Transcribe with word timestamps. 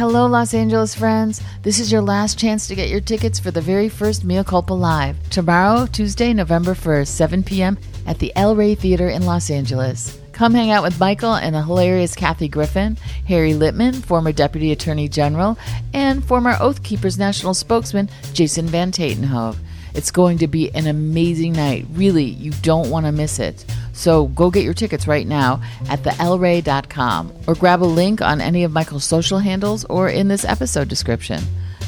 Hello, 0.00 0.24
Los 0.24 0.54
Angeles 0.54 0.94
friends. 0.94 1.42
This 1.62 1.78
is 1.78 1.92
your 1.92 2.00
last 2.00 2.38
chance 2.38 2.66
to 2.66 2.74
get 2.74 2.88
your 2.88 3.02
tickets 3.02 3.38
for 3.38 3.50
the 3.50 3.60
very 3.60 3.90
first 3.90 4.24
Mea 4.24 4.42
Culpa 4.42 4.72
Live. 4.72 5.14
Tomorrow, 5.28 5.88
Tuesday, 5.92 6.32
November 6.32 6.72
1st, 6.72 7.08
7 7.08 7.42
p.m. 7.42 7.76
at 8.06 8.18
the 8.18 8.32
El 8.34 8.56
Rey 8.56 8.74
Theater 8.74 9.10
in 9.10 9.26
Los 9.26 9.50
Angeles. 9.50 10.18
Come 10.32 10.54
hang 10.54 10.70
out 10.70 10.82
with 10.82 10.98
Michael 10.98 11.34
and 11.34 11.54
the 11.54 11.62
hilarious 11.62 12.14
Kathy 12.14 12.48
Griffin, 12.48 12.96
Harry 13.28 13.52
Litman, 13.52 13.94
former 14.02 14.32
Deputy 14.32 14.72
Attorney 14.72 15.06
General, 15.06 15.58
and 15.92 16.24
former 16.24 16.56
Oath 16.58 16.82
Keepers 16.82 17.18
National 17.18 17.52
Spokesman 17.52 18.08
Jason 18.32 18.68
Van 18.68 18.90
Tatenhove. 18.92 19.58
It's 19.94 20.10
going 20.10 20.38
to 20.38 20.46
be 20.46 20.74
an 20.74 20.86
amazing 20.86 21.52
night. 21.52 21.86
Really, 21.92 22.24
you 22.24 22.52
don't 22.62 22.90
want 22.90 23.06
to 23.06 23.12
miss 23.12 23.38
it. 23.38 23.64
So 23.92 24.26
go 24.28 24.50
get 24.50 24.64
your 24.64 24.74
tickets 24.74 25.06
right 25.06 25.26
now 25.26 25.60
at 25.88 26.02
thelray.com 26.02 27.32
or 27.46 27.54
grab 27.54 27.82
a 27.82 27.84
link 27.84 28.22
on 28.22 28.40
any 28.40 28.64
of 28.64 28.72
Michael's 28.72 29.04
social 29.04 29.38
handles 29.38 29.84
or 29.86 30.08
in 30.08 30.28
this 30.28 30.44
episode 30.44 30.88
description. 30.88 31.42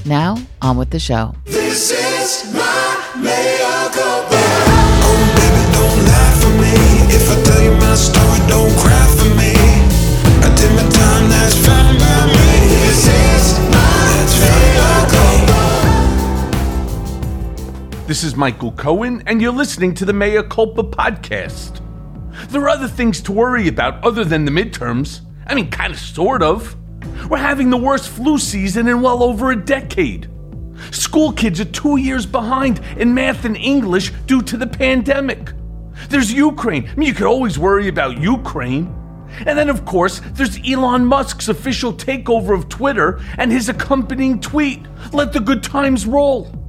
Now, 0.04 0.36
on 0.60 0.76
with 0.76 0.90
the 0.90 0.98
show. 0.98 1.34
This 1.44 1.90
is 1.90 2.52
my 2.52 3.20
mea 3.22 3.58
culpa. 3.92 4.42
Oh, 5.04 5.32
baby, 5.36 5.62
don't 5.72 6.04
lie 6.06 6.34
for 6.40 6.52
me. 6.60 7.14
If 7.14 7.30
I 7.30 7.42
tell 7.44 7.62
you 7.62 7.72
my 7.78 7.94
story, 7.94 8.40
don't 8.48 8.76
cry 8.80 9.01
This 18.12 18.24
is 18.24 18.36
Michael 18.36 18.72
Cohen, 18.72 19.22
and 19.26 19.40
you're 19.40 19.54
listening 19.54 19.94
to 19.94 20.04
the 20.04 20.12
Mea 20.12 20.42
Culpa 20.42 20.84
podcast. 20.84 21.80
There 22.50 22.60
are 22.60 22.68
other 22.68 22.86
things 22.86 23.22
to 23.22 23.32
worry 23.32 23.68
about 23.68 24.04
other 24.04 24.22
than 24.22 24.44
the 24.44 24.50
midterms. 24.50 25.22
I 25.46 25.54
mean, 25.54 25.70
kind 25.70 25.94
of, 25.94 25.98
sort 25.98 26.42
of. 26.42 26.76
We're 27.30 27.38
having 27.38 27.70
the 27.70 27.78
worst 27.78 28.10
flu 28.10 28.36
season 28.36 28.86
in 28.86 29.00
well 29.00 29.22
over 29.22 29.50
a 29.50 29.56
decade. 29.56 30.28
School 30.90 31.32
kids 31.32 31.58
are 31.58 31.64
two 31.64 31.96
years 31.96 32.26
behind 32.26 32.82
in 32.98 33.14
math 33.14 33.46
and 33.46 33.56
English 33.56 34.12
due 34.26 34.42
to 34.42 34.58
the 34.58 34.66
pandemic. 34.66 35.50
There's 36.10 36.30
Ukraine. 36.30 36.90
I 36.90 36.94
mean, 36.96 37.08
you 37.08 37.14
could 37.14 37.26
always 37.26 37.58
worry 37.58 37.88
about 37.88 38.18
Ukraine. 38.18 38.94
And 39.46 39.58
then, 39.58 39.70
of 39.70 39.86
course, 39.86 40.20
there's 40.34 40.58
Elon 40.68 41.06
Musk's 41.06 41.48
official 41.48 41.94
takeover 41.94 42.54
of 42.54 42.68
Twitter 42.68 43.22
and 43.38 43.50
his 43.50 43.70
accompanying 43.70 44.38
tweet 44.38 44.84
let 45.14 45.32
the 45.32 45.40
good 45.40 45.62
times 45.62 46.04
roll. 46.04 46.61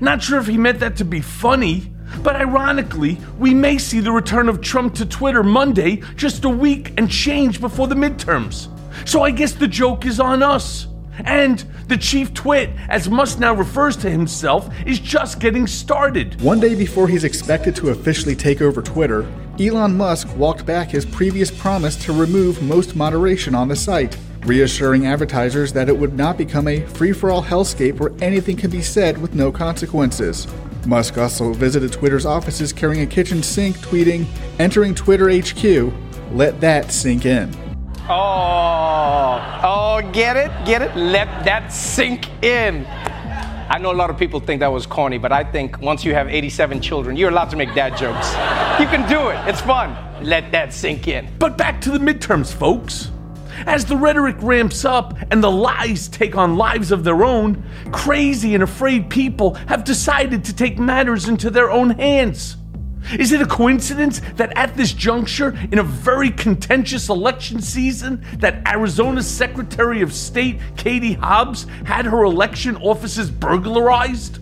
Not 0.00 0.22
sure 0.22 0.38
if 0.38 0.46
he 0.46 0.58
meant 0.58 0.80
that 0.80 0.96
to 0.96 1.04
be 1.04 1.20
funny, 1.20 1.92
but 2.22 2.36
ironically, 2.36 3.18
we 3.38 3.54
may 3.54 3.78
see 3.78 4.00
the 4.00 4.12
return 4.12 4.48
of 4.48 4.60
Trump 4.60 4.94
to 4.96 5.06
Twitter 5.06 5.42
Monday, 5.42 6.02
just 6.16 6.44
a 6.44 6.48
week 6.48 6.92
and 6.96 7.10
change 7.10 7.60
before 7.60 7.88
the 7.88 7.94
midterms. 7.94 8.68
So 9.06 9.22
I 9.22 9.30
guess 9.30 9.52
the 9.52 9.68
joke 9.68 10.06
is 10.06 10.20
on 10.20 10.42
us. 10.42 10.86
And 11.24 11.64
the 11.86 11.96
chief 11.96 12.34
twit, 12.34 12.70
as 12.88 13.08
Musk 13.08 13.38
now 13.38 13.54
refers 13.54 13.96
to 13.98 14.10
himself, 14.10 14.68
is 14.84 14.98
just 14.98 15.38
getting 15.38 15.66
started. 15.66 16.40
One 16.40 16.58
day 16.58 16.74
before 16.74 17.06
he's 17.06 17.24
expected 17.24 17.76
to 17.76 17.90
officially 17.90 18.34
take 18.34 18.60
over 18.60 18.82
Twitter, 18.82 19.26
Elon 19.60 19.96
Musk 19.96 20.34
walked 20.36 20.66
back 20.66 20.90
his 20.90 21.06
previous 21.06 21.50
promise 21.50 21.94
to 22.04 22.12
remove 22.12 22.62
most 22.62 22.96
moderation 22.96 23.54
on 23.54 23.68
the 23.68 23.76
site, 23.76 24.16
reassuring 24.44 25.06
advertisers 25.06 25.72
that 25.72 25.88
it 25.88 25.96
would 25.96 26.14
not 26.14 26.36
become 26.36 26.68
a 26.68 26.80
free 26.80 27.12
for 27.12 27.30
all 27.30 27.42
hellscape 27.42 27.98
where 27.98 28.12
anything 28.20 28.56
can 28.56 28.70
be 28.70 28.82
said 28.82 29.16
with 29.18 29.34
no 29.34 29.50
consequences. 29.50 30.46
Musk 30.86 31.16
also 31.16 31.52
visited 31.52 31.92
Twitter's 31.92 32.26
offices 32.26 32.72
carrying 32.72 33.02
a 33.02 33.06
kitchen 33.06 33.42
sink, 33.42 33.76
tweeting, 33.78 34.26
Entering 34.58 34.94
Twitter 34.94 35.30
HQ, 35.30 35.92
let 36.32 36.60
that 36.60 36.92
sink 36.92 37.24
in. 37.26 37.54
Oh, 38.08 39.60
oh, 39.64 40.10
get 40.12 40.36
it? 40.36 40.50
Get 40.66 40.82
it? 40.82 40.94
Let 40.94 41.44
that 41.44 41.72
sink 41.72 42.28
in. 42.42 42.84
I 43.66 43.78
know 43.78 43.90
a 43.90 43.94
lot 43.94 44.10
of 44.10 44.18
people 44.18 44.40
think 44.40 44.60
that 44.60 44.70
was 44.70 44.84
corny, 44.84 45.16
but 45.16 45.32
I 45.32 45.42
think 45.42 45.80
once 45.80 46.04
you 46.04 46.12
have 46.12 46.28
87 46.28 46.82
children, 46.82 47.16
you're 47.16 47.30
allowed 47.30 47.48
to 47.50 47.56
make 47.56 47.74
dad 47.74 47.96
jokes. 47.96 48.28
You 48.78 48.86
can 48.86 49.08
do 49.08 49.28
it. 49.28 49.48
It's 49.48 49.62
fun. 49.62 49.96
Let 50.22 50.52
that 50.52 50.74
sink 50.74 51.08
in. 51.08 51.28
But 51.38 51.56
back 51.56 51.80
to 51.82 51.90
the 51.90 51.98
midterms, 51.98 52.52
folks. 52.52 53.10
As 53.66 53.84
the 53.84 53.96
rhetoric 53.96 54.36
ramps 54.40 54.84
up 54.84 55.16
and 55.30 55.42
the 55.42 55.50
lies 55.50 56.08
take 56.08 56.36
on 56.36 56.56
lives 56.56 56.92
of 56.92 57.04
their 57.04 57.24
own, 57.24 57.62
crazy 57.92 58.54
and 58.54 58.62
afraid 58.62 59.10
people 59.10 59.54
have 59.54 59.84
decided 59.84 60.44
to 60.44 60.54
take 60.54 60.78
matters 60.78 61.28
into 61.28 61.50
their 61.50 61.70
own 61.70 61.90
hands. 61.90 62.56
Is 63.18 63.32
it 63.32 63.42
a 63.42 63.46
coincidence 63.46 64.20
that 64.36 64.56
at 64.56 64.76
this 64.76 64.92
juncture, 64.92 65.56
in 65.70 65.78
a 65.78 65.82
very 65.82 66.30
contentious 66.30 67.08
election 67.08 67.60
season, 67.60 68.24
that 68.38 68.66
Arizona's 68.66 69.28
Secretary 69.28 70.00
of 70.00 70.12
State, 70.12 70.58
Katie 70.76 71.12
Hobbs, 71.12 71.66
had 71.84 72.06
her 72.06 72.24
election 72.24 72.76
offices 72.76 73.30
burglarized? 73.30 74.38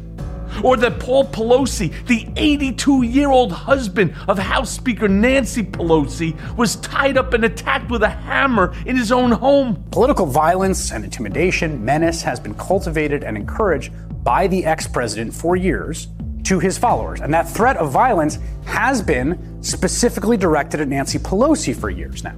Or 0.62 0.76
that 0.76 1.00
Paul 1.00 1.26
Pelosi, 1.26 2.06
the 2.06 2.28
82 2.36 3.02
year 3.02 3.30
old 3.30 3.52
husband 3.52 4.14
of 4.28 4.38
House 4.38 4.70
Speaker 4.70 5.08
Nancy 5.08 5.62
Pelosi, 5.62 6.36
was 6.56 6.76
tied 6.76 7.16
up 7.16 7.34
and 7.34 7.44
attacked 7.44 7.90
with 7.90 8.02
a 8.02 8.08
hammer 8.08 8.74
in 8.86 8.96
his 8.96 9.12
own 9.12 9.32
home? 9.32 9.82
Political 9.91 10.26
violence 10.26 10.92
and 10.92 11.04
intimidation, 11.04 11.84
menace 11.84 12.22
has 12.22 12.38
been 12.41 12.54
cultivated 12.54 13.24
and 13.24 13.36
encouraged 13.36 13.92
by 14.24 14.46
the 14.46 14.64
ex 14.64 14.86
president 14.86 15.34
for 15.34 15.56
years 15.56 16.08
to 16.44 16.58
his 16.58 16.76
followers. 16.78 17.20
And 17.20 17.32
that 17.34 17.48
threat 17.48 17.76
of 17.76 17.91
violence 17.91 18.38
has 18.64 19.02
been 19.02 19.62
specifically 19.62 20.36
directed 20.36 20.80
at 20.80 20.88
Nancy 20.88 21.18
Pelosi 21.18 21.74
for 21.74 21.91
years 21.91 22.24
now. 22.24 22.36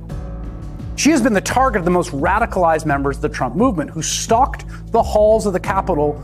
She 0.96 1.10
has 1.10 1.20
been 1.20 1.32
the 1.32 1.40
target 1.40 1.80
of 1.80 1.84
the 1.84 1.90
most 1.90 2.12
radicalized 2.12 2.86
members 2.86 3.16
of 3.16 3.22
the 3.22 3.28
Trump 3.28 3.56
movement 3.56 3.90
who 3.90 4.02
stalked 4.02 4.64
the 4.92 5.02
halls 5.02 5.44
of 5.46 5.52
the 5.52 5.60
Capitol 5.60 6.22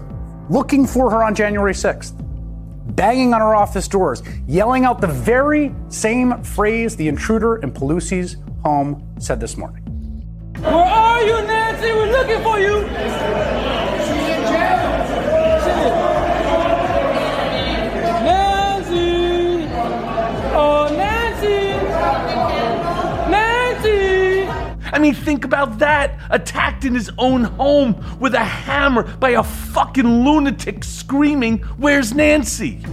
looking 0.50 0.86
for 0.86 1.10
her 1.10 1.22
on 1.22 1.34
January 1.34 1.72
6th, 1.72 2.12
banging 2.96 3.32
on 3.32 3.40
her 3.40 3.54
office 3.54 3.86
doors, 3.86 4.22
yelling 4.46 4.84
out 4.84 5.00
the 5.00 5.06
very 5.06 5.72
same 5.88 6.42
phrase 6.42 6.96
the 6.96 7.06
intruder 7.06 7.56
in 7.56 7.70
Pelosi's 7.70 8.36
home 8.64 9.02
said 9.18 9.40
this 9.40 9.56
morning. 9.56 9.82
Where 10.58 10.74
are 10.74 11.22
you, 11.22 11.40
Nancy? 11.46 11.92
We're 11.92 12.10
looking 12.10 12.42
for 12.42 12.58
you. 12.58 12.80
I 24.92 24.98
mean, 24.98 25.14
think 25.14 25.44
about 25.44 25.78
that. 25.78 26.18
Attacked 26.30 26.84
in 26.84 26.94
his 26.94 27.10
own 27.18 27.44
home 27.44 28.18
with 28.18 28.34
a 28.34 28.44
hammer 28.44 29.02
by 29.02 29.30
a 29.30 29.42
fucking 29.42 30.24
lunatic 30.24 30.84
screaming, 30.84 31.58
Where's 31.78 32.14
Nancy? 32.14 32.84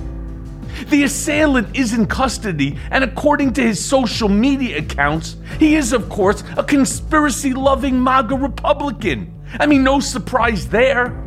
The 0.89 1.03
assailant 1.03 1.75
is 1.75 1.93
in 1.93 2.05
custody, 2.05 2.77
and 2.91 3.03
according 3.03 3.53
to 3.53 3.63
his 3.63 3.83
social 3.83 4.29
media 4.29 4.77
accounts, 4.77 5.35
he 5.59 5.75
is, 5.75 5.91
of 5.91 6.07
course, 6.07 6.43
a 6.55 6.63
conspiracy 6.63 7.53
loving 7.53 8.01
MAGA 8.01 8.35
Republican. 8.35 9.33
I 9.59 9.65
mean, 9.65 9.83
no 9.83 9.99
surprise 9.99 10.69
there. 10.69 11.23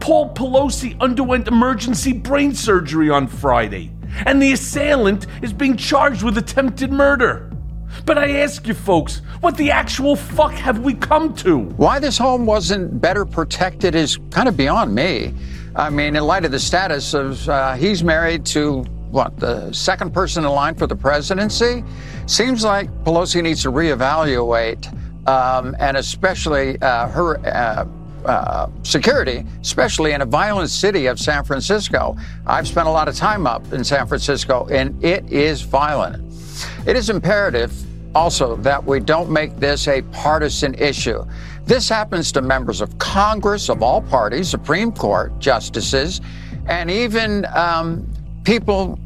Paul 0.00 0.34
Pelosi 0.34 0.98
underwent 1.00 1.48
emergency 1.48 2.12
brain 2.12 2.54
surgery 2.54 3.10
on 3.10 3.26
Friday, 3.26 3.92
and 4.24 4.40
the 4.40 4.52
assailant 4.52 5.26
is 5.42 5.52
being 5.52 5.76
charged 5.76 6.22
with 6.22 6.38
attempted 6.38 6.92
murder. 6.92 7.55
But 8.04 8.18
I 8.18 8.40
ask 8.40 8.66
you 8.66 8.74
folks, 8.74 9.22
what 9.40 9.56
the 9.56 9.70
actual 9.70 10.16
fuck 10.16 10.52
have 10.52 10.80
we 10.80 10.94
come 10.94 11.34
to? 11.36 11.58
Why 11.58 11.98
this 11.98 12.18
home 12.18 12.46
wasn't 12.46 13.00
better 13.00 13.24
protected 13.24 13.94
is 13.94 14.18
kind 14.30 14.48
of 14.48 14.56
beyond 14.56 14.94
me. 14.94 15.32
I 15.74 15.90
mean, 15.90 16.16
in 16.16 16.24
light 16.24 16.44
of 16.44 16.52
the 16.52 16.58
status 16.58 17.14
of 17.14 17.48
uh, 17.48 17.74
he's 17.74 18.02
married 18.02 18.46
to 18.46 18.84
what 19.10 19.38
the 19.38 19.72
second 19.72 20.12
person 20.12 20.44
in 20.44 20.50
line 20.50 20.74
for 20.74 20.86
the 20.86 20.96
presidency, 20.96 21.84
seems 22.26 22.64
like 22.64 22.90
Pelosi 23.04 23.42
needs 23.42 23.62
to 23.62 23.70
reevaluate, 23.70 24.86
um, 25.28 25.76
and 25.78 25.96
especially 25.96 26.80
uh, 26.82 27.08
her 27.08 27.38
uh, 27.46 27.86
uh, 28.26 28.68
security, 28.82 29.44
especially 29.60 30.12
in 30.12 30.22
a 30.22 30.26
violent 30.26 30.70
city 30.70 31.06
of 31.06 31.18
San 31.18 31.44
Francisco. 31.44 32.16
I've 32.46 32.66
spent 32.66 32.88
a 32.88 32.90
lot 32.90 33.08
of 33.08 33.14
time 33.14 33.46
up 33.46 33.72
in 33.72 33.84
San 33.84 34.06
Francisco, 34.06 34.66
and 34.70 35.02
it 35.04 35.30
is 35.30 35.62
violent. 35.62 36.32
It 36.86 36.96
is 36.96 37.10
imperative 37.10 37.72
also 38.14 38.56
that 38.56 38.82
we 38.82 38.98
don't 38.98 39.30
make 39.30 39.56
this 39.56 39.88
a 39.88 40.02
partisan 40.02 40.74
issue. 40.74 41.24
This 41.64 41.88
happens 41.88 42.32
to 42.32 42.40
members 42.40 42.80
of 42.80 42.96
Congress 42.98 43.68
of 43.68 43.82
all 43.82 44.00
parties, 44.00 44.48
Supreme 44.48 44.92
Court 44.92 45.38
justices, 45.38 46.20
and 46.66 46.90
even 46.90 47.44
um, 47.54 48.08
people 48.44 48.98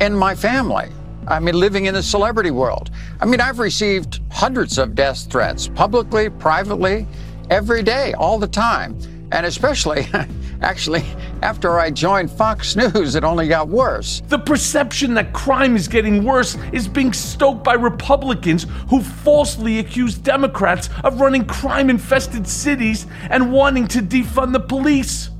in 0.00 0.14
my 0.14 0.34
family. 0.34 0.88
I 1.26 1.40
mean, 1.40 1.54
living 1.58 1.86
in 1.86 1.94
the 1.94 2.02
celebrity 2.02 2.50
world. 2.50 2.90
I 3.20 3.26
mean, 3.26 3.40
I've 3.40 3.58
received 3.58 4.20
hundreds 4.30 4.78
of 4.78 4.94
death 4.94 5.30
threats, 5.30 5.68
publicly, 5.68 6.30
privately, 6.30 7.06
every 7.50 7.82
day, 7.82 8.14
all 8.14 8.38
the 8.38 8.48
time. 8.48 8.98
And 9.30 9.44
especially, 9.44 10.08
actually, 10.62 11.04
after 11.42 11.78
I 11.78 11.90
joined 11.90 12.30
Fox 12.30 12.76
News, 12.76 13.14
it 13.14 13.24
only 13.24 13.48
got 13.48 13.68
worse. 13.68 14.22
The 14.28 14.38
perception 14.38 15.14
that 15.14 15.32
crime 15.32 15.76
is 15.76 15.88
getting 15.88 16.24
worse 16.24 16.56
is 16.72 16.88
being 16.88 17.12
stoked 17.12 17.64
by 17.64 17.74
Republicans 17.74 18.66
who 18.88 19.02
falsely 19.02 19.78
accuse 19.78 20.16
Democrats 20.16 20.90
of 21.04 21.20
running 21.20 21.44
crime 21.44 21.90
infested 21.90 22.46
cities 22.46 23.06
and 23.30 23.52
wanting 23.52 23.88
to 23.88 23.98
defund 24.00 24.52
the 24.52 24.60
police. 24.60 25.30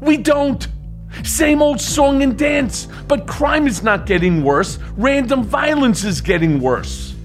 We 0.00 0.16
don't. 0.16 0.66
Same 1.24 1.62
old 1.62 1.80
song 1.80 2.22
and 2.22 2.36
dance, 2.36 2.88
but 3.08 3.26
crime 3.26 3.66
is 3.66 3.82
not 3.82 4.06
getting 4.06 4.44
worse, 4.44 4.78
random 4.96 5.42
violence 5.42 6.04
is 6.04 6.20
getting 6.20 6.60
worse. 6.60 7.15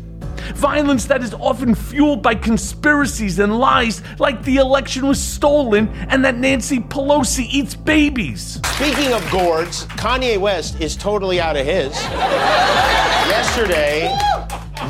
Violence 0.56 1.06
that 1.06 1.22
is 1.24 1.34
often 1.34 1.76
fueled 1.76 2.22
by 2.22 2.36
conspiracies 2.36 3.40
and 3.40 3.58
lies, 3.58 4.02
like 4.20 4.44
the 4.44 4.58
election 4.58 5.08
was 5.08 5.22
stolen 5.22 5.90
and 6.10 6.24
that 6.26 6.38
Nancy 6.38 6.80
Pelosi 6.80 7.48
eats 7.50 7.76
babies. 7.76 8.60
Speaking 8.76 9.14
of 9.14 9.30
gourds, 9.32 9.86
Kanye 9.88 10.38
West 10.38 10.80
is 10.82 10.96
totally 10.96 11.40
out 11.40 11.56
of 11.56 11.66
his. 11.66 11.94
Yesterday, 13.28 14.16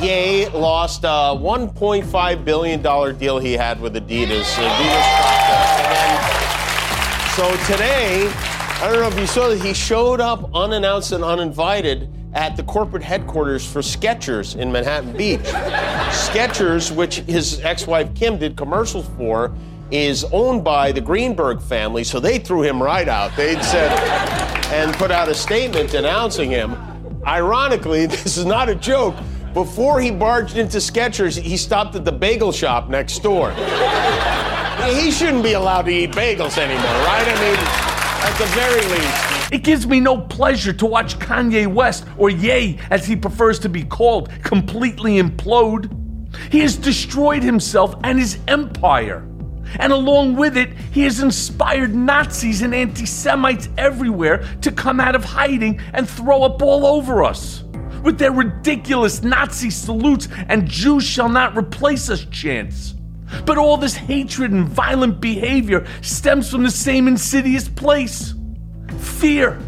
Ye 0.01 0.47
lost 0.47 1.03
a 1.03 1.35
$1.5 1.37 2.45
billion 2.45 2.81
deal 3.17 3.39
he 3.39 3.53
had 3.53 3.79
with 3.81 3.93
Adidas. 3.95 4.45
Adidas 4.55 5.41
so 7.35 7.49
today, 7.65 8.29
I 8.81 8.89
don't 8.91 8.99
know 8.99 9.07
if 9.07 9.17
you 9.17 9.25
saw 9.25 9.47
that 9.47 9.61
he 9.61 9.73
showed 9.73 10.19
up 10.19 10.53
unannounced 10.53 11.13
and 11.13 11.23
uninvited 11.23 12.09
at 12.33 12.55
the 12.55 12.63
corporate 12.63 13.03
headquarters 13.03 13.69
for 13.69 13.79
Skechers 13.79 14.55
in 14.55 14.71
Manhattan 14.71 15.15
Beach. 15.15 15.39
Skechers, 15.41 16.95
which 16.95 17.17
his 17.17 17.59
ex-wife 17.61 18.13
Kim 18.15 18.37
did 18.37 18.55
commercials 18.55 19.07
for, 19.17 19.53
is 19.91 20.23
owned 20.31 20.63
by 20.63 20.91
the 20.91 21.01
Greenberg 21.01 21.61
family, 21.61 22.03
so 22.03 22.19
they 22.19 22.39
threw 22.39 22.61
him 22.61 22.81
right 22.81 23.09
out. 23.09 23.35
They'd 23.35 23.61
said 23.63 23.91
and 24.71 24.93
put 24.93 25.11
out 25.11 25.27
a 25.27 25.35
statement 25.35 25.91
denouncing 25.91 26.49
him. 26.49 26.75
Ironically, 27.27 28.05
this 28.07 28.37
is 28.37 28.45
not 28.45 28.69
a 28.69 28.75
joke. 28.75 29.15
Before 29.53 29.99
he 29.99 30.11
barged 30.11 30.55
into 30.55 30.77
Skechers, 30.77 31.37
he 31.37 31.57
stopped 31.57 31.93
at 31.95 32.05
the 32.05 32.11
bagel 32.11 32.53
shop 32.53 32.89
next 32.89 33.19
door. 33.19 33.51
he 34.85 35.11
shouldn't 35.11 35.43
be 35.43 35.53
allowed 35.53 35.83
to 35.83 35.91
eat 35.91 36.11
bagels 36.11 36.57
anymore, 36.57 36.85
right? 37.03 37.27
I 37.27 37.35
mean, 37.41 37.57
at 38.23 38.37
the 38.37 38.45
very 38.55 38.81
least. 38.95 39.30
It 39.51 39.63
gives 39.63 39.85
me 39.85 39.99
no 39.99 40.17
pleasure 40.17 40.71
to 40.71 40.85
watch 40.85 41.19
Kanye 41.19 41.67
West, 41.67 42.05
or 42.17 42.29
Ye 42.29 42.79
as 42.89 43.05
he 43.05 43.17
prefers 43.17 43.59
to 43.59 43.69
be 43.69 43.83
called, 43.83 44.29
completely 44.43 45.21
implode. 45.21 45.91
He 46.49 46.61
has 46.61 46.77
destroyed 46.77 47.43
himself 47.43 47.95
and 48.05 48.17
his 48.17 48.39
empire. 48.47 49.27
And 49.79 49.91
along 49.91 50.37
with 50.37 50.55
it, 50.55 50.69
he 50.93 51.01
has 51.03 51.19
inspired 51.19 51.93
Nazis 51.93 52.61
and 52.61 52.73
anti 52.73 53.05
Semites 53.05 53.67
everywhere 53.77 54.45
to 54.61 54.71
come 54.71 55.01
out 55.01 55.15
of 55.15 55.25
hiding 55.25 55.81
and 55.93 56.09
throw 56.09 56.43
up 56.43 56.61
all 56.61 56.85
over 56.85 57.23
us. 57.23 57.63
With 58.03 58.17
their 58.17 58.31
ridiculous 58.31 59.21
Nazi 59.21 59.69
salutes 59.69 60.29
and 60.47 60.67
Jews 60.67 61.03
shall 61.03 61.29
not 61.29 61.57
replace 61.57 62.09
us 62.09 62.25
chants. 62.25 62.95
But 63.45 63.57
all 63.57 63.77
this 63.77 63.95
hatred 63.95 64.51
and 64.51 64.67
violent 64.67 65.19
behavior 65.19 65.85
stems 66.01 66.49
from 66.49 66.63
the 66.63 66.71
same 66.71 67.07
insidious 67.07 67.67
place 67.67 68.33
fear. 69.01 69.59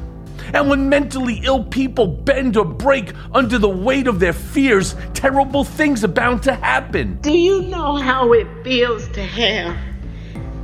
And 0.53 0.69
when 0.69 0.87
mentally 0.87 1.41
ill 1.43 1.63
people 1.63 2.05
bend 2.05 2.57
or 2.57 2.65
break 2.65 3.13
under 3.33 3.57
the 3.57 3.69
weight 3.69 4.07
of 4.07 4.19
their 4.19 4.33
fears, 4.33 4.95
terrible 5.13 5.63
things 5.63 6.03
are 6.03 6.09
bound 6.09 6.43
to 6.43 6.53
happen. 6.53 7.17
Do 7.21 7.35
you 7.35 7.63
know 7.63 7.95
how 7.95 8.33
it 8.33 8.47
feels 8.63 9.07
to 9.09 9.23
have 9.23 9.75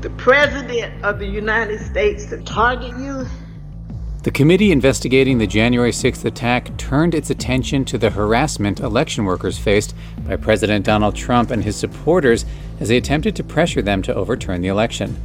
the 0.01 0.09
President 0.11 1.03
of 1.03 1.19
the 1.19 1.25
United 1.25 1.79
States 1.79 2.25
to 2.27 2.41
target 2.43 2.95
you? 2.97 3.25
The 4.21 4.31
committee 4.31 4.71
investigating 4.71 5.37
the 5.37 5.47
January 5.47 5.91
6th 5.91 6.25
attack 6.25 6.75
turned 6.77 7.15
its 7.15 7.29
attention 7.29 7.85
to 7.85 7.97
the 7.97 8.09
harassment 8.09 8.81
election 8.81 9.23
workers 9.23 9.57
faced 9.57 9.95
by 10.27 10.35
President 10.35 10.85
Donald 10.85 11.15
Trump 11.15 11.51
and 11.51 11.63
his 11.63 11.77
supporters 11.77 12.45
as 12.81 12.89
they 12.89 12.97
attempted 12.97 13.35
to 13.37 13.43
pressure 13.43 13.81
them 13.81 14.01
to 14.01 14.13
overturn 14.13 14.61
the 14.61 14.67
election. 14.67 15.15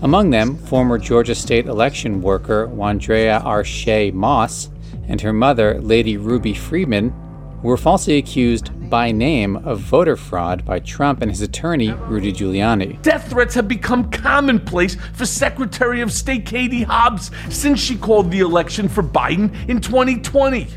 Among 0.00 0.30
them, 0.30 0.56
former 0.56 0.96
Georgia 0.96 1.34
state 1.34 1.66
election 1.66 2.22
worker 2.22 2.68
Wandrea 2.68 3.42
ArShaye 3.42 4.12
Moss 4.12 4.70
and 5.08 5.20
her 5.20 5.32
mother, 5.32 5.80
Lady 5.80 6.16
Ruby 6.16 6.54
Freeman, 6.54 7.12
were 7.64 7.76
falsely 7.76 8.16
accused 8.16 8.70
by 8.88 9.10
name 9.10 9.56
of 9.56 9.80
voter 9.80 10.16
fraud 10.16 10.64
by 10.64 10.78
Trump 10.78 11.20
and 11.20 11.30
his 11.32 11.42
attorney, 11.42 11.90
Rudy 11.90 12.32
Giuliani. 12.32 13.02
Death 13.02 13.28
threats 13.28 13.56
have 13.56 13.66
become 13.66 14.08
commonplace 14.12 14.94
for 15.14 15.26
Secretary 15.26 16.00
of 16.00 16.12
State 16.12 16.46
Katie 16.46 16.84
Hobbs 16.84 17.32
since 17.50 17.80
she 17.80 17.96
called 17.96 18.30
the 18.30 18.38
election 18.38 18.88
for 18.88 19.02
Biden 19.02 19.52
in 19.68 19.80
2020. 19.80 20.68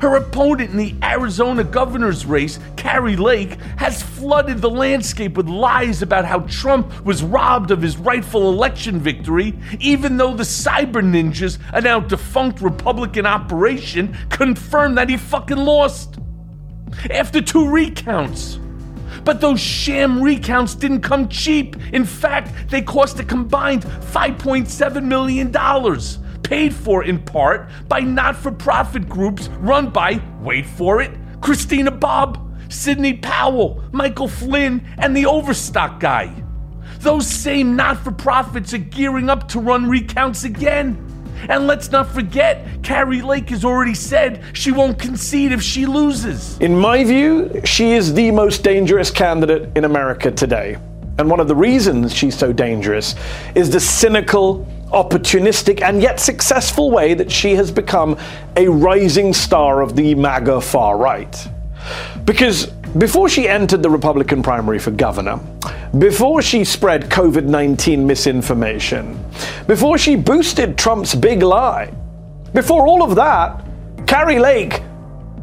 Her 0.00 0.16
opponent 0.16 0.70
in 0.70 0.76
the 0.78 0.94
Arizona 1.02 1.62
governor's 1.62 2.24
race, 2.24 2.58
Kari 2.76 3.16
Lake, 3.16 3.60
has 3.76 4.02
flooded 4.02 4.62
the 4.62 4.70
landscape 4.70 5.36
with 5.36 5.46
lies 5.46 6.00
about 6.00 6.24
how 6.24 6.40
Trump 6.40 7.04
was 7.04 7.22
robbed 7.22 7.70
of 7.70 7.82
his 7.82 7.98
rightful 7.98 8.48
election 8.48 8.98
victory, 8.98 9.58
even 9.78 10.16
though 10.16 10.32
the 10.32 10.42
cyber 10.42 11.02
ninjas, 11.02 11.58
a 11.74 11.82
now 11.82 12.00
defunct 12.00 12.62
Republican 12.62 13.26
operation, 13.26 14.16
confirmed 14.30 14.96
that 14.96 15.10
he 15.10 15.18
fucking 15.18 15.58
lost. 15.58 16.18
After 17.10 17.42
two 17.42 17.68
recounts. 17.68 18.58
But 19.24 19.42
those 19.42 19.60
sham 19.60 20.22
recounts 20.22 20.74
didn't 20.74 21.02
come 21.02 21.28
cheap. 21.28 21.76
In 21.92 22.06
fact, 22.06 22.70
they 22.70 22.80
cost 22.80 23.20
a 23.20 23.24
combined 23.24 23.82
$5.7 23.82 25.04
million 25.04 25.52
paid 26.42 26.74
for 26.74 27.04
in 27.04 27.18
part 27.18 27.68
by 27.88 28.00
not 28.00 28.36
for 28.36 28.50
profit 28.50 29.08
groups 29.08 29.48
run 29.58 29.90
by, 29.90 30.20
wait 30.40 30.66
for 30.66 31.00
it, 31.00 31.10
Christina 31.40 31.90
Bobb, 31.90 32.46
Sidney 32.70 33.14
Powell, 33.14 33.82
Michael 33.92 34.28
Flynn, 34.28 34.86
and 34.98 35.16
the 35.16 35.26
Overstock 35.26 36.00
guy. 36.00 36.32
Those 37.00 37.26
same 37.26 37.76
not 37.76 37.98
for 37.98 38.12
profits 38.12 38.74
are 38.74 38.78
gearing 38.78 39.30
up 39.30 39.48
to 39.48 39.60
run 39.60 39.88
recounts 39.88 40.44
again. 40.44 41.06
And 41.48 41.66
let's 41.66 41.90
not 41.90 42.10
forget, 42.10 42.66
Kari 42.82 43.22
Lake 43.22 43.48
has 43.48 43.64
already 43.64 43.94
said 43.94 44.44
she 44.52 44.72
won't 44.72 44.98
concede 44.98 45.52
if 45.52 45.62
she 45.62 45.86
loses. 45.86 46.58
In 46.58 46.76
my 46.76 47.02
view, 47.02 47.62
she 47.64 47.92
is 47.92 48.12
the 48.12 48.30
most 48.30 48.62
dangerous 48.62 49.10
candidate 49.10 49.74
in 49.76 49.84
America 49.84 50.30
today. 50.30 50.76
And 51.18 51.30
one 51.30 51.40
of 51.40 51.48
the 51.48 51.56
reasons 51.56 52.14
she's 52.14 52.36
so 52.36 52.52
dangerous 52.52 53.14
is 53.54 53.70
the 53.70 53.80
cynical, 53.80 54.66
opportunistic, 54.92 55.82
and 55.82 56.02
yet 56.02 56.20
successful 56.20 56.90
way 56.90 57.14
that 57.14 57.30
she 57.30 57.54
has 57.54 57.70
become 57.70 58.18
a 58.56 58.68
rising 58.68 59.32
star 59.32 59.82
of 59.82 59.96
the 59.96 60.14
MAGA 60.14 60.60
far 60.60 60.96
right. 60.96 61.48
Because 62.24 62.66
before 62.98 63.28
she 63.28 63.48
entered 63.48 63.82
the 63.82 63.90
Republican 63.90 64.42
primary 64.42 64.78
for 64.78 64.90
governor, 64.90 65.40
before 65.98 66.42
she 66.42 66.64
spread 66.64 67.04
COVID 67.04 67.44
19 67.44 68.06
misinformation, 68.06 69.18
before 69.66 69.96
she 69.96 70.16
boosted 70.16 70.76
Trump's 70.76 71.14
big 71.14 71.42
lie, 71.42 71.92
before 72.52 72.86
all 72.86 73.02
of 73.02 73.14
that, 73.14 73.64
Kari 74.06 74.38
Lake 74.38 74.82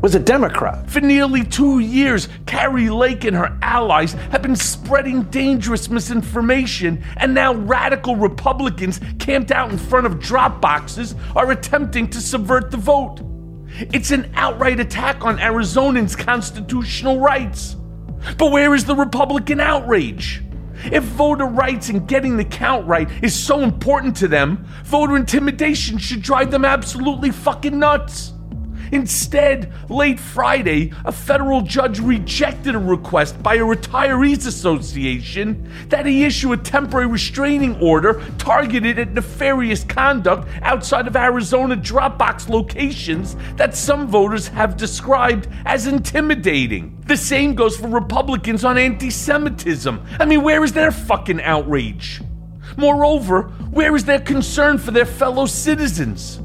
was 0.01 0.15
a 0.15 0.19
Democrat. 0.19 0.89
For 0.89 1.01
nearly 1.01 1.43
two 1.43 1.79
years, 1.79 2.29
Kari 2.45 2.89
Lake 2.89 3.23
and 3.23 3.35
her 3.35 3.57
allies 3.61 4.13
have 4.31 4.41
been 4.41 4.55
spreading 4.55 5.23
dangerous 5.23 5.89
misinformation, 5.89 7.03
and 7.17 7.33
now 7.33 7.53
radical 7.53 8.15
Republicans 8.15 8.99
camped 9.19 9.51
out 9.51 9.71
in 9.71 9.77
front 9.77 10.05
of 10.05 10.19
drop 10.19 10.61
boxes 10.61 11.15
are 11.35 11.51
attempting 11.51 12.09
to 12.09 12.21
subvert 12.21 12.71
the 12.71 12.77
vote. 12.77 13.21
It's 13.67 14.11
an 14.11 14.31
outright 14.35 14.79
attack 14.79 15.25
on 15.25 15.37
Arizonans' 15.37 16.17
constitutional 16.17 17.19
rights. 17.19 17.75
But 18.37 18.51
where 18.51 18.73
is 18.73 18.85
the 18.85 18.95
Republican 18.95 19.59
outrage? 19.59 20.43
If 20.85 21.03
voter 21.03 21.45
rights 21.45 21.89
and 21.89 22.07
getting 22.07 22.37
the 22.37 22.45
count 22.45 22.87
right 22.87 23.09
is 23.23 23.37
so 23.37 23.61
important 23.61 24.15
to 24.17 24.27
them, 24.27 24.65
voter 24.83 25.15
intimidation 25.15 25.97
should 25.97 26.21
drive 26.21 26.51
them 26.51 26.65
absolutely 26.65 27.31
fucking 27.31 27.77
nuts. 27.77 28.33
Instead, 28.91 29.71
late 29.89 30.19
Friday, 30.19 30.91
a 31.05 31.11
federal 31.11 31.61
judge 31.61 31.99
rejected 31.99 32.75
a 32.75 32.79
request 32.79 33.41
by 33.41 33.55
a 33.55 33.59
retirees 33.59 34.47
association 34.47 35.71
that 35.89 36.05
he 36.05 36.23
issue 36.23 36.53
a 36.53 36.57
temporary 36.57 37.07
restraining 37.07 37.75
order 37.81 38.23
targeted 38.37 38.99
at 38.99 39.13
nefarious 39.13 39.83
conduct 39.83 40.47
outside 40.61 41.07
of 41.07 41.15
Arizona 41.15 41.75
Dropbox 41.75 42.49
locations 42.49 43.35
that 43.55 43.75
some 43.75 44.07
voters 44.07 44.47
have 44.47 44.77
described 44.77 45.47
as 45.65 45.87
intimidating. 45.87 47.01
The 47.07 47.17
same 47.17 47.55
goes 47.55 47.77
for 47.77 47.87
Republicans 47.87 48.63
on 48.63 48.77
anti 48.77 49.09
Semitism. 49.09 50.01
I 50.19 50.25
mean, 50.25 50.43
where 50.43 50.63
is 50.63 50.73
their 50.73 50.91
fucking 50.91 51.41
outrage? 51.41 52.21
Moreover, 52.75 53.43
where 53.71 53.95
is 53.95 54.05
their 54.05 54.19
concern 54.19 54.77
for 54.77 54.91
their 54.91 55.05
fellow 55.05 55.45
citizens? 55.45 56.41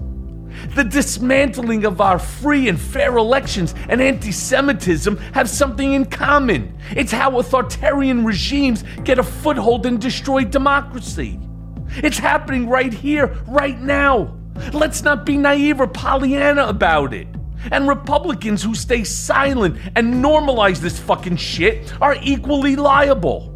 The 0.74 0.84
dismantling 0.84 1.84
of 1.84 2.00
our 2.00 2.18
free 2.18 2.68
and 2.70 2.80
fair 2.80 3.18
elections 3.18 3.74
and 3.90 4.00
anti 4.00 4.32
Semitism 4.32 5.18
have 5.34 5.50
something 5.50 5.92
in 5.92 6.06
common. 6.06 6.78
It's 6.92 7.12
how 7.12 7.38
authoritarian 7.38 8.24
regimes 8.24 8.82
get 9.04 9.18
a 9.18 9.22
foothold 9.22 9.84
and 9.84 10.00
destroy 10.00 10.44
democracy. 10.44 11.38
It's 11.96 12.16
happening 12.16 12.70
right 12.70 12.92
here, 12.92 13.26
right 13.46 13.78
now. 13.78 14.34
Let's 14.72 15.02
not 15.02 15.26
be 15.26 15.36
naive 15.36 15.78
or 15.78 15.86
Pollyanna 15.86 16.66
about 16.66 17.12
it. 17.12 17.28
And 17.70 17.86
Republicans 17.86 18.62
who 18.62 18.74
stay 18.74 19.04
silent 19.04 19.78
and 19.94 20.24
normalize 20.24 20.78
this 20.78 20.98
fucking 20.98 21.36
shit 21.36 21.92
are 22.00 22.16
equally 22.22 22.76
liable. 22.76 23.51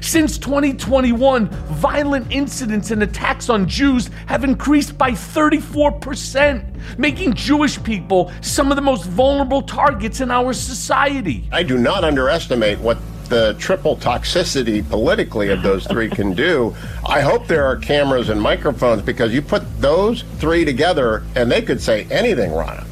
Since 0.00 0.38
2021, 0.38 1.48
violent 1.48 2.32
incidents 2.32 2.90
and 2.90 3.02
attacks 3.02 3.48
on 3.48 3.68
Jews 3.68 4.10
have 4.26 4.44
increased 4.44 4.96
by 4.96 5.12
34%, 5.12 6.98
making 6.98 7.34
Jewish 7.34 7.82
people 7.82 8.32
some 8.40 8.70
of 8.70 8.76
the 8.76 8.82
most 8.82 9.04
vulnerable 9.04 9.62
targets 9.62 10.20
in 10.20 10.30
our 10.30 10.52
society. 10.52 11.48
I 11.52 11.62
do 11.62 11.78
not 11.78 12.04
underestimate 12.04 12.78
what 12.78 12.98
the 13.28 13.54
triple 13.58 13.96
toxicity 13.96 14.86
politically 14.86 15.48
of 15.48 15.62
those 15.62 15.86
three 15.86 16.10
can 16.10 16.34
do. 16.34 16.76
I 17.06 17.22
hope 17.22 17.46
there 17.46 17.64
are 17.64 17.76
cameras 17.76 18.28
and 18.28 18.40
microphones 18.40 19.00
because 19.00 19.32
you 19.32 19.40
put 19.40 19.62
those 19.80 20.22
three 20.38 20.66
together 20.66 21.22
and 21.34 21.50
they 21.50 21.62
could 21.62 21.80
say 21.80 22.06
anything, 22.10 22.50
Ronna. 22.50 22.84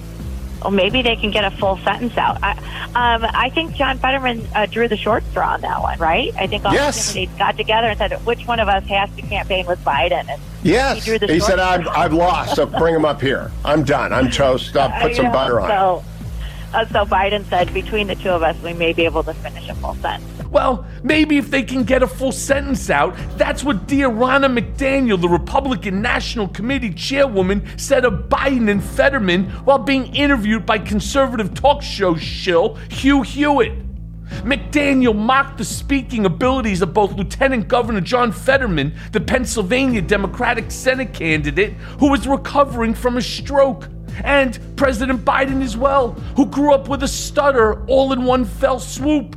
Well, 0.62 0.70
maybe 0.70 1.00
they 1.02 1.16
can 1.16 1.30
get 1.30 1.44
a 1.44 1.50
full 1.50 1.78
sentence 1.78 2.16
out. 2.18 2.38
I, 2.42 2.52
um, 2.94 3.24
I 3.32 3.50
think 3.50 3.74
John 3.74 3.98
Fetterman 3.98 4.46
uh, 4.54 4.66
drew 4.66 4.88
the 4.88 4.96
short 4.96 5.24
straw 5.30 5.54
on 5.54 5.62
that 5.62 5.80
one, 5.80 5.98
right? 5.98 6.34
I 6.36 6.46
think 6.46 6.64
all 6.64 6.72
Yes. 6.74 7.08
the 7.08 7.14
candidates 7.20 7.38
got 7.38 7.56
together 7.56 7.86
and 7.88 7.98
said, 7.98 8.12
which 8.26 8.46
one 8.46 8.60
of 8.60 8.68
us 8.68 8.84
has 8.84 9.08
to 9.16 9.22
campaign 9.22 9.66
with 9.66 9.82
Biden? 9.84 10.28
And 10.28 10.40
Yes. 10.62 11.04
he 11.04 11.16
He 11.16 11.40
said, 11.40 11.58
I've. 11.58 11.88
I've 11.88 12.12
lost, 12.12 12.56
so 12.56 12.66
bring 12.66 12.94
him 12.94 13.06
up 13.06 13.22
here. 13.22 13.50
I'm 13.64 13.82
done. 13.84 14.12
I'm 14.12 14.30
toast. 14.30 14.76
I'll 14.76 14.90
put 15.00 15.16
some 15.16 15.26
know, 15.26 15.32
butter 15.32 15.60
on 15.60 15.70
it. 15.70 15.72
so, 15.72 16.04
uh, 16.74 16.84
so 16.86 17.04
Biden 17.06 17.44
said, 17.46 17.72
between 17.72 18.06
the 18.08 18.14
two 18.16 18.28
of 18.30 18.42
us, 18.42 18.60
we 18.62 18.74
may 18.74 18.92
be 18.92 19.06
able 19.06 19.22
to 19.22 19.32
finish 19.32 19.66
a 19.70 19.74
full 19.76 19.94
sentence. 19.96 20.39
Well, 20.50 20.84
maybe 21.04 21.38
if 21.38 21.50
they 21.50 21.62
can 21.62 21.84
get 21.84 22.02
a 22.02 22.08
full 22.08 22.32
sentence 22.32 22.90
out, 22.90 23.16
that's 23.36 23.62
what 23.62 23.86
Ronna 23.86 24.58
McDaniel, 24.58 25.20
the 25.20 25.28
Republican 25.28 26.02
National 26.02 26.48
Committee 26.48 26.92
chairwoman, 26.92 27.66
said 27.78 28.04
of 28.04 28.28
Biden 28.28 28.68
and 28.68 28.82
Fetterman 28.82 29.50
while 29.64 29.78
being 29.78 30.14
interviewed 30.14 30.66
by 30.66 30.78
conservative 30.78 31.54
talk 31.54 31.82
show 31.82 32.16
shill 32.16 32.74
Hugh 32.90 33.22
Hewitt. 33.22 33.72
McDaniel 34.42 35.14
mocked 35.14 35.58
the 35.58 35.64
speaking 35.64 36.24
abilities 36.24 36.82
of 36.82 36.94
both 36.94 37.12
Lieutenant 37.12 37.68
Governor 37.68 38.00
John 38.00 38.32
Fetterman, 38.32 38.94
the 39.12 39.20
Pennsylvania 39.20 40.02
Democratic 40.02 40.70
Senate 40.70 41.12
candidate 41.12 41.74
who 41.98 42.10
was 42.10 42.26
recovering 42.26 42.94
from 42.94 43.16
a 43.16 43.22
stroke, 43.22 43.88
and 44.24 44.58
President 44.76 45.24
Biden 45.24 45.62
as 45.62 45.76
well, 45.76 46.12
who 46.36 46.46
grew 46.46 46.72
up 46.72 46.88
with 46.88 47.02
a 47.02 47.08
stutter 47.08 47.84
all 47.86 48.12
in 48.12 48.24
one 48.24 48.44
fell 48.44 48.80
swoop. 48.80 49.36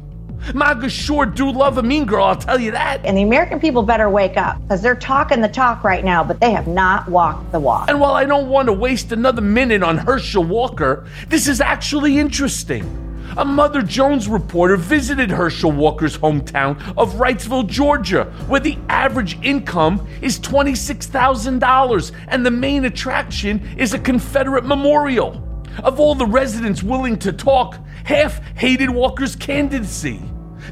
MAGA 0.53 0.89
sure 0.89 1.25
do 1.25 1.49
love 1.51 1.77
a 1.77 1.83
mean 1.83 2.05
girl, 2.05 2.25
I'll 2.25 2.35
tell 2.35 2.59
you 2.59 2.71
that. 2.71 3.05
And 3.05 3.17
the 3.17 3.21
American 3.21 3.59
people 3.59 3.83
better 3.83 4.09
wake 4.09 4.37
up 4.37 4.61
because 4.61 4.81
they're 4.81 4.95
talking 4.95 5.41
the 5.41 5.47
talk 5.47 5.83
right 5.83 6.03
now, 6.03 6.23
but 6.23 6.39
they 6.39 6.51
have 6.51 6.67
not 6.67 7.07
walked 7.07 7.51
the 7.51 7.59
walk. 7.59 7.89
And 7.89 7.99
while 7.99 8.13
I 8.13 8.25
don't 8.25 8.49
want 8.49 8.67
to 8.67 8.73
waste 8.73 9.11
another 9.11 9.41
minute 9.41 9.83
on 9.83 9.97
Herschel 9.97 10.43
Walker, 10.43 11.07
this 11.29 11.47
is 11.47 11.61
actually 11.61 12.19
interesting. 12.19 12.99
A 13.35 13.45
Mother 13.45 13.81
Jones 13.81 14.27
reporter 14.27 14.77
visited 14.77 15.31
Herschel 15.31 15.71
Walker's 15.71 16.17
hometown 16.17 16.77
of 16.97 17.13
Wrightsville, 17.13 17.67
Georgia, 17.67 18.25
where 18.47 18.59
the 18.59 18.77
average 18.89 19.39
income 19.41 20.07
is 20.21 20.39
$26,000 20.39 22.11
and 22.27 22.45
the 22.45 22.51
main 22.51 22.85
attraction 22.85 23.67
is 23.75 23.93
a 23.93 23.99
Confederate 23.99 24.65
memorial. 24.65 25.41
Of 25.83 25.99
all 25.99 26.13
the 26.13 26.27
residents 26.27 26.83
willing 26.83 27.17
to 27.19 27.33
talk, 27.33 27.79
half 28.03 28.39
hated 28.55 28.91
Walker's 28.91 29.35
candidacy. 29.35 30.21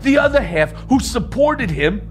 The 0.01 0.17
other 0.17 0.41
half, 0.41 0.71
who 0.89 1.00
supported 1.00 1.69
him, 1.69 2.01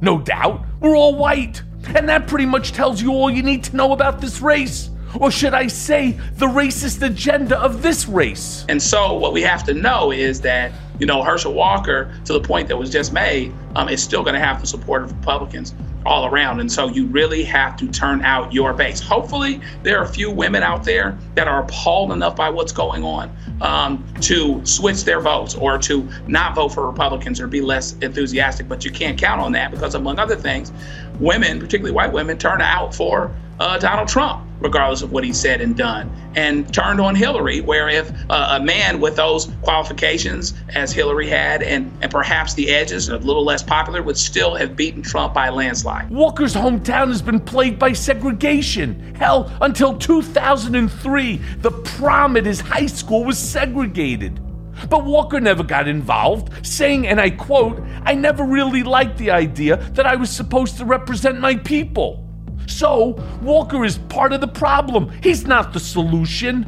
no 0.00 0.18
doubt, 0.20 0.64
were 0.80 0.94
all 0.94 1.16
white. 1.16 1.62
And 1.94 2.08
that 2.08 2.26
pretty 2.26 2.46
much 2.46 2.72
tells 2.72 3.00
you 3.00 3.12
all 3.12 3.30
you 3.30 3.42
need 3.42 3.64
to 3.64 3.76
know 3.76 3.92
about 3.92 4.20
this 4.20 4.40
race. 4.40 4.90
Or 5.18 5.30
should 5.30 5.54
I 5.54 5.66
say, 5.66 6.12
the 6.34 6.46
racist 6.46 7.02
agenda 7.02 7.58
of 7.58 7.82
this 7.82 8.06
race. 8.06 8.64
And 8.68 8.80
so, 8.80 9.14
what 9.14 9.32
we 9.32 9.42
have 9.42 9.64
to 9.64 9.74
know 9.74 10.12
is 10.12 10.40
that, 10.42 10.72
you 10.98 11.06
know, 11.06 11.22
Herschel 11.22 11.52
Walker, 11.52 12.14
to 12.26 12.32
the 12.32 12.40
point 12.40 12.68
that 12.68 12.76
was 12.76 12.90
just 12.90 13.12
made, 13.12 13.52
um, 13.74 13.88
is 13.88 14.02
still 14.02 14.22
going 14.22 14.34
to 14.34 14.40
have 14.40 14.60
the 14.60 14.66
support 14.66 15.02
of 15.02 15.12
Republicans 15.12 15.74
all 16.06 16.26
around. 16.26 16.60
And 16.60 16.70
so, 16.70 16.88
you 16.88 17.06
really 17.06 17.42
have 17.44 17.76
to 17.78 17.88
turn 17.88 18.24
out 18.24 18.52
your 18.52 18.72
base. 18.72 19.00
Hopefully, 19.00 19.60
there 19.82 19.98
are 19.98 20.04
a 20.04 20.08
few 20.08 20.30
women 20.30 20.62
out 20.62 20.84
there 20.84 21.18
that 21.34 21.48
are 21.48 21.62
appalled 21.62 22.12
enough 22.12 22.36
by 22.36 22.48
what's 22.48 22.72
going 22.72 23.02
on 23.02 23.34
um, 23.60 24.04
to 24.20 24.64
switch 24.64 25.04
their 25.04 25.20
votes 25.20 25.54
or 25.56 25.76
to 25.78 26.08
not 26.28 26.54
vote 26.54 26.68
for 26.68 26.86
Republicans 26.86 27.40
or 27.40 27.48
be 27.48 27.60
less 27.60 27.94
enthusiastic. 28.00 28.68
But 28.68 28.84
you 28.84 28.92
can't 28.92 29.18
count 29.18 29.40
on 29.40 29.50
that 29.52 29.72
because, 29.72 29.96
among 29.96 30.20
other 30.20 30.36
things, 30.36 30.72
women, 31.18 31.58
particularly 31.58 31.92
white 31.92 32.12
women, 32.12 32.38
turn 32.38 32.60
out 32.60 32.94
for 32.94 33.34
uh, 33.60 33.78
Donald 33.78 34.08
Trump, 34.08 34.44
regardless 34.60 35.02
of 35.02 35.12
what 35.12 35.22
he 35.22 35.32
said 35.32 35.60
and 35.60 35.76
done, 35.76 36.10
and 36.34 36.72
turned 36.72 37.00
on 37.00 37.14
Hillary. 37.14 37.60
Where 37.60 37.88
if 37.88 38.10
uh, 38.30 38.58
a 38.60 38.64
man 38.64 39.00
with 39.00 39.16
those 39.16 39.52
qualifications, 39.62 40.54
as 40.70 40.92
Hillary 40.92 41.28
had, 41.28 41.62
and, 41.62 41.92
and 42.00 42.10
perhaps 42.10 42.54
the 42.54 42.70
edges, 42.70 43.08
a 43.08 43.18
little 43.18 43.44
less 43.44 43.62
popular, 43.62 44.02
would 44.02 44.18
still 44.18 44.54
have 44.54 44.74
beaten 44.74 45.02
Trump 45.02 45.34
by 45.34 45.50
landslide. 45.50 46.10
Walker's 46.10 46.54
hometown 46.54 47.08
has 47.08 47.22
been 47.22 47.40
plagued 47.40 47.78
by 47.78 47.92
segregation. 47.92 49.14
Hell, 49.14 49.52
until 49.60 49.96
2003, 49.96 51.36
the 51.58 51.70
prom 51.70 52.36
at 52.36 52.46
his 52.46 52.60
high 52.60 52.86
school 52.86 53.24
was 53.24 53.38
segregated. 53.38 54.40
But 54.88 55.04
Walker 55.04 55.40
never 55.40 55.62
got 55.62 55.86
involved, 55.86 56.66
saying, 56.66 57.06
and 57.06 57.20
I 57.20 57.28
quote, 57.28 57.82
I 58.04 58.14
never 58.14 58.44
really 58.44 58.82
liked 58.82 59.18
the 59.18 59.30
idea 59.30 59.76
that 59.76 60.06
I 60.06 60.16
was 60.16 60.30
supposed 60.30 60.78
to 60.78 60.86
represent 60.86 61.38
my 61.38 61.56
people. 61.56 62.29
So, 62.70 63.16
Walker 63.42 63.84
is 63.84 63.98
part 63.98 64.32
of 64.32 64.40
the 64.40 64.48
problem. 64.48 65.10
He's 65.22 65.44
not 65.44 65.72
the 65.72 65.80
solution. 65.80 66.66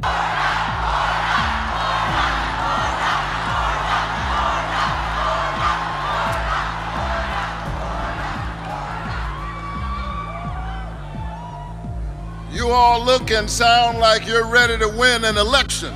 You 12.53 12.69
all 12.69 13.03
look 13.03 13.31
and 13.31 13.49
sound 13.49 13.99
like 13.99 14.27
you're 14.27 14.47
ready 14.47 14.77
to 14.79 14.89
win 14.89 15.25
an 15.25 15.39
election. 15.39 15.95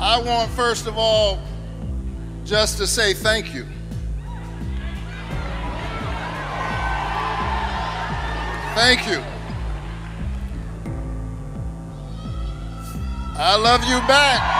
I 0.00 0.20
want, 0.20 0.50
first 0.52 0.86
of 0.86 0.96
all, 0.96 1.40
just 2.44 2.78
to 2.78 2.86
say 2.86 3.14
thank 3.14 3.52
you. 3.52 3.66
Thank 8.74 9.08
you. 9.08 9.20
I 13.40 13.56
love 13.56 13.82
you 13.84 13.98
back. 14.06 14.54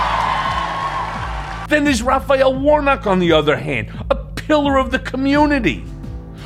Then 1.70 1.84
there's 1.84 2.02
Raphael 2.02 2.52
Warnock, 2.58 3.06
on 3.06 3.20
the 3.20 3.30
other 3.30 3.56
hand, 3.56 3.90
a 4.10 4.16
pillar 4.16 4.76
of 4.76 4.90
the 4.90 4.98
community. 4.98 5.84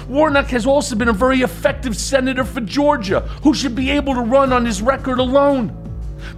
Warnock 0.06 0.48
has 0.48 0.66
also 0.66 0.96
been 0.96 1.08
a 1.08 1.14
very 1.14 1.40
effective 1.40 1.96
senator 1.96 2.44
for 2.44 2.60
Georgia, 2.60 3.20
who 3.42 3.54
should 3.54 3.74
be 3.74 3.90
able 3.90 4.12
to 4.14 4.20
run 4.20 4.52
on 4.52 4.66
his 4.66 4.82
record 4.82 5.18
alone. 5.18 5.83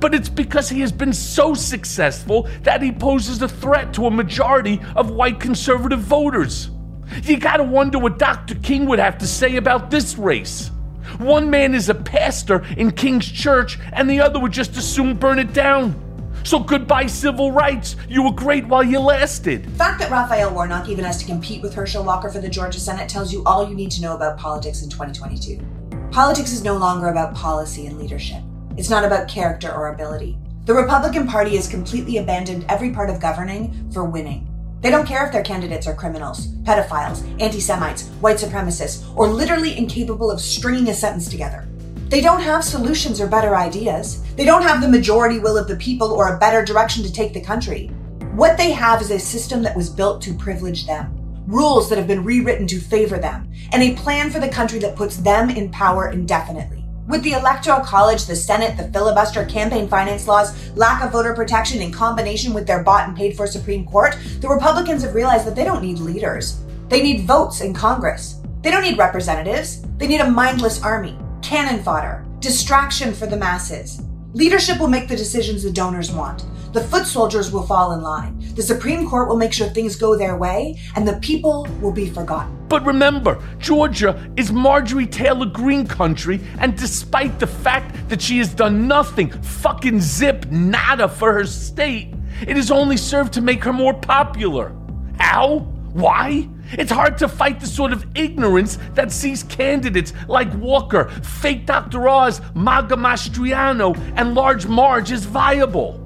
But 0.00 0.14
it's 0.14 0.28
because 0.28 0.68
he 0.68 0.80
has 0.80 0.92
been 0.92 1.12
so 1.12 1.54
successful 1.54 2.48
that 2.62 2.82
he 2.82 2.92
poses 2.92 3.42
a 3.42 3.48
threat 3.48 3.92
to 3.94 4.06
a 4.06 4.10
majority 4.10 4.80
of 4.94 5.10
white 5.10 5.40
conservative 5.40 6.00
voters. 6.00 6.70
You 7.22 7.38
gotta 7.38 7.62
wonder 7.62 7.98
what 7.98 8.18
Dr. 8.18 8.56
King 8.56 8.86
would 8.86 8.98
have 8.98 9.18
to 9.18 9.26
say 9.26 9.56
about 9.56 9.90
this 9.90 10.18
race. 10.18 10.70
One 11.18 11.48
man 11.50 11.74
is 11.74 11.88
a 11.88 11.94
pastor 11.94 12.64
in 12.76 12.90
King's 12.90 13.30
Church, 13.30 13.78
and 13.92 14.10
the 14.10 14.20
other 14.20 14.40
would 14.40 14.52
just 14.52 14.76
as 14.76 14.86
soon 14.86 15.14
burn 15.14 15.38
it 15.38 15.52
down. 15.52 16.02
So 16.44 16.58
goodbye 16.60 17.06
civil 17.06 17.50
rights. 17.50 17.96
You 18.08 18.22
were 18.22 18.32
great 18.32 18.66
while 18.66 18.84
you 18.84 19.00
lasted. 19.00 19.64
The 19.64 19.70
fact 19.70 19.98
that 20.00 20.10
Raphael 20.10 20.52
Warnock 20.52 20.88
even 20.88 21.04
has 21.04 21.18
to 21.18 21.24
compete 21.24 21.62
with 21.62 21.74
Herschel 21.74 22.04
Walker 22.04 22.28
for 22.28 22.38
the 22.38 22.48
Georgia 22.48 22.78
Senate 22.78 23.08
tells 23.08 23.32
you 23.32 23.42
all 23.44 23.68
you 23.68 23.74
need 23.74 23.90
to 23.92 24.02
know 24.02 24.14
about 24.14 24.38
politics 24.38 24.82
in 24.82 24.90
2022. 24.90 25.60
Politics 26.12 26.52
is 26.52 26.62
no 26.62 26.76
longer 26.76 27.08
about 27.08 27.34
policy 27.34 27.86
and 27.86 27.98
leadership. 27.98 28.42
It's 28.76 28.90
not 28.90 29.04
about 29.04 29.28
character 29.28 29.72
or 29.72 29.88
ability. 29.88 30.36
The 30.66 30.74
Republican 30.74 31.26
Party 31.26 31.56
has 31.56 31.68
completely 31.68 32.18
abandoned 32.18 32.66
every 32.68 32.90
part 32.90 33.08
of 33.08 33.20
governing 33.20 33.90
for 33.92 34.04
winning. 34.04 34.46
They 34.82 34.90
don't 34.90 35.06
care 35.06 35.24
if 35.24 35.32
their 35.32 35.42
candidates 35.42 35.86
are 35.86 35.94
criminals, 35.94 36.48
pedophiles, 36.64 37.24
anti 37.40 37.60
Semites, 37.60 38.08
white 38.20 38.36
supremacists, 38.36 39.04
or 39.16 39.28
literally 39.28 39.78
incapable 39.78 40.30
of 40.30 40.40
stringing 40.40 40.88
a 40.88 40.94
sentence 40.94 41.28
together. 41.28 41.66
They 42.08 42.20
don't 42.20 42.42
have 42.42 42.62
solutions 42.62 43.20
or 43.20 43.26
better 43.26 43.56
ideas. 43.56 44.22
They 44.34 44.44
don't 44.44 44.62
have 44.62 44.82
the 44.82 44.88
majority 44.88 45.38
will 45.38 45.56
of 45.56 45.66
the 45.66 45.76
people 45.76 46.12
or 46.12 46.34
a 46.34 46.38
better 46.38 46.64
direction 46.64 47.02
to 47.02 47.12
take 47.12 47.32
the 47.32 47.40
country. 47.40 47.88
What 48.34 48.58
they 48.58 48.70
have 48.72 49.00
is 49.00 49.10
a 49.10 49.18
system 49.18 49.62
that 49.62 49.74
was 49.74 49.88
built 49.88 50.20
to 50.22 50.34
privilege 50.34 50.86
them, 50.86 51.16
rules 51.46 51.88
that 51.88 51.96
have 51.96 52.06
been 52.06 52.22
rewritten 52.22 52.66
to 52.66 52.78
favor 52.78 53.18
them, 53.18 53.50
and 53.72 53.82
a 53.82 53.94
plan 53.94 54.30
for 54.30 54.40
the 54.40 54.48
country 54.48 54.78
that 54.80 54.94
puts 54.94 55.16
them 55.16 55.48
in 55.48 55.70
power 55.70 56.10
indefinitely. 56.10 56.75
With 57.08 57.22
the 57.22 57.34
Electoral 57.34 57.80
College, 57.80 58.26
the 58.26 58.34
Senate, 58.34 58.76
the 58.76 58.88
filibuster, 58.88 59.44
campaign 59.44 59.86
finance 59.86 60.26
laws, 60.26 60.52
lack 60.74 61.04
of 61.04 61.12
voter 61.12 61.34
protection 61.34 61.80
in 61.80 61.92
combination 61.92 62.52
with 62.52 62.66
their 62.66 62.82
bought 62.82 63.06
and 63.06 63.16
paid 63.16 63.36
for 63.36 63.46
Supreme 63.46 63.86
Court, 63.86 64.16
the 64.40 64.48
Republicans 64.48 65.04
have 65.04 65.14
realized 65.14 65.46
that 65.46 65.54
they 65.54 65.62
don't 65.62 65.82
need 65.82 66.00
leaders. 66.00 66.64
They 66.88 67.00
need 67.00 67.24
votes 67.24 67.60
in 67.60 67.72
Congress. 67.72 68.40
They 68.62 68.72
don't 68.72 68.82
need 68.82 68.98
representatives. 68.98 69.82
They 69.98 70.08
need 70.08 70.20
a 70.20 70.28
mindless 70.28 70.82
army, 70.82 71.16
cannon 71.42 71.80
fodder, 71.84 72.26
distraction 72.40 73.14
for 73.14 73.26
the 73.26 73.36
masses. 73.36 74.02
Leadership 74.32 74.80
will 74.80 74.88
make 74.88 75.06
the 75.06 75.16
decisions 75.16 75.62
the 75.62 75.70
donors 75.70 76.10
want. 76.10 76.44
The 76.72 76.82
foot 76.82 77.06
soldiers 77.06 77.52
will 77.52 77.66
fall 77.66 77.92
in 77.92 78.02
line. 78.02 78.38
The 78.54 78.62
Supreme 78.62 79.08
Court 79.08 79.28
will 79.28 79.36
make 79.36 79.52
sure 79.52 79.68
things 79.68 79.96
go 79.96 80.16
their 80.16 80.36
way, 80.36 80.80
and 80.94 81.06
the 81.06 81.18
people 81.20 81.66
will 81.80 81.92
be 81.92 82.10
forgotten. 82.10 82.56
But 82.68 82.84
remember, 82.84 83.42
Georgia 83.58 84.28
is 84.36 84.52
Marjorie 84.52 85.06
Taylor 85.06 85.46
Greene 85.46 85.86
country, 85.86 86.40
and 86.58 86.76
despite 86.76 87.38
the 87.38 87.46
fact 87.46 88.08
that 88.08 88.20
she 88.20 88.38
has 88.38 88.52
done 88.52 88.88
nothing, 88.88 89.30
fucking 89.30 90.00
zip 90.00 90.46
nada 90.50 91.08
for 91.08 91.32
her 91.32 91.44
state, 91.46 92.12
it 92.42 92.56
has 92.56 92.70
only 92.70 92.96
served 92.96 93.32
to 93.34 93.40
make 93.40 93.62
her 93.64 93.72
more 93.72 93.94
popular. 93.94 94.74
How? 95.18 95.60
Why? 95.92 96.48
It's 96.72 96.90
hard 96.90 97.16
to 97.18 97.28
fight 97.28 97.60
the 97.60 97.66
sort 97.66 97.92
of 97.92 98.04
ignorance 98.14 98.78
that 98.94 99.12
sees 99.12 99.44
candidates 99.44 100.12
like 100.28 100.52
Walker, 100.54 101.08
fake 101.22 101.64
Dr. 101.64 102.08
Oz, 102.08 102.40
Maga 102.54 102.96
Mastriano, 102.96 103.96
and 104.16 104.34
Large 104.34 104.66
Marge 104.66 105.12
as 105.12 105.24
viable. 105.24 106.05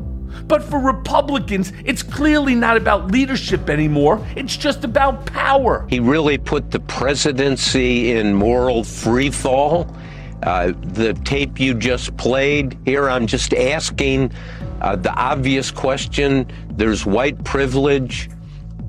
But 0.51 0.65
for 0.65 0.81
Republicans, 0.81 1.73
it's 1.85 2.03
clearly 2.03 2.57
not 2.57 2.77
about 2.77 3.13
leadership 3.13 3.71
anymore. 3.71 4.27
It's 4.35 4.57
just 4.57 4.83
about 4.83 5.25
power. 5.25 5.87
He 5.89 6.01
really 6.01 6.39
put 6.39 6.73
the 6.73 6.81
presidency 6.81 8.11
in 8.11 8.35
moral 8.35 8.83
free 8.83 9.31
fall. 9.31 9.97
Uh, 10.43 10.73
the 10.83 11.15
tape 11.25 11.61
you 11.61 11.73
just 11.73 12.17
played 12.17 12.77
here, 12.85 13.09
I'm 13.09 13.29
just 13.29 13.55
asking 13.55 14.33
uh, 14.81 14.97
the 14.97 15.15
obvious 15.15 15.71
question. 15.71 16.51
There's 16.73 17.07
white 17.07 17.45
privilege. 17.45 18.29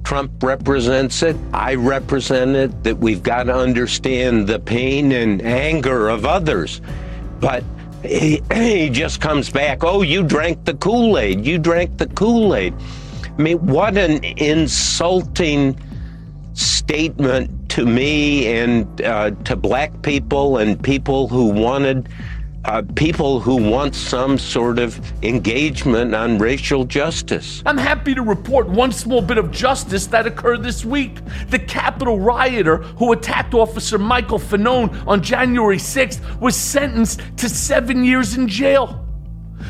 Trump 0.04 0.42
represents 0.42 1.22
it. 1.22 1.36
I 1.54 1.76
represent 1.76 2.56
it. 2.56 2.84
That 2.86 2.98
we've 2.98 3.22
got 3.22 3.44
to 3.44 3.56
understand 3.56 4.48
the 4.48 4.58
pain 4.58 5.12
and 5.12 5.44
anger 5.44 6.10
of 6.10 6.26
others. 6.26 6.82
But 7.40 7.64
he, 8.04 8.42
he 8.54 8.90
just 8.90 9.22
comes 9.22 9.50
back, 9.50 9.84
oh, 9.84 10.02
you 10.02 10.24
drank 10.24 10.66
the 10.66 10.74
Kool 10.76 11.18
Aid. 11.18 11.46
You 11.46 11.58
drank 11.58 11.98
the 11.98 12.08
Kool 12.08 12.56
Aid. 12.56 12.74
I 13.38 13.42
mean, 13.42 13.66
what 13.66 13.98
an 13.98 14.24
insulting 14.24 15.80
statement 16.54 17.70
to 17.70 17.86
me 17.86 18.48
and 18.48 19.02
uh, 19.02 19.32
to 19.46 19.56
black 19.56 20.02
people 20.02 20.58
and 20.58 20.82
people 20.82 21.28
who 21.28 21.48
wanted. 21.48 22.10
Uh, 22.64 22.84
people 22.96 23.40
who 23.40 23.56
want 23.56 23.96
some 23.96 24.38
sort 24.38 24.78
of 24.78 25.00
engagement 25.24 26.14
on 26.14 26.38
racial 26.38 26.86
justice. 26.86 27.64
I'm 27.66 27.78
happy 27.78 28.14
to 28.14 28.22
report 28.22 28.70
one 28.70 28.92
small 28.92 29.20
bit 29.20 29.40
of 29.40 29.50
justice 29.50 30.06
that 30.08 30.28
occurred 30.28 30.62
this 30.62 30.86
week. 30.86 31.18
The 31.50 31.58
Capitol 31.58 32.20
rioter 32.20 32.78
who 33.00 33.14
attacked 33.14 33.56
Officer 33.56 33.98
Michael 33.98 34.38
Fanone 34.38 35.08
on 35.08 35.24
January 35.24 35.78
6th 35.78 36.40
was 36.40 36.56
sentenced 36.56 37.22
to 37.38 37.50
seven 37.50 38.04
years 38.04 38.38
in 38.38 38.48
jail. 38.48 39.08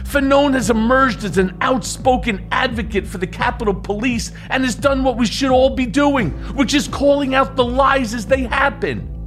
Fanone 0.03 0.53
has 0.53 0.69
emerged 0.69 1.23
as 1.23 1.37
an 1.37 1.57
outspoken 1.61 2.45
advocate 2.51 3.07
for 3.07 3.19
the 3.19 3.27
Capitol 3.27 3.73
Police 3.73 4.33
and 4.49 4.65
has 4.65 4.75
done 4.75 5.05
what 5.05 5.15
we 5.15 5.25
should 5.25 5.51
all 5.51 5.69
be 5.69 5.85
doing, 5.85 6.31
which 6.55 6.73
is 6.73 6.89
calling 6.89 7.35
out 7.35 7.55
the 7.55 7.63
lies 7.63 8.13
as 8.13 8.25
they 8.25 8.43
happen. 8.43 9.20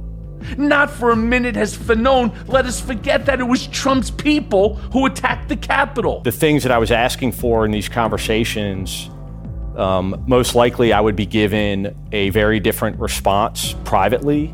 Not 0.57 0.89
for 0.91 1.11
a 1.11 1.15
minute 1.15 1.55
has 1.55 1.75
Fanone 1.75 2.33
let 2.47 2.65
us 2.65 2.79
forget 2.79 3.25
that 3.25 3.39
it 3.39 3.43
was 3.43 3.67
Trump's 3.67 4.11
people 4.11 4.75
who 4.75 5.05
attacked 5.05 5.49
the 5.49 5.57
Capitol. 5.57 6.21
The 6.21 6.31
things 6.31 6.63
that 6.63 6.71
I 6.71 6.77
was 6.77 6.91
asking 6.91 7.33
for 7.33 7.65
in 7.65 7.71
these 7.71 7.89
conversations, 7.89 9.09
um, 9.75 10.23
most 10.27 10.55
likely 10.55 10.93
I 10.93 11.01
would 11.01 11.15
be 11.15 11.25
given 11.25 11.95
a 12.11 12.29
very 12.29 12.59
different 12.59 12.99
response 12.99 13.75
privately 13.83 14.53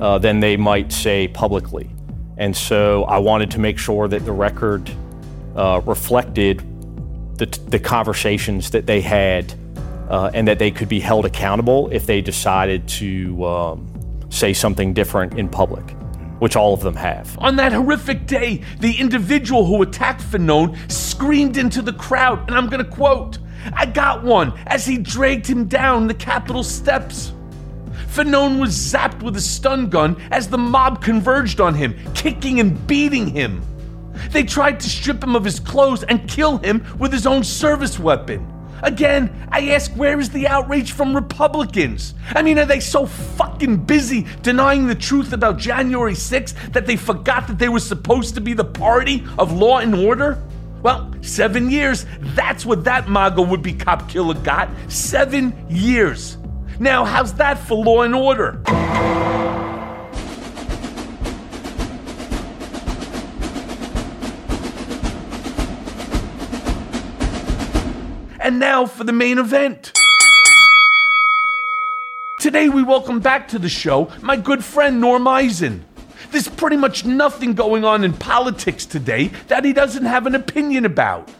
uh, 0.00 0.18
than 0.18 0.40
they 0.40 0.56
might 0.56 0.92
say 0.92 1.28
publicly. 1.28 1.90
And 2.38 2.56
so 2.56 3.04
I 3.04 3.18
wanted 3.18 3.50
to 3.52 3.58
make 3.58 3.78
sure 3.78 4.08
that 4.08 4.24
the 4.24 4.32
record 4.32 4.90
uh, 5.54 5.82
reflected 5.84 6.58
the, 7.36 7.46
the 7.68 7.78
conversations 7.78 8.70
that 8.70 8.86
they 8.86 9.00
had 9.00 9.52
uh, 10.08 10.30
and 10.32 10.48
that 10.48 10.58
they 10.58 10.70
could 10.70 10.88
be 10.88 11.00
held 11.00 11.24
accountable 11.24 11.88
if 11.90 12.06
they 12.06 12.20
decided 12.20 12.88
to. 12.88 13.44
Um, 13.44 13.91
say 14.32 14.52
something 14.52 14.94
different 14.94 15.38
in 15.38 15.48
public, 15.48 15.94
which 16.38 16.56
all 16.56 16.72
of 16.74 16.80
them 16.80 16.96
have. 16.96 17.38
On 17.38 17.56
that 17.56 17.72
horrific 17.72 18.26
day, 18.26 18.62
the 18.80 18.98
individual 18.98 19.66
who 19.66 19.82
attacked 19.82 20.22
Fanone 20.22 20.76
screamed 20.90 21.56
into 21.56 21.82
the 21.82 21.92
crowd, 21.92 22.48
and 22.48 22.56
I'm 22.56 22.68
gonna 22.68 22.84
quote, 22.84 23.38
I 23.74 23.86
got 23.86 24.24
one 24.24 24.52
as 24.66 24.86
he 24.86 24.98
dragged 24.98 25.46
him 25.46 25.66
down 25.66 26.08
the 26.08 26.14
Capitol 26.14 26.64
steps. 26.64 27.32
Fanone 28.08 28.58
was 28.58 28.74
zapped 28.74 29.22
with 29.22 29.36
a 29.36 29.40
stun 29.40 29.88
gun 29.88 30.20
as 30.30 30.48
the 30.48 30.58
mob 30.58 31.02
converged 31.02 31.60
on 31.60 31.74
him, 31.74 31.94
kicking 32.14 32.58
and 32.58 32.86
beating 32.86 33.26
him. 33.26 33.62
They 34.30 34.44
tried 34.44 34.80
to 34.80 34.90
strip 34.90 35.22
him 35.22 35.36
of 35.36 35.44
his 35.44 35.60
clothes 35.60 36.02
and 36.04 36.28
kill 36.28 36.58
him 36.58 36.84
with 36.98 37.12
his 37.12 37.26
own 37.26 37.44
service 37.44 37.98
weapon. 37.98 38.46
Again, 38.82 39.46
I 39.50 39.70
ask, 39.70 39.92
where 39.92 40.18
is 40.18 40.30
the 40.30 40.48
outrage 40.48 40.92
from 40.92 41.14
Republicans? 41.14 42.14
I 42.30 42.42
mean, 42.42 42.58
are 42.58 42.64
they 42.64 42.80
so 42.80 43.06
fucking 43.06 43.84
busy 43.84 44.26
denying 44.42 44.88
the 44.88 44.94
truth 44.94 45.32
about 45.32 45.56
January 45.58 46.14
6th 46.14 46.72
that 46.72 46.86
they 46.86 46.96
forgot 46.96 47.46
that 47.46 47.58
they 47.58 47.68
were 47.68 47.80
supposed 47.80 48.34
to 48.34 48.40
be 48.40 48.54
the 48.54 48.64
party 48.64 49.24
of 49.38 49.52
law 49.52 49.78
and 49.78 49.94
order? 49.94 50.42
Well, 50.82 51.14
seven 51.20 51.70
years. 51.70 52.06
That's 52.34 52.66
what 52.66 52.82
that 52.84 53.08
MAGA 53.08 53.42
would 53.42 53.62
be 53.62 53.72
cop 53.72 54.08
killer 54.08 54.34
got. 54.34 54.68
Seven 54.88 55.54
years. 55.70 56.36
Now, 56.80 57.04
how's 57.04 57.34
that 57.34 57.58
for 57.58 57.76
law 57.76 58.02
and 58.02 58.16
order? 58.16 58.60
And 68.42 68.58
now 68.58 68.86
for 68.86 69.04
the 69.04 69.12
main 69.12 69.38
event. 69.38 69.92
Today, 72.40 72.68
we 72.68 72.82
welcome 72.82 73.20
back 73.20 73.46
to 73.48 73.58
the 73.60 73.68
show 73.68 74.10
my 74.20 74.36
good 74.36 74.64
friend 74.64 75.00
Norm 75.00 75.28
Eisen. 75.28 75.84
There's 76.32 76.48
pretty 76.48 76.76
much 76.76 77.04
nothing 77.04 77.54
going 77.54 77.84
on 77.84 78.02
in 78.02 78.12
politics 78.12 78.84
today 78.84 79.28
that 79.46 79.64
he 79.64 79.72
doesn't 79.72 80.06
have 80.06 80.26
an 80.26 80.34
opinion 80.34 80.84
about. 80.84 81.30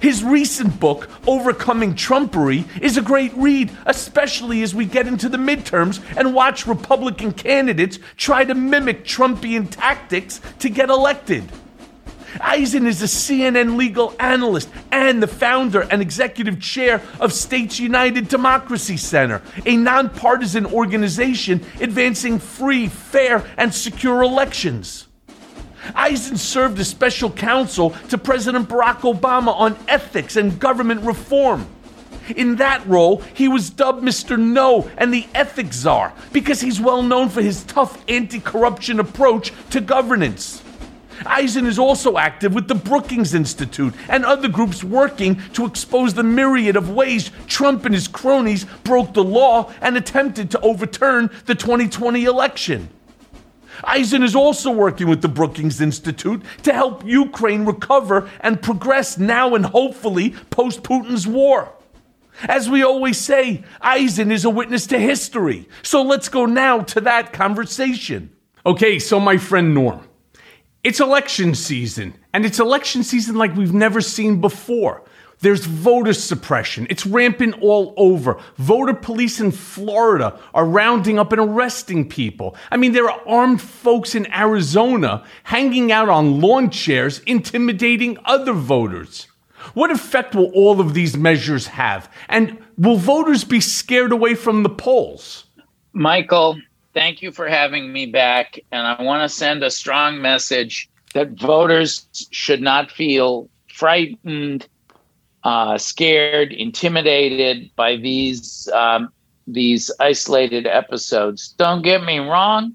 His 0.00 0.22
recent 0.22 0.78
book, 0.78 1.08
Overcoming 1.26 1.96
Trumpery, 1.96 2.64
is 2.80 2.96
a 2.96 3.02
great 3.02 3.34
read, 3.34 3.72
especially 3.84 4.62
as 4.62 4.72
we 4.72 4.84
get 4.84 5.08
into 5.08 5.28
the 5.28 5.38
midterms 5.38 6.00
and 6.16 6.32
watch 6.32 6.64
Republican 6.64 7.32
candidates 7.32 7.98
try 8.16 8.44
to 8.44 8.54
mimic 8.54 9.04
Trumpian 9.04 9.68
tactics 9.68 10.40
to 10.60 10.68
get 10.68 10.90
elected. 10.90 11.50
Eisen 12.40 12.86
is 12.86 13.02
a 13.02 13.06
CNN 13.06 13.76
legal 13.76 14.14
analyst 14.18 14.68
and 14.90 15.22
the 15.22 15.26
founder 15.26 15.82
and 15.82 16.02
executive 16.02 16.60
chair 16.60 17.00
of 17.20 17.32
States 17.32 17.78
United 17.78 18.28
Democracy 18.28 18.96
Center, 18.96 19.42
a 19.64 19.76
nonpartisan 19.76 20.66
organization 20.66 21.64
advancing 21.80 22.38
free, 22.38 22.88
fair, 22.88 23.44
and 23.56 23.72
secure 23.74 24.22
elections. 24.22 25.06
Eisen 25.94 26.36
served 26.36 26.78
as 26.78 26.88
special 26.88 27.30
counsel 27.30 27.90
to 28.08 28.18
President 28.18 28.68
Barack 28.68 29.00
Obama 29.00 29.54
on 29.54 29.76
ethics 29.88 30.36
and 30.36 30.58
government 30.58 31.02
reform. 31.02 31.66
In 32.34 32.56
that 32.56 32.84
role, 32.88 33.18
he 33.34 33.46
was 33.46 33.70
dubbed 33.70 34.02
Mr. 34.02 34.36
No 34.36 34.90
and 34.98 35.14
the 35.14 35.26
Ethics 35.32 35.76
Czar 35.76 36.12
because 36.32 36.60
he's 36.60 36.80
well 36.80 37.02
known 37.02 37.28
for 37.28 37.40
his 37.40 37.62
tough 37.64 38.02
anti 38.08 38.40
corruption 38.40 38.98
approach 38.98 39.52
to 39.70 39.80
governance. 39.80 40.62
Eisen 41.24 41.66
is 41.66 41.78
also 41.78 42.18
active 42.18 42.54
with 42.54 42.68
the 42.68 42.74
Brookings 42.74 43.34
Institute 43.34 43.94
and 44.08 44.24
other 44.24 44.48
groups 44.48 44.84
working 44.84 45.40
to 45.54 45.64
expose 45.64 46.14
the 46.14 46.22
myriad 46.22 46.76
of 46.76 46.90
ways 46.90 47.30
Trump 47.46 47.84
and 47.84 47.94
his 47.94 48.08
cronies 48.08 48.64
broke 48.84 49.14
the 49.14 49.24
law 49.24 49.72
and 49.80 49.96
attempted 49.96 50.50
to 50.50 50.60
overturn 50.60 51.30
the 51.46 51.54
2020 51.54 52.24
election. 52.24 52.88
Eisen 53.84 54.22
is 54.22 54.34
also 54.34 54.70
working 54.70 55.08
with 55.08 55.22
the 55.22 55.28
Brookings 55.28 55.80
Institute 55.80 56.42
to 56.62 56.72
help 56.72 57.04
Ukraine 57.04 57.64
recover 57.64 58.28
and 58.40 58.60
progress 58.60 59.18
now 59.18 59.54
and 59.54 59.66
hopefully 59.66 60.30
post 60.50 60.82
Putin's 60.82 61.26
war. 61.26 61.72
As 62.42 62.68
we 62.68 62.82
always 62.82 63.18
say, 63.18 63.64
Eisen 63.80 64.30
is 64.30 64.44
a 64.44 64.50
witness 64.50 64.86
to 64.88 64.98
history. 64.98 65.68
So 65.82 66.02
let's 66.02 66.28
go 66.28 66.46
now 66.46 66.80
to 66.80 67.00
that 67.02 67.32
conversation. 67.32 68.30
Okay, 68.64 68.98
so 68.98 69.18
my 69.20 69.36
friend 69.36 69.74
Norm, 69.74 70.06
it's 70.86 71.00
election 71.00 71.56
season, 71.56 72.14
and 72.32 72.46
it's 72.46 72.60
election 72.60 73.02
season 73.02 73.34
like 73.34 73.56
we've 73.56 73.74
never 73.74 74.00
seen 74.00 74.40
before. 74.40 75.02
There's 75.40 75.66
voter 75.66 76.12
suppression. 76.12 76.86
It's 76.88 77.04
rampant 77.04 77.56
all 77.60 77.92
over. 77.96 78.40
Voter 78.54 78.94
police 78.94 79.40
in 79.40 79.50
Florida 79.50 80.38
are 80.54 80.64
rounding 80.64 81.18
up 81.18 81.32
and 81.32 81.40
arresting 81.40 82.08
people. 82.08 82.54
I 82.70 82.76
mean, 82.76 82.92
there 82.92 83.10
are 83.10 83.20
armed 83.26 83.60
folks 83.60 84.14
in 84.14 84.32
Arizona 84.32 85.24
hanging 85.42 85.90
out 85.90 86.08
on 86.08 86.40
lawn 86.40 86.70
chairs, 86.70 87.18
intimidating 87.26 88.16
other 88.24 88.52
voters. 88.52 89.26
What 89.74 89.90
effect 89.90 90.36
will 90.36 90.52
all 90.54 90.80
of 90.80 90.94
these 90.94 91.16
measures 91.16 91.66
have? 91.66 92.08
And 92.28 92.58
will 92.78 92.96
voters 92.96 93.42
be 93.42 93.60
scared 93.60 94.12
away 94.12 94.36
from 94.36 94.62
the 94.62 94.70
polls? 94.70 95.46
Michael, 95.92 96.60
thank 96.96 97.20
you 97.20 97.30
for 97.30 97.46
having 97.46 97.92
me 97.92 98.06
back. 98.06 98.58
And 98.72 98.86
I 98.86 99.02
want 99.02 99.22
to 99.22 99.28
send 99.28 99.62
a 99.62 99.70
strong 99.70 100.22
message 100.22 100.88
that 101.12 101.32
voters 101.32 102.08
should 102.30 102.62
not 102.62 102.90
feel 102.90 103.50
frightened, 103.72 104.66
uh, 105.44 105.76
scared, 105.76 106.52
intimidated 106.52 107.70
by 107.76 107.96
these 107.96 108.68
um, 108.72 109.10
these 109.46 109.90
isolated 110.00 110.66
episodes. 110.66 111.54
Don't 111.58 111.82
get 111.82 112.02
me 112.02 112.18
wrong. 112.18 112.74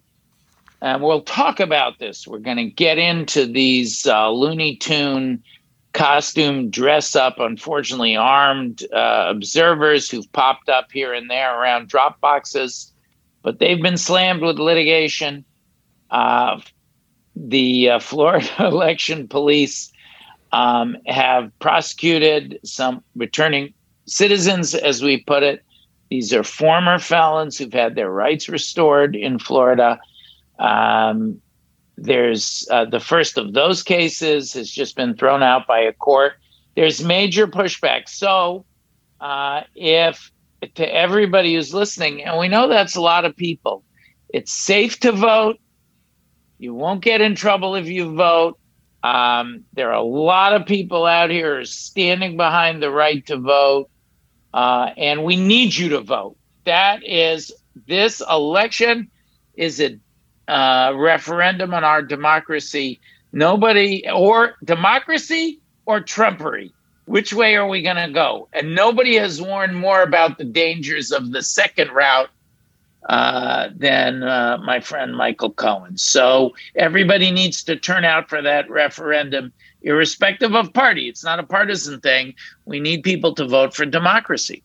And 0.84 1.02
we'll 1.02 1.22
talk 1.22 1.60
about 1.60 2.00
this. 2.00 2.28
We're 2.28 2.40
going 2.40 2.58
to 2.58 2.70
get 2.70 2.98
into 2.98 3.46
these 3.46 4.08
uh, 4.08 4.30
Looney 4.30 4.78
Tune 4.78 5.44
costume 5.94 6.70
dress 6.70 7.16
up, 7.16 7.40
unfortunately 7.40 8.16
armed 8.16 8.84
uh, 8.94 9.26
observers 9.28 10.10
who've 10.10 10.32
popped 10.32 10.70
up 10.70 10.92
here 10.92 11.14
and 11.14 11.30
there 11.30 11.60
around 11.60 11.90
drop 11.90 12.20
boxes, 12.22 12.91
but 13.44 13.60
they've 13.60 13.82
been 13.82 13.98
slammed 13.98 14.42
with 14.42 14.60
litigation. 14.60 15.44
Uh, 16.10 16.60
the 17.36 17.90
uh, 17.90 18.00
Florida 18.12 18.48
election 18.60 19.28
police 19.28 19.92
um, 20.52 20.98
have 21.08 21.52
prosecuted 21.60 22.60
some 22.64 23.04
returning 23.16 23.74
citizens, 24.06 24.76
as 24.76 25.02
we 25.02 25.18
put 25.18 25.44
it. 25.44 25.64
These 26.10 26.34
are 26.34 26.44
former 26.44 27.00
felons 27.00 27.58
who've 27.58 27.72
had 27.72 27.96
their 27.96 28.12
rights 28.12 28.50
restored 28.50 29.16
in 29.16 29.40
Florida. 29.40 29.98
Um, 30.60 31.42
there's 31.98 32.68
uh, 32.70 32.86
the 32.86 33.00
first 33.00 33.38
of 33.38 33.54
those 33.54 33.82
cases 33.82 34.54
has 34.54 34.70
just 34.70 34.96
been 34.96 35.16
thrown 35.16 35.42
out 35.42 35.68
by 35.68 35.80
a 35.80 35.94
court. 35.94 36.34
There's 36.76 37.04
major 37.04 37.48
pushback. 37.48 38.10
So, 38.10 38.66
uh, 39.22 39.62
if 39.76 40.32
to 40.76 40.94
everybody 40.94 41.56
who's 41.56 41.74
listening, 41.74 42.24
and 42.24 42.40
we 42.40 42.48
know 42.48 42.68
that's 42.68 42.96
a 42.96 43.02
lot 43.02 43.26
of 43.26 43.36
people, 43.36 43.84
it's 44.30 44.52
safe 44.52 45.00
to 45.02 45.12
vote. 45.12 45.60
You 46.58 46.74
won't 46.74 47.04
get 47.04 47.22
in 47.22 47.36
trouble 47.36 47.76
if 47.76 47.88
you 47.88 48.14
vote. 48.16 48.60
Um, 49.04 49.66
there 49.74 49.90
are 49.90 49.96
a 49.96 50.04
lot 50.04 50.54
of 50.54 50.68
people 50.68 51.06
out 51.06 51.32
here 51.32 51.66
standing 51.66 52.38
behind 52.38 52.82
the 52.82 52.92
right 52.92 53.26
to 53.26 53.38
vote, 53.38 53.90
uh, 54.54 54.92
and 54.96 55.24
we 55.24 55.36
need 55.36 55.76
you 55.76 55.90
to 55.90 56.02
vote. 56.02 56.38
That 56.66 57.04
is 57.04 57.52
this 57.88 58.22
election 58.30 59.10
is 59.56 59.82
a 59.82 59.98
uh, 60.48 60.94
referendum 60.96 61.74
on 61.74 61.84
our 61.84 62.02
democracy. 62.02 63.00
Nobody, 63.34 64.04
or 64.10 64.56
democracy 64.64 65.62
or 65.86 66.02
Trumpery. 66.02 66.72
Which 67.12 67.34
way 67.34 67.58
are 67.58 67.68
we 67.68 67.82
going 67.82 67.98
to 67.98 68.10
go? 68.10 68.48
And 68.54 68.74
nobody 68.74 69.16
has 69.16 69.42
warned 69.42 69.76
more 69.76 70.02
about 70.02 70.38
the 70.38 70.46
dangers 70.46 71.12
of 71.12 71.34
the 71.34 71.44
second 71.44 71.92
route 71.92 72.30
uh, 73.10 73.68
than 73.76 74.24
uh, 74.24 74.60
my 74.64 74.80
friend 74.80 75.18
Michael 75.18 75.52
Cohen. 75.52 75.98
So 75.98 76.54
everybody 76.74 77.30
needs 77.30 77.66
to 77.66 77.76
turn 77.76 78.06
out 78.06 78.30
for 78.30 78.42
that 78.42 78.70
referendum, 78.70 79.52
irrespective 79.82 80.56
of 80.56 80.72
party. 80.72 81.10
It's 81.10 81.22
not 81.22 81.38
a 81.38 81.44
partisan 81.44 82.00
thing. 82.00 82.34
We 82.64 82.80
need 82.80 83.04
people 83.04 83.36
to 83.36 83.46
vote 83.46 83.74
for 83.74 83.86
democracy. 83.86 84.64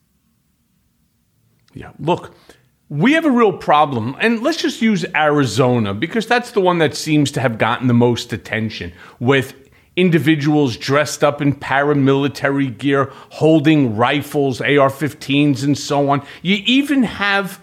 Yeah, 1.75 1.91
look, 1.99 2.33
we 2.89 3.15
have 3.15 3.25
a 3.25 3.31
real 3.33 3.55
problem, 3.55 4.15
and 4.21 4.41
let's 4.45 4.63
just 4.63 4.81
use 4.81 5.05
Arizona 5.17 5.95
because 5.95 6.29
that's 6.29 6.53
the 6.53 6.61
one 6.61 6.79
that 6.79 6.95
seems 6.95 7.33
to 7.33 7.41
have 7.41 7.59
gotten 7.59 7.89
the 7.89 7.95
most 7.95 8.33
attention 8.33 8.93
with 9.19 9.66
individuals 9.97 10.77
dressed 10.77 11.25
up 11.25 11.41
in 11.41 11.55
paramilitary 11.55 12.77
gear, 12.77 13.11
holding 13.31 13.97
rifles, 13.97 14.61
AR 14.61 14.91
15s, 14.91 15.65
and 15.65 15.77
so 15.77 16.11
on. 16.11 16.25
You 16.43 16.63
even 16.67 17.03
have 17.03 17.61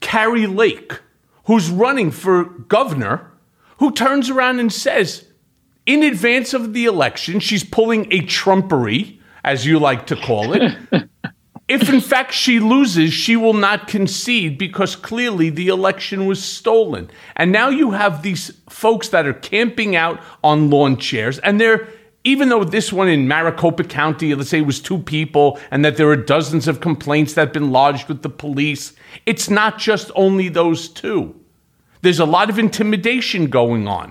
Kari 0.00 0.46
Lake, 0.46 0.98
who's 1.44 1.70
running 1.70 2.10
for 2.10 2.44
governor, 2.44 3.30
who 3.78 3.92
turns 3.92 4.30
around 4.30 4.58
and 4.58 4.72
says, 4.72 5.26
in 5.84 6.02
advance 6.02 6.54
of 6.54 6.72
the 6.72 6.86
election, 6.86 7.38
she's 7.38 7.62
pulling 7.62 8.12
a 8.12 8.20
trumpery, 8.22 9.20
as 9.44 9.66
you 9.66 9.78
like 9.78 10.06
to 10.06 10.16
call 10.16 10.52
it. 10.52 10.76
if 11.68 11.88
in 11.88 12.00
fact 12.00 12.32
she 12.32 12.60
loses, 12.60 13.12
she 13.12 13.36
will 13.36 13.52
not 13.54 13.88
concede 13.88 14.56
because 14.56 14.94
clearly 14.94 15.50
the 15.50 15.68
election 15.68 16.26
was 16.26 16.42
stolen. 16.42 17.10
And 17.34 17.50
now 17.50 17.68
you 17.68 17.90
have 17.90 18.22
these 18.22 18.52
folks 18.68 19.08
that 19.08 19.26
are 19.26 19.32
camping 19.32 19.96
out 19.96 20.20
on 20.44 20.70
lawn 20.70 20.96
chairs, 20.96 21.38
and 21.40 21.60
they're 21.60 21.88
even 22.22 22.48
though 22.48 22.64
this 22.64 22.92
one 22.92 23.08
in 23.08 23.28
Maricopa 23.28 23.84
County, 23.84 24.34
let's 24.34 24.50
say 24.50 24.58
it 24.58 24.66
was 24.66 24.80
two 24.80 24.98
people, 24.98 25.60
and 25.70 25.84
that 25.84 25.96
there 25.96 26.08
are 26.10 26.16
dozens 26.16 26.66
of 26.66 26.80
complaints 26.80 27.34
that 27.34 27.42
have 27.42 27.52
been 27.52 27.70
lodged 27.70 28.08
with 28.08 28.22
the 28.22 28.28
police, 28.28 28.94
it's 29.26 29.48
not 29.48 29.78
just 29.78 30.10
only 30.16 30.48
those 30.48 30.88
two. 30.88 31.40
There's 32.02 32.18
a 32.18 32.24
lot 32.24 32.50
of 32.50 32.58
intimidation 32.58 33.46
going 33.46 33.86
on. 33.86 34.10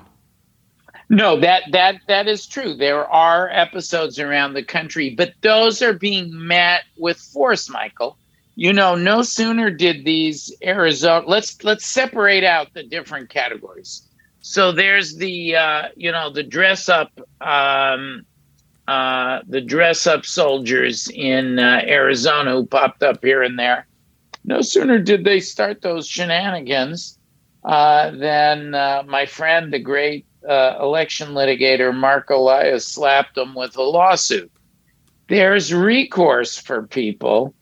No, 1.10 1.40
that 1.40 1.64
that 1.72 2.02
that 2.08 2.28
is 2.28 2.48
true. 2.48 2.74
There 2.74 3.06
are 3.06 3.50
episodes 3.50 4.20
around 4.20 4.54
the 4.54 4.64
country, 4.64 5.12
but 5.12 5.34
those 5.42 5.82
are 5.82 5.94
being 5.94 6.32
met 6.48 6.84
with 6.98 7.18
force, 7.18 7.70
Michael. 7.70 8.18
You 8.56 8.74
know, 8.74 8.96
no 8.96 9.22
sooner 9.22 9.70
did 9.70 10.06
these 10.06 10.52
Arizona 10.64 11.28
let's 11.28 11.64
let's 11.64 11.86
separate 11.86 12.44
out 12.44 12.74
the 12.74 12.84
different 12.84 13.30
categories. 13.30 14.02
So 14.42 14.72
there's 14.72 15.16
the 15.18 15.56
uh, 15.56 15.88
you 15.96 16.12
know 16.12 16.32
the 16.32 16.44
dress 16.44 16.90
up 16.90 17.12
um, 17.40 18.26
uh, 18.88 19.42
the 19.48 19.62
dress 19.62 20.08
up 20.08 20.26
soldiers 20.26 21.08
in 21.14 21.60
uh, 21.60 21.82
Arizona 21.86 22.52
who 22.54 22.66
popped 22.66 23.04
up 23.04 23.24
here 23.24 23.44
and 23.44 23.60
there. 23.60 23.86
No 24.44 24.62
sooner 24.62 25.00
did 25.00 25.24
they 25.24 25.40
start 25.40 25.82
those 25.82 26.08
shenanigans 26.08 27.20
uh, 27.64 28.12
than 28.12 28.74
uh, 28.74 29.04
my 29.08 29.26
friend, 29.26 29.74
the 29.74 29.80
great 29.80 30.26
uh, 30.48 30.78
election 30.80 31.30
litigator 31.30 31.94
Marc 31.94 32.30
Elias 32.30 32.88
slapped 32.88 33.36
them 33.36 33.56
with 33.56 33.78
a 33.78 33.84
lawsuit. 33.84 34.52
There's 35.28 35.74
recourse 35.74 36.58
for 36.58 36.86
people 36.86 37.54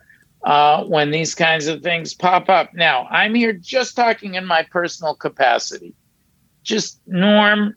uh, 0.43 0.83
when 0.83 1.11
these 1.11 1.33
kinds 1.35 1.67
of 1.67 1.81
things 1.81 2.13
pop 2.13 2.49
up. 2.49 2.73
Now, 2.73 3.07
I'm 3.09 3.33
here 3.33 3.53
just 3.53 3.95
talking 3.95 4.35
in 4.35 4.45
my 4.45 4.63
personal 4.63 5.15
capacity. 5.15 5.93
Just 6.63 6.99
Norm, 7.07 7.75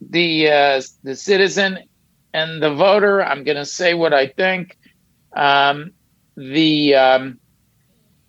the 0.00 0.50
uh, 0.50 0.82
the 1.02 1.16
citizen 1.16 1.78
and 2.32 2.62
the 2.62 2.74
voter. 2.74 3.22
I'm 3.22 3.44
going 3.44 3.56
to 3.56 3.66
say 3.66 3.94
what 3.94 4.14
I 4.14 4.26
think. 4.28 4.78
Um, 5.34 5.92
the 6.36 6.94
um, 6.94 7.38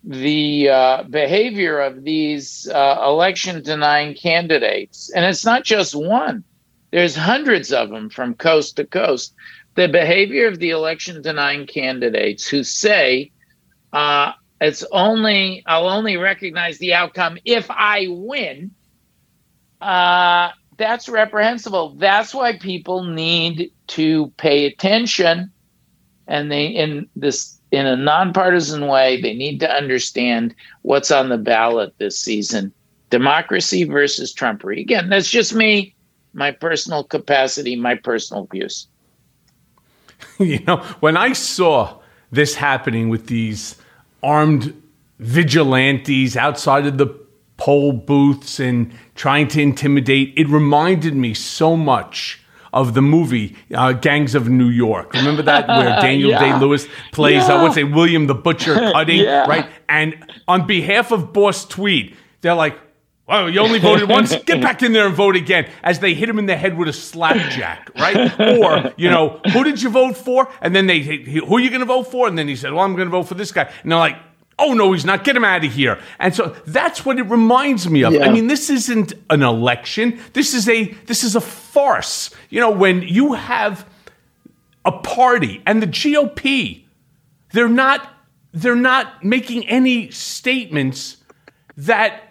the 0.02 0.68
uh, 0.68 1.02
behavior 1.04 1.80
of 1.80 2.04
these 2.04 2.68
uh, 2.68 3.02
election 3.04 3.62
denying 3.62 4.14
candidates, 4.14 5.10
and 5.14 5.24
it's 5.24 5.44
not 5.44 5.64
just 5.64 5.94
one, 5.94 6.44
there's 6.90 7.14
hundreds 7.14 7.72
of 7.72 7.90
them 7.90 8.10
from 8.10 8.34
coast 8.34 8.76
to 8.76 8.84
coast. 8.84 9.34
The 9.76 9.88
behavior 9.88 10.48
of 10.48 10.58
the 10.58 10.70
election 10.70 11.22
denying 11.22 11.66
candidates 11.66 12.46
who 12.48 12.64
say, 12.64 13.30
uh, 13.92 14.32
it's 14.60 14.84
only, 14.90 15.62
I'll 15.66 15.88
only 15.88 16.16
recognize 16.16 16.78
the 16.78 16.94
outcome 16.94 17.38
if 17.44 17.70
I 17.70 18.06
win, 18.10 18.72
uh, 19.80 20.50
that's 20.76 21.08
reprehensible. 21.08 21.90
That's 21.96 22.34
why 22.34 22.58
people 22.58 23.04
need 23.04 23.72
to 23.88 24.32
pay 24.36 24.66
attention. 24.66 25.52
And 26.26 26.50
they, 26.50 26.66
in 26.66 27.08
this 27.14 27.59
in 27.72 27.86
a 27.86 27.96
nonpartisan 27.96 28.86
way, 28.86 29.20
they 29.20 29.34
need 29.34 29.60
to 29.60 29.70
understand 29.70 30.54
what's 30.82 31.10
on 31.10 31.28
the 31.28 31.38
ballot 31.38 31.94
this 31.98 32.18
season 32.18 32.72
democracy 33.10 33.84
versus 33.84 34.32
Trumpery. 34.32 34.80
Again, 34.80 35.08
that's 35.08 35.28
just 35.28 35.54
me. 35.54 35.94
my 36.32 36.52
personal 36.52 37.02
capacity, 37.02 37.74
my 37.74 37.96
personal 37.96 38.46
views. 38.46 38.86
you 40.38 40.60
know, 40.60 40.76
when 41.00 41.16
I 41.16 41.32
saw 41.32 41.98
this 42.30 42.54
happening 42.54 43.08
with 43.08 43.26
these 43.26 43.76
armed 44.22 44.80
vigilantes 45.18 46.36
outside 46.36 46.86
of 46.86 46.98
the 46.98 47.08
poll 47.56 47.92
booths 47.92 48.60
and 48.60 48.92
trying 49.16 49.48
to 49.48 49.60
intimidate, 49.60 50.32
it 50.36 50.48
reminded 50.48 51.14
me 51.14 51.34
so 51.34 51.76
much 51.76 52.40
of 52.72 52.94
the 52.94 53.02
movie 53.02 53.56
uh, 53.74 53.92
Gangs 53.92 54.34
of 54.34 54.48
New 54.48 54.68
York. 54.68 55.12
Remember 55.14 55.42
that 55.42 55.66
where 55.68 55.88
Daniel 56.00 56.30
Yeah. 56.30 56.40
Day 56.40 56.58
Lewis 56.58 56.86
plays, 57.12 57.42
uh, 57.44 57.54
Yeah. 57.54 57.62
what's 57.62 57.76
it, 57.76 57.84
William 57.90 58.26
the 58.26 58.34
Butcher 58.34 58.74
Cutting, 58.92 59.18
Yeah. 59.20 59.46
right? 59.46 59.68
And 59.88 60.16
on 60.46 60.66
behalf 60.66 61.10
of 61.12 61.32
Boss 61.32 61.64
Tweed, 61.64 62.16
they're 62.42 62.54
like, 62.54 62.78
"Well, 63.26 63.50
you 63.50 63.60
only 63.60 63.78
voted 63.80 64.08
once. 64.08 64.34
Get 64.46 64.60
back 64.60 64.82
in 64.82 64.92
there 64.92 65.06
and 65.06 65.14
vote 65.14 65.36
again." 65.36 65.66
As 65.82 65.98
they 65.98 66.14
hit 66.14 66.28
him 66.28 66.38
in 66.38 66.46
the 66.46 66.56
head 66.56 66.76
with 66.78 66.88
a 66.88 66.92
slapjack, 66.92 67.90
right? 67.98 68.40
Or 68.40 68.92
you 68.96 69.10
know, 69.10 69.40
who 69.52 69.64
did 69.64 69.82
you 69.82 69.90
vote 69.90 70.16
for? 70.16 70.48
And 70.62 70.74
then 70.74 70.86
they, 70.86 71.00
who 71.00 71.56
are 71.56 71.60
you 71.60 71.68
going 71.70 71.80
to 71.80 71.86
vote 71.86 72.04
for? 72.10 72.26
And 72.28 72.36
then 72.38 72.48
he 72.48 72.56
said, 72.56 72.72
"Well, 72.72 72.84
I'm 72.84 72.94
going 72.96 73.08
to 73.08 73.12
vote 73.12 73.24
for 73.28 73.34
this 73.34 73.52
guy." 73.52 73.70
And 73.82 73.90
they're 73.92 73.98
like. 73.98 74.16
Oh 74.60 74.74
no, 74.74 74.92
he's 74.92 75.04
not. 75.04 75.24
Get 75.24 75.34
him 75.34 75.44
out 75.44 75.64
of 75.64 75.72
here. 75.72 75.98
And 76.18 76.34
so 76.34 76.54
that's 76.66 77.04
what 77.04 77.18
it 77.18 77.24
reminds 77.24 77.88
me 77.88 78.04
of. 78.04 78.14
I 78.14 78.30
mean, 78.30 78.46
this 78.46 78.68
isn't 78.68 79.14
an 79.30 79.42
election. 79.42 80.20
This 80.34 80.54
is 80.54 80.68
a 80.68 80.84
this 81.06 81.24
is 81.24 81.34
a 81.34 81.40
farce. 81.40 82.30
You 82.50 82.60
know, 82.60 82.70
when 82.70 83.02
you 83.02 83.32
have 83.32 83.86
a 84.84 84.92
party 84.92 85.62
and 85.66 85.82
the 85.82 85.86
GOP, 85.86 86.84
they're 87.52 87.68
not 87.68 88.08
they're 88.52 88.76
not 88.76 89.24
making 89.24 89.68
any 89.68 90.10
statements 90.10 91.16
that 91.76 92.22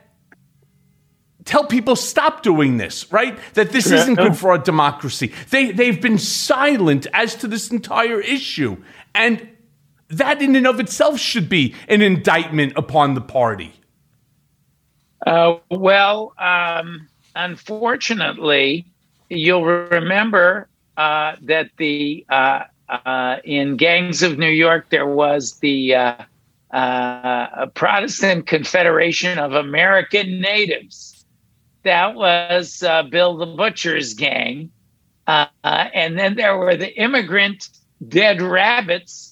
tell 1.46 1.66
people 1.66 1.96
stop 1.96 2.44
doing 2.44 2.78
this, 2.78 3.12
right? 3.12 3.40
That 3.56 3.72
this 3.72 3.90
isn't 3.90 4.16
good 4.16 4.38
for 4.38 4.52
our 4.52 4.60
democracy. 4.60 5.34
They 5.50 5.72
they've 5.72 6.00
been 6.00 6.20
silent 6.20 7.08
as 7.12 7.36
to 7.36 7.48
this 7.48 7.72
entire 7.72 8.22
issue. 8.22 8.78
And 9.16 9.50
that 10.10 10.42
in 10.42 10.56
and 10.56 10.68
of 10.68 10.80
itself 10.80 11.20
should 11.20 11.50
be 11.50 11.76
an 11.88 12.02
indictment 12.02 12.74
upon 12.76 13.14
the 13.14 13.22
party. 13.22 13.74
Uh, 15.26 15.56
well, 15.70 16.34
um, 16.38 17.08
unfortunately, 17.36 18.86
you'll 19.30 19.66
remember 19.66 20.68
uh, 20.98 21.36
that 21.42 21.70
the 21.78 22.26
uh, 22.30 22.64
uh, 22.90 23.38
in 23.44 23.78
Gangs 23.78 24.24
of 24.24 24.38
New 24.38 24.50
York 24.50 24.90
there 24.90 25.08
was 25.08 25.60
the 25.60 25.96
uh, 25.96 26.16
uh, 26.72 27.68
Protestant 27.68 28.48
Confederation 28.48 29.38
of 29.38 29.54
American 29.54 30.42
Natives. 30.42 31.26
That 31.84 32.16
was 32.16 32.84
Bill 33.10 33.38
the 33.38 33.46
Butcher's 33.46 34.14
gang, 34.14 34.70
and 35.28 36.20
then 36.20 36.36
there 36.36 36.58
were 36.58 36.76
the 36.76 36.94
immigrant 37.00 37.70
Dead 38.08 38.42
Rabbits. 38.42 39.29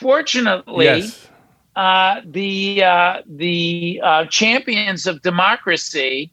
Fortunately, 0.00 0.84
Yes. 0.84 1.28
uh, 1.74 2.20
the 2.24 2.84
uh, 2.84 3.22
the 3.26 4.00
uh, 4.02 4.24
champions 4.26 5.06
of 5.06 5.22
democracy 5.22 6.30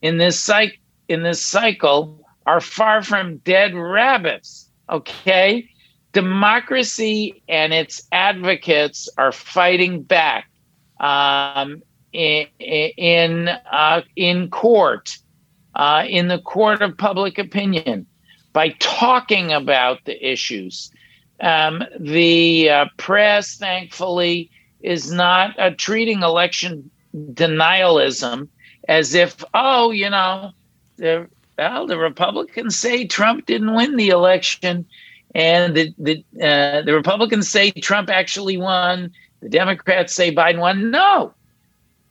in 0.00 0.16
this 0.18 0.40
cycle 0.40 0.76
in 1.08 1.22
this 1.22 1.44
cycle 1.44 2.26
are 2.46 2.60
far 2.60 3.02
from 3.02 3.38
dead 3.38 3.74
rabbits. 3.74 4.70
Okay, 4.88 5.68
democracy 6.12 7.42
and 7.48 7.72
its 7.74 8.06
advocates 8.12 9.08
are 9.18 9.32
fighting 9.32 10.02
back 10.02 10.48
um, 11.00 11.82
in 12.12 12.46
in, 12.58 13.48
uh, 13.70 14.00
in 14.16 14.48
court, 14.48 15.18
uh, 15.74 16.04
in 16.08 16.28
the 16.28 16.38
court 16.38 16.80
of 16.80 16.96
public 16.96 17.38
opinion, 17.38 18.06
by 18.54 18.70
talking 18.78 19.52
about 19.52 19.98
the 20.06 20.16
issues. 20.26 20.90
Um, 21.40 21.84
the 21.98 22.70
uh, 22.70 22.86
press, 22.96 23.56
thankfully, 23.56 24.50
is 24.80 25.10
not 25.10 25.58
uh, 25.58 25.70
treating 25.76 26.22
election 26.22 26.90
denialism 27.14 28.48
as 28.88 29.14
if, 29.14 29.42
oh, 29.54 29.90
you 29.90 30.10
know, 30.10 30.52
the 30.96 31.28
well, 31.58 31.86
the 31.86 31.98
Republicans 31.98 32.76
say 32.76 33.06
Trump 33.06 33.46
didn't 33.46 33.74
win 33.74 33.96
the 33.96 34.08
election, 34.08 34.84
and 35.34 35.74
the 35.74 35.94
the 35.98 36.24
uh, 36.42 36.82
the 36.82 36.94
Republicans 36.94 37.48
say 37.48 37.70
Trump 37.70 38.10
actually 38.10 38.56
won. 38.56 39.12
The 39.40 39.48
Democrats 39.48 40.14
say 40.14 40.34
Biden 40.34 40.58
won. 40.58 40.90
No, 40.90 41.34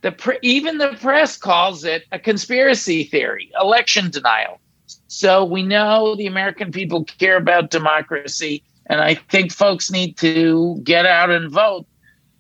the 0.02 0.12
pre- 0.12 0.40
even 0.42 0.78
the 0.78 0.98
press 1.02 1.38
calls 1.38 1.84
it 1.84 2.04
a 2.12 2.20
conspiracy 2.20 3.04
theory, 3.04 3.52
election 3.60 4.10
denial. 4.10 4.60
So 5.08 5.44
we 5.44 5.64
know 5.64 6.16
the 6.16 6.28
American 6.28 6.72
people 6.72 7.04
care 7.04 7.38
about 7.38 7.70
democracy, 7.70 8.64
and 8.88 9.02
I 9.02 9.16
think 9.16 9.52
folks 9.52 9.92
need 9.92 10.18
to 10.18 10.80
get 10.84 11.06
out 11.06 11.30
and 11.30 11.52
vote 11.52 11.86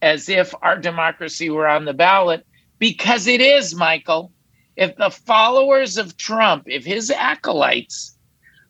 as 0.01 0.27
if 0.27 0.53
our 0.61 0.77
democracy 0.77 1.49
were 1.49 1.67
on 1.67 1.85
the 1.85 1.93
ballot 1.93 2.45
because 2.79 3.27
it 3.27 3.41
is, 3.41 3.73
Michael. 3.73 4.31
If 4.75 4.95
the 4.97 5.09
followers 5.09 5.97
of 5.97 6.17
Trump, 6.17 6.63
if 6.67 6.83
his 6.83 7.09
acolytes 7.09 8.17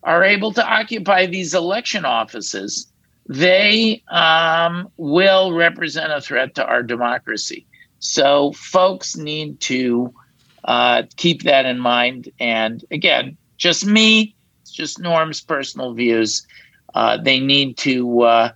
are 0.03 0.23
able 0.23 0.51
to 0.53 0.65
occupy 0.65 1.25
these 1.25 1.53
election 1.53 2.05
offices, 2.05 2.91
they 3.27 4.03
um, 4.09 4.89
will 4.97 5.53
represent 5.53 6.11
a 6.11 6.21
threat 6.21 6.55
to 6.55 6.65
our 6.65 6.83
democracy. 6.83 7.65
So, 7.99 8.51
folks 8.51 9.15
need 9.15 9.61
to 9.61 10.13
uh, 10.65 11.03
keep 11.15 11.43
that 11.43 11.65
in 11.65 11.79
mind. 11.79 12.29
And 12.39 12.83
again, 12.91 13.37
just 13.57 13.85
me, 13.85 14.35
just 14.69 14.99
Norm's 14.99 15.41
personal 15.41 15.93
views. 15.93 16.45
Uh, 16.93 17.17
they 17.17 17.39
need 17.39 17.77
to 17.77 18.21
uh, 18.21 18.51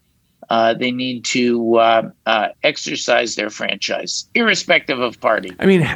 uh, 0.49 0.73
they 0.73 0.91
need 0.91 1.25
to 1.25 2.11
exercise 2.63 3.35
their 3.35 3.49
franchise, 3.49 4.29
irrespective 4.33 4.99
of 4.99 5.19
party. 5.19 5.53
I 5.59 5.65
mean, 5.65 5.87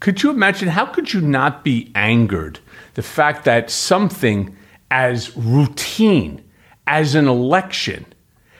could 0.00 0.22
you 0.22 0.30
imagine 0.30 0.68
how 0.68 0.86
could 0.86 1.12
you 1.12 1.20
not 1.20 1.64
be 1.64 1.92
angered 1.94 2.58
the 2.94 3.02
fact 3.02 3.44
that 3.44 3.70
something 3.70 4.56
as 4.90 5.36
routine 5.36 6.42
as 6.86 7.14
an 7.14 7.28
election 7.28 8.04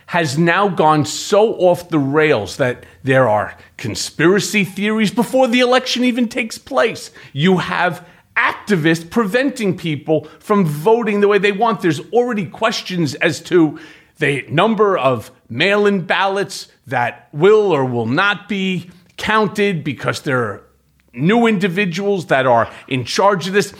has 0.06 0.38
now 0.38 0.68
gone 0.68 1.04
so 1.04 1.54
off 1.54 1.88
the 1.88 1.98
rails 1.98 2.56
that 2.58 2.84
there 3.02 3.28
are 3.28 3.56
conspiracy 3.76 4.64
theories 4.64 5.10
before 5.10 5.48
the 5.48 5.60
election 5.60 6.04
even 6.04 6.28
takes 6.28 6.58
place. 6.58 7.10
You 7.32 7.58
have 7.58 8.06
activists 8.36 9.08
preventing 9.08 9.76
people 9.76 10.24
from 10.38 10.64
voting 10.64 11.20
the 11.20 11.28
way 11.28 11.38
they 11.38 11.52
want. 11.52 11.80
There's 11.80 12.00
already 12.12 12.46
questions 12.46 13.14
as 13.16 13.40
to 13.42 13.78
the 14.18 14.44
number 14.48 14.96
of 14.96 15.30
mail 15.48 15.86
in 15.86 16.02
ballots 16.02 16.68
that 16.86 17.28
will 17.32 17.72
or 17.72 17.84
will 17.84 18.06
not 18.06 18.48
be 18.48 18.90
counted 19.16 19.84
because 19.84 20.22
there 20.22 20.42
are 20.42 20.62
new 21.12 21.46
individuals 21.46 22.26
that 22.26 22.46
are 22.46 22.70
in 22.88 23.04
charge 23.04 23.46
of 23.46 23.52
this. 23.52 23.74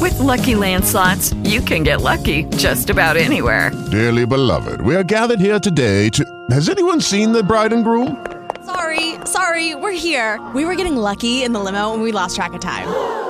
With 0.00 0.18
Lucky 0.18 0.54
Land 0.54 0.84
slots, 0.84 1.34
you 1.44 1.60
can 1.60 1.82
get 1.82 2.00
lucky 2.00 2.44
just 2.56 2.88
about 2.88 3.16
anywhere. 3.16 3.70
Dearly 3.90 4.24
beloved, 4.24 4.80
we 4.80 4.96
are 4.96 5.04
gathered 5.04 5.40
here 5.40 5.58
today 5.58 6.08
to. 6.10 6.24
Has 6.50 6.68
anyone 6.68 7.00
seen 7.00 7.32
the 7.32 7.42
bride 7.42 7.72
and 7.72 7.84
groom? 7.84 8.24
Sorry, 8.64 9.16
sorry, 9.24 9.74
we're 9.74 9.92
here. 9.92 10.40
We 10.54 10.64
were 10.64 10.74
getting 10.74 10.96
lucky 10.96 11.42
in 11.42 11.52
the 11.52 11.60
limo 11.60 11.92
and 11.92 12.02
we 12.02 12.12
lost 12.12 12.36
track 12.36 12.52
of 12.54 12.60
time. 12.60 13.29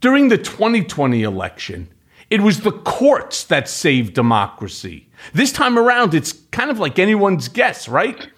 During 0.00 0.28
the 0.28 0.38
2020 0.38 1.22
election, 1.22 1.88
it 2.28 2.40
was 2.40 2.60
the 2.60 2.72
courts 2.72 3.44
that 3.44 3.68
saved 3.68 4.14
democracy. 4.14 5.08
This 5.32 5.52
time 5.52 5.78
around, 5.78 6.12
it's 6.12 6.32
kind 6.50 6.70
of 6.70 6.78
like 6.78 6.98
anyone's 6.98 7.48
guess, 7.48 7.88
right? 7.88 8.28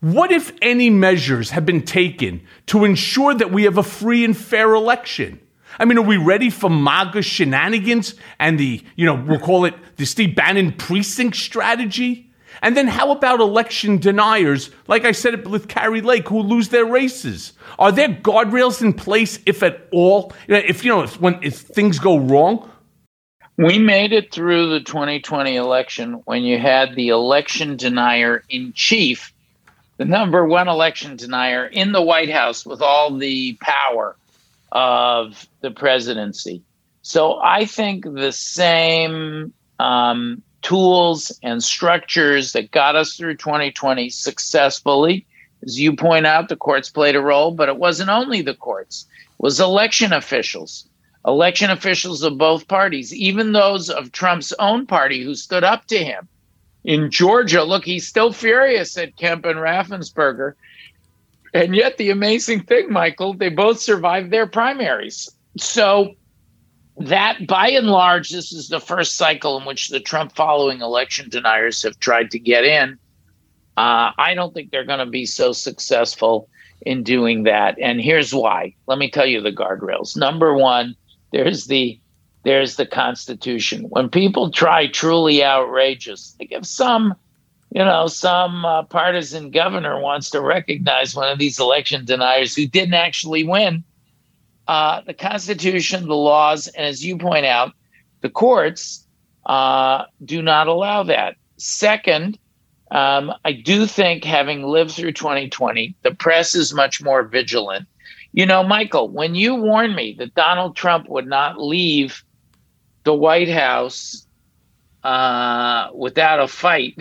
What, 0.00 0.32
if 0.32 0.52
any, 0.62 0.90
measures 0.90 1.50
have 1.50 1.66
been 1.66 1.82
taken 1.82 2.42
to 2.66 2.84
ensure 2.84 3.34
that 3.34 3.52
we 3.52 3.64
have 3.64 3.78
a 3.78 3.82
free 3.82 4.24
and 4.24 4.36
fair 4.36 4.74
election? 4.74 5.38
I 5.78 5.84
mean, 5.84 5.98
are 5.98 6.02
we 6.02 6.16
ready 6.16 6.50
for 6.50 6.70
MAGA 6.70 7.22
shenanigans 7.22 8.14
and 8.38 8.58
the, 8.58 8.84
you 8.96 9.06
know, 9.06 9.14
we'll 9.14 9.38
call 9.38 9.64
it 9.64 9.74
the 9.96 10.06
Steve 10.06 10.34
Bannon 10.34 10.72
precinct 10.72 11.36
strategy? 11.36 12.31
And 12.62 12.76
then 12.76 12.86
how 12.86 13.10
about 13.10 13.40
election 13.40 13.98
deniers, 13.98 14.70
like 14.86 15.04
I 15.04 15.10
said 15.10 15.48
with 15.48 15.68
Kari 15.68 16.00
Lake, 16.00 16.28
who 16.28 16.40
lose 16.40 16.68
their 16.68 16.84
races? 16.84 17.52
Are 17.78 17.90
there 17.90 18.08
guardrails 18.08 18.80
in 18.80 18.92
place, 18.92 19.40
if 19.46 19.64
at 19.64 19.88
all? 19.90 20.32
If, 20.46 20.84
you 20.84 20.90
know, 20.90 21.02
if, 21.02 21.20
when, 21.20 21.40
if 21.42 21.58
things 21.58 21.98
go 21.98 22.18
wrong? 22.18 22.70
We 23.58 23.78
made 23.78 24.12
it 24.12 24.32
through 24.32 24.70
the 24.70 24.80
2020 24.80 25.56
election 25.56 26.22
when 26.24 26.44
you 26.44 26.58
had 26.58 26.94
the 26.94 27.08
election 27.08 27.76
denier 27.76 28.44
in 28.48 28.72
chief, 28.74 29.32
the 29.96 30.04
number 30.04 30.46
one 30.46 30.68
election 30.68 31.16
denier 31.16 31.66
in 31.66 31.90
the 31.90 32.00
White 32.00 32.30
House 32.30 32.64
with 32.64 32.80
all 32.80 33.16
the 33.16 33.58
power 33.60 34.16
of 34.70 35.46
the 35.60 35.70
presidency. 35.70 36.62
So 37.02 37.40
I 37.42 37.66
think 37.66 38.04
the 38.04 38.32
same 38.32 39.52
um, 39.78 40.42
tools 40.62 41.36
and 41.42 41.62
structures 41.62 42.52
that 42.52 42.70
got 42.70 42.96
us 42.96 43.16
through 43.16 43.36
2020 43.36 44.08
successfully. 44.10 45.26
As 45.62 45.78
you 45.78 45.94
point 45.94 46.26
out, 46.26 46.48
the 46.48 46.56
courts 46.56 46.90
played 46.90 47.16
a 47.16 47.20
role, 47.20 47.52
but 47.52 47.68
it 47.68 47.76
wasn't 47.76 48.10
only 48.10 48.42
the 48.42 48.54
courts. 48.54 49.06
It 49.38 49.42
was 49.42 49.60
election 49.60 50.12
officials, 50.12 50.86
election 51.26 51.70
officials 51.70 52.22
of 52.22 52.38
both 52.38 52.68
parties, 52.68 53.14
even 53.14 53.52
those 53.52 53.90
of 53.90 54.12
Trump's 54.12 54.52
own 54.58 54.86
party 54.86 55.22
who 55.22 55.34
stood 55.34 55.64
up 55.64 55.86
to 55.86 56.02
him. 56.02 56.28
In 56.84 57.10
Georgia, 57.10 57.62
look, 57.62 57.84
he's 57.84 58.08
still 58.08 58.32
furious 58.32 58.98
at 58.98 59.16
Kemp 59.16 59.44
and 59.44 59.58
Raffensperger. 59.58 60.54
And 61.54 61.76
yet, 61.76 61.96
the 61.96 62.10
amazing 62.10 62.62
thing, 62.62 62.90
Michael, 62.90 63.34
they 63.34 63.50
both 63.50 63.78
survived 63.78 64.30
their 64.30 64.46
primaries. 64.46 65.30
So 65.58 66.14
that 66.98 67.46
by 67.46 67.70
and 67.70 67.86
large, 67.86 68.30
this 68.30 68.52
is 68.52 68.68
the 68.68 68.80
first 68.80 69.16
cycle 69.16 69.58
in 69.58 69.66
which 69.66 69.88
the 69.88 70.00
Trump 70.00 70.34
following 70.34 70.80
election 70.80 71.28
deniers 71.30 71.82
have 71.82 71.98
tried 72.00 72.30
to 72.32 72.38
get 72.38 72.64
in. 72.64 72.98
Uh, 73.76 74.12
I 74.18 74.34
don't 74.34 74.52
think 74.52 74.70
they're 74.70 74.84
going 74.84 74.98
to 74.98 75.06
be 75.06 75.24
so 75.24 75.52
successful 75.52 76.48
in 76.82 77.02
doing 77.02 77.44
that. 77.44 77.78
And 77.80 78.00
here's 78.00 78.34
why. 78.34 78.74
Let 78.86 78.98
me 78.98 79.10
tell 79.10 79.26
you 79.26 79.40
the 79.40 79.52
guardrails. 79.52 80.16
Number 80.16 80.54
one, 80.54 80.94
there's 81.32 81.66
the 81.66 81.98
there's 82.44 82.76
the 82.76 82.86
Constitution. 82.86 83.84
When 83.84 84.08
people 84.08 84.50
try 84.50 84.88
truly 84.88 85.44
outrageous, 85.44 86.34
like 86.40 86.50
if 86.50 86.66
some, 86.66 87.14
you 87.70 87.84
know, 87.84 88.08
some 88.08 88.64
uh, 88.64 88.82
partisan 88.82 89.52
governor 89.52 90.00
wants 90.00 90.28
to 90.30 90.40
recognize 90.40 91.14
one 91.14 91.30
of 91.30 91.38
these 91.38 91.60
election 91.60 92.04
deniers 92.04 92.56
who 92.56 92.66
didn't 92.66 92.94
actually 92.94 93.44
win, 93.44 93.84
uh, 94.68 95.00
the 95.06 95.14
Constitution, 95.14 96.06
the 96.06 96.14
laws, 96.14 96.68
and 96.68 96.86
as 96.86 97.04
you 97.04 97.18
point 97.18 97.46
out, 97.46 97.72
the 98.20 98.30
courts 98.30 99.06
uh, 99.46 100.04
do 100.24 100.42
not 100.42 100.68
allow 100.68 101.02
that. 101.02 101.36
Second, 101.56 102.38
um, 102.90 103.32
I 103.44 103.52
do 103.52 103.86
think, 103.86 104.24
having 104.24 104.62
lived 104.62 104.92
through 104.92 105.12
2020, 105.12 105.94
the 106.02 106.14
press 106.14 106.54
is 106.54 106.74
much 106.74 107.02
more 107.02 107.22
vigilant. 107.24 107.88
You 108.32 108.46
know, 108.46 108.62
Michael, 108.62 109.08
when 109.08 109.34
you 109.34 109.54
warned 109.54 109.96
me 109.96 110.14
that 110.18 110.34
Donald 110.34 110.76
Trump 110.76 111.08
would 111.08 111.26
not 111.26 111.60
leave 111.60 112.22
the 113.04 113.14
White 113.14 113.48
House 113.48 114.26
uh, 115.02 115.88
without 115.94 116.40
a 116.40 116.48
fight, 116.48 116.94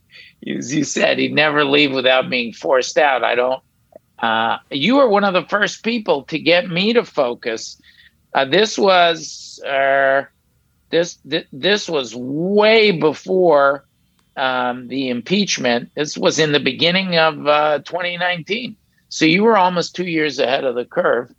as 0.56 0.74
you 0.74 0.84
said, 0.84 1.18
he'd 1.18 1.34
never 1.34 1.64
leave 1.64 1.92
without 1.92 2.30
being 2.30 2.52
forced 2.52 2.98
out. 2.98 3.22
I 3.22 3.34
don't 3.34 3.62
uh, 4.22 4.58
you 4.70 4.96
were 4.96 5.08
one 5.08 5.24
of 5.24 5.34
the 5.34 5.46
first 5.48 5.82
people 5.82 6.22
to 6.24 6.38
get 6.38 6.70
me 6.70 6.92
to 6.92 7.04
focus. 7.04 7.80
Uh, 8.34 8.44
this 8.44 8.78
was 8.78 9.60
uh, 9.66 10.22
this 10.90 11.18
th- 11.28 11.48
this 11.52 11.88
was 11.88 12.14
way 12.14 12.92
before 12.92 13.84
um, 14.36 14.86
the 14.88 15.08
impeachment. 15.08 15.90
This 15.96 16.16
was 16.16 16.38
in 16.38 16.52
the 16.52 16.60
beginning 16.60 17.18
of 17.18 17.46
uh, 17.46 17.78
2019. 17.80 18.76
So 19.08 19.24
you 19.24 19.42
were 19.42 19.58
almost 19.58 19.94
two 19.94 20.06
years 20.06 20.38
ahead 20.38 20.64
of 20.64 20.76
the 20.76 20.86
curve. 20.86 21.34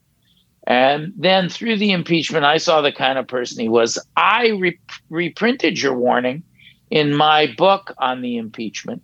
And 0.67 1.13
then 1.17 1.49
through 1.49 1.77
the 1.77 1.91
impeachment, 1.91 2.45
I 2.45 2.57
saw 2.57 2.81
the 2.81 2.91
kind 2.91 3.17
of 3.17 3.27
person 3.27 3.59
he 3.59 3.69
was. 3.69 3.97
I 4.15 4.49
re- 4.49 4.79
reprinted 5.09 5.81
your 5.81 5.95
warning 5.95 6.43
in 6.91 7.15
my 7.15 7.53
book 7.57 7.93
on 7.97 8.21
the 8.21 8.37
impeachment 8.37 9.01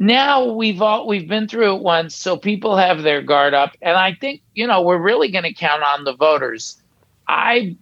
now 0.00 0.44
we've 0.44 0.80
all 0.80 1.06
we've 1.06 1.28
been 1.28 1.46
through 1.46 1.76
it 1.76 1.82
once 1.82 2.16
so 2.16 2.34
people 2.34 2.74
have 2.74 3.02
their 3.02 3.20
guard 3.20 3.52
up 3.52 3.76
and 3.82 3.96
i 3.96 4.14
think 4.14 4.40
you 4.54 4.66
know 4.66 4.80
we're 4.80 4.98
really 4.98 5.30
going 5.30 5.44
to 5.44 5.52
count 5.52 5.82
on 5.82 6.02
the 6.04 6.14
voters. 6.14 6.76
I 7.28 7.76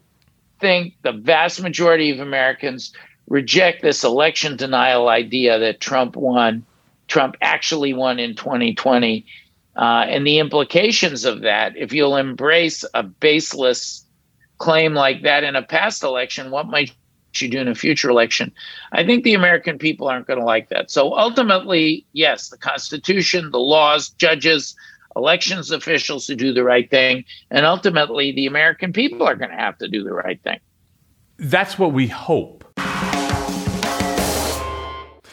think 0.61 0.95
the 1.03 1.13
vast 1.13 1.63
majority 1.63 2.11
of 2.11 2.19
americans 2.19 2.93
reject 3.29 3.83
this 3.83 4.03
election 4.03 4.57
denial 4.57 5.09
idea 5.09 5.59
that 5.61 5.81
trump 5.81 6.17
won 6.17 6.67
trump 7.07 7.37
actually 7.41 7.95
won 7.95 8.19
in 8.19 8.35
2020 8.35 9.25
uh, 9.77 9.81
and 9.81 10.27
the 10.27 10.41
implications 10.41 11.25
of 11.25 11.43
that 11.43 11.77
if 11.77 11.93
you'll 11.93 12.17
embrace 12.17 12.85
a 12.95 13.05
baseless 13.05 14.05
claim 14.59 14.93
like 14.93 15.23
that 15.23 15.45
in 15.45 15.55
a 15.55 15.63
past 15.63 16.03
election 16.03 16.51
what 16.51 16.67
might 16.67 16.93
you 17.35 17.49
do 17.49 17.59
in 17.61 17.69
a 17.69 17.75
future 17.75 18.11
election. 18.11 18.53
I 18.93 19.05
think 19.05 19.25
the 19.25 19.35
American 19.35 19.79
people 19.79 20.09
aren't 20.09 20.27
going 20.27 20.39
to 20.39 20.45
like 20.45 20.69
that. 20.71 20.91
So 20.91 21.17
ultimately, 21.17 22.05
yes, 22.13 22.49
the 22.49 22.59
Constitution, 22.59 23.51
the 23.51 23.59
laws, 23.59 24.09
judges, 24.11 24.75
elections 25.17 25.71
officials 25.71 26.27
who 26.27 26.35
do 26.35 26.53
the 26.53 26.65
right 26.65 26.91
thing, 26.91 27.25
and 27.51 27.67
ultimately 27.67 28.33
the 28.33 28.47
American 28.47 28.93
people 28.93 29.27
are 29.27 29.37
going 29.37 29.51
to 29.51 29.57
have 29.57 29.77
to 29.79 29.89
do 29.89 30.05
the 30.05 30.13
right 30.13 30.43
thing. 30.43 30.61
That's 31.39 31.79
what 31.79 31.93
we 31.93 32.07
hope. 32.07 32.65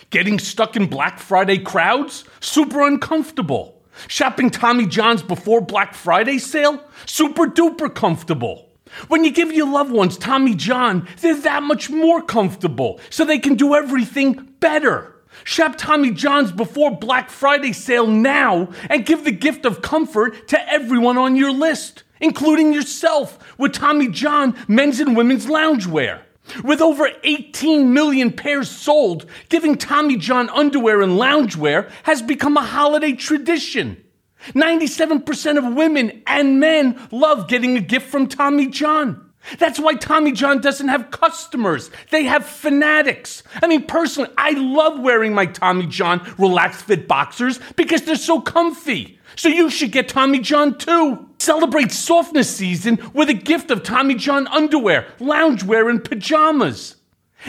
Getting 0.10 0.40
stuck 0.40 0.76
in 0.76 0.88
Black 0.88 1.20
Friday 1.20 1.58
crowds? 1.58 2.24
Super 2.40 2.86
uncomfortable. 2.86 3.84
Shopping 4.08 4.50
Tommy 4.50 4.86
John's 4.86 5.24
before 5.24 5.62
Black 5.62 5.94
Friday 5.94 6.38
sale? 6.38 6.84
Super 7.06 7.48
duper 7.48 7.94
comfortable. 7.94 8.70
When 9.08 9.24
you 9.24 9.32
give 9.32 9.52
your 9.52 9.70
loved 9.70 9.92
ones 9.92 10.18
Tommy 10.18 10.56
John, 10.56 11.08
they're 11.22 11.36
that 11.42 11.64
much 11.64 11.90
more 11.90 12.22
comfortable, 12.22 13.00
so 13.10 13.26
they 13.26 13.40
can 13.40 13.56
do 13.56 13.76
everything 13.76 14.54
better. 14.60 15.16
Shop 15.44 15.76
Tommy 15.78 16.12
John's 16.12 16.52
before 16.52 16.98
Black 16.98 17.30
Friday 17.30 17.74
sale 17.74 18.08
now 18.08 18.70
and 18.90 19.06
give 19.06 19.26
the 19.26 19.32
gift 19.32 19.66
of 19.66 19.82
comfort 19.82 20.48
to 20.48 20.72
everyone 20.72 21.18
on 21.18 21.36
your 21.36 21.52
list, 21.52 22.04
including 22.22 22.74
yourself, 22.74 23.38
with 23.58 23.74
Tommy 23.74 24.08
John 24.08 24.56
men's 24.68 25.00
and 25.00 25.16
women's 25.16 25.46
loungewear. 25.46 26.22
With 26.64 26.80
over 26.80 27.10
18 27.24 27.94
million 27.94 28.32
pairs 28.32 28.70
sold, 28.70 29.26
giving 29.50 29.78
Tommy 29.78 30.16
John 30.16 30.50
underwear 30.50 31.02
and 31.02 31.14
loungewear 31.14 31.90
has 32.04 32.22
become 32.22 32.56
a 32.56 32.62
holiday 32.62 33.14
tradition. 33.14 34.05
97% 34.54 35.58
of 35.58 35.74
women 35.74 36.24
and 36.28 36.60
men 36.60 37.00
love 37.12 37.48
getting 37.48 37.78
a 37.78 37.82
gift 37.82 38.08
from 38.10 38.28
Tommy 38.28 38.68
John. 38.68 39.22
That's 39.60 39.80
why 39.80 39.94
Tommy 39.94 40.32
John 40.32 40.60
doesn't 40.60 40.88
have 40.88 41.12
customers. 41.12 41.92
They 42.10 42.24
have 42.24 42.46
fanatics. 42.46 43.44
I 43.62 43.68
mean, 43.68 43.86
personally, 43.86 44.32
I 44.38 44.52
love 44.52 45.00
wearing 45.00 45.34
my 45.34 45.46
Tommy 45.46 45.86
John 45.86 46.28
relaxed 46.38 46.86
fit 46.86 47.08
boxers 47.08 47.60
because 47.76 48.02
they're 48.04 48.16
so 48.16 48.42
comfy. 48.42 49.20
So 49.36 49.50
you 49.50 49.70
should 49.70 49.92
get 49.92 50.10
Tommy 50.10 50.40
John 50.40 50.78
too. 50.78 51.30
Celebrate 51.40 51.92
softness 51.92 52.54
season 52.56 53.00
with 53.14 53.30
a 53.30 53.34
gift 53.34 53.70
of 53.70 53.84
Tommy 53.84 54.16
John 54.16 54.48
underwear, 54.48 55.08
loungewear, 55.20 55.90
and 55.90 56.04
pajamas. 56.04 56.95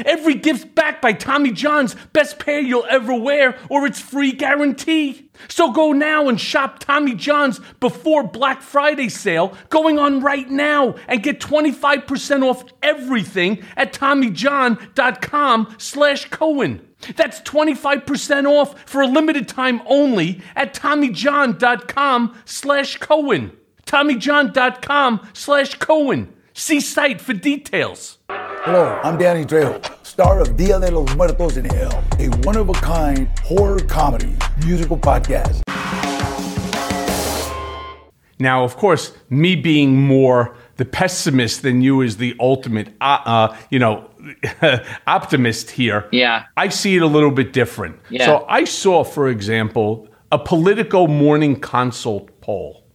Every 0.05 0.35
gift's 0.35 0.65
backed 0.65 1.03
by 1.03 1.13
Tommy 1.13 1.53
John's 1.53 1.95
best 2.13 2.39
pair 2.39 2.61
you'll 2.61 2.87
ever 2.89 3.15
wear, 3.15 3.59
or 3.69 3.87
it's 3.87 4.01
free 4.01 4.33
guarantee. 4.33 5.31
So 5.49 5.71
go 5.73 5.93
now 5.93 6.29
and 6.29 6.41
shop 6.41 6.79
Tommy 6.79 7.15
John's 7.15 7.61
before 7.81 8.23
Black 8.23 8.63
Friday 8.63 9.09
sale 9.09 9.57
going 9.69 9.99
on 9.99 10.21
right 10.21 10.49
now 10.51 10.95
and 11.09 11.23
get 11.23 11.41
25% 11.41 12.43
off 12.43 12.65
everything 12.83 13.63
at 13.77 13.93
TommyJohn.com 13.93 15.75
slash 15.79 16.29
Cohen. 16.31 16.87
That's 17.15 17.41
25% 17.43 18.47
off 18.47 18.89
for 18.89 19.03
a 19.03 19.07
limited 19.07 19.49
time 19.49 19.83
only 19.87 20.43
at 20.55 20.75
TommyJohn.com 20.75 22.43
slash 22.45 22.97
Cohen. 22.97 23.53
TommyJohn.com 23.87 25.29
slash 25.33 25.75
Cohen. 25.77 26.33
See 26.59 26.81
site 26.81 27.21
for 27.21 27.35
details. 27.35 28.17
Hello, 28.31 28.99
I'm 29.05 29.19
Danny 29.19 29.45
Trejo, 29.45 29.79
star 30.07 30.41
of 30.41 30.57
Dia 30.57 30.81
de 30.81 30.91
los 30.91 31.15
Muertos 31.15 31.59
in 31.59 31.67
Hell, 31.67 32.03
a 32.19 32.29
one 32.47 32.57
of 32.57 32.71
a 32.71 32.73
kind 32.73 33.29
horror 33.41 33.79
comedy 33.81 34.35
musical 34.65 34.97
podcast. 34.97 35.61
Now, 38.39 38.65
of 38.65 38.79
course, 38.79 39.13
me 39.29 39.55
being 39.55 40.01
more 40.01 40.57
the 40.77 40.87
pessimist 40.87 41.61
than 41.61 41.83
you 41.83 42.01
is 42.01 42.17
the 42.17 42.35
ultimate, 42.41 42.89
uh, 43.03 43.19
uh, 43.27 43.57
you 43.69 43.79
know, 43.79 44.09
optimist 45.07 45.71
here. 45.71 46.09
Yeah. 46.11 46.47
I 46.57 46.71
see 46.71 46.97
it 46.97 47.03
a 47.03 47.07
little 47.07 47.33
bit 47.33 47.53
different. 47.53 48.01
Yeah. 48.09 48.25
So 48.25 48.47
I 48.49 48.65
saw, 48.65 49.05
for 49.05 49.29
example, 49.29 50.09
a 50.33 50.39
Politico 50.39 51.07
morning 51.07 51.61
consult 51.61 52.41
poll. 52.41 52.87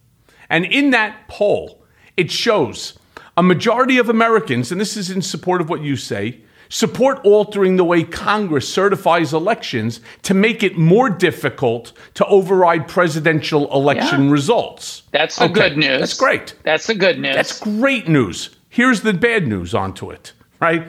And 0.50 0.66
in 0.66 0.90
that 0.90 1.28
poll, 1.28 1.86
it 2.18 2.32
shows 2.32 2.98
a 3.42 3.44
majority 3.44 3.98
of 3.98 4.08
Americans, 4.08 4.72
and 4.72 4.80
this 4.80 4.96
is 4.96 5.10
in 5.10 5.20
support 5.20 5.62
of 5.62 5.68
what 5.68 5.82
you 5.82 5.96
say, 5.96 6.42
support 6.70 7.20
altering 7.24 7.76
the 7.76 7.84
way 7.84 8.04
Congress 8.04 8.72
certifies 8.72 9.34
elections 9.34 10.00
to 10.22 10.36
make 10.36 10.62
it 10.62 10.78
more 10.78 11.10
difficult 11.10 11.92
to 12.14 12.24
override 12.28 12.88
presidential 12.88 13.68
election 13.74 14.26
Yeah. 14.26 14.32
results. 14.32 15.02
That's 15.10 15.38
the 15.38 15.46
Okay, 15.46 15.54
good 15.70 15.78
news. 15.78 16.00
That's 16.00 16.14
great. 16.14 16.54
That's 16.62 16.86
the 16.86 16.94
good 16.94 17.18
news. 17.18 17.34
That's 17.34 17.60
great 17.60 18.08
news. 18.08 18.52
Here's 18.70 19.02
the 19.02 19.12
bad 19.12 19.48
news 19.48 19.74
onto 19.74 20.12
it, 20.12 20.34
right? 20.60 20.84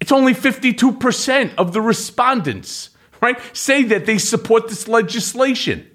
It's 0.00 0.10
only 0.10 0.34
52% 0.34 1.52
of 1.56 1.72
the 1.72 1.80
respondents, 1.80 2.90
right, 3.22 3.38
say 3.52 3.84
that 3.84 4.06
they 4.06 4.18
support 4.18 4.66
this 4.66 4.88
legislation. 4.88 5.86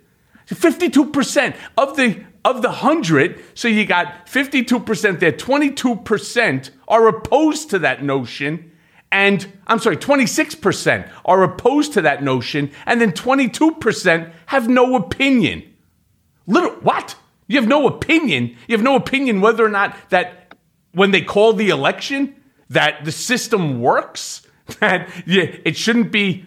52% 0.47 1.53
of 1.77 1.97
the 1.97 2.23
of 2.45 2.61
the 2.61 2.69
100, 2.69 3.41
so 3.53 3.67
you 3.67 3.85
got 3.85 4.27
52% 4.27 5.19
there, 5.19 5.31
22% 5.31 6.69
are 6.87 7.07
opposed 7.07 7.69
to 7.69 7.79
that 7.79 8.03
notion 8.03 8.71
and 9.13 9.47
I'm 9.67 9.77
sorry, 9.77 9.97
26% 9.97 11.07
are 11.23 11.43
opposed 11.43 11.93
to 11.93 12.01
that 12.01 12.23
notion 12.23 12.71
and 12.87 12.99
then 12.99 13.11
22% 13.11 14.33
have 14.47 14.67
no 14.67 14.95
opinion. 14.95 15.71
Little 16.47 16.71
what? 16.81 17.15
You 17.47 17.59
have 17.59 17.69
no 17.69 17.87
opinion. 17.87 18.57
You 18.67 18.75
have 18.75 18.83
no 18.83 18.95
opinion 18.95 19.39
whether 19.39 19.63
or 19.63 19.69
not 19.69 19.95
that 20.09 20.55
when 20.93 21.11
they 21.11 21.21
call 21.21 21.53
the 21.53 21.69
election 21.69 22.35
that 22.69 23.05
the 23.05 23.11
system 23.11 23.81
works. 23.81 24.41
That 24.79 25.09
it 25.27 25.75
shouldn't 25.75 26.09
be. 26.13 26.45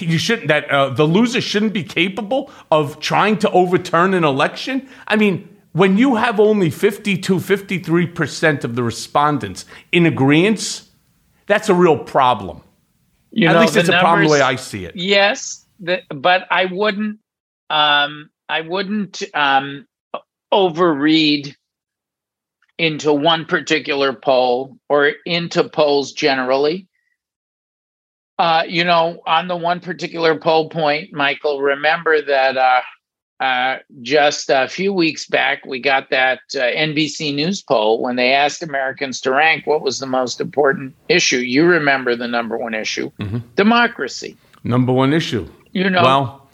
You 0.00 0.18
shouldn't. 0.18 0.48
That 0.48 0.70
uh, 0.70 0.90
the 0.90 1.04
loser 1.04 1.40
shouldn't 1.40 1.72
be 1.72 1.84
capable 1.84 2.50
of 2.70 3.00
trying 3.00 3.38
to 3.38 3.50
overturn 3.50 4.14
an 4.14 4.24
election. 4.24 4.88
I 5.06 5.16
mean, 5.16 5.48
when 5.72 5.98
you 5.98 6.16
have 6.16 6.38
only 6.40 6.70
52, 6.70 7.40
53 7.40 8.06
percent 8.08 8.64
of 8.64 8.74
the 8.74 8.82
respondents 8.82 9.64
in 9.92 10.06
agreement, 10.06 10.82
that's 11.46 11.68
a 11.68 11.74
real 11.74 11.98
problem. 11.98 12.62
You 13.30 13.48
At 13.48 13.54
know, 13.54 13.60
least 13.60 13.74
the 13.74 13.80
it's 13.80 13.88
a 13.88 13.98
problem 13.98 14.26
the 14.26 14.32
way 14.32 14.40
I 14.40 14.56
see 14.56 14.84
it. 14.84 14.94
Yes, 14.96 15.66
the, 15.80 16.00
but 16.08 16.46
I 16.50 16.66
wouldn't. 16.66 17.18
Um, 17.70 18.30
I 18.48 18.60
wouldn't 18.60 19.22
um, 19.34 19.86
overread 20.52 21.56
into 22.78 23.12
one 23.12 23.44
particular 23.44 24.12
poll 24.12 24.78
or 24.88 25.12
into 25.24 25.68
polls 25.68 26.12
generally. 26.12 26.88
Uh, 28.38 28.64
you 28.66 28.82
know, 28.82 29.22
on 29.26 29.46
the 29.48 29.56
one 29.56 29.80
particular 29.80 30.36
poll 30.38 30.68
point, 30.68 31.12
Michael, 31.12 31.60
remember 31.60 32.20
that 32.20 32.56
uh, 32.56 32.80
uh, 33.40 33.78
just 34.02 34.50
a 34.50 34.66
few 34.68 34.92
weeks 34.92 35.26
back, 35.26 35.64
we 35.66 35.78
got 35.78 36.10
that 36.10 36.40
uh, 36.54 36.60
NBC 36.60 37.34
News 37.34 37.62
poll 37.62 38.02
when 38.02 38.16
they 38.16 38.32
asked 38.32 38.62
Americans 38.62 39.20
to 39.20 39.30
rank 39.30 39.66
what 39.66 39.82
was 39.82 39.98
the 40.00 40.06
most 40.06 40.40
important 40.40 40.94
issue. 41.08 41.38
You 41.38 41.64
remember 41.64 42.16
the 42.16 42.28
number 42.28 42.58
one 42.58 42.74
issue 42.74 43.10
democracy. 43.54 44.36
Number 44.64 44.92
one 44.92 45.12
issue. 45.12 45.48
You 45.72 45.90
know, 45.90 46.02
Well, 46.02 46.48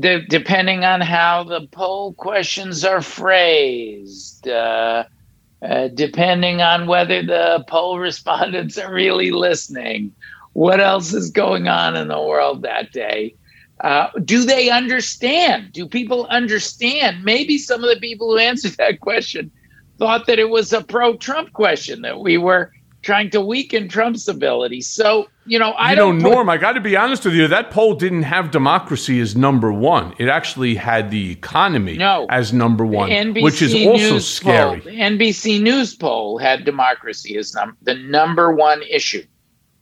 de- 0.00 0.26
depending 0.26 0.84
on 0.84 1.00
how 1.00 1.44
the 1.44 1.66
poll 1.68 2.14
questions 2.14 2.84
are 2.84 3.02
phrased, 3.02 4.48
uh, 4.48 5.04
uh, 5.62 5.88
depending 5.88 6.60
on 6.62 6.86
whether 6.86 7.22
the 7.22 7.64
poll 7.68 7.98
respondents 8.08 8.78
are 8.78 8.92
really 8.92 9.30
listening, 9.30 10.12
what 10.54 10.80
else 10.80 11.12
is 11.12 11.30
going 11.30 11.68
on 11.68 11.96
in 11.96 12.08
the 12.08 12.20
world 12.20 12.62
that 12.62 12.90
day? 12.92 13.34
Uh, 13.80 14.08
do 14.24 14.44
they 14.44 14.70
understand? 14.70 15.72
Do 15.72 15.86
people 15.86 16.26
understand? 16.30 17.22
Maybe 17.24 17.58
some 17.58 17.82
of 17.84 17.90
the 17.90 18.00
people 18.00 18.30
who 18.30 18.38
answered 18.38 18.72
that 18.78 19.00
question 19.00 19.50
thought 19.98 20.26
that 20.26 20.38
it 20.38 20.48
was 20.48 20.72
a 20.72 20.82
pro 20.82 21.16
Trump 21.16 21.52
question, 21.52 22.02
that 22.02 22.20
we 22.20 22.38
were 22.38 22.72
trying 23.02 23.30
to 23.30 23.40
weaken 23.40 23.88
Trump's 23.88 24.26
ability. 24.28 24.80
So, 24.80 25.26
you 25.44 25.58
know, 25.58 25.72
I 25.72 25.90
you 25.90 25.96
don't. 25.96 26.22
put- 26.22 26.30
Norm, 26.32 26.48
I 26.48 26.56
got 26.56 26.72
to 26.72 26.80
be 26.80 26.96
honest 26.96 27.24
with 27.24 27.34
you. 27.34 27.46
That 27.48 27.70
poll 27.70 27.94
didn't 27.94 28.22
have 28.22 28.50
democracy 28.50 29.20
as 29.20 29.36
number 29.36 29.72
one. 29.72 30.14
It 30.18 30.28
actually 30.28 30.74
had 30.76 31.10
the 31.10 31.30
economy 31.32 31.98
No. 31.98 32.26
as 32.30 32.52
number 32.52 32.86
one, 32.86 33.10
NBC 33.10 33.42
which 33.42 33.60
is 33.60 33.74
also 33.74 34.14
News 34.14 34.26
scary. 34.26 34.80
Poll, 34.80 34.92
the 34.92 34.98
NBC 35.00 35.60
News 35.60 35.94
poll 35.94 36.38
had 36.38 36.64
democracy 36.64 37.36
as 37.36 37.54
num- 37.54 37.76
the 37.82 37.94
number 37.94 38.54
one 38.54 38.82
issue. 38.88 39.24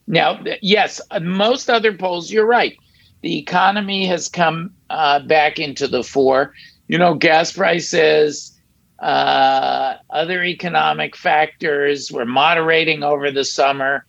Now, 0.07 0.43
yes, 0.61 1.01
uh, 1.11 1.21
most 1.21 1.71
other 1.71 1.93
polls, 1.93 2.31
you're 2.31 2.47
right. 2.47 2.77
The 3.23 3.39
economy 3.39 4.07
has 4.07 4.29
come 4.29 4.75
uh, 4.91 5.21
back 5.21 5.59
into 5.59 5.87
the 5.87 6.03
fore. 6.03 6.55
You 6.89 6.99
know, 6.99 7.15
gas 7.15 7.53
prices, 7.53 8.59
uh, 8.99 9.95
other 10.11 10.45
economic 10.45 11.17
factors 11.17 12.11
were 12.11 12.27
moderating 12.27 13.03
over 13.03 13.31
the 13.31 13.45
summer. 13.45 14.05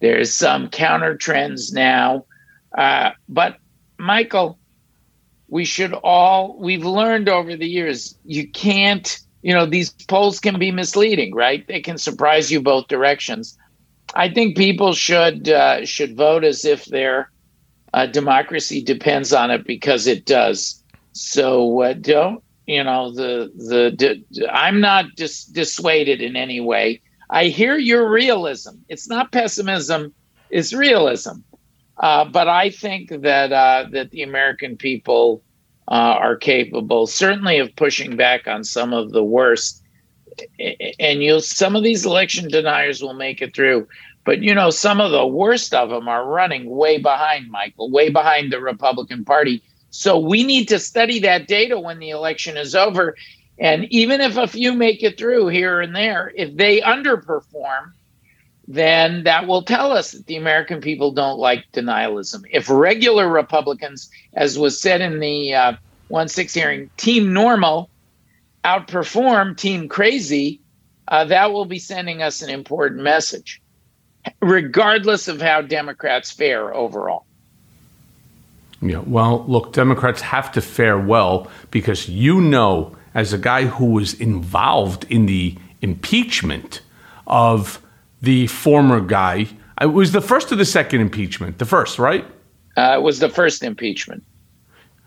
There's 0.00 0.34
some 0.34 0.68
counter 0.68 1.16
trends 1.16 1.72
now. 1.72 2.24
Uh, 2.76 3.10
but, 3.28 3.58
Michael, 3.98 4.58
we 5.48 5.64
should 5.64 5.92
all 5.92 6.56
we've 6.58 6.84
learned 6.84 7.28
over 7.28 7.56
the 7.56 7.68
years 7.68 8.18
you 8.24 8.48
can't 8.48 9.20
you 9.42 9.54
know 9.54 9.66
these 9.66 9.90
polls 10.08 10.40
can 10.40 10.58
be 10.58 10.72
misleading 10.72 11.32
right 11.32 11.66
they 11.68 11.80
can 11.80 11.96
surprise 11.96 12.50
you 12.50 12.60
both 12.60 12.88
directions 12.88 13.56
i 14.14 14.28
think 14.28 14.56
people 14.56 14.92
should 14.92 15.48
uh, 15.48 15.84
should 15.84 16.16
vote 16.16 16.44
as 16.44 16.64
if 16.64 16.86
their 16.86 17.30
uh, 17.94 18.06
democracy 18.06 18.82
depends 18.82 19.32
on 19.32 19.52
it 19.52 19.64
because 19.64 20.08
it 20.08 20.26
does. 20.26 20.82
So 21.12 21.82
uh, 21.82 21.92
don't 21.94 22.42
you 22.66 22.82
know 22.82 23.12
the 23.12 23.52
the 23.56 23.90
d- 23.92 24.46
i'm 24.52 24.80
not 24.80 25.06
dis- 25.16 25.44
dissuaded 25.44 26.20
in 26.20 26.36
any 26.36 26.60
way. 26.60 27.02
I 27.30 27.46
hear 27.46 27.76
your 27.76 28.10
realism. 28.10 28.76
It's 28.88 29.08
not 29.08 29.32
pessimism 29.32 30.12
it's 30.50 30.72
realism. 30.72 31.38
Uh, 31.98 32.24
but 32.24 32.48
I 32.48 32.70
think 32.70 33.10
that 33.10 33.52
uh, 33.52 33.86
that 33.92 34.10
the 34.10 34.22
American 34.22 34.76
people 34.76 35.44
uh, 35.88 36.16
are 36.18 36.36
capable, 36.36 37.06
certainly, 37.06 37.58
of 37.58 37.74
pushing 37.76 38.16
back 38.16 38.48
on 38.48 38.64
some 38.64 38.92
of 38.92 39.12
the 39.12 39.22
worst. 39.24 39.83
And 40.98 41.22
you'll 41.22 41.40
some 41.40 41.76
of 41.76 41.82
these 41.82 42.04
election 42.06 42.48
deniers 42.48 43.02
will 43.02 43.14
make 43.14 43.42
it 43.42 43.54
through, 43.54 43.88
but 44.24 44.42
you 44.42 44.54
know 44.54 44.70
some 44.70 45.00
of 45.00 45.10
the 45.10 45.26
worst 45.26 45.74
of 45.74 45.90
them 45.90 46.08
are 46.08 46.26
running 46.26 46.68
way 46.70 46.98
behind 46.98 47.50
Michael, 47.50 47.90
way 47.90 48.08
behind 48.10 48.52
the 48.52 48.60
Republican 48.60 49.24
Party. 49.24 49.62
So 49.90 50.18
we 50.18 50.42
need 50.42 50.68
to 50.68 50.78
study 50.78 51.20
that 51.20 51.46
data 51.46 51.78
when 51.78 51.98
the 51.98 52.10
election 52.10 52.56
is 52.56 52.74
over, 52.74 53.16
and 53.58 53.84
even 53.92 54.20
if 54.20 54.36
a 54.36 54.46
few 54.46 54.72
make 54.74 55.02
it 55.02 55.16
through 55.16 55.48
here 55.48 55.80
and 55.80 55.94
there, 55.94 56.32
if 56.34 56.56
they 56.56 56.80
underperform, 56.80 57.92
then 58.66 59.24
that 59.24 59.46
will 59.46 59.62
tell 59.62 59.92
us 59.92 60.12
that 60.12 60.26
the 60.26 60.36
American 60.36 60.80
people 60.80 61.12
don't 61.12 61.38
like 61.38 61.64
denialism. 61.72 62.42
If 62.50 62.70
regular 62.70 63.28
Republicans, 63.28 64.10
as 64.32 64.58
was 64.58 64.80
said 64.80 65.00
in 65.00 65.20
the 65.20 65.54
uh, 65.54 65.72
1 66.08 66.28
6 66.28 66.54
hearing, 66.54 66.90
Team 66.96 67.32
Normal 67.32 67.90
outperform 68.64 69.56
Team 69.56 69.88
Crazy, 69.88 70.60
uh, 71.08 71.24
that 71.26 71.52
will 71.52 71.66
be 71.66 71.78
sending 71.78 72.22
us 72.22 72.42
an 72.42 72.50
important 72.50 73.02
message, 73.02 73.62
regardless 74.40 75.28
of 75.28 75.40
how 75.40 75.60
Democrats 75.60 76.30
fare 76.30 76.74
overall. 76.74 77.26
Yeah, 78.80 78.98
well, 79.06 79.44
look, 79.46 79.72
Democrats 79.72 80.20
have 80.20 80.52
to 80.52 80.60
fare 80.60 80.98
well 80.98 81.50
because 81.70 82.08
you 82.08 82.40
know, 82.40 82.96
as 83.14 83.32
a 83.32 83.38
guy 83.38 83.64
who 83.64 83.86
was 83.86 84.14
involved 84.14 85.06
in 85.08 85.26
the 85.26 85.56
impeachment 85.80 86.80
of 87.26 87.80
the 88.20 88.46
former 88.48 89.00
guy, 89.00 89.46
It 89.80 89.86
was 89.86 90.12
the 90.12 90.20
first 90.20 90.52
or 90.52 90.56
the 90.56 90.64
second 90.64 91.00
impeachment? 91.00 91.58
The 91.58 91.64
first, 91.66 91.98
right? 91.98 92.24
Uh, 92.76 92.94
it 92.96 93.02
was 93.02 93.18
the 93.18 93.28
first 93.28 93.62
impeachment. 93.62 94.22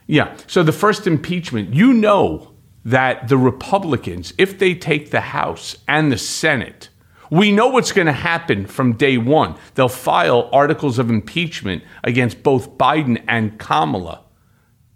Yeah. 0.08 0.36
So 0.48 0.64
the 0.64 0.72
first 0.72 1.08
impeachment, 1.08 1.74
you 1.74 1.94
know 1.94 2.52
that 2.88 3.28
the 3.28 3.38
Republicans, 3.38 4.34
if 4.38 4.58
they 4.58 4.74
take 4.74 5.12
the 5.12 5.20
House 5.20 5.76
and 5.90 6.10
the 6.10 6.18
Senate, 6.18 6.88
we 7.30 7.52
know 7.52 7.68
what's 7.68 7.92
going 7.92 8.08
to 8.08 8.14
happen 8.14 8.66
from 8.66 8.94
day 8.94 9.18
one. 9.18 9.58
They'll 9.76 9.90
file 9.90 10.50
articles 10.54 10.98
of 10.98 11.10
impeachment 11.10 11.84
against 12.06 12.44
both 12.44 12.78
Biden 12.78 13.22
and 13.28 13.60
Kamala 13.60 14.24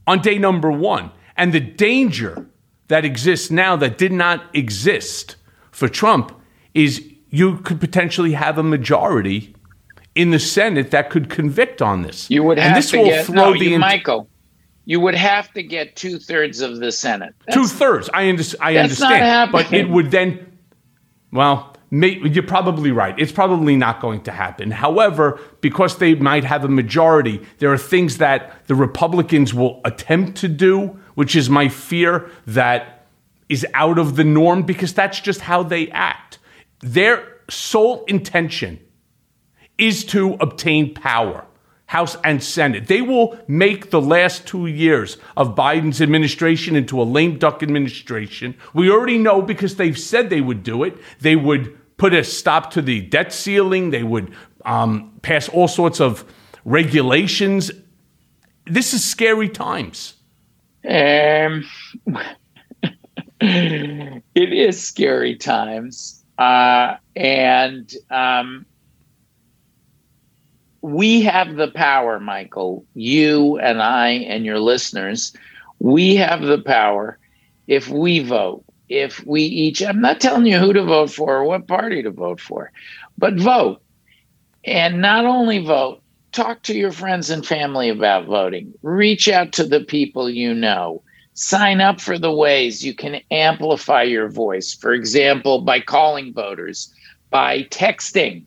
on 0.07 0.21
day 0.21 0.37
number 0.37 0.71
one. 0.71 1.11
And 1.35 1.51
the 1.51 1.59
danger 1.59 2.47
that 2.87 3.03
exists 3.03 3.51
now 3.51 3.75
that 3.75 3.97
did 3.97 4.13
not 4.13 4.45
exist 4.55 5.35
for 5.71 5.89
Trump 5.89 6.31
is 6.73 7.05
you 7.29 7.57
could 7.57 7.81
potentially 7.81 8.31
have 8.31 8.57
a 8.57 8.63
majority 8.63 9.53
in 10.15 10.31
the 10.31 10.39
Senate 10.39 10.91
that 10.91 11.09
could 11.09 11.29
convict 11.29 11.81
on 11.81 12.03
this. 12.03 12.29
You 12.29 12.43
would 12.43 12.57
have 12.57 12.67
and 12.67 12.77
this 12.77 12.91
to 12.91 12.99
will 12.99 13.05
get 13.05 13.25
throw 13.25 13.35
no, 13.35 13.51
the 13.51 13.65
you, 13.65 13.73
ent- 13.73 13.81
Michael. 13.81 14.29
You 14.85 14.99
would 14.99 15.15
have 15.15 15.51
to 15.53 15.63
get 15.63 15.95
two 15.95 16.17
thirds 16.17 16.61
of 16.61 16.79
the 16.79 16.91
Senate. 16.91 17.35
two 17.51 17.67
thirds. 17.67 18.09
I, 18.13 18.29
under- 18.29 18.43
I 18.59 18.73
That's 18.73 18.99
not 18.99 19.13
understand, 19.13 19.51
but 19.51 19.73
it 19.73 19.89
would 19.89 20.11
then. 20.11 20.57
Well, 21.31 21.75
may, 21.91 22.19
you're 22.19 22.43
probably 22.43 22.91
right. 22.91 23.17
It's 23.17 23.31
probably 23.31 23.75
not 23.75 24.01
going 24.01 24.23
to 24.23 24.31
happen. 24.31 24.71
However, 24.71 25.39
because 25.61 25.97
they 25.97 26.15
might 26.15 26.43
have 26.43 26.65
a 26.65 26.67
majority, 26.67 27.41
there 27.59 27.71
are 27.71 27.77
things 27.77 28.17
that 28.17 28.65
the 28.67 28.75
Republicans 28.75 29.53
will 29.53 29.79
attempt 29.85 30.37
to 30.39 30.47
do, 30.47 30.99
which 31.15 31.35
is 31.35 31.49
my 31.49 31.69
fear 31.69 32.29
that 32.47 33.05
is 33.49 33.65
out 33.73 33.99
of 33.99 34.15
the 34.15 34.23
norm 34.23 34.63
because 34.63 34.93
that's 34.93 35.19
just 35.19 35.41
how 35.41 35.61
they 35.61 35.89
act. 35.89 36.39
Their 36.79 37.37
sole 37.49 38.05
intention 38.05 38.79
is 39.77 40.05
to 40.05 40.33
obtain 40.39 40.93
power, 40.93 41.45
House 41.91 42.15
and 42.23 42.41
Senate. 42.41 42.87
They 42.87 43.01
will 43.01 43.37
make 43.49 43.89
the 43.89 43.99
last 43.99 44.47
two 44.47 44.65
years 44.65 45.17
of 45.35 45.55
Biden's 45.55 46.01
administration 46.01 46.77
into 46.77 47.01
a 47.01 47.03
lame 47.03 47.37
duck 47.37 47.61
administration. 47.61 48.55
We 48.73 48.89
already 48.89 49.17
know 49.17 49.41
because 49.41 49.75
they've 49.75 49.99
said 49.99 50.29
they 50.29 50.39
would 50.39 50.63
do 50.63 50.85
it. 50.85 50.97
They 51.19 51.35
would 51.35 51.97
put 51.97 52.13
a 52.13 52.23
stop 52.23 52.71
to 52.71 52.81
the 52.81 53.01
debt 53.01 53.33
ceiling, 53.33 53.89
they 53.89 54.03
would 54.03 54.31
um, 54.63 55.19
pass 55.21 55.49
all 55.49 55.67
sorts 55.67 55.99
of 55.99 56.23
regulations. 56.63 57.71
This 58.65 58.93
is 58.93 59.03
scary 59.03 59.49
times. 59.49 60.13
Um, 60.89 61.65
it 63.41 64.23
is 64.53 64.81
scary 64.81 65.35
times, 65.35 66.23
uh, 66.37 66.95
and 67.17 67.93
um, 68.09 68.65
we 70.81 71.21
have 71.21 71.55
the 71.55 71.69
power, 71.69 72.19
Michael. 72.19 72.85
You 72.93 73.57
and 73.59 73.81
I 73.81 74.09
and 74.09 74.45
your 74.45 74.59
listeners, 74.59 75.33
we 75.79 76.15
have 76.15 76.41
the 76.41 76.59
power. 76.59 77.17
If 77.67 77.87
we 77.87 78.19
vote, 78.19 78.63
if 78.89 79.25
we 79.25 79.43
each, 79.43 79.81
I'm 79.81 80.01
not 80.01 80.19
telling 80.19 80.45
you 80.45 80.57
who 80.57 80.73
to 80.73 80.83
vote 80.83 81.11
for 81.11 81.37
or 81.37 81.43
what 81.45 81.67
party 81.67 82.03
to 82.03 82.11
vote 82.11 82.39
for, 82.41 82.71
but 83.17 83.35
vote. 83.35 83.81
And 84.65 85.01
not 85.01 85.25
only 85.25 85.59
vote, 85.59 86.01
talk 86.31 86.63
to 86.63 86.73
your 86.77 86.91
friends 86.91 87.29
and 87.29 87.45
family 87.45 87.89
about 87.89 88.25
voting. 88.25 88.73
Reach 88.81 89.27
out 89.29 89.53
to 89.53 89.63
the 89.63 89.81
people 89.81 90.29
you 90.29 90.53
know. 90.53 91.01
Sign 91.33 91.79
up 91.79 92.01
for 92.01 92.19
the 92.19 92.31
ways 92.31 92.85
you 92.85 92.93
can 92.93 93.21
amplify 93.31 94.03
your 94.03 94.29
voice. 94.29 94.73
For 94.73 94.93
example, 94.93 95.61
by 95.61 95.79
calling 95.79 96.33
voters, 96.33 96.93
by 97.29 97.63
texting 97.63 98.43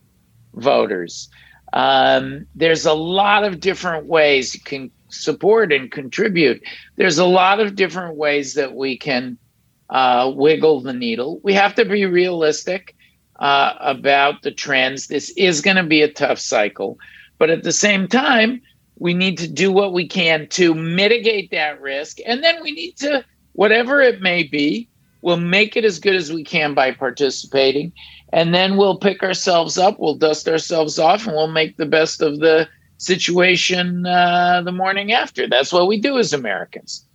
voters. 0.55 1.29
Um, 1.75 2.47
there's 2.55 2.87
a 2.87 2.95
lot 2.95 3.43
of 3.45 3.61
different 3.61 4.07
ways 4.07 4.55
you 4.55 4.61
can 4.61 4.91
support 5.09 5.73
and 5.73 5.91
contribute. 5.91 6.63
There's 6.97 7.19
a 7.19 7.27
lot 7.27 7.61
of 7.61 7.75
different 7.75 8.17
ways 8.17 8.55
that 8.55 8.75
we 8.75 8.97
can 8.97 9.37
uh, 9.91 10.33
wiggle 10.35 10.81
the 10.81 10.93
needle. 10.93 11.41
We 11.43 11.53
have 11.55 11.75
to 11.75 11.85
be 11.85 12.07
realistic 12.07 12.95
uh, 13.41 13.75
about 13.81 14.43
the 14.43 14.53
trends. 14.53 15.09
This 15.09 15.31
is 15.37 15.61
going 15.61 15.77
to 15.77 15.83
be 15.83 16.03
a 16.03 16.13
tough 16.13 16.39
cycle, 16.39 16.97
but 17.39 17.51
at 17.51 17.65
the 17.65 17.73
same 17.73 18.07
time, 18.07 18.63
we 18.99 19.13
need 19.13 19.39
to 19.39 19.49
do 19.49 19.73
what 19.73 19.93
we 19.93 20.07
can 20.07 20.47
to 20.51 20.75
mitigate 20.75 21.51
that 21.51 21.81
risk. 21.81 22.19
And 22.25 22.45
then 22.45 22.63
we 22.63 22.71
need 22.71 22.97
to, 22.99 23.25
whatever 23.53 24.01
it 24.01 24.21
may 24.23 24.45
be, 24.45 24.89
we'll 25.23 25.39
make 25.39 25.77
it 25.77 25.85
as 25.85 25.99
good 25.99 26.15
as 26.15 26.33
we 26.33 26.45
can 26.45 26.75
by 26.75 26.93
participating. 26.93 27.93
And 28.35 28.53
then 28.53 28.77
we'll 28.77 28.99
pick 28.99 29.23
ourselves 29.23 29.79
up, 29.79 30.01
we'll 30.01 30.17
dust 30.17 30.49
ourselves 30.49 30.99
off, 30.99 31.25
and 31.25 31.37
we'll 31.37 31.47
make 31.47 31.77
the 31.77 31.87
best 31.87 32.21
of 32.21 32.41
the 32.41 32.69
situation 32.99 34.05
uh, 34.05 34.61
the 34.65 34.73
morning 34.73 35.13
after. 35.13 35.47
That's 35.49 35.73
what 35.73 35.87
we 35.87 36.01
do 36.01 36.19
as 36.19 36.33
Americans. 36.33 37.07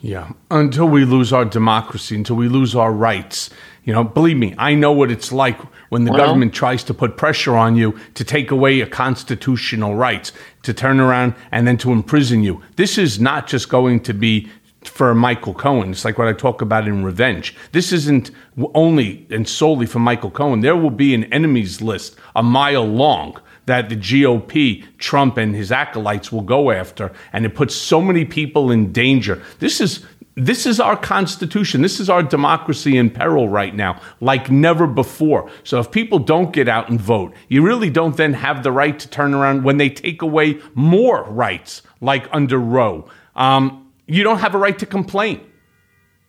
Yeah, 0.00 0.32
until 0.50 0.88
we 0.88 1.04
lose 1.04 1.32
our 1.32 1.44
democracy, 1.44 2.16
until 2.16 2.34
we 2.34 2.48
lose 2.48 2.74
our 2.74 2.92
rights. 2.92 3.50
You 3.84 3.92
know, 3.92 4.02
believe 4.02 4.38
me, 4.38 4.54
I 4.58 4.74
know 4.74 4.90
what 4.90 5.10
it's 5.10 5.30
like 5.30 5.60
when 5.90 6.04
the 6.04 6.10
Well- 6.10 6.26
government 6.26 6.52
tries 6.52 6.82
to 6.84 6.94
put 6.94 7.16
pressure 7.16 7.56
on 7.56 7.76
you 7.76 7.94
to 8.14 8.24
take 8.24 8.50
away 8.50 8.74
your 8.74 8.88
constitutional 8.88 9.94
rights, 9.94 10.32
to 10.64 10.74
turn 10.74 10.98
around 10.98 11.34
and 11.52 11.64
then 11.66 11.76
to 11.78 11.92
imprison 11.92 12.42
you. 12.42 12.60
This 12.74 12.98
is 12.98 13.20
not 13.20 13.46
just 13.46 13.68
going 13.68 14.00
to 14.00 14.12
be 14.12 14.48
for 14.84 15.14
Michael 15.14 15.54
Cohen. 15.54 15.90
It's 15.90 16.04
like 16.04 16.18
what 16.18 16.28
I 16.28 16.32
talk 16.32 16.62
about 16.62 16.88
in 16.88 17.04
Revenge. 17.04 17.54
This 17.72 17.92
isn't 17.92 18.30
only 18.74 19.26
and 19.30 19.48
solely 19.48 19.86
for 19.86 19.98
Michael 19.98 20.30
Cohen. 20.30 20.60
There 20.60 20.76
will 20.76 20.90
be 20.90 21.14
an 21.14 21.24
enemies 21.24 21.80
list 21.80 22.16
a 22.34 22.42
mile 22.42 22.84
long 22.86 23.38
that 23.66 23.88
the 23.88 23.96
GOP, 23.96 24.84
Trump, 24.98 25.36
and 25.36 25.54
his 25.54 25.70
acolytes 25.70 26.32
will 26.32 26.42
go 26.42 26.70
after, 26.70 27.12
and 27.32 27.44
it 27.44 27.54
puts 27.54 27.74
so 27.74 28.00
many 28.00 28.24
people 28.24 28.70
in 28.70 28.90
danger. 28.92 29.42
This 29.58 29.80
is 29.80 30.04
this 30.36 30.64
is 30.64 30.80
our 30.80 30.96
constitution. 30.96 31.82
This 31.82 32.00
is 32.00 32.08
our 32.08 32.22
democracy 32.22 32.96
in 32.96 33.10
peril 33.10 33.48
right 33.48 33.74
now, 33.74 34.00
like 34.20 34.50
never 34.50 34.86
before. 34.86 35.50
So 35.64 35.80
if 35.80 35.90
people 35.90 36.18
don't 36.18 36.52
get 36.52 36.68
out 36.68 36.88
and 36.88 37.00
vote, 37.00 37.34
you 37.48 37.62
really 37.62 37.90
don't 37.90 38.16
then 38.16 38.32
have 38.32 38.62
the 38.62 38.72
right 38.72 38.98
to 38.98 39.08
turn 39.08 39.34
around 39.34 39.64
when 39.64 39.76
they 39.76 39.90
take 39.90 40.22
away 40.22 40.60
more 40.74 41.24
rights, 41.24 41.82
like 42.00 42.26
under 42.32 42.58
Roe. 42.58 43.08
Um, 43.36 43.79
you 44.10 44.24
don't 44.24 44.38
have 44.38 44.54
a 44.54 44.58
right 44.58 44.78
to 44.78 44.86
complain. 44.86 45.40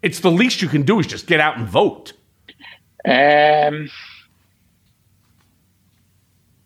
It's 0.02 0.20
the 0.20 0.32
least 0.32 0.62
you 0.62 0.68
can 0.68 0.84
do 0.84 1.00
is 1.00 1.08
just 1.08 1.28
get 1.28 1.40
out 1.40 1.58
and 1.58 1.68
vote. 1.68 2.14
Um, 3.06 3.90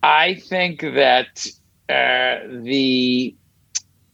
I 0.03 0.35
think 0.35 0.81
that 0.81 1.47
uh, 1.89 2.47
the 2.63 3.35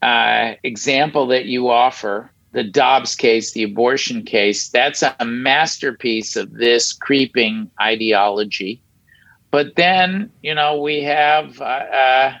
uh, 0.00 0.54
example 0.62 1.26
that 1.28 1.46
you 1.46 1.68
offer, 1.68 2.30
the 2.52 2.64
Dobbs 2.64 3.16
case, 3.16 3.52
the 3.52 3.62
abortion 3.64 4.22
case, 4.22 4.68
that's 4.68 5.02
a 5.02 5.24
masterpiece 5.24 6.36
of 6.36 6.52
this 6.52 6.92
creeping 6.92 7.70
ideology. 7.80 8.80
But 9.50 9.76
then, 9.76 10.30
you 10.42 10.54
know, 10.54 10.80
we 10.80 11.02
have, 11.02 11.60
uh, 11.60 11.64
uh, 11.64 12.34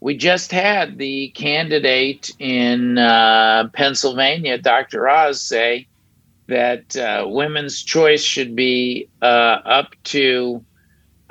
we 0.00 0.16
just 0.16 0.52
had 0.52 0.98
the 0.98 1.28
candidate 1.30 2.30
in 2.38 2.98
uh, 2.98 3.68
Pennsylvania, 3.72 4.58
Dr. 4.58 5.08
Oz, 5.08 5.42
say 5.42 5.86
that 6.48 6.96
uh, 6.96 7.24
women's 7.26 7.82
choice 7.82 8.22
should 8.22 8.54
be 8.54 9.08
uh, 9.22 9.58
up 9.64 9.94
to 10.04 10.64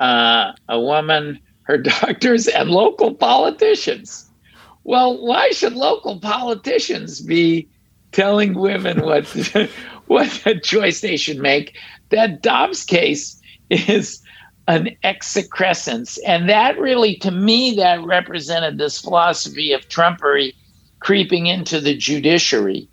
uh, 0.00 0.52
a 0.68 0.80
woman, 0.80 1.38
her 1.62 1.78
doctors, 2.02 2.48
and 2.48 2.70
local 2.70 3.14
politicians. 3.14 4.28
Well, 4.84 5.20
why 5.24 5.50
should 5.50 5.74
local 5.74 6.20
politicians 6.20 7.20
be 7.20 7.68
telling 8.12 8.54
women 8.54 9.02
what 9.02 9.26
what 10.06 10.62
choice 10.62 11.00
they 11.00 11.16
should 11.16 11.38
make? 11.38 11.76
That 12.10 12.42
Dobbs 12.42 12.84
case 12.84 13.40
is 13.70 14.22
an 14.68 14.96
excrescence, 15.02 16.18
and 16.26 16.48
that 16.48 16.78
really, 16.78 17.16
to 17.16 17.30
me, 17.30 17.74
that 17.76 18.02
represented 18.04 18.78
this 18.78 19.00
philosophy 19.00 19.72
of 19.72 19.88
Trumpery 19.88 20.54
creeping 20.98 21.46
into 21.46 21.80
the 21.80 21.96
judiciary. 21.96 22.88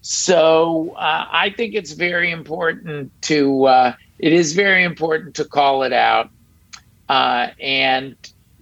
So 0.00 0.94
uh, 0.96 1.26
I 1.30 1.50
think 1.56 1.74
it's 1.74 1.92
very 1.92 2.32
important 2.32 3.12
to 3.22 3.64
uh, 3.66 3.94
it 4.18 4.32
is 4.32 4.52
very 4.52 4.82
important 4.82 5.34
to 5.36 5.44
call 5.44 5.84
it 5.84 5.92
out 5.92 6.30
uh, 7.08 7.48
and 7.60 8.16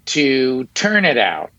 to 0.06 0.64
turn 0.74 1.04
it 1.04 1.16
out, 1.16 1.50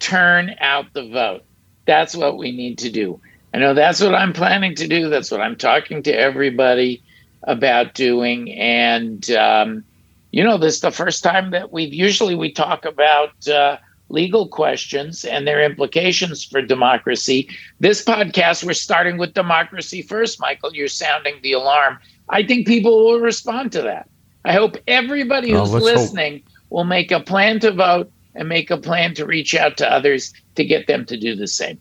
turn 0.00 0.56
out 0.60 0.86
the 0.92 1.08
vote. 1.08 1.44
That's 1.86 2.16
what 2.16 2.38
we 2.38 2.52
need 2.52 2.78
to 2.78 2.90
do. 2.90 3.20
I 3.54 3.58
know 3.58 3.74
that's 3.74 4.00
what 4.00 4.14
I'm 4.14 4.32
planning 4.32 4.74
to 4.76 4.88
do. 4.88 5.08
That's 5.08 5.30
what 5.30 5.40
I'm 5.40 5.56
talking 5.56 6.02
to 6.04 6.12
everybody 6.12 7.02
about 7.42 7.94
doing. 7.94 8.50
And 8.52 9.28
um, 9.32 9.84
you 10.32 10.42
know, 10.42 10.56
this 10.58 10.76
is 10.76 10.80
the 10.80 10.90
first 10.90 11.22
time 11.22 11.50
that 11.50 11.72
we've 11.72 11.92
usually 11.92 12.34
we 12.34 12.50
talk 12.50 12.84
about 12.86 13.46
uh, 13.48 13.76
legal 14.08 14.48
questions 14.48 15.24
and 15.24 15.46
their 15.46 15.62
implications 15.62 16.42
for 16.42 16.62
democracy. 16.62 17.48
This 17.80 18.02
podcast, 18.02 18.64
we're 18.64 18.72
starting 18.72 19.18
with 19.18 19.34
democracy 19.34 20.00
first, 20.00 20.40
Michael. 20.40 20.74
You're 20.74 20.88
sounding 20.88 21.36
the 21.42 21.52
alarm. 21.52 21.98
I 22.30 22.42
think 22.42 22.66
people 22.66 23.04
will 23.04 23.20
respond 23.20 23.72
to 23.72 23.82
that. 23.82 24.08
I 24.44 24.54
hope 24.54 24.76
everybody 24.86 25.52
who's 25.52 25.70
hope. 25.70 25.82
listening 25.82 26.42
will 26.70 26.84
make 26.84 27.12
a 27.12 27.20
plan 27.20 27.60
to 27.60 27.70
vote 27.70 28.10
and 28.34 28.48
make 28.48 28.70
a 28.70 28.78
plan 28.78 29.14
to 29.14 29.26
reach 29.26 29.54
out 29.54 29.76
to 29.76 29.90
others 29.90 30.32
to 30.54 30.64
get 30.64 30.86
them 30.86 31.04
to 31.06 31.18
do 31.18 31.36
the 31.36 31.46
same. 31.46 31.78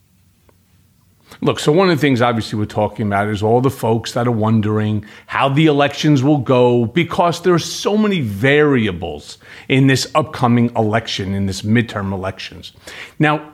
Look, 1.44 1.60
so 1.60 1.72
one 1.72 1.90
of 1.90 1.98
the 1.98 2.02
things 2.02 2.22
obviously 2.22 2.60
we're 2.60 2.66
talking 2.66 3.08
about 3.08 3.28
is 3.28 3.42
all 3.42 3.62
the 3.62 3.72
folks 3.72 4.14
that 4.14 4.28
are 4.28 4.32
wondering 4.32 5.06
how 5.26 5.50
the 5.50 5.66
elections 5.66 6.22
will 6.22 6.38
go 6.38 6.86
because 6.86 7.42
there 7.42 7.54
are 7.54 7.60
so 7.60 7.98
many 7.98 8.22
variables 8.22 9.40
in 9.68 9.88
this 9.88 10.10
upcoming 10.14 10.72
election, 10.76 11.34
in 11.34 11.48
this 11.48 11.64
midterm 11.64 12.14
elections. 12.14 12.74
Now, 13.18 13.54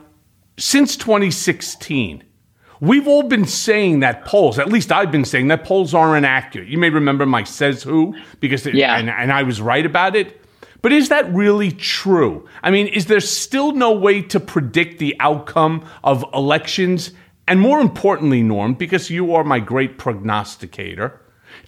since 0.58 0.96
2016, 0.96 2.24
We've 2.80 3.08
all 3.08 3.24
been 3.24 3.44
saying 3.44 4.00
that 4.00 4.24
polls, 4.24 4.58
at 4.58 4.68
least 4.68 4.92
I've 4.92 5.10
been 5.10 5.24
saying 5.24 5.48
that 5.48 5.64
polls 5.64 5.94
aren't 5.94 6.24
accurate. 6.24 6.68
You 6.68 6.78
may 6.78 6.90
remember 6.90 7.26
my 7.26 7.42
says 7.42 7.82
who, 7.82 8.14
because 8.40 8.66
it, 8.66 8.74
Yeah. 8.74 8.96
and, 8.96 9.10
and 9.10 9.32
I 9.32 9.42
was 9.42 9.60
right 9.60 9.84
about 9.84 10.14
it. 10.14 10.40
But 10.80 10.92
is 10.92 11.08
that 11.08 11.32
really 11.34 11.72
true? 11.72 12.46
I 12.62 12.70
mean, 12.70 12.86
is 12.86 13.06
there 13.06 13.18
still 13.18 13.72
no 13.72 13.90
way 13.90 14.22
to 14.22 14.38
predict 14.38 15.00
the 15.00 15.16
outcome 15.18 15.84
of 16.04 16.24
elections? 16.32 17.10
And 17.48 17.60
more 17.60 17.80
importantly, 17.80 18.42
Norm, 18.42 18.74
because 18.74 19.08
you 19.08 19.34
are 19.34 19.42
my 19.42 19.58
great 19.58 19.96
prognosticator, 19.96 21.18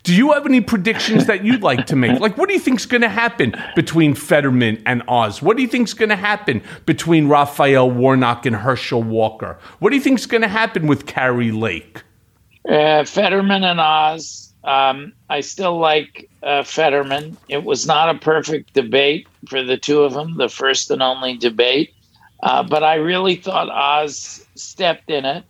do 0.02 0.14
you 0.14 0.32
have 0.32 0.44
any 0.44 0.60
predictions 0.60 1.24
that 1.24 1.42
you'd 1.42 1.62
like 1.62 1.86
to 1.86 1.96
make? 1.96 2.20
Like, 2.20 2.36
what 2.36 2.48
do 2.48 2.54
you 2.54 2.60
think's 2.60 2.84
going 2.84 3.00
to 3.00 3.08
happen 3.08 3.54
between 3.74 4.14
Fetterman 4.14 4.82
and 4.84 5.02
Oz? 5.08 5.40
What 5.40 5.56
do 5.56 5.62
you 5.62 5.68
think's 5.68 5.94
going 5.94 6.10
to 6.10 6.16
happen 6.16 6.62
between 6.84 7.28
Raphael 7.28 7.90
Warnock 7.90 8.44
and 8.44 8.54
Herschel 8.54 9.02
Walker? 9.02 9.58
What 9.78 9.88
do 9.88 9.96
you 9.96 10.02
think's 10.02 10.26
going 10.26 10.42
to 10.42 10.48
happen 10.48 10.86
with 10.86 11.06
Kari 11.06 11.50
Lake? 11.50 12.02
Uh, 12.68 13.04
Fetterman 13.04 13.64
and 13.64 13.80
Oz. 13.80 14.52
Um, 14.64 15.14
I 15.30 15.40
still 15.40 15.78
like 15.78 16.28
uh, 16.42 16.62
Fetterman. 16.62 17.38
It 17.48 17.64
was 17.64 17.86
not 17.86 18.14
a 18.14 18.18
perfect 18.18 18.74
debate 18.74 19.26
for 19.48 19.62
the 19.62 19.78
two 19.78 20.02
of 20.02 20.12
them, 20.12 20.36
the 20.36 20.50
first 20.50 20.90
and 20.90 21.02
only 21.02 21.38
debate. 21.38 21.94
Uh, 22.42 22.62
but 22.62 22.82
I 22.82 22.96
really 22.96 23.36
thought 23.36 23.70
Oz 23.70 24.46
stepped 24.54 25.10
in 25.10 25.24
it. 25.24 25.44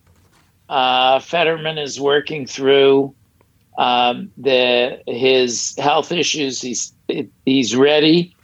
Uh, 0.71 1.19
Fetterman 1.19 1.79
is 1.79 2.01
working 2.01 2.47
through 2.47 3.13
um, 3.77 4.31
the 4.37 5.03
his 5.09 5.75
health 5.79 6.13
issues. 6.13 6.63
He's 6.63 6.93
he's 7.45 7.75
ready 7.75 8.37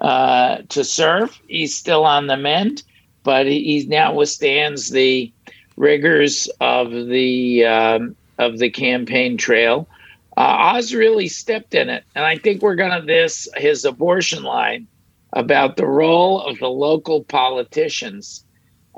uh, 0.00 0.58
to 0.70 0.82
serve. 0.82 1.40
He's 1.46 1.76
still 1.76 2.04
on 2.04 2.26
the 2.26 2.36
mend, 2.36 2.82
but 3.22 3.46
he, 3.46 3.62
he 3.62 3.86
now 3.86 4.12
withstands 4.12 4.90
the 4.90 5.32
rigors 5.76 6.50
of 6.60 6.90
the 6.90 7.64
um, 7.64 8.16
of 8.38 8.58
the 8.58 8.70
campaign 8.70 9.36
trail. 9.36 9.88
Uh, 10.36 10.74
Oz 10.74 10.92
really 10.92 11.28
stepped 11.28 11.76
in 11.76 11.88
it, 11.88 12.02
and 12.16 12.24
I 12.24 12.38
think 12.38 12.60
we're 12.60 12.74
going 12.74 13.00
to 13.00 13.06
this 13.06 13.48
his 13.56 13.84
abortion 13.84 14.42
line 14.42 14.88
about 15.32 15.76
the 15.76 15.86
role 15.86 16.40
of 16.40 16.58
the 16.58 16.70
local 16.70 17.22
politicians. 17.22 18.44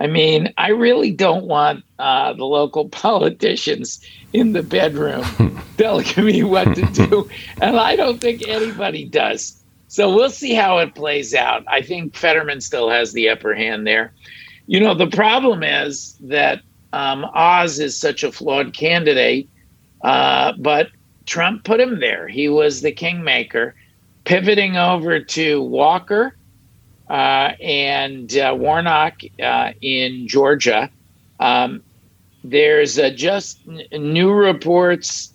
I 0.01 0.07
mean, 0.07 0.53
I 0.57 0.69
really 0.71 1.11
don't 1.13 1.45
want 1.45 1.85
uh, 1.99 2.33
the 2.33 2.47
local 2.47 2.89
politicians 2.89 4.01
in 4.33 4.53
the 4.53 4.63
bedroom 4.63 5.25
telling 5.77 6.07
me 6.17 6.43
what 6.43 6.75
to 6.75 6.83
do, 7.09 7.29
and 7.61 7.77
I 7.77 7.97
don't 7.97 8.21
think 8.21 8.43
anybody 8.47 9.05
does. 9.05 9.57
So 9.89 10.15
we'll 10.15 10.31
see 10.31 10.55
how 10.55 10.79
it 10.79 10.95
plays 10.95 11.35
out. 11.35 11.65
I 11.67 11.83
think 11.83 12.15
Fetterman 12.15 12.61
still 12.61 12.89
has 12.89 13.13
the 13.13 13.29
upper 13.29 13.55
hand 13.55 13.87
there. 13.87 14.13
You 14.67 14.79
know, 14.79 14.95
the 14.95 15.09
problem 15.09 15.65
is 15.65 16.17
that 16.21 16.63
um, 16.93 17.25
Oz 17.35 17.81
is 17.81 17.97
such 17.97 18.23
a 18.23 18.31
flawed 18.31 18.73
candidate, 18.73 19.49
uh, 20.03 20.53
but 20.59 20.91
Trump 21.27 21.65
put 21.65 21.81
him 21.81 21.99
there. 21.99 22.29
He 22.29 22.49
was 22.49 22.81
the 22.81 22.93
kingmaker. 22.93 23.75
Pivoting 24.25 24.77
over 24.77 25.19
to 25.19 25.63
Walker 25.63 26.37
and 27.11 28.37
uh, 28.37 28.55
Warnock 28.57 29.15
uh, 29.43 29.73
in 29.81 30.29
Georgia, 30.29 30.91
um, 31.41 31.83
there's 32.43 32.99
uh, 32.99 33.11
just 33.11 33.63
n- 33.69 34.13
new 34.13 34.31
reports 34.31 35.35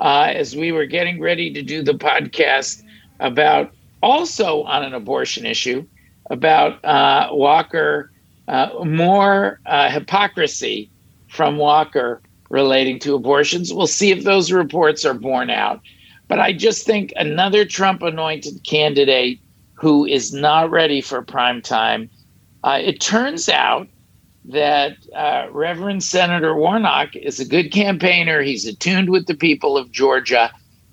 uh, 0.00 0.32
as 0.34 0.56
we 0.56 0.72
were 0.72 0.86
getting 0.86 1.20
ready 1.20 1.52
to 1.52 1.62
do 1.62 1.82
the 1.82 1.92
podcast 1.94 2.82
about 3.20 3.72
also 4.02 4.62
on 4.64 4.84
an 4.84 4.94
abortion 4.94 5.46
issue 5.46 5.86
about 6.30 6.84
uh, 6.84 7.28
Walker, 7.32 8.12
uh, 8.48 8.68
more 8.84 9.60
uh, 9.66 9.90
hypocrisy 9.90 10.90
from 11.28 11.56
Walker 11.58 12.22
relating 12.50 12.98
to 13.00 13.14
abortions. 13.14 13.72
We'll 13.72 13.86
see 13.86 14.10
if 14.10 14.24
those 14.24 14.52
reports 14.52 15.04
are 15.04 15.14
borne 15.14 15.50
out. 15.50 15.80
But 16.28 16.40
I 16.40 16.52
just 16.52 16.86
think 16.86 17.12
another 17.16 17.64
Trump 17.64 18.02
anointed 18.02 18.64
candidate 18.68 19.40
who 19.76 20.04
is 20.04 20.32
not 20.32 20.70
ready 20.70 21.00
for 21.00 21.22
prime 21.22 21.62
time. 21.62 22.10
Uh, 22.64 22.80
it 22.82 23.00
turns 23.00 23.48
out 23.48 23.86
that 24.46 24.96
uh, 25.14 25.48
Reverend 25.50 26.02
Senator 26.02 26.54
Warnock 26.54 27.14
is 27.14 27.40
a 27.40 27.44
good 27.44 27.70
campaigner. 27.72 28.42
He's 28.42 28.66
attuned 28.66 29.10
with 29.10 29.26
the 29.26 29.34
people 29.34 29.76
of 29.76 29.92
Georgia. 29.92 30.50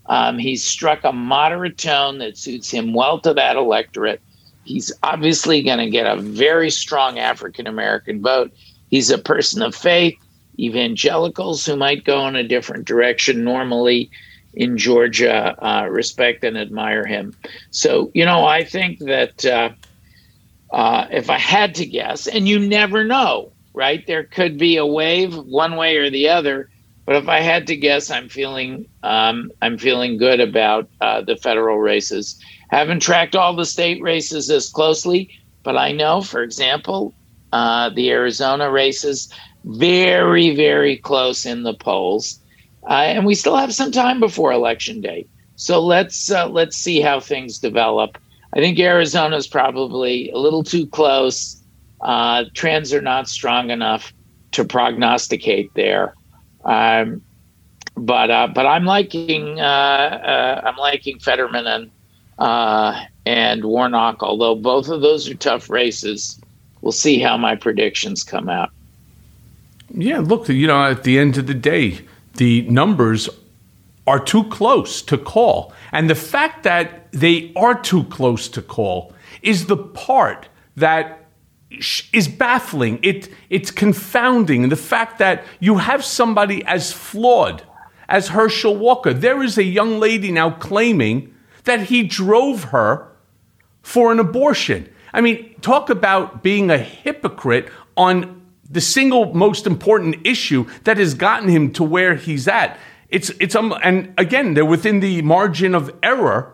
Um, 0.08 0.38
he's 0.38 0.64
struck 0.64 1.04
a 1.04 1.14
moderate 1.14 1.78
tone 1.78 2.18
that 2.18 2.38
suits 2.38 2.70
him 2.70 2.94
well 2.94 3.20
to 3.22 3.34
that 3.34 3.56
electorate. 3.56 4.22
He's 4.66 4.92
obviously 5.02 5.62
going 5.64 5.80
to 5.80 5.90
get 5.90 6.06
a 6.06 6.22
very 6.22 6.70
strong 6.70 7.20
African 7.20 7.68
American 7.68 8.22
vote. 8.22 8.52
He's 8.90 9.10
a 9.10 9.18
person 9.18 9.62
of 9.62 9.76
faith. 9.76 10.18
Evangelicals 10.60 11.66
who 11.66 11.76
might 11.76 12.04
go 12.04 12.28
in 12.28 12.36
a 12.36 12.48
different 12.48 12.86
direction 12.86 13.44
normally 13.44 14.12
in 14.54 14.78
Georgia 14.78 15.56
uh, 15.66 15.88
respect 15.88 16.43
and 16.43 16.58
admire 16.58 17.06
him. 17.06 17.36
So, 17.72 18.12
you 18.14 18.26
know, 18.26 18.45
I 18.45 18.64
think 18.64 18.99
that 18.99 19.45
uh, 19.45 19.70
uh, 20.72 21.08
if 21.12 21.30
I 21.30 21.38
had 21.38 21.76
to 21.76 21.86
guess, 21.86 22.28
and 22.28 22.47
you 22.47 22.60
never 22.60 23.04
know, 23.04 23.51
right? 23.74 24.06
There 24.06 24.24
could 24.24 24.58
be 24.58 24.78
a 24.78 24.86
wave 24.86 25.36
one 25.36 25.76
way 25.76 25.97
or 25.97 26.10
the 26.10 26.30
other. 26.30 26.70
But 27.06 27.18
if 27.18 27.28
I 27.28 27.41
had 27.41 27.68
to 27.68 27.76
guess, 27.76 28.10
I'm 28.10 28.30
feeling 28.30 28.86
um, 29.04 29.51
I'm 29.62 29.78
feeling 29.78 30.18
good 30.18 30.39
about 30.39 30.89
uh, 31.01 31.22
the 31.22 31.36
federal 31.36 31.78
races. 31.78 32.39
Haven't 32.70 33.01
tracked 33.01 33.36
all 33.36 33.56
the 33.56 33.66
state 33.66 34.01
races 34.01 34.49
as 34.49 34.70
closely, 34.70 35.30
but 35.64 35.76
I 35.78 35.91
know, 35.91 36.22
for 36.22 36.41
example, 36.41 37.14
uh, 37.51 37.89
the 37.89 38.10
Arizona 38.10 38.72
races 38.72 39.32
very 39.66 40.56
very 40.56 40.97
close 40.97 41.45
in 41.45 41.64
the 41.64 41.74
polls, 41.74 42.39
and 42.88 43.26
we 43.26 43.36
still 43.36 43.56
have 43.56 43.74
some 43.74 43.92
time 43.92 44.20
before 44.20 44.52
election 44.52 45.02
day. 45.02 45.26
So 45.56 45.80
let's 45.82 46.32
uh, 46.32 46.48
let's 46.48 46.76
see 46.76 47.02
how 47.02 47.20
things 47.20 47.60
develop. 47.60 48.18
I 48.54 48.60
think 48.60 48.80
Arizona 48.80 49.36
is 49.38 49.48
probably 49.48 50.30
a 50.32 50.38
little 50.38 50.64
too 50.64 50.86
close. 50.88 51.62
Uh, 52.02 52.46
trends 52.54 52.94
are 52.94 53.02
not 53.02 53.28
strong 53.28 53.70
enough 53.70 54.14
to 54.52 54.64
prognosticate 54.66 55.74
there. 55.74 56.14
Um, 56.66 57.22
but 57.96 58.32
uh, 58.32 58.48
but 58.48 58.66
I'm 58.66 58.86
liking 58.86 59.60
uh, 59.60 59.64
uh, 59.64 60.62
I'm 60.66 60.78
liking 60.78 61.20
Fetterman 61.20 61.68
and 61.68 61.92
uh, 62.40 63.06
and 63.26 63.64
Warnock. 63.64 64.24
Although 64.24 64.56
both 64.56 64.90
of 64.90 65.02
those 65.02 65.30
are 65.30 65.36
tough 65.36 65.70
races, 65.70 66.40
we'll 66.82 66.92
see 66.92 67.20
how 67.20 67.38
my 67.38 67.56
predictions 67.56 68.24
come 68.24 68.50
out. 68.50 68.72
Yeah, 69.96 70.20
look, 70.20 70.50
you 70.50 70.66
know, 70.66 70.84
at 70.86 71.04
the 71.04 71.20
end 71.20 71.38
of 71.38 71.46
the 71.46 71.54
day, 71.54 72.00
the 72.36 72.62
numbers 72.64 73.30
are 74.06 74.20
too 74.20 74.44
close 74.46 75.02
to 75.04 75.18
call. 75.18 75.74
And 75.92 76.10
the 76.10 76.16
fact 76.16 76.64
that 76.64 77.12
they 77.12 77.54
are 77.56 77.80
too 77.80 78.04
close 78.06 78.48
to 78.50 78.62
call 78.62 79.14
is 79.42 79.68
the 79.68 79.78
part 79.78 80.50
that 80.76 81.26
is 82.12 82.28
baffling. 82.28 83.00
It 83.02 83.30
it's 83.50 83.72
confounding 83.72 84.70
the 84.70 84.76
fact 84.76 85.20
that 85.20 85.44
you 85.60 85.78
have 85.78 86.04
somebody 86.04 86.64
as 86.66 86.92
flawed 86.92 87.64
as 88.10 88.30
Herschel 88.30 88.76
Walker. 88.78 89.14
There 89.14 89.42
is 89.42 89.58
a 89.58 89.64
young 89.64 90.00
lady 90.00 90.32
now 90.32 90.52
claiming 90.52 91.34
that 91.64 91.84
he 91.84 92.04
drove 92.04 92.66
her 92.66 93.08
for 93.82 94.12
an 94.12 94.20
abortion. 94.20 94.90
I 95.14 95.22
mean, 95.22 95.56
talk 95.62 95.90
about 95.90 96.44
being 96.44 96.70
a 96.70 96.78
hypocrite 96.78 97.70
on 97.96 98.43
the 98.70 98.82
single 98.82 99.34
most 99.34 99.68
important 99.68 100.26
issue 100.26 100.66
that 100.84 100.97
has 100.97 101.14
gotten 101.14 101.49
him 101.49 101.72
to 101.74 101.84
where 101.84 102.16
he's 102.16 102.47
at. 102.47 102.78
It's 103.09 103.30
it's 103.39 103.55
um, 103.55 103.76
and 103.84 104.14
again, 104.18 104.53
they're 104.53 104.66
within 104.66 104.99
the 104.99 105.22
margin 105.22 105.76
of 105.76 105.93
error 106.01 106.53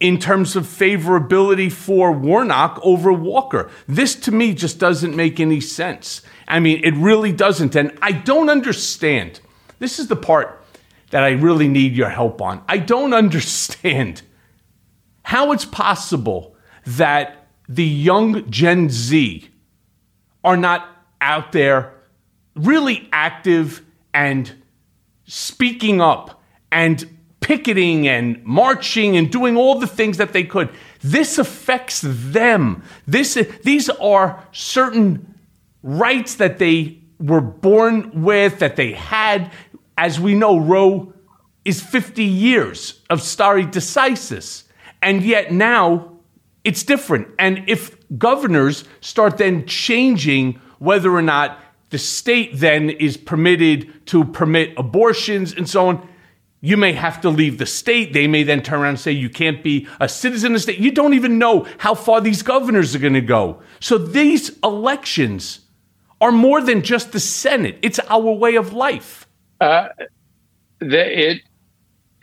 in 0.00 0.18
terms 0.18 0.56
of 0.56 0.64
favorability 0.64 1.70
for 1.70 2.12
Warnock 2.12 2.78
over 2.82 3.12
Walker. 3.12 3.70
This 3.86 4.14
to 4.16 4.32
me 4.32 4.54
just 4.54 4.78
doesn't 4.78 5.14
make 5.14 5.38
any 5.40 5.60
sense. 5.60 6.22
I 6.48 6.60
mean, 6.60 6.80
it 6.82 6.94
really 6.94 7.32
doesn't. 7.32 7.74
And 7.74 7.96
I 8.02 8.12
don't 8.12 8.50
understand. 8.50 9.40
This 9.78 9.98
is 9.98 10.08
the 10.08 10.16
part 10.16 10.62
that 11.10 11.22
I 11.22 11.30
really 11.30 11.68
need 11.68 11.94
your 11.94 12.08
help 12.08 12.42
on. 12.42 12.62
I 12.68 12.78
don't 12.78 13.14
understand 13.24 14.22
how 15.22 15.52
it's 15.52 15.64
possible 15.64 16.56
that 16.86 17.46
the 17.68 17.84
young 17.84 18.50
Gen 18.50 18.90
Z 18.90 19.48
are 20.42 20.56
not 20.56 20.93
out 21.24 21.52
there 21.52 21.94
really 22.54 23.08
active 23.10 23.82
and 24.12 24.52
speaking 25.24 26.00
up 26.00 26.42
and 26.70 27.08
picketing 27.40 28.06
and 28.06 28.42
marching 28.44 29.16
and 29.16 29.32
doing 29.32 29.56
all 29.56 29.78
the 29.78 29.86
things 29.86 30.18
that 30.18 30.32
they 30.32 30.44
could. 30.44 30.68
This 31.00 31.38
affects 31.38 32.02
them. 32.04 32.82
This, 33.06 33.34
these 33.62 33.90
are 33.90 34.46
certain 34.52 35.34
rights 35.82 36.36
that 36.36 36.58
they 36.58 36.98
were 37.18 37.40
born 37.40 38.22
with, 38.22 38.60
that 38.60 38.76
they 38.76 38.92
had. 38.92 39.50
As 39.98 40.20
we 40.20 40.34
know, 40.34 40.58
Roe 40.58 41.12
is 41.64 41.82
50 41.82 42.22
years 42.24 43.00
of 43.10 43.22
stare 43.22 43.62
decisis. 43.62 44.64
And 45.02 45.22
yet 45.22 45.52
now 45.52 46.18
it's 46.64 46.82
different. 46.82 47.28
And 47.38 47.64
if 47.68 47.96
governors 48.18 48.84
start 49.00 49.38
then 49.38 49.66
changing 49.66 50.60
whether 50.84 51.12
or 51.12 51.22
not 51.22 51.58
the 51.90 51.98
state 51.98 52.50
then 52.54 52.90
is 52.90 53.16
permitted 53.16 54.06
to 54.06 54.24
permit 54.24 54.72
abortions 54.76 55.52
and 55.52 55.68
so 55.68 55.88
on, 55.88 56.08
you 56.60 56.76
may 56.76 56.92
have 56.92 57.20
to 57.20 57.28
leave 57.28 57.58
the 57.58 57.66
state. 57.66 58.12
They 58.12 58.26
may 58.26 58.42
then 58.42 58.62
turn 58.62 58.80
around 58.80 58.90
and 58.90 59.00
say 59.00 59.12
you 59.12 59.28
can't 59.28 59.62
be 59.62 59.86
a 60.00 60.08
citizen 60.08 60.52
of 60.52 60.54
the 60.54 60.60
state. 60.60 60.78
You 60.78 60.92
don't 60.92 61.14
even 61.14 61.38
know 61.38 61.66
how 61.78 61.94
far 61.94 62.20
these 62.20 62.42
governors 62.42 62.94
are 62.94 62.98
going 62.98 63.12
to 63.12 63.20
go. 63.20 63.60
So 63.80 63.98
these 63.98 64.58
elections 64.64 65.60
are 66.20 66.32
more 66.32 66.62
than 66.62 66.82
just 66.82 67.12
the 67.12 67.20
Senate. 67.20 67.78
It's 67.82 68.00
our 68.08 68.32
way 68.32 68.56
of 68.56 68.72
life. 68.72 69.28
Uh, 69.60 69.88
the, 70.78 71.30
it, 71.30 71.42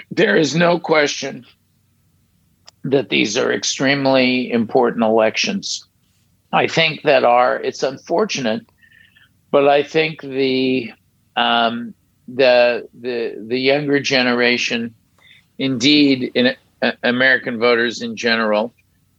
there 0.10 0.36
is 0.36 0.56
no 0.56 0.80
question 0.80 1.46
that 2.84 3.10
these 3.10 3.38
are 3.38 3.54
extremely 3.54 4.52
important 4.52 5.04
elections. 5.04 5.86
I 6.54 6.68
think 6.68 7.04
that 7.04 7.24
are 7.24 7.60
it's 7.60 7.84
unfortunate, 7.84 8.66
but 9.52 9.68
I 9.68 9.84
think 9.84 10.22
the 10.22 10.92
um, 11.36 11.94
the 12.28 12.88
the 13.00 13.44
the 13.48 13.60
younger 13.60 14.00
generation, 14.00 14.94
indeed, 15.58 16.32
in 16.36 16.56
uh, 16.82 16.92
American 17.04 17.58
voters 17.60 18.02
in 18.02 18.16
general, 18.16 18.74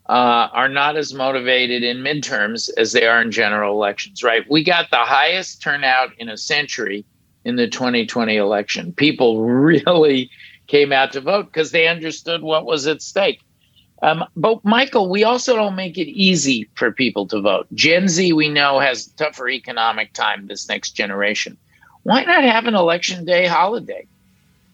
uh, 0.08 0.48
are 0.52 0.68
not 0.68 0.96
as 0.96 1.14
motivated 1.14 1.82
in 1.82 1.98
midterms 1.98 2.70
as 2.76 2.92
they 2.92 3.06
are 3.06 3.22
in 3.22 3.30
general 3.30 3.74
elections. 3.74 4.22
Right? 4.22 4.48
We 4.50 4.62
got 4.62 4.90
the 4.90 4.96
highest 4.98 5.62
turnout 5.62 6.10
in 6.18 6.28
a 6.28 6.36
century 6.36 7.04
in 7.44 7.56
the 7.56 7.68
2020 7.68 8.36
election. 8.36 8.92
People 8.92 9.44
really 9.44 10.30
came 10.66 10.92
out 10.92 11.12
to 11.12 11.20
vote 11.20 11.46
because 11.46 11.70
they 11.70 11.88
understood 11.88 12.42
what 12.42 12.66
was 12.66 12.86
at 12.86 13.02
stake. 13.02 13.40
Um, 14.02 14.24
but 14.34 14.64
Michael, 14.64 15.08
we 15.08 15.22
also 15.22 15.54
don't 15.54 15.76
make 15.76 15.96
it 15.96 16.08
easy 16.08 16.68
for 16.74 16.90
people 16.90 17.26
to 17.28 17.40
vote. 17.40 17.68
Gen 17.74 18.08
Z, 18.08 18.32
we 18.32 18.48
know, 18.48 18.80
has 18.80 19.06
tougher 19.06 19.48
economic 19.48 20.12
time 20.12 20.46
this 20.46 20.68
next 20.68 20.90
generation. 20.92 21.56
Why 22.02 22.24
not 22.24 22.42
have 22.42 22.66
an 22.66 22.74
election 22.74 23.24
day 23.24 23.46
holiday? 23.46 24.08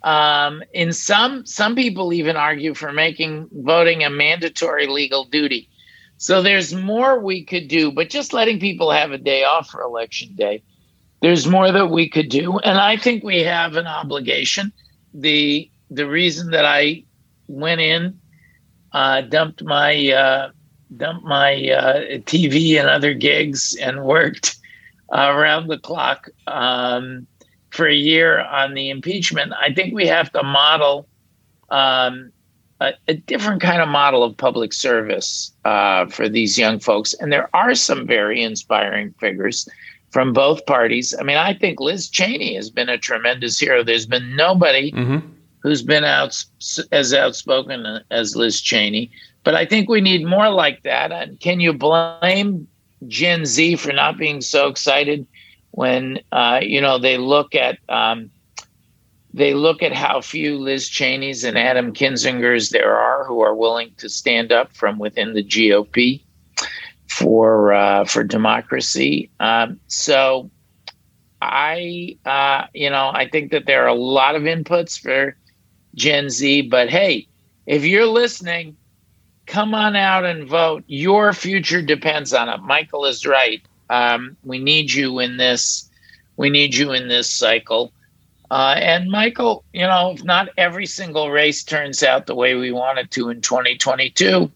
Um, 0.02 0.62
in 0.72 0.92
some, 0.92 1.44
some 1.44 1.74
people 1.74 2.12
even 2.14 2.36
argue 2.36 2.72
for 2.72 2.92
making 2.92 3.48
voting 3.52 4.02
a 4.02 4.10
mandatory 4.10 4.86
legal 4.86 5.24
duty. 5.24 5.68
So 6.16 6.42
there's 6.42 6.74
more 6.74 7.20
we 7.20 7.44
could 7.44 7.68
do, 7.68 7.92
but 7.92 8.08
just 8.08 8.32
letting 8.32 8.58
people 8.60 8.90
have 8.90 9.12
a 9.12 9.18
day 9.18 9.44
off 9.44 9.68
for 9.68 9.82
election 9.82 10.34
day, 10.34 10.62
there's 11.20 11.46
more 11.46 11.70
that 11.70 11.90
we 11.90 12.08
could 12.08 12.28
do, 12.28 12.58
and 12.58 12.78
I 12.78 12.96
think 12.96 13.24
we 13.24 13.42
have 13.42 13.76
an 13.76 13.86
obligation. 13.86 14.72
the 15.12 15.70
The 15.90 16.06
reason 16.06 16.52
that 16.52 16.64
I 16.64 17.04
went 17.48 17.80
in 17.80 18.17
uh, 18.98 19.20
dumped 19.20 19.62
my 19.62 20.10
uh, 20.10 20.50
dumped 20.96 21.24
my 21.24 21.52
uh, 21.70 22.18
TV 22.26 22.80
and 22.80 22.88
other 22.88 23.14
gigs 23.14 23.76
and 23.76 24.04
worked 24.16 24.56
around 25.12 25.68
the 25.68 25.78
clock 25.78 26.28
um, 26.48 27.24
for 27.70 27.86
a 27.86 27.94
year 27.94 28.40
on 28.40 28.74
the 28.74 28.90
impeachment. 28.90 29.52
I 29.60 29.72
think 29.72 29.94
we 29.94 30.08
have 30.08 30.32
to 30.32 30.42
model 30.42 31.06
um, 31.70 32.32
a, 32.80 32.92
a, 33.06 33.14
different 33.14 33.62
kind 33.62 33.80
of 33.80 33.88
model 33.88 34.24
of 34.24 34.36
public 34.36 34.72
service 34.72 35.52
uh, 35.64 36.06
for 36.06 36.28
these 36.28 36.58
young 36.58 36.80
folks, 36.80 37.14
and 37.14 37.32
there 37.32 37.48
are 37.54 37.76
some 37.76 38.04
very 38.04 38.42
inspiring 38.42 39.14
figures 39.20 39.68
from 40.10 40.32
both 40.32 40.66
parties. 40.66 41.14
I 41.16 41.22
mean, 41.22 41.36
I 41.36 41.54
think 41.54 41.78
Liz 41.78 42.08
Cheney 42.08 42.56
has 42.56 42.68
been 42.68 42.88
a 42.88 42.98
tremendous 42.98 43.60
hero. 43.60 43.84
There's 43.84 44.06
been 44.06 44.34
nobody. 44.34 44.90
Mm-hmm 44.90 45.37
who's 45.60 45.82
been 45.82 46.04
out 46.04 46.44
as 46.92 47.14
outspoken 47.14 48.00
as 48.10 48.36
Liz 48.36 48.60
Cheney. 48.60 49.10
But 49.44 49.54
I 49.54 49.64
think 49.64 49.88
we 49.88 50.00
need 50.00 50.26
more 50.26 50.50
like 50.50 50.82
that. 50.82 51.12
And 51.12 51.40
can 51.40 51.60
you 51.60 51.72
blame 51.72 52.68
Gen 53.06 53.46
Z 53.46 53.76
for 53.76 53.92
not 53.92 54.18
being 54.18 54.40
so 54.40 54.68
excited 54.68 55.26
when 55.70 56.20
uh, 56.32 56.60
you 56.62 56.80
know 56.80 56.98
they 56.98 57.18
look 57.18 57.54
at 57.54 57.78
um, 57.88 58.30
they 59.32 59.54
look 59.54 59.82
at 59.82 59.92
how 59.92 60.20
few 60.20 60.58
Liz 60.58 60.88
Cheneys 60.88 61.44
and 61.44 61.56
Adam 61.56 61.92
Kinzingers 61.92 62.70
there 62.70 62.96
are 62.96 63.24
who 63.24 63.40
are 63.40 63.54
willing 63.54 63.92
to 63.98 64.08
stand 64.08 64.52
up 64.52 64.72
from 64.72 64.98
within 64.98 65.34
the 65.34 65.44
GOP 65.44 66.22
for 67.08 67.72
uh, 67.72 68.04
for 68.04 68.24
democracy. 68.24 69.30
Um, 69.38 69.78
so 69.86 70.50
I 71.40 72.16
uh, 72.24 72.66
you 72.74 72.90
know 72.90 73.10
I 73.12 73.28
think 73.28 73.52
that 73.52 73.66
there 73.66 73.84
are 73.84 73.88
a 73.88 73.94
lot 73.94 74.34
of 74.34 74.42
inputs 74.42 74.98
for 74.98 75.36
Gen 75.94 76.30
Z. 76.30 76.62
But 76.62 76.90
hey, 76.90 77.26
if 77.66 77.84
you're 77.84 78.06
listening, 78.06 78.76
come 79.46 79.74
on 79.74 79.96
out 79.96 80.24
and 80.24 80.48
vote. 80.48 80.84
Your 80.86 81.32
future 81.32 81.82
depends 81.82 82.32
on 82.32 82.48
it. 82.48 82.60
Michael 82.62 83.04
is 83.04 83.26
right. 83.26 83.62
Um, 83.90 84.36
we 84.44 84.58
need 84.58 84.92
you 84.92 85.18
in 85.18 85.36
this. 85.36 85.88
We 86.36 86.50
need 86.50 86.74
you 86.74 86.92
in 86.92 87.08
this 87.08 87.30
cycle. 87.30 87.92
Uh, 88.50 88.74
and 88.78 89.10
Michael, 89.10 89.64
you 89.72 89.82
know, 89.82 90.12
if 90.12 90.24
not 90.24 90.48
every 90.56 90.86
single 90.86 91.30
race 91.30 91.62
turns 91.62 92.02
out 92.02 92.26
the 92.26 92.34
way 92.34 92.54
we 92.54 92.72
want 92.72 92.98
it 92.98 93.10
to 93.12 93.28
in 93.28 93.40
2022, 93.42 94.50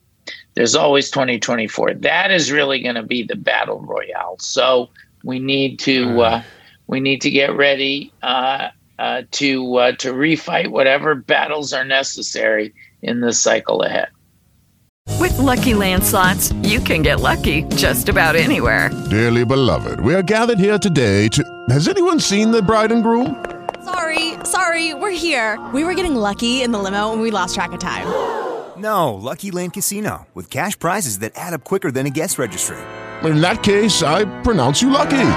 there's 0.55 0.75
always 0.75 1.11
2024. 1.11 1.95
That 1.95 2.31
is 2.31 2.51
really 2.53 2.83
going 2.83 2.95
to 2.95 3.03
be 3.03 3.23
the 3.23 3.37
battle 3.37 3.81
royale. 3.81 4.39
So 4.39 4.89
we 5.25 5.39
need 5.39 5.79
to 5.81 6.23
uh, 6.23 6.43
we 6.87 7.01
need 7.01 7.21
to 7.23 7.31
get 7.31 7.55
ready. 7.55 8.13
Uh, 8.23 8.69
uh, 9.03 9.23
to 9.33 9.77
uh, 9.77 9.93
to 9.97 10.13
refight 10.13 10.69
whatever 10.69 11.17
battles 11.17 11.73
are 11.73 11.85
necessary 11.85 12.73
in 13.03 13.21
the 13.21 13.33
cycle 13.33 13.83
ahead. 13.83 14.09
With 15.19 15.37
Lucky 15.39 15.75
Land 15.75 16.05
slots, 16.05 16.53
you 16.63 16.79
can 16.79 17.03
get 17.03 17.19
lucky 17.19 17.65
just 17.75 18.09
about 18.09 18.37
anywhere. 18.37 18.91
Dearly 19.11 19.45
beloved, 19.45 19.99
we 20.01 20.15
are 20.15 20.23
gathered 20.23 20.61
here 20.61 20.79
today 20.79 21.29
to. 21.29 21.43
Has 21.69 21.89
anyone 21.89 22.21
seen 22.21 22.53
the 22.53 22.63
bride 22.63 22.93
and 22.93 23.03
groom? 23.03 23.45
Sorry, 23.85 24.35
sorry, 24.45 24.95
we're 24.95 25.11
here. 25.11 25.59
We 25.75 25.83
were 25.83 25.95
getting 25.95 26.15
lucky 26.15 26.63
in 26.63 26.71
the 26.71 26.79
limo, 26.79 27.13
and 27.13 27.21
we 27.21 27.33
lost 27.33 27.57
track 27.57 27.73
of 27.73 27.81
time. 27.81 28.07
No, 28.81 29.15
Lucky 29.15 29.51
Land 29.51 29.73
Casino 29.73 30.29
with 30.35 30.49
cash 30.49 30.79
prizes 30.79 31.19
that 31.19 31.33
add 31.35 31.53
up 31.55 31.65
quicker 31.65 31.91
than 31.91 32.07
a 32.07 32.11
guest 32.11 32.39
registry. 32.39 32.79
In 33.25 33.41
that 33.41 33.63
case, 33.63 34.03
I 34.03 34.25
pronounce 34.43 34.83
you 34.83 34.91
lucky. 34.91 35.29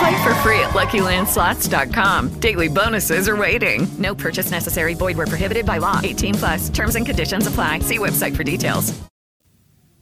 Play 0.00 0.22
for 0.22 0.34
free 0.36 0.60
at 0.60 0.70
LuckyLandSlots.com. 0.70 2.40
Daily 2.40 2.68
bonuses 2.68 3.28
are 3.28 3.36
waiting. 3.36 3.86
No 3.98 4.14
purchase 4.14 4.50
necessary. 4.50 4.94
Void 4.94 5.16
were 5.16 5.26
prohibited 5.26 5.66
by 5.66 5.78
law. 5.78 6.00
18 6.02 6.34
plus. 6.34 6.68
Terms 6.70 6.96
and 6.96 7.04
conditions 7.04 7.46
apply. 7.46 7.80
See 7.80 7.98
website 7.98 8.34
for 8.34 8.44
details. 8.44 8.98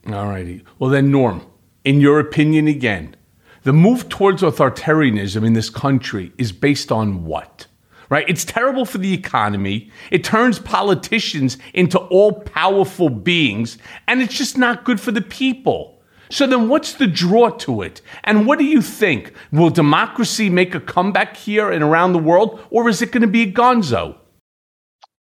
All 0.07 0.29
righty. 0.29 0.63
Well 0.79 0.91
then, 0.91 1.11
Norm, 1.11 1.45
in 1.85 2.01
your 2.01 2.21
opinion, 2.21 2.69
again, 2.69 3.17
the 3.65 3.73
move 3.73 4.09
towards 4.09 4.43
authoritarianism 4.43 5.45
in 5.45 5.53
this 5.53 5.69
country 5.69 6.33
is 6.39 6.53
based 6.53 6.93
on 6.93 7.25
what? 7.25 7.67
Right? 8.09 8.25
It's 8.29 8.45
terrible 8.45 8.87
for 8.87 8.99
the 8.99 9.13
economy. 9.13 9.91
It 10.11 10.25
turns 10.25 10.59
politicians 10.59 11.59
into 11.75 11.99
all 11.99 12.33
powerful 12.33 13.11
beings, 13.11 13.77
and 14.07 14.23
it's 14.23 14.35
just 14.35 14.57
not 14.57 14.85
good 14.85 15.01
for 15.01 15.13
the 15.13 15.21
people. 15.21 15.98
So 16.31 16.47
then 16.47 16.69
what's 16.69 16.95
the 16.95 17.07
draw 17.07 17.51
to 17.51 17.83
it? 17.83 18.01
And 18.25 18.47
what 18.47 18.59
do 18.59 18.65
you 18.65 18.83
think? 18.83 19.33
Will 19.53 19.71
democracy 19.71 20.51
make 20.51 20.75
a 20.75 20.81
comeback 20.81 21.37
here 21.37 21.71
and 21.71 21.83
around 21.83 22.13
the 22.13 22.19
world, 22.19 22.61
or 22.71 22.89
is 22.89 23.03
it 23.03 23.13
going 23.13 23.23
to 23.23 23.29
be 23.29 23.43
a 23.43 23.53
gonzo? 23.53 24.17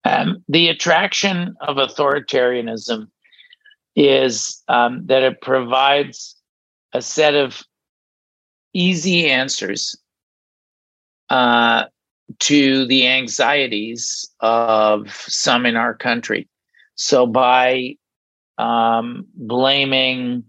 Um, 0.05 0.45
the 0.49 0.69
attraction 0.69 1.55
of 1.61 1.77
authoritarianism 1.77 3.09
is 3.97 4.63
um, 4.69 5.07
that 5.07 5.23
it 5.23 5.41
provides 5.41 6.37
a 6.93 7.03
set 7.03 7.35
of 7.35 7.63
easy 8.73 9.29
answers 9.29 9.97
uh, 11.31 11.85
to 12.39 12.87
the 12.87 13.07
anxieties 13.07 14.31
of 14.41 15.11
some 15.11 15.67
in 15.67 15.77
our 15.77 15.95
country. 15.95 16.49
So 16.95 17.27
by 17.27 17.97
um, 18.57 19.27
blaming 19.35 20.45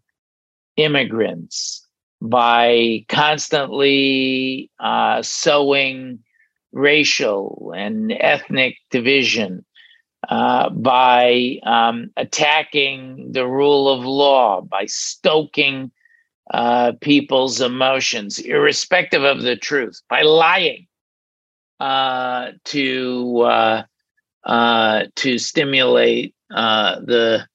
immigrants, 0.79 1.85
by 2.21 3.05
constantly 3.07 4.69
uh, 4.79 5.21
sowing 5.21 6.19
racial 6.71 7.73
and 7.75 8.11
ethnic 8.11 8.77
division, 8.91 9.65
uh, 10.27 10.69
by 10.69 11.59
um, 11.63 12.11
attacking 12.17 13.31
the 13.31 13.47
rule 13.47 13.89
of 13.89 14.05
law, 14.05 14.61
by 14.61 14.85
stoking 14.85 15.91
uh, 16.53 16.93
people's 17.01 17.61
emotions, 17.61 18.39
irrespective 18.39 19.23
of 19.23 19.41
the 19.41 19.55
truth, 19.55 20.01
by 20.09 20.21
lying 20.21 20.87
uh, 21.79 22.51
to 22.65 23.41
uh, 23.41 23.83
uh, 24.43 25.03
to 25.15 25.37
stimulate 25.37 26.35
the 26.49 27.45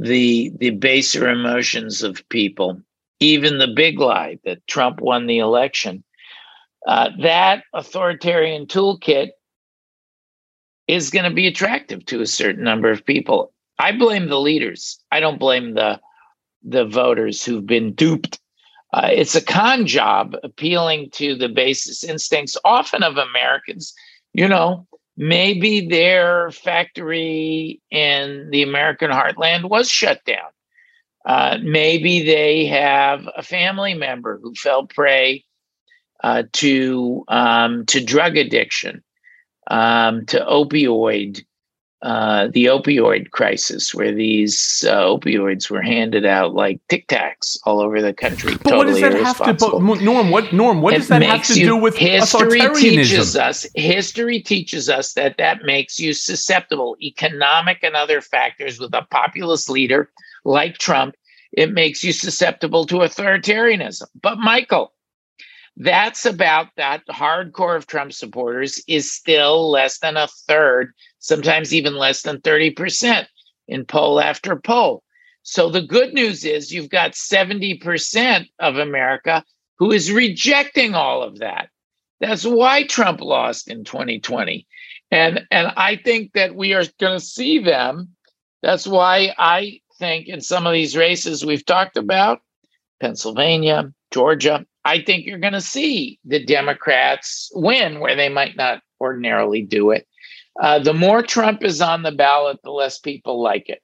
the 0.00 0.50
the 0.58 0.70
baser 0.70 1.28
emotions 1.28 2.02
of 2.02 2.26
people, 2.30 2.80
even 3.20 3.58
the 3.58 3.68
big 3.68 4.00
lie 4.00 4.38
that 4.44 4.66
Trump 4.66 5.00
won 5.00 5.26
the 5.26 5.38
election. 5.38 6.02
Uh, 6.86 7.10
that 7.20 7.64
authoritarian 7.74 8.66
toolkit 8.66 9.28
is 10.88 11.10
going 11.10 11.26
to 11.26 11.34
be 11.34 11.46
attractive 11.46 12.04
to 12.06 12.22
a 12.22 12.26
certain 12.26 12.64
number 12.64 12.90
of 12.90 13.04
people. 13.04 13.52
I 13.78 13.92
blame 13.92 14.28
the 14.28 14.40
leaders. 14.40 14.98
I 15.12 15.20
don't 15.20 15.38
blame 15.38 15.74
the 15.74 16.00
the 16.62 16.86
voters 16.86 17.44
who've 17.44 17.66
been 17.66 17.92
duped. 17.92 18.40
Uh, 18.94 19.10
it's 19.12 19.34
a 19.34 19.44
con 19.44 19.86
job 19.86 20.34
appealing 20.42 21.10
to 21.10 21.34
the 21.34 21.48
basis 21.48 22.02
instincts, 22.02 22.56
often 22.64 23.02
of 23.02 23.18
Americans. 23.18 23.92
You 24.32 24.48
know, 24.48 24.86
maybe 25.20 25.86
their 25.86 26.50
factory 26.50 27.78
in 27.90 28.48
the 28.50 28.62
American 28.62 29.10
heartland 29.10 29.68
was 29.68 29.90
shut 29.90 30.24
down. 30.24 30.48
Uh, 31.26 31.58
maybe 31.62 32.22
they 32.22 32.64
have 32.64 33.28
a 33.36 33.42
family 33.42 33.92
member 33.92 34.40
who 34.42 34.54
fell 34.54 34.86
prey 34.86 35.44
uh, 36.24 36.44
to 36.54 37.22
um, 37.28 37.84
to 37.84 38.02
drug 38.02 38.38
addiction, 38.38 39.02
um, 39.70 40.24
to 40.24 40.40
opioid 40.40 41.44
uh, 42.02 42.48
the 42.54 42.64
opioid 42.64 43.30
crisis, 43.30 43.94
where 43.94 44.12
these 44.12 44.84
uh, 44.88 45.02
opioids 45.02 45.68
were 45.70 45.82
handed 45.82 46.24
out 46.24 46.54
like 46.54 46.80
Tic 46.88 47.06
Tacs 47.08 47.58
all 47.64 47.80
over 47.80 48.00
the 48.00 48.14
country. 48.14 48.54
But 48.54 48.70
totally 48.70 49.02
what 49.02 49.12
does 49.12 49.36
that 49.36 49.38
have 49.44 49.58
to? 49.58 49.66
But 49.66 50.00
Norm, 50.00 50.30
what 50.30 50.50
Norm? 50.52 50.80
What 50.80 50.94
it 50.94 50.98
does 50.98 51.08
that 51.08 51.22
have 51.22 51.44
to 51.48 51.60
you, 51.60 51.66
do 51.66 51.76
with 51.76 51.96
history? 51.96 52.60
Teaches 52.74 53.36
us 53.36 53.66
history 53.74 54.40
teaches 54.40 54.88
us 54.88 55.12
that 55.12 55.36
that 55.36 55.62
makes 55.64 56.00
you 56.00 56.14
susceptible, 56.14 56.96
economic 57.02 57.80
and 57.82 57.94
other 57.94 58.22
factors, 58.22 58.80
with 58.80 58.94
a 58.94 59.06
populist 59.10 59.68
leader 59.68 60.10
like 60.44 60.78
Trump. 60.78 61.14
It 61.52 61.72
makes 61.72 62.02
you 62.02 62.12
susceptible 62.12 62.86
to 62.86 62.96
authoritarianism. 62.96 64.04
But 64.22 64.38
Michael, 64.38 64.94
that's 65.76 66.26
about 66.26 66.68
that 66.76 67.02
hardcore 67.08 67.76
of 67.76 67.86
Trump 67.86 68.12
supporters 68.12 68.82
is 68.86 69.12
still 69.12 69.70
less 69.70 69.98
than 69.98 70.16
a 70.16 70.28
third, 70.46 70.92
sometimes 71.18 71.74
even 71.74 71.96
less 71.96 72.22
than 72.22 72.40
30% 72.40 73.26
in 73.68 73.84
poll 73.84 74.20
after 74.20 74.56
poll. 74.56 75.02
So 75.42 75.70
the 75.70 75.82
good 75.82 76.12
news 76.12 76.44
is 76.44 76.72
you've 76.72 76.90
got 76.90 77.12
70% 77.12 78.46
of 78.58 78.76
America 78.76 79.44
who 79.78 79.90
is 79.90 80.12
rejecting 80.12 80.94
all 80.94 81.22
of 81.22 81.38
that. 81.38 81.70
That's 82.20 82.44
why 82.44 82.82
Trump 82.82 83.20
lost 83.22 83.68
in 83.68 83.84
2020. 83.84 84.66
And 85.10 85.46
and 85.50 85.72
I 85.76 85.96
think 85.96 86.34
that 86.34 86.54
we 86.54 86.74
are 86.74 86.84
going 86.98 87.18
to 87.18 87.24
see 87.24 87.58
them. 87.58 88.10
That's 88.62 88.86
why 88.86 89.34
I 89.38 89.80
think 89.98 90.28
in 90.28 90.40
some 90.40 90.66
of 90.66 90.74
these 90.74 90.96
races 90.96 91.44
we've 91.44 91.64
talked 91.64 91.96
about, 91.96 92.40
Pennsylvania, 93.00 93.92
Georgia, 94.10 94.66
I 94.84 95.02
think 95.02 95.26
you're 95.26 95.38
going 95.38 95.52
to 95.52 95.60
see 95.60 96.18
the 96.24 96.44
Democrats 96.44 97.50
win 97.54 98.00
where 98.00 98.16
they 98.16 98.28
might 98.28 98.56
not 98.56 98.82
ordinarily 99.00 99.62
do 99.62 99.90
it. 99.90 100.06
Uh, 100.60 100.78
the 100.78 100.94
more 100.94 101.22
Trump 101.22 101.62
is 101.62 101.80
on 101.80 102.02
the 102.02 102.12
ballot, 102.12 102.58
the 102.62 102.70
less 102.70 102.98
people 102.98 103.42
like 103.42 103.68
it. 103.68 103.82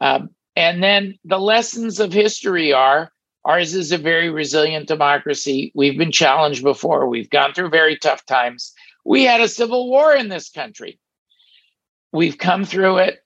Um, 0.00 0.30
and 0.56 0.82
then 0.82 1.18
the 1.24 1.38
lessons 1.38 2.00
of 2.00 2.12
history 2.12 2.72
are 2.72 3.12
ours 3.44 3.74
is 3.74 3.92
a 3.92 3.98
very 3.98 4.30
resilient 4.30 4.88
democracy. 4.88 5.72
We've 5.74 5.96
been 5.96 6.12
challenged 6.12 6.62
before, 6.62 7.08
we've 7.08 7.30
gone 7.30 7.54
through 7.54 7.70
very 7.70 7.96
tough 7.96 8.24
times. 8.26 8.72
We 9.04 9.24
had 9.24 9.40
a 9.40 9.48
civil 9.48 9.88
war 9.88 10.14
in 10.14 10.28
this 10.28 10.50
country. 10.50 10.98
We've 12.12 12.36
come 12.36 12.64
through 12.64 12.98
it. 12.98 13.24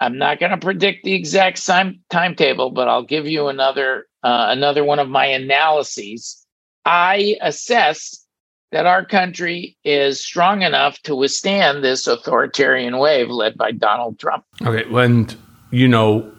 I'm 0.00 0.18
not 0.18 0.40
going 0.40 0.50
to 0.50 0.58
predict 0.58 1.04
the 1.04 1.14
exact 1.14 1.64
time, 1.64 2.00
timetable, 2.10 2.70
but 2.70 2.88
I'll 2.88 3.04
give 3.04 3.26
you 3.26 3.46
another 3.48 4.06
uh, 4.22 4.46
another 4.50 4.84
one 4.84 4.98
of 4.98 5.08
my 5.08 5.26
analyses. 5.26 6.46
I 6.84 7.36
assess 7.40 8.26
that 8.72 8.86
our 8.86 9.04
country 9.04 9.76
is 9.84 10.24
strong 10.24 10.62
enough 10.62 11.00
to 11.02 11.14
withstand 11.14 11.84
this 11.84 12.06
authoritarian 12.06 12.98
wave 12.98 13.28
led 13.28 13.56
by 13.56 13.70
Donald 13.70 14.18
Trump. 14.18 14.44
Okay, 14.62 14.88
when 14.90 15.28
you 15.70 15.88
know, 15.88 16.30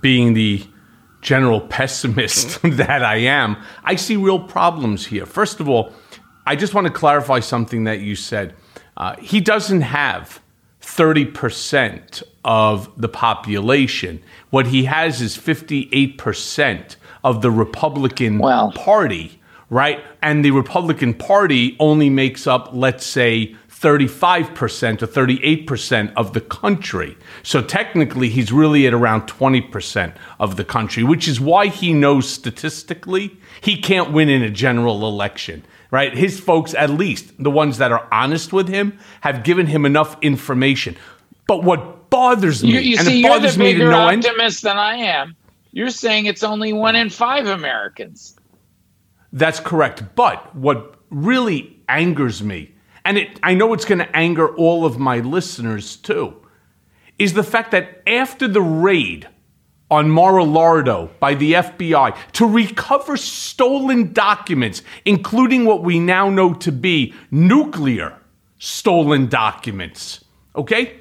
being 0.00 0.34
the 0.34 0.62
general 1.22 1.60
pessimist 1.60 2.60
that 2.62 3.02
I 3.02 3.16
am, 3.16 3.56
I 3.84 3.96
see 3.96 4.16
real 4.16 4.40
problems 4.40 5.06
here. 5.06 5.26
First 5.26 5.60
of 5.60 5.68
all, 5.68 5.92
I 6.46 6.56
just 6.56 6.74
want 6.74 6.86
to 6.86 6.92
clarify 6.92 7.40
something 7.40 7.84
that 7.84 8.00
you 8.00 8.16
said. 8.16 8.54
Uh, 8.96 9.16
he 9.16 9.40
doesn't 9.40 9.82
have 9.82 10.40
30% 10.86 12.22
of 12.44 12.88
the 12.96 13.08
population. 13.08 14.22
What 14.50 14.68
he 14.68 14.84
has 14.84 15.20
is 15.20 15.36
58% 15.36 16.96
of 17.24 17.42
the 17.42 17.50
Republican. 17.50 18.38
Party, 18.38 19.40
right? 19.68 20.02
And 20.22 20.44
the 20.44 20.52
Republican 20.52 21.12
Party 21.12 21.76
only 21.80 22.08
makes 22.08 22.46
up, 22.46 22.70
let's 22.72 23.04
say, 23.04 23.56
35% 23.68 25.02
or 25.02 25.06
38% 25.06 26.12
of 26.16 26.32
the 26.32 26.40
country. 26.40 27.18
So 27.42 27.60
technically, 27.60 28.28
he's 28.28 28.52
really 28.52 28.86
at 28.86 28.94
around 28.94 29.22
20% 29.22 30.14
of 30.38 30.56
the 30.56 30.64
country, 30.64 31.02
which 31.02 31.26
is 31.28 31.40
why 31.40 31.66
he 31.66 31.92
knows 31.92 32.28
statistically 32.28 33.36
he 33.60 33.76
can't 33.76 34.12
win 34.12 34.28
in 34.28 34.42
a 34.42 34.50
general 34.50 35.06
election 35.06 35.64
right? 35.96 36.14
His 36.14 36.38
folks, 36.38 36.74
at 36.74 36.90
least 36.90 37.32
the 37.42 37.50
ones 37.50 37.78
that 37.78 37.90
are 37.90 38.06
honest 38.12 38.52
with 38.52 38.68
him, 38.68 38.98
have 39.22 39.42
given 39.44 39.66
him 39.66 39.86
enough 39.86 40.14
information. 40.20 40.94
But 41.48 41.64
what 41.64 42.10
bothers 42.10 42.62
me, 42.62 42.72
you, 42.72 42.80
you 42.80 42.96
and 42.98 43.06
see, 43.06 43.24
it 43.24 43.28
bothers 43.28 43.56
me 43.56 43.72
to 43.72 43.78
no 43.78 44.00
optimist 44.00 44.62
than 44.62 44.76
I 44.76 44.96
am. 44.96 45.34
You're 45.72 45.88
saying 45.88 46.26
it's 46.26 46.42
only 46.42 46.74
one 46.74 46.96
in 46.96 47.08
five 47.08 47.46
Americans. 47.46 48.36
That's 49.32 49.58
correct. 49.58 50.14
But 50.14 50.54
what 50.54 50.96
really 51.08 51.82
angers 51.88 52.42
me, 52.42 52.74
and 53.06 53.16
it, 53.16 53.40
I 53.42 53.54
know 53.54 53.72
it's 53.72 53.86
going 53.86 54.00
to 54.00 54.16
anger 54.16 54.54
all 54.54 54.84
of 54.84 54.98
my 54.98 55.20
listeners 55.20 55.96
too, 55.96 56.36
is 57.18 57.32
the 57.32 57.42
fact 57.42 57.70
that 57.70 58.02
after 58.06 58.46
the 58.46 58.60
raid 58.60 59.28
on 59.90 60.10
Mar-a-Lardo 60.10 61.10
by 61.20 61.34
the 61.34 61.52
FBI 61.54 62.16
to 62.32 62.46
recover 62.46 63.16
stolen 63.16 64.12
documents, 64.12 64.82
including 65.04 65.64
what 65.64 65.82
we 65.82 66.00
now 66.00 66.28
know 66.28 66.54
to 66.54 66.72
be 66.72 67.14
nuclear 67.30 68.18
stolen 68.58 69.28
documents. 69.28 70.24
Okay? 70.56 71.00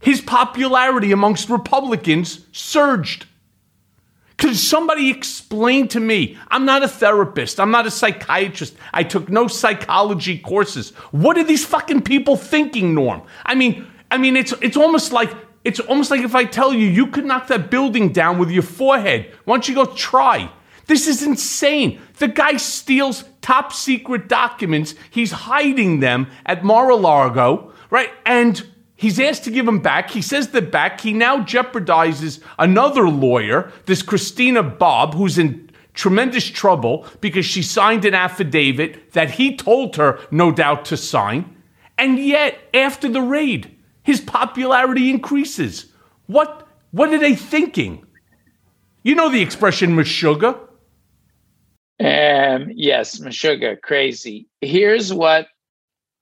His 0.00 0.20
popularity 0.20 1.12
amongst 1.12 1.48
Republicans 1.48 2.46
surged. 2.52 3.26
Could 4.36 4.56
somebody 4.56 5.08
explain 5.08 5.86
to 5.88 6.00
me? 6.00 6.36
I'm 6.48 6.64
not 6.64 6.82
a 6.82 6.88
therapist. 6.88 7.60
I'm 7.60 7.70
not 7.70 7.86
a 7.86 7.90
psychiatrist. 7.92 8.74
I 8.92 9.04
took 9.04 9.28
no 9.28 9.46
psychology 9.46 10.38
courses. 10.38 10.90
What 11.12 11.38
are 11.38 11.44
these 11.44 11.64
fucking 11.64 12.02
people 12.02 12.36
thinking, 12.36 12.92
Norm? 12.92 13.22
I 13.46 13.54
mean, 13.54 13.86
I 14.10 14.18
mean, 14.18 14.34
it's 14.36 14.52
it's 14.60 14.76
almost 14.76 15.12
like 15.12 15.32
it's 15.64 15.80
almost 15.80 16.10
like 16.10 16.22
if 16.22 16.34
I 16.34 16.44
tell 16.44 16.72
you 16.72 16.86
you 16.86 17.06
could 17.06 17.24
knock 17.24 17.48
that 17.48 17.70
building 17.70 18.12
down 18.12 18.38
with 18.38 18.50
your 18.50 18.62
forehead. 18.62 19.32
Why 19.44 19.54
don't 19.54 19.68
you 19.68 19.74
go 19.74 19.86
try? 19.86 20.50
This 20.86 21.06
is 21.06 21.22
insane. 21.22 22.00
The 22.18 22.28
guy 22.28 22.56
steals 22.56 23.24
top 23.40 23.72
secret 23.72 24.28
documents. 24.28 24.94
He's 25.10 25.32
hiding 25.32 26.00
them 26.00 26.28
at 26.44 26.64
Mar-a-Lago, 26.64 27.72
right? 27.90 28.10
And 28.26 28.64
he's 28.96 29.20
asked 29.20 29.44
to 29.44 29.50
give 29.50 29.66
them 29.66 29.80
back. 29.80 30.10
He 30.10 30.22
says 30.22 30.48
they're 30.48 30.62
back. 30.62 31.00
He 31.00 31.12
now 31.12 31.38
jeopardizes 31.44 32.40
another 32.58 33.08
lawyer, 33.08 33.72
this 33.86 34.02
Christina 34.02 34.62
Bobb, 34.62 35.14
who's 35.14 35.38
in 35.38 35.70
tremendous 35.94 36.48
trouble 36.48 37.06
because 37.20 37.46
she 37.46 37.62
signed 37.62 38.04
an 38.04 38.14
affidavit 38.14 39.12
that 39.12 39.32
he 39.32 39.56
told 39.56 39.96
her, 39.96 40.18
no 40.30 40.50
doubt, 40.50 40.84
to 40.86 40.96
sign. 40.96 41.56
And 41.98 42.18
yet, 42.18 42.58
after 42.74 43.08
the 43.08 43.22
raid, 43.22 43.76
his 44.02 44.20
popularity 44.20 45.10
increases. 45.10 45.86
What, 46.26 46.66
what 46.90 47.12
are 47.12 47.18
they 47.18 47.34
thinking? 47.34 48.06
You 49.02 49.14
know 49.14 49.30
the 49.30 49.42
expression 49.42 49.96
Meshuggah? 49.96 50.58
Um, 52.00 52.70
yes, 52.74 53.20
Meshuggah, 53.20 53.80
crazy. 53.80 54.48
Here's 54.60 55.12
what 55.12 55.46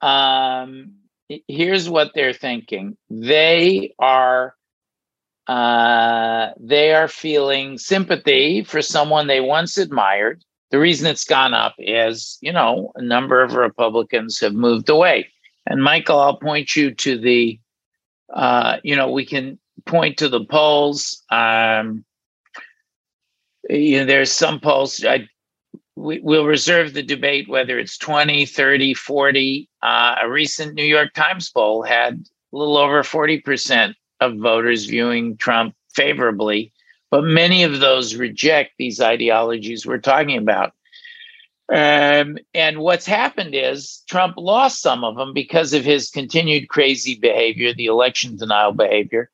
um, 0.01 0.93
here's 1.49 1.89
what 1.89 2.13
they're 2.15 2.33
thinking. 2.33 2.97
They 3.09 3.95
are 3.99 4.55
uh, 5.47 6.51
they 6.59 6.93
are 6.93 7.09
feeling 7.09 7.79
sympathy 7.79 8.63
for 8.63 8.83
someone 8.83 9.27
they 9.27 9.41
once 9.41 9.79
admired. 9.79 10.45
The 10.71 10.79
reason 10.79 11.09
it's 11.09 11.25
gone 11.25 11.55
up 11.55 11.75
is, 11.79 12.39
you 12.41 12.53
know, 12.53 12.93
a 12.95 13.03
number 13.03 13.43
of 13.43 13.55
Republicans 13.55 14.39
have 14.41 14.55
moved 14.55 14.89
away. 14.89 15.29
And 15.67 15.83
Michael, 15.83 16.21
I'll 16.21 16.37
point 16.37 16.77
you 16.77 16.95
to 16.95 17.19
the 17.19 17.59
uh, 18.33 18.79
you 18.83 18.97
know, 18.97 19.11
we 19.11 19.25
can 19.25 19.59
point 19.87 20.19
to 20.19 20.29
the 20.29 20.45
polls. 20.45 21.23
Um, 21.31 22.05
you 23.69 24.01
know, 24.01 24.07
there's 24.07 24.33
some 24.33 24.61
polls. 24.61 25.05
I, 25.05 25.29
we, 25.97 26.21
will 26.21 26.47
reserve 26.47 26.95
the 26.95 27.03
debate 27.03 27.49
whether 27.49 27.79
it's 27.79 27.99
20, 27.99 28.47
30, 28.47 28.95
40. 28.95 29.69
Uh, 29.83 30.15
a 30.23 30.29
recent 30.29 30.75
New 30.75 30.85
York 30.85 31.13
Times 31.15 31.51
poll 31.51 31.83
had 31.83 32.15
a 32.53 32.57
little 32.57 32.77
over 32.77 33.03
40% 33.03 33.95
of 34.21 34.37
voters 34.37 34.87
viewing 34.87 35.37
Trump 35.37 35.75
favorably, 35.95 36.73
but 37.11 37.25
many 37.25 37.63
of 37.63 37.81
those 37.81 38.15
reject 38.15 38.73
these 38.79 39.01
ideologies 39.01 39.87
we're 39.87 39.99
talking 39.99 40.37
about. 40.37 40.73
Um, 41.73 42.39
and 42.53 42.79
what's 42.79 43.07
happened 43.07 43.55
is 43.55 44.03
Trump 44.09 44.35
lost 44.37 44.83
some 44.83 45.05
of 45.05 45.17
them 45.17 45.33
because 45.33 45.73
of 45.73 45.85
his 45.85 46.11
continued 46.11 46.69
crazy 46.69 47.15
behavior, 47.15 47.73
the 47.73 47.87
election 47.87 48.37
denial 48.37 48.73
behavior. 48.73 49.31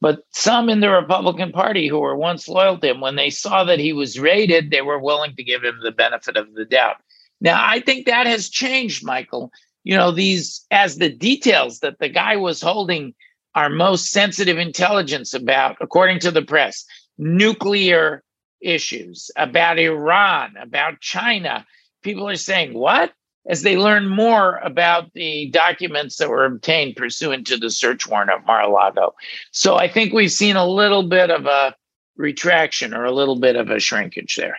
But 0.00 0.20
some 0.30 0.68
in 0.68 0.80
the 0.80 0.90
Republican 0.90 1.50
Party 1.50 1.88
who 1.88 1.98
were 1.98 2.16
once 2.16 2.46
loyal 2.46 2.78
to 2.78 2.90
him, 2.90 3.00
when 3.00 3.16
they 3.16 3.30
saw 3.30 3.64
that 3.64 3.78
he 3.78 3.92
was 3.92 4.20
raided, 4.20 4.70
they 4.70 4.82
were 4.82 4.98
willing 4.98 5.34
to 5.36 5.42
give 5.42 5.64
him 5.64 5.80
the 5.82 5.90
benefit 5.90 6.36
of 6.36 6.52
the 6.54 6.64
doubt. 6.64 6.96
Now, 7.40 7.58
I 7.64 7.80
think 7.80 8.06
that 8.06 8.26
has 8.26 8.48
changed, 8.48 9.04
Michael. 9.04 9.50
You 9.82 9.96
know, 9.96 10.12
these, 10.12 10.66
as 10.70 10.98
the 10.98 11.08
details 11.08 11.80
that 11.80 11.98
the 11.98 12.08
guy 12.08 12.36
was 12.36 12.60
holding 12.60 13.14
our 13.54 13.70
most 13.70 14.10
sensitive 14.10 14.58
intelligence 14.58 15.34
about, 15.34 15.76
according 15.80 16.20
to 16.20 16.30
the 16.30 16.42
press, 16.42 16.84
nuclear 17.16 18.22
issues, 18.60 19.30
about 19.36 19.78
Iran, 19.78 20.54
about 20.60 21.00
China. 21.00 21.66
People 22.08 22.26
are 22.26 22.36
saying, 22.36 22.72
what? 22.72 23.12
As 23.46 23.60
they 23.60 23.76
learn 23.76 24.08
more 24.08 24.60
about 24.64 25.12
the 25.12 25.50
documents 25.50 26.16
that 26.16 26.30
were 26.30 26.46
obtained 26.46 26.96
pursuant 26.96 27.46
to 27.48 27.58
the 27.58 27.68
search 27.68 28.06
warrant 28.06 28.30
at 28.30 28.46
Mar 28.46 28.62
a 28.62 28.68
Lago. 28.70 29.14
So 29.50 29.76
I 29.76 29.88
think 29.88 30.14
we've 30.14 30.32
seen 30.32 30.56
a 30.56 30.66
little 30.66 31.02
bit 31.02 31.30
of 31.30 31.44
a 31.44 31.74
retraction 32.16 32.94
or 32.94 33.04
a 33.04 33.12
little 33.12 33.38
bit 33.38 33.56
of 33.56 33.68
a 33.68 33.78
shrinkage 33.78 34.36
there. 34.36 34.56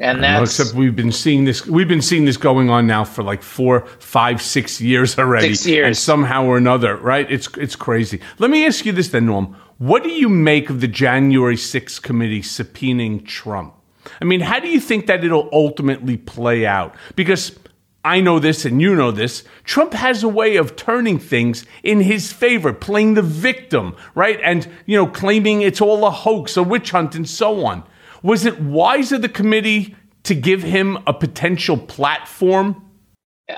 And 0.00 0.22
Well, 0.22 0.40
that's 0.40 0.58
except 0.58 0.76
we've 0.76 0.96
been 0.96 1.12
seeing 1.12 1.44
this. 1.44 1.64
We've 1.68 1.86
been 1.86 2.02
seeing 2.02 2.24
this 2.24 2.36
going 2.36 2.68
on 2.68 2.88
now 2.88 3.04
for 3.04 3.22
like 3.22 3.44
four, 3.44 3.86
five, 4.00 4.42
six 4.42 4.80
years 4.80 5.16
already. 5.16 5.54
Six 5.54 5.68
years. 5.68 5.86
and 5.86 5.96
somehow 5.96 6.46
or 6.46 6.56
another, 6.56 6.96
right? 6.96 7.30
It's 7.30 7.46
it's 7.56 7.76
crazy. 7.76 8.20
Let 8.40 8.50
me 8.50 8.66
ask 8.66 8.84
you 8.84 8.90
this 8.90 9.10
then, 9.10 9.26
Norm. 9.26 9.56
What 9.78 10.02
do 10.02 10.10
you 10.10 10.28
make 10.28 10.68
of 10.68 10.80
the 10.80 10.88
January 10.88 11.54
6th 11.54 12.02
committee 12.02 12.42
subpoenaing 12.42 13.24
Trump? 13.24 13.74
I 14.20 14.24
mean, 14.24 14.40
how 14.40 14.60
do 14.60 14.68
you 14.68 14.80
think 14.80 15.06
that 15.06 15.24
it'll 15.24 15.48
ultimately 15.52 16.16
play 16.16 16.66
out? 16.66 16.94
Because 17.14 17.58
I 18.04 18.20
know 18.20 18.38
this 18.38 18.64
and 18.64 18.80
you 18.80 18.94
know 18.94 19.10
this. 19.10 19.42
Trump 19.64 19.92
has 19.92 20.22
a 20.22 20.28
way 20.28 20.56
of 20.56 20.76
turning 20.76 21.18
things 21.18 21.66
in 21.82 22.00
his 22.00 22.32
favor, 22.32 22.72
playing 22.72 23.14
the 23.14 23.22
victim, 23.22 23.96
right? 24.14 24.38
And, 24.44 24.68
you 24.86 24.96
know, 24.96 25.08
claiming 25.08 25.62
it's 25.62 25.80
all 25.80 26.06
a 26.06 26.10
hoax, 26.10 26.56
a 26.56 26.62
witch 26.62 26.92
hunt, 26.92 27.16
and 27.16 27.28
so 27.28 27.64
on. 27.64 27.82
Was 28.22 28.44
it 28.44 28.60
wise 28.60 29.10
of 29.10 29.22
the 29.22 29.28
committee 29.28 29.96
to 30.22 30.34
give 30.34 30.62
him 30.62 30.98
a 31.06 31.12
potential 31.12 31.76
platform? 31.76 32.82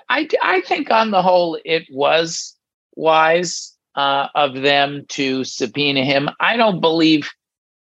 I, 0.09 0.29
I 0.43 0.63
think 0.63 0.91
on 0.91 1.11
the 1.11 1.23
whole, 1.23 1.59
it 1.65 1.87
was 1.91 2.57
wise 2.97 3.77
uh, 3.97 4.29
of 4.35 4.55
them 4.55 5.05
to 5.09 5.45
subpoena 5.45 6.05
him. 6.05 6.31
I 6.41 6.57
don't 6.57 6.81
believe, 6.81 7.31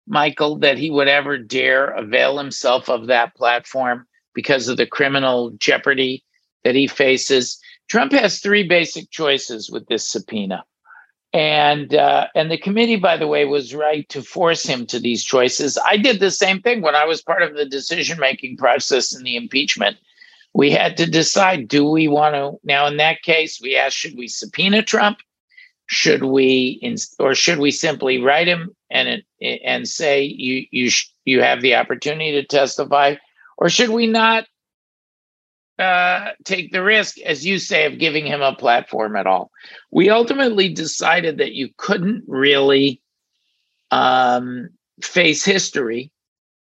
Michael, 0.07 0.59
that 0.59 0.79
he 0.79 0.91
would 0.91 1.09
ever 1.09 1.39
dare 1.39 1.89
avail 1.91 2.39
himself 2.39 2.89
of 2.89 3.07
that 3.07 3.35
platform 3.35 4.07
because 4.35 4.69
of 4.69 4.77
the 4.77 4.87
criminal 4.87 5.51
jeopardy 5.59 6.25
that 6.65 6.75
he 6.75 6.87
faces. 6.87 7.59
Trump 7.89 8.13
has 8.13 8.41
three 8.41 8.63
basic 8.63 9.11
choices 9.11 9.71
with 9.71 9.87
this 9.87 10.09
subpoena. 10.09 10.65
And 11.33 11.95
uh, 11.95 12.29
and 12.35 12.51
the 12.51 12.59
committee, 12.59 12.97
by 12.97 13.17
the 13.17 13.27
way, 13.27 13.45
was 13.45 13.75
right 13.75 14.09
to 14.11 14.23
force 14.23 14.65
him 14.65 14.87
to 14.87 14.99
these 14.99 15.25
choices. 15.25 15.77
I 15.85 15.97
did 15.97 16.21
the 16.21 16.31
same 16.31 16.63
thing 16.63 16.83
when 16.83 16.95
I 16.95 17.05
was 17.05 17.21
part 17.21 17.43
of 17.43 17.55
the 17.55 17.67
decision 17.67 18.19
making 18.19 18.57
process 18.57 19.15
in 19.15 19.23
the 19.23 19.37
impeachment. 19.37 19.97
We 20.55 20.71
had 20.71 20.97
to 20.99 21.11
decide: 21.11 21.69
do 21.69 21.85
we 21.91 22.09
want 22.09 22.35
to? 22.37 22.59
Now, 22.65 22.87
in 22.87 22.97
that 22.99 23.23
case, 23.23 23.61
we 23.61 23.77
asked: 23.77 23.97
should 23.97 24.17
we 24.17 24.29
subpoena 24.29 24.83
Trump? 24.83 25.19
Should 25.87 26.25
we, 26.25 26.81
or 27.19 27.35
should 27.35 27.59
we 27.59 27.71
simply 27.71 28.21
write 28.21 28.49
him 28.49 28.76
and 28.91 29.23
and 29.41 29.89
say 29.89 30.23
you 30.23 30.67
you 30.71 30.91
you 31.25 31.43
have 31.43 31.61
the 31.61 31.75
opportunity 31.75 32.33
to 32.33 32.45
testify, 32.45 33.17
or 33.59 33.69
should 33.69 33.91
we 33.91 34.07
not 34.07 34.47
uh, 35.79 36.31
take 36.45 36.73
the 36.73 36.83
risk, 36.83 37.19
as 37.21 37.45
you 37.45 37.59
say, 37.59 37.85
of 37.85 37.99
giving 37.99 38.27
him 38.27 38.41
a 38.41 38.55
platform 38.55 39.15
at 39.15 39.27
all. 39.27 39.51
We 39.91 40.09
ultimately 40.09 40.71
decided 40.71 41.39
that 41.39 41.53
you 41.53 41.69
couldn't 41.77 42.25
really 42.27 43.03
um, 43.91 44.71
face 45.03 45.45
history 45.45 46.11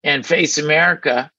and 0.03 0.25
face 0.25 0.57
America 0.57 1.31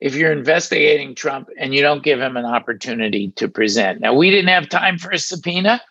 if 0.00 0.14
you're 0.14 0.32
investigating 0.32 1.14
Trump 1.14 1.48
and 1.58 1.74
you 1.74 1.82
don't 1.82 2.02
give 2.02 2.20
him 2.20 2.36
an 2.36 2.46
opportunity 2.46 3.32
to 3.32 3.48
present. 3.48 4.00
Now, 4.00 4.14
we 4.14 4.30
didn't 4.30 4.48
have 4.48 4.68
time 4.68 4.98
for 4.98 5.10
a 5.10 5.18
subpoena. 5.18 5.82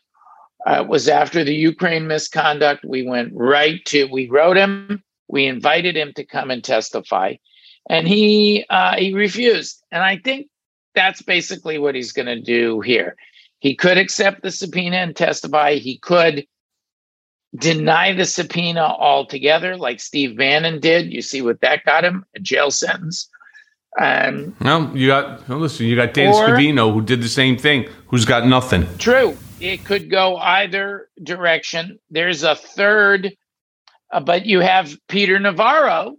Uh, 0.66 0.82
it 0.82 0.88
was 0.88 1.08
after 1.08 1.44
the 1.44 1.54
Ukraine 1.54 2.08
misconduct. 2.08 2.84
We 2.86 3.04
went 3.04 3.32
right 3.34 3.84
to, 3.86 4.06
we 4.12 4.28
wrote 4.30 4.58
him, 4.58 5.04
we 5.28 5.46
invited 5.46 5.96
him 5.96 6.14
to 6.16 6.24
come 6.26 6.50
and 6.52 6.64
testify, 6.64 7.36
and 7.90 8.08
he 8.08 8.66
uh, 8.70 8.96
he 8.98 9.14
refused. 9.14 9.84
And 9.92 10.04
I 10.04 10.18
think 10.18 10.48
that's 10.96 11.22
basically 11.22 11.78
what 11.78 11.96
he's 11.96 12.12
going 12.12 12.26
to 12.26 12.42
do 12.42 12.82
here. 12.82 13.16
He 13.60 13.76
could 13.76 13.98
accept 13.98 14.42
the 14.42 14.52
subpoena 14.52 14.98
and 14.98 15.16
testify. 15.16 15.76
He 15.76 15.98
could 16.00 16.46
deny 17.56 18.14
the 18.14 18.26
subpoena 18.26 18.82
altogether, 18.82 19.78
like 19.78 20.00
Steve 20.00 20.38
Bannon 20.38 20.80
did. 20.80 21.12
You 21.12 21.22
see 21.22 21.42
what 21.42 21.62
that 21.62 21.86
got 21.86 22.04
him 22.04 22.26
a 22.36 22.40
jail 22.40 22.72
sentence. 22.72 23.30
Um, 24.00 24.56
No, 24.60 24.94
you 24.94 25.08
got. 25.08 25.48
Well, 25.48 25.60
listen, 25.60 25.88
you 25.88 25.96
got 25.96 26.14
Dan 26.14 26.34
Or- 26.34 26.50
Scavino 26.50 26.94
who 26.94 27.02
did 27.02 27.22
the 27.22 27.30
same 27.30 27.58
thing. 27.58 27.88
Who's 28.08 28.26
got 28.26 28.46
nothing? 28.48 28.88
True. 28.98 29.38
It 29.60 29.86
could 29.86 30.10
go 30.12 30.38
either 30.38 31.10
direction. 31.24 32.00
There's 32.10 32.44
a 32.44 32.56
third, 32.56 33.36
uh, 34.12 34.20
but 34.20 34.46
you 34.46 34.60
have 34.60 34.98
Peter 35.08 35.40
Navarro, 35.40 36.18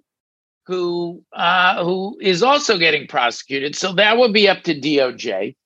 who 0.66 1.22
uh, 1.32 1.82
who 1.84 2.18
is 2.20 2.42
also 2.42 2.78
getting 2.78 3.06
prosecuted. 3.06 3.76
So 3.76 3.92
that 3.94 4.18
would 4.18 4.32
be 4.32 4.48
up 4.48 4.62
to 4.64 4.78
DOJ. 4.78 5.56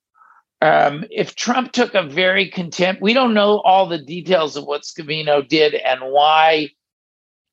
Um, 0.61 1.05
if 1.11 1.35
Trump 1.35 1.73
took 1.73 1.95
a 1.95 2.05
very 2.05 2.49
contempt, 2.49 3.03
we 3.03 3.15
don't 3.15 3.35
know 3.35 3.61
all 3.61 3.89
the 3.89 3.99
details 3.99 4.57
of 4.57 4.65
what 4.65 4.83
Scavino 4.83 5.47
did 5.47 5.75
and 5.75 6.01
why 6.03 6.71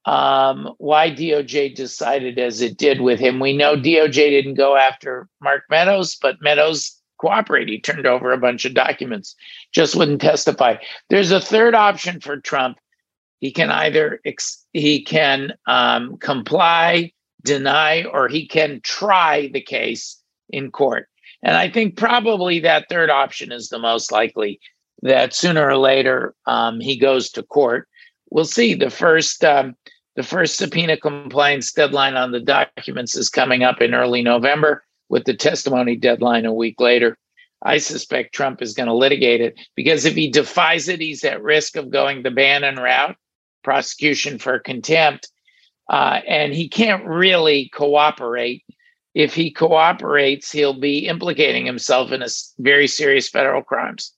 um, 0.06 0.74
why 0.78 1.10
DOJ 1.12 1.76
decided 1.76 2.40
as 2.40 2.62
it 2.62 2.78
did 2.78 3.02
with 3.02 3.20
him. 3.20 3.40
We 3.40 3.56
know 3.56 3.76
DOJ 3.76 4.14
didn't 4.14 4.56
go 4.56 4.76
after 4.76 5.28
Mark 5.42 5.64
Meadows, 5.70 6.18
but 6.22 6.38
Meadows 6.42 6.99
cooperated. 7.20 7.70
He 7.70 7.80
turned 7.80 8.08
over 8.08 8.32
a 8.32 8.38
bunch 8.38 8.66
of 8.66 8.74
documents, 8.74 9.36
just 9.72 9.96
wouldn't 9.96 10.22
testify. 10.22 10.78
There's 11.10 11.32
a 11.32 11.40
third 11.40 11.76
option 11.76 12.20
for 12.20 12.38
Trump. 12.38 12.78
He 13.40 13.52
can 13.52 13.70
either 13.70 14.20
ex- 14.26 14.66
he 14.74 15.04
can 15.04 15.54
um, 15.66 16.18
comply, 16.18 17.14
deny, 17.44 18.04
or 18.04 18.28
he 18.28 18.48
can 18.48 18.82
try 18.84 19.50
the 19.54 19.62
case 19.62 20.22
in 20.50 20.72
court. 20.72 21.08
And 21.42 21.56
I 21.56 21.70
think 21.70 21.96
probably 21.96 22.60
that 22.60 22.90
third 22.90 23.10
option 23.10 23.52
is 23.52 23.70
the 23.70 23.80
most 23.80 24.12
likely. 24.12 24.60
That 25.02 25.34
sooner 25.34 25.66
or 25.66 25.78
later 25.78 26.36
um, 26.46 26.82
he 26.82 26.98
goes 26.98 27.30
to 27.32 27.44
court. 27.44 27.88
We'll 28.32 28.44
see. 28.44 28.74
The 28.74 28.90
first 28.90 29.46
um, 29.46 29.76
the 30.18 30.24
first 30.24 30.58
subpoena 30.58 30.98
compliance 30.98 31.72
deadline 31.72 32.16
on 32.16 32.32
the 32.32 32.42
documents 32.42 33.16
is 33.16 33.30
coming 33.30 33.64
up 33.64 33.82
in 33.82 33.94
early 33.94 34.22
November, 34.22 34.84
with 35.10 35.26
the 35.26 35.34
testimony 35.34 35.96
deadline 35.96 36.46
a 36.46 36.54
week 36.54 36.80
later. 36.80 37.18
I 37.62 37.80
suspect 37.80 38.34
Trump 38.34 38.62
is 38.62 38.74
going 38.74 38.88
to 38.88 38.94
litigate 38.94 39.42
it 39.42 39.60
because 39.76 40.06
if 40.06 40.16
he 40.16 40.30
defies 40.30 40.88
it, 40.88 41.02
he's 41.02 41.24
at 41.26 41.44
risk 41.44 41.76
of 41.76 41.90
going 41.90 42.24
the 42.24 42.32
Bannon 42.32 42.78
route, 42.78 43.18
prosecution 43.64 44.40
for 44.40 44.60
contempt, 44.60 45.30
uh, 45.90 46.22
and 46.28 46.54
he 46.54 46.70
can't 46.70 47.06
really 47.06 47.70
cooperate. 47.74 48.64
If 49.14 49.34
he 49.34 49.52
cooperates, 49.52 50.52
he'll 50.52 50.80
be 50.80 51.08
implicating 51.08 51.66
himself 51.66 52.12
in 52.12 52.22
a 52.22 52.28
very 52.60 52.88
serious 52.88 53.28
federal 53.28 53.64
crimes. 53.64 54.14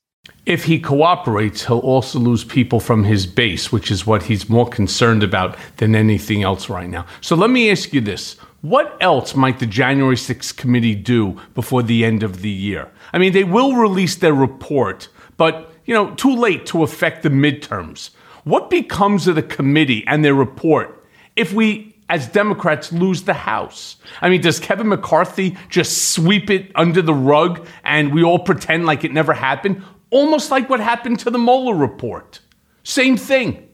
If 0.46 0.66
he 0.66 0.80
cooperates, 0.80 1.66
he'll 1.66 1.80
also 1.80 2.20
lose 2.20 2.44
people 2.44 2.80
from 2.80 3.06
his 3.06 3.26
base, 3.26 3.72
which 3.72 3.90
is 3.90 4.06
what 4.06 4.24
he's 4.24 4.50
more 4.50 4.68
concerned 4.68 5.24
about 5.24 5.58
than 5.78 5.96
anything 5.96 6.44
else 6.44 6.70
right 6.70 6.90
now. 6.90 7.08
So 7.22 7.36
let 7.36 7.50
me 7.50 7.72
ask 7.72 7.92
you 7.92 8.02
this. 8.02 8.36
What 8.62 8.96
else 9.02 9.34
might 9.36 9.58
the 9.58 9.66
January 9.66 10.16
6th 10.16 10.56
committee 10.56 10.94
do 10.94 11.40
before 11.56 11.82
the 11.82 12.06
end 12.06 12.22
of 12.22 12.44
the 12.44 12.50
year? 12.50 12.92
I 13.12 13.18
mean, 13.18 13.34
they 13.34 13.44
will 13.44 13.76
release 13.76 14.16
their 14.16 14.36
report, 14.36 15.08
but, 15.36 15.74
you 15.86 15.96
know, 15.96 16.14
too 16.14 16.36
late 16.36 16.68
to 16.68 16.84
affect 16.84 17.24
the 17.24 17.30
midterms. 17.30 18.12
What 18.44 18.70
becomes 18.70 19.28
of 19.28 19.34
the 19.34 19.42
committee 19.42 20.06
and 20.06 20.24
their 20.24 20.36
report 20.36 21.04
if 21.36 21.54
we, 21.54 21.96
as 22.08 22.28
Democrats, 22.28 22.92
lose 22.92 23.24
the 23.24 23.34
House? 23.34 23.96
I 24.22 24.30
mean, 24.30 24.42
does 24.42 24.60
Kevin 24.60 24.90
McCarthy 24.90 25.58
just 25.70 26.10
sweep 26.14 26.52
it 26.52 26.72
under 26.76 27.02
the 27.02 27.16
rug 27.16 27.66
and 27.84 28.14
we 28.14 28.24
all 28.24 28.40
pretend 28.40 28.86
like 28.86 29.04
it 29.04 29.12
never 29.12 29.34
happened? 29.34 29.84
Almost 30.12 30.52
like 30.52 30.70
what 30.70 30.80
happened 30.80 31.18
to 31.22 31.32
the 31.32 31.40
Mueller 31.40 31.74
report. 31.74 32.42
Same 32.84 33.18
thing. 33.18 33.70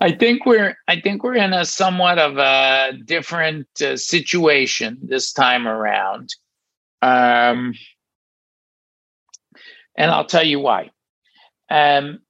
I 0.00 0.12
think 0.12 0.46
we're 0.46 0.76
I 0.88 1.00
think 1.00 1.22
we're 1.22 1.36
in 1.36 1.52
a 1.52 1.64
somewhat 1.64 2.18
of 2.18 2.38
a 2.38 2.92
different 3.04 3.68
uh, 3.82 3.96
situation 3.96 4.98
this 5.02 5.32
time 5.32 5.68
around, 5.68 6.30
um, 7.02 7.74
and 9.96 10.10
I'll 10.10 10.24
tell 10.24 10.46
you 10.46 10.58
why. 10.58 10.90
Um, 11.68 12.20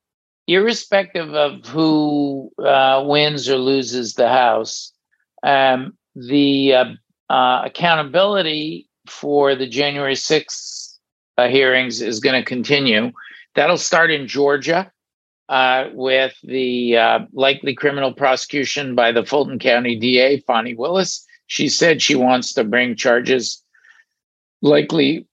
irrespective 0.49 1.33
of 1.35 1.65
who 1.67 2.51
uh, 2.59 3.05
wins 3.07 3.49
or 3.49 3.57
loses 3.57 4.15
the 4.15 4.29
House, 4.29 4.93
um, 5.45 5.97
the 6.17 6.75
uh, 6.75 6.85
uh, 7.33 7.63
accountability 7.67 8.89
for 9.07 9.55
the 9.55 9.69
January 9.69 10.15
6th 10.15 10.99
uh, 11.39 11.49
hearings 11.49 12.03
is 12.03 12.19
going 12.19 12.41
to 12.41 12.45
continue. 12.45 13.13
That'll 13.55 13.79
start 13.79 14.11
in 14.11 14.27
Georgia 14.27 14.91
uh, 15.51 15.91
with 15.93 16.35
the 16.45 16.97
uh, 16.97 17.19
likely 17.33 17.75
criminal 17.75 18.15
prosecution 18.15 18.95
by 18.95 19.11
the 19.11 19.27
Fulton 19.27 19.59
County 19.59 19.97
DA, 19.97 20.39
Fani 20.41 20.75
Willis. 20.75 21.27
She 21.49 21.69
said 21.69 22.01
she 22.01 22.15
wants 22.15 22.55
to 22.55 22.63
bring 22.63 22.95
charges 22.95 23.63
likely 24.63 25.27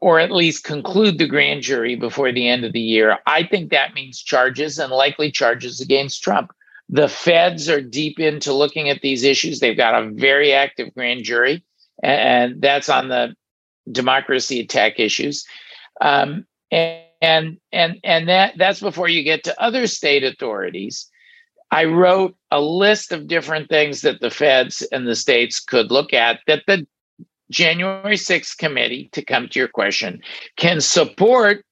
or 0.00 0.20
at 0.20 0.30
least 0.30 0.64
conclude 0.64 1.18
the 1.18 1.26
grand 1.26 1.62
jury 1.62 1.96
before 1.96 2.30
the 2.32 2.48
end 2.48 2.64
of 2.64 2.72
the 2.72 2.80
year. 2.80 3.18
I 3.26 3.42
think 3.42 3.70
that 3.70 3.94
means 3.94 4.22
charges 4.22 4.78
and 4.78 4.92
likely 4.92 5.30
charges 5.30 5.80
against 5.80 6.22
Trump. 6.22 6.50
The 6.88 7.08
feds 7.08 7.68
are 7.68 7.80
deep 7.80 8.18
into 8.18 8.52
looking 8.52 8.88
at 8.88 9.00
these 9.00 9.22
issues. 9.22 9.60
They've 9.60 9.76
got 9.76 10.00
a 10.00 10.10
very 10.10 10.52
active 10.52 10.94
grand 10.94 11.24
jury, 11.24 11.64
and 12.02 12.60
that's 12.60 12.88
on 12.88 13.08
the 13.08 13.34
democracy 13.90 14.60
attack 14.60 14.98
issues. 14.98 15.44
Um, 16.00 16.46
and 16.70 17.05
and 17.20 17.58
and 17.72 17.98
and 18.04 18.28
that 18.28 18.54
that's 18.56 18.80
before 18.80 19.08
you 19.08 19.22
get 19.22 19.44
to 19.44 19.62
other 19.62 19.86
state 19.86 20.24
authorities. 20.24 21.10
I 21.70 21.84
wrote 21.84 22.36
a 22.50 22.60
list 22.60 23.12
of 23.12 23.26
different 23.26 23.68
things 23.68 24.02
that 24.02 24.20
the 24.20 24.30
feds 24.30 24.82
and 24.92 25.06
the 25.06 25.16
states 25.16 25.58
could 25.58 25.90
look 25.90 26.12
at 26.12 26.40
that 26.46 26.62
the 26.66 26.86
January 27.50 28.16
6th 28.16 28.56
committee, 28.56 29.08
to 29.12 29.22
come 29.22 29.48
to 29.48 29.58
your 29.58 29.68
question, 29.68 30.20
can 30.56 30.80
support 30.80 31.64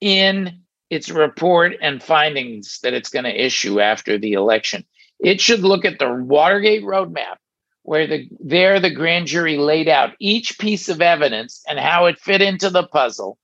in 0.00 0.60
its 0.90 1.10
report 1.10 1.74
and 1.80 2.02
findings 2.02 2.80
that 2.82 2.94
it's 2.94 3.08
going 3.08 3.24
to 3.24 3.44
issue 3.44 3.80
after 3.80 4.18
the 4.18 4.32
election. 4.32 4.84
It 5.20 5.40
should 5.40 5.60
look 5.60 5.84
at 5.84 5.98
the 5.98 6.12
Watergate 6.12 6.82
roadmap, 6.82 7.36
where 7.82 8.06
the 8.06 8.28
there 8.40 8.80
the 8.80 8.90
grand 8.90 9.26
jury 9.26 9.56
laid 9.56 9.88
out 9.88 10.14
each 10.18 10.58
piece 10.58 10.88
of 10.88 11.00
evidence 11.00 11.62
and 11.68 11.78
how 11.78 12.06
it 12.06 12.18
fit 12.18 12.42
into 12.42 12.68
the 12.70 12.86
puzzle. 12.86 13.38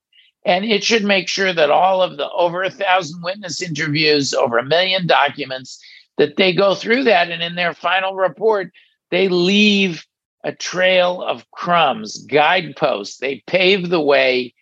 And 0.44 0.64
it 0.64 0.82
should 0.82 1.04
make 1.04 1.28
sure 1.28 1.52
that 1.52 1.70
all 1.70 2.02
of 2.02 2.16
the 2.16 2.30
over 2.30 2.62
a 2.62 2.70
thousand 2.70 3.22
witness 3.22 3.60
interviews, 3.60 4.32
over 4.32 4.58
a 4.58 4.64
million 4.64 5.06
documents, 5.06 5.82
that 6.16 6.36
they 6.36 6.52
go 6.52 6.74
through 6.74 7.04
that. 7.04 7.30
And 7.30 7.42
in 7.42 7.54
their 7.54 7.74
final 7.74 8.14
report, 8.14 8.72
they 9.10 9.28
leave 9.28 10.06
a 10.44 10.52
trail 10.52 11.22
of 11.22 11.50
crumbs, 11.50 12.18
guideposts. 12.24 13.18
They 13.18 13.42
pave 13.46 13.90
the 13.90 14.00
way 14.00 14.54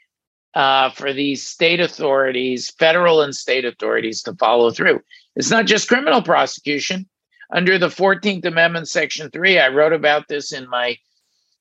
uh, 0.54 0.90
for 0.90 1.12
these 1.12 1.46
state 1.46 1.80
authorities, 1.80 2.70
federal 2.78 3.22
and 3.22 3.34
state 3.34 3.64
authorities, 3.64 4.22
to 4.22 4.34
follow 4.34 4.70
through. 4.70 5.00
It's 5.36 5.50
not 5.50 5.66
just 5.66 5.88
criminal 5.88 6.22
prosecution. 6.22 7.08
Under 7.50 7.78
the 7.78 7.88
14th 7.88 8.44
Amendment, 8.44 8.88
Section 8.88 9.30
3, 9.30 9.58
I 9.58 9.68
wrote 9.68 9.92
about 9.92 10.28
this 10.28 10.52
in 10.52 10.68
my 10.68 10.98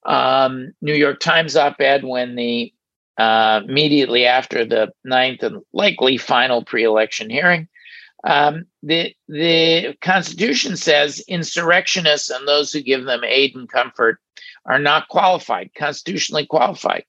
um, 0.06 0.74
New 0.82 0.96
York 0.96 1.20
Times 1.20 1.56
op 1.56 1.80
ed 1.80 2.04
when 2.04 2.36
the 2.36 2.74
uh, 3.18 3.62
immediately 3.68 4.26
after 4.26 4.66
the 4.66 4.92
ninth 5.04 5.44
and 5.44 5.62
likely 5.74 6.18
final 6.18 6.64
pre 6.64 6.84
election 6.84 7.30
hearing. 7.30 7.68
Um, 8.24 8.66
the 8.84 9.16
the 9.28 9.96
Constitution 10.02 10.76
says 10.76 11.24
insurrectionists 11.28 12.30
and 12.30 12.48
those 12.48 12.72
who 12.72 12.82
give 12.82 13.06
them 13.06 13.24
aid 13.24 13.56
and 13.56 13.70
comfort 13.70 14.20
are 14.66 14.80
not 14.80 15.08
qualified, 15.08 15.72
constitutionally 15.76 16.46
qualified, 16.46 17.06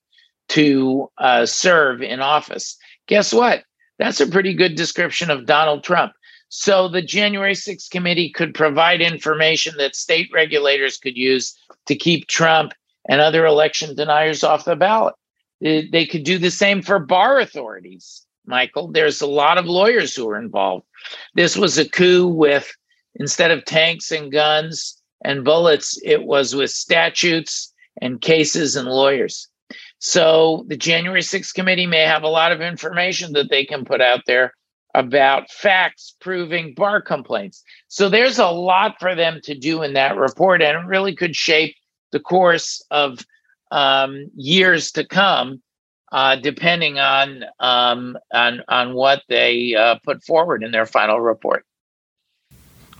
to 0.49 1.09
uh, 1.17 1.45
serve 1.45 2.01
in 2.01 2.21
office. 2.21 2.77
Guess 3.07 3.33
what? 3.33 3.63
That's 3.97 4.21
a 4.21 4.27
pretty 4.27 4.53
good 4.53 4.75
description 4.75 5.29
of 5.29 5.45
Donald 5.45 5.83
Trump. 5.83 6.13
So 6.47 6.87
the 6.87 7.01
January 7.01 7.53
6th 7.53 7.89
committee 7.91 8.31
could 8.31 8.55
provide 8.55 9.01
information 9.01 9.75
that 9.77 9.95
state 9.95 10.29
regulators 10.33 10.97
could 10.97 11.15
use 11.15 11.55
to 11.85 11.95
keep 11.95 12.27
Trump 12.27 12.73
and 13.07 13.21
other 13.21 13.45
election 13.45 13.95
deniers 13.95 14.43
off 14.43 14.65
the 14.65 14.75
ballot. 14.75 15.15
They 15.61 16.07
could 16.09 16.23
do 16.23 16.37
the 16.37 16.51
same 16.51 16.81
for 16.81 16.99
bar 16.99 17.39
authorities. 17.39 18.25
Michael. 18.49 18.91
There's 18.91 19.21
a 19.21 19.27
lot 19.27 19.57
of 19.57 19.65
lawyers 19.65 20.15
who 20.15 20.27
are 20.29 20.39
involved. 20.39 20.85
This 21.35 21.55
was 21.55 21.77
a 21.77 21.87
coup 21.87 22.27
with, 22.27 22.69
instead 23.15 23.51
of 23.51 23.63
tanks 23.63 24.11
and 24.11 24.31
guns 24.31 24.99
and 25.23 25.45
bullets, 25.45 25.99
it 26.03 26.23
was 26.23 26.55
with 26.55 26.71
statutes 26.71 27.71
and 28.01 28.19
cases 28.21 28.75
and 28.75 28.87
lawyers. 28.89 29.47
So 29.99 30.65
the 30.67 30.77
January 30.77 31.21
6th 31.21 31.53
committee 31.53 31.85
may 31.85 32.01
have 32.01 32.23
a 32.23 32.29
lot 32.29 32.51
of 32.51 32.61
information 32.61 33.33
that 33.33 33.49
they 33.49 33.65
can 33.65 33.85
put 33.85 34.01
out 34.01 34.21
there 34.25 34.53
about 34.95 35.51
facts 35.51 36.15
proving 36.19 36.73
bar 36.73 37.01
complaints. 37.01 37.61
So 37.89 38.09
there's 38.09 38.39
a 38.39 38.47
lot 38.47 38.95
for 38.99 39.13
them 39.13 39.39
to 39.43 39.53
do 39.53 39.83
in 39.83 39.93
that 39.93 40.15
report, 40.15 40.61
and 40.61 40.77
it 40.77 40.87
really 40.87 41.15
could 41.15 41.35
shape 41.35 41.75
the 42.11 42.19
course 42.19 42.83
of 42.89 43.23
um, 43.71 44.29
years 44.35 44.91
to 44.93 45.05
come 45.05 45.61
uh, 46.11 46.35
depending 46.35 46.99
on 46.99 47.43
um, 47.59 48.17
on 48.33 48.61
on 48.67 48.93
what 48.93 49.23
they 49.29 49.75
uh, 49.75 49.95
put 50.03 50.23
forward 50.23 50.63
in 50.63 50.71
their 50.71 50.85
final 50.85 51.19
report. 51.19 51.65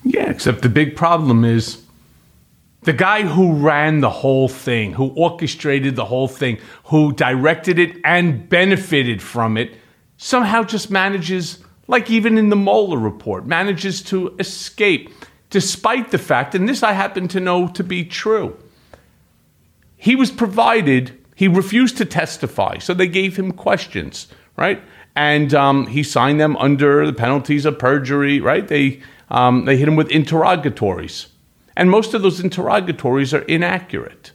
Yeah, 0.03 0.29
except 0.29 0.61
the 0.61 0.69
big 0.69 0.95
problem 0.95 1.43
is 1.43 1.83
the 2.83 2.93
guy 2.93 3.23
who 3.23 3.53
ran 3.53 3.99
the 3.99 4.09
whole 4.09 4.47
thing, 4.47 4.93
who 4.93 5.09
orchestrated 5.09 5.95
the 5.95 6.05
whole 6.05 6.27
thing, 6.27 6.59
who 6.85 7.11
directed 7.13 7.77
it 7.77 7.97
and 8.05 8.47
benefited 8.47 9.21
from 9.21 9.57
it, 9.57 9.75
somehow 10.17 10.63
just 10.63 10.89
manages, 10.89 11.63
like 11.87 12.09
even 12.09 12.37
in 12.37 12.49
the 12.49 12.55
Mueller 12.55 12.97
report, 12.97 13.45
manages 13.45 14.01
to 14.03 14.35
escape, 14.39 15.09
despite 15.49 16.11
the 16.11 16.17
fact, 16.17 16.55
and 16.55 16.69
this 16.69 16.81
I 16.81 16.93
happen 16.93 17.27
to 17.29 17.39
know 17.39 17.67
to 17.67 17.83
be 17.83 18.05
true. 18.05 18.57
He 20.01 20.15
was 20.15 20.31
provided 20.31 21.19
he 21.39 21.47
refused 21.47 21.95
to 21.97 22.05
testify, 22.05 22.79
so 22.79 22.93
they 22.93 23.07
gave 23.07 23.37
him 23.37 23.53
questions, 23.53 24.27
right? 24.57 24.81
And 25.15 25.53
um, 25.53 25.87
he 25.87 26.03
signed 26.03 26.37
them 26.37 26.57
under 26.57 27.05
the 27.05 27.13
penalties 27.13 27.65
of 27.65 27.79
perjury, 27.79 28.41
right? 28.41 28.67
They 28.67 29.01
um, 29.29 29.63
they 29.63 29.77
hit 29.77 29.87
him 29.87 29.95
with 29.95 30.11
interrogatories, 30.11 31.27
and 31.77 31.89
most 31.89 32.13
of 32.13 32.21
those 32.21 32.41
interrogatories 32.41 33.33
are 33.33 33.43
inaccurate. 33.43 34.33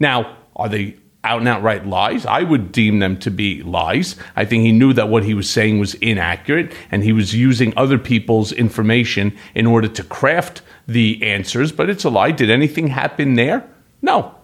Now, 0.00 0.38
are 0.56 0.70
they 0.70 0.96
out 1.22 1.40
and 1.40 1.48
outright 1.48 1.86
lies? 1.86 2.24
I 2.24 2.44
would 2.44 2.72
deem 2.72 2.98
them 2.98 3.18
to 3.18 3.30
be 3.30 3.62
lies. 3.62 4.16
I 4.34 4.46
think 4.46 4.62
he 4.62 4.72
knew 4.72 4.94
that 4.94 5.10
what 5.10 5.24
he 5.24 5.34
was 5.34 5.50
saying 5.50 5.78
was 5.78 5.94
inaccurate, 5.96 6.72
and 6.90 7.04
he 7.04 7.12
was 7.12 7.34
using 7.34 7.74
other 7.76 7.98
people's 7.98 8.52
information 8.52 9.36
in 9.54 9.66
order 9.66 9.88
to 9.88 10.02
craft 10.02 10.62
the 10.86 11.22
answers. 11.22 11.72
But 11.72 11.90
it's 11.90 12.04
a 12.04 12.10
lie. 12.10 12.30
Did 12.30 12.48
anything 12.48 12.88
happen 12.88 13.34
there? 13.34 13.68
No. 14.00 14.37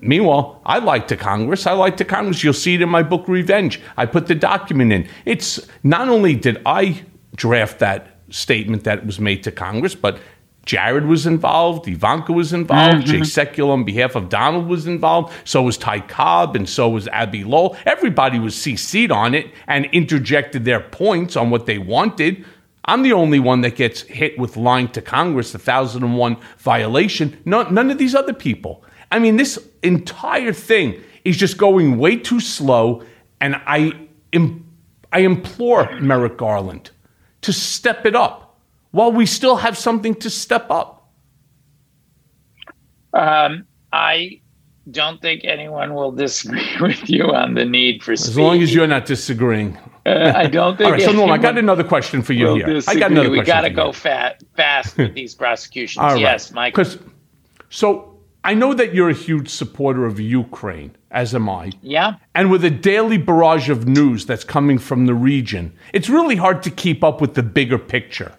Meanwhile, 0.00 0.60
I 0.64 0.78
like 0.78 1.08
to 1.08 1.16
Congress. 1.16 1.66
I 1.66 1.72
like 1.72 1.96
to 1.98 2.04
Congress. 2.04 2.44
You'll 2.44 2.52
see 2.52 2.74
it 2.74 2.82
in 2.82 2.88
my 2.88 3.02
book, 3.02 3.26
Revenge. 3.28 3.80
I 3.96 4.06
put 4.06 4.26
the 4.26 4.34
document 4.34 4.92
in. 4.92 5.08
It's 5.24 5.66
not 5.82 6.08
only 6.08 6.34
did 6.34 6.60
I 6.66 7.02
draft 7.34 7.78
that 7.78 8.18
statement 8.28 8.84
that 8.84 9.06
was 9.06 9.18
made 9.18 9.42
to 9.44 9.52
Congress, 9.52 9.94
but 9.94 10.18
Jared 10.66 11.06
was 11.06 11.26
involved, 11.26 11.88
Ivanka 11.88 12.32
was 12.32 12.52
involved, 12.52 13.06
mm-hmm. 13.06 13.10
Jay 13.10 13.20
Sekulow 13.20 13.70
on 13.70 13.84
behalf 13.84 14.14
of 14.14 14.28
Donald 14.28 14.68
was 14.68 14.86
involved, 14.86 15.32
so 15.44 15.62
was 15.62 15.78
Ty 15.78 16.00
Cobb, 16.00 16.54
and 16.54 16.68
so 16.68 16.88
was 16.90 17.08
Abbe 17.08 17.44
Lowell. 17.44 17.76
Everybody 17.86 18.38
was 18.38 18.54
CC'd 18.54 19.10
on 19.10 19.34
it 19.34 19.50
and 19.66 19.86
interjected 19.86 20.64
their 20.64 20.80
points 20.80 21.34
on 21.34 21.50
what 21.50 21.66
they 21.66 21.78
wanted. 21.78 22.44
I'm 22.84 23.02
the 23.02 23.12
only 23.12 23.40
one 23.40 23.62
that 23.62 23.76
gets 23.76 24.02
hit 24.02 24.38
with 24.38 24.56
lying 24.56 24.88
to 24.88 25.02
Congress, 25.02 25.52
the 25.52 25.58
1001 25.58 26.36
violation. 26.58 27.40
None, 27.44 27.72
none 27.72 27.90
of 27.90 27.98
these 27.98 28.14
other 28.14 28.32
people. 28.32 28.84
I 29.10 29.18
mean, 29.18 29.36
this 29.36 29.58
entire 29.82 30.52
thing 30.52 31.00
is 31.24 31.36
just 31.36 31.56
going 31.58 31.98
way 31.98 32.16
too 32.16 32.40
slow, 32.40 33.02
and 33.40 33.56
I, 33.66 33.92
Im- 34.32 34.66
I 35.12 35.20
implore 35.20 36.00
Merrick 36.00 36.36
Garland 36.36 36.90
to 37.42 37.52
step 37.52 38.06
it 38.06 38.14
up 38.14 38.58
while 38.90 39.12
we 39.12 39.26
still 39.26 39.56
have 39.56 39.76
something 39.76 40.14
to 40.16 40.30
step 40.30 40.70
up. 40.70 41.08
Um, 43.12 43.66
I 43.92 44.40
don't 44.90 45.20
think 45.20 45.44
anyone 45.44 45.94
will 45.94 46.12
disagree 46.12 46.66
with 46.80 47.08
you 47.08 47.24
on 47.24 47.54
the 47.54 47.64
need 47.64 48.02
for 48.02 48.16
speed. 48.16 48.30
As 48.30 48.38
long 48.38 48.62
as 48.62 48.74
you're 48.74 48.86
not 48.86 49.06
disagreeing. 49.06 49.76
Uh, 50.06 50.32
I 50.34 50.46
don't 50.46 50.76
think. 50.78 50.86
All 50.86 50.92
right, 50.92 51.02
so 51.02 51.12
Norm, 51.12 51.30
I 51.30 51.38
got 51.38 51.58
another 51.58 51.84
question 51.84 52.22
for 52.22 52.32
you 52.32 52.54
here. 52.54 52.66
Disagree. 52.66 52.96
I 52.96 53.00
got 53.00 53.10
another. 53.12 53.30
We 53.30 53.42
got 53.42 53.62
to 53.62 53.70
go 53.70 53.92
fat, 53.92 54.42
fast 54.56 54.96
with 54.96 55.14
these 55.14 55.34
prosecutions. 55.34 56.02
All 56.02 56.12
right. 56.12 56.20
Yes, 56.20 56.52
Mike. 56.52 56.72
Because 56.74 56.98
so 57.68 58.09
I 58.42 58.54
know 58.54 58.72
that 58.72 58.94
you're 58.94 59.10
a 59.10 59.14
huge 59.14 59.50
supporter 59.50 60.06
of 60.06 60.18
Ukraine, 60.18 60.96
as 61.10 61.34
am 61.34 61.48
I. 61.48 61.72
Yeah. 61.82 62.14
And 62.34 62.50
with 62.50 62.64
a 62.64 62.70
daily 62.70 63.18
barrage 63.18 63.68
of 63.68 63.86
news 63.86 64.24
that's 64.24 64.44
coming 64.44 64.78
from 64.78 65.06
the 65.06 65.14
region, 65.14 65.74
it's 65.92 66.08
really 66.08 66.36
hard 66.36 66.62
to 66.62 66.70
keep 66.70 67.04
up 67.04 67.20
with 67.20 67.34
the 67.34 67.42
bigger 67.42 67.78
picture. 67.78 68.32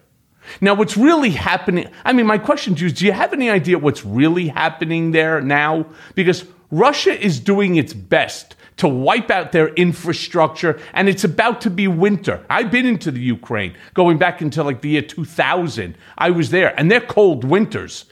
Now, 0.60 0.74
what's 0.74 0.98
really 0.98 1.30
happening? 1.30 1.88
I 2.04 2.14
mean, 2.14 2.26
my 2.26 2.40
question 2.40 2.74
to 2.76 2.82
you 2.82 2.88
is 2.88 2.94
do 2.94 3.06
you 3.06 3.12
have 3.12 3.32
any 3.32 3.50
idea 3.50 3.78
what's 3.78 4.04
really 4.04 4.48
happening 4.48 5.12
there 5.12 5.40
now? 5.40 5.86
Because 6.16 6.46
Russia 6.72 7.18
is 7.20 7.40
doing 7.40 7.76
its 7.76 7.94
best 7.94 8.56
to 8.78 8.88
wipe 8.88 9.30
out 9.30 9.52
their 9.52 9.68
infrastructure, 9.76 10.80
and 10.94 11.08
it's 11.08 11.24
about 11.24 11.62
to 11.62 11.70
be 11.70 11.88
winter. 11.88 12.44
I've 12.50 12.72
been 12.72 12.88
into 12.88 13.12
the 13.12 13.20
Ukraine 13.20 13.76
going 13.94 14.18
back 14.18 14.42
into 14.42 14.64
like 14.64 14.82
the 14.82 14.90
year 14.90 15.02
2000. 15.04 15.96
I 16.18 16.32
was 16.32 16.50
there, 16.50 16.78
and 16.80 16.90
they're 16.90 17.02
cold 17.02 17.44
winters. 17.44 18.06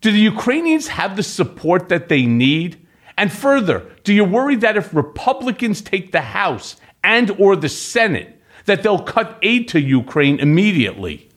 Do 0.00 0.12
the 0.12 0.18
Ukrainians 0.18 0.88
have 0.88 1.16
the 1.16 1.22
support 1.22 1.88
that 1.88 2.08
they 2.08 2.26
need? 2.26 2.86
And 3.18 3.32
further, 3.32 3.90
do 4.04 4.12
you 4.12 4.24
worry 4.24 4.56
that 4.56 4.76
if 4.76 4.94
Republicans 4.94 5.80
take 5.80 6.12
the 6.12 6.20
House 6.20 6.76
and 7.02 7.30
or 7.32 7.56
the 7.56 7.68
Senate, 7.68 8.40
that 8.66 8.82
they'll 8.82 9.02
cut 9.02 9.38
aid 9.42 9.68
to 9.68 9.80
Ukraine 9.80 10.38
immediately? 10.38 11.28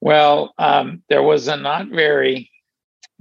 Well, 0.00 0.54
um, 0.58 1.02
there 1.08 1.22
was 1.22 1.48
a 1.48 1.56
not 1.56 1.88
very 1.88 2.50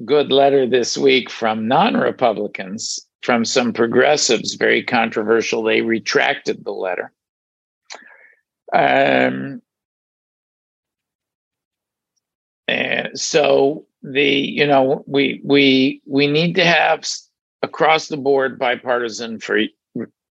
good 0.05 0.31
letter 0.31 0.67
this 0.67 0.97
week 0.97 1.29
from 1.29 1.67
non-Republicans, 1.67 3.05
from 3.21 3.45
some 3.45 3.71
progressives, 3.73 4.55
very 4.55 4.83
controversial. 4.83 5.63
They 5.63 5.81
retracted 5.81 6.63
the 6.63 6.71
letter. 6.71 7.11
Um, 8.73 9.61
and 12.67 13.19
so 13.19 13.85
the 14.03 14.23
you 14.23 14.65
know 14.65 15.03
we 15.07 15.41
we 15.43 16.01
we 16.05 16.27
need 16.27 16.55
to 16.55 16.65
have 16.65 17.07
across 17.61 18.07
the 18.07 18.17
board 18.17 18.57
bipartisan 18.57 19.39
for 19.39 19.59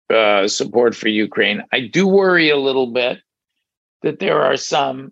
uh, 0.10 0.48
support 0.48 0.96
for 0.96 1.10
Ukraine. 1.10 1.64
I 1.74 1.82
do 1.82 2.08
worry 2.08 2.50
a 2.50 2.58
little 2.58 2.88
bit 2.88 3.20
that 4.04 4.20
there 4.20 4.42
are 4.42 4.56
some 4.56 5.12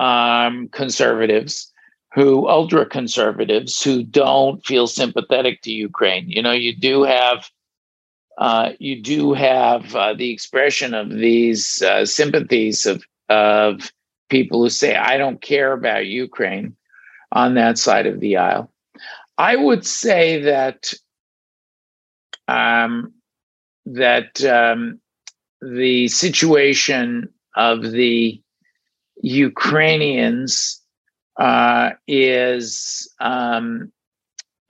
um, 0.00 0.68
conservatives 0.68 1.70
who 2.14 2.48
ultra 2.48 2.86
conservatives 2.86 3.82
who 3.82 4.02
don't 4.02 4.64
feel 4.64 4.86
sympathetic 4.86 5.60
to 5.62 5.72
Ukraine. 5.72 6.30
You 6.30 6.42
know, 6.42 6.52
you 6.52 6.74
do 6.74 7.02
have 7.02 7.50
uh, 8.38 8.70
you 8.78 9.00
do 9.02 9.32
have 9.34 9.94
uh, 9.94 10.14
the 10.14 10.30
expression 10.30 10.94
of 10.94 11.10
these 11.10 11.82
uh, 11.82 12.06
sympathies 12.06 12.86
of 12.86 13.04
of 13.28 13.92
people 14.30 14.62
who 14.62 14.70
say, 14.70 14.96
"I 14.96 15.16
don't 15.18 15.42
care 15.42 15.72
about 15.72 16.06
Ukraine," 16.06 16.76
on 17.34 17.54
that 17.54 17.76
side 17.76 18.06
of 18.06 18.20
the 18.20 18.36
aisle. 18.36 18.70
I 19.36 19.56
would 19.56 19.84
say 19.84 20.40
that 20.42 20.94
um, 22.48 23.12
that 23.84 24.42
um, 24.44 25.00
the 25.60 26.08
situation 26.08 27.28
of 27.56 27.90
the 27.90 28.40
Ukrainians 29.22 30.80
uh, 31.38 31.90
is 32.06 33.12
um, 33.20 33.92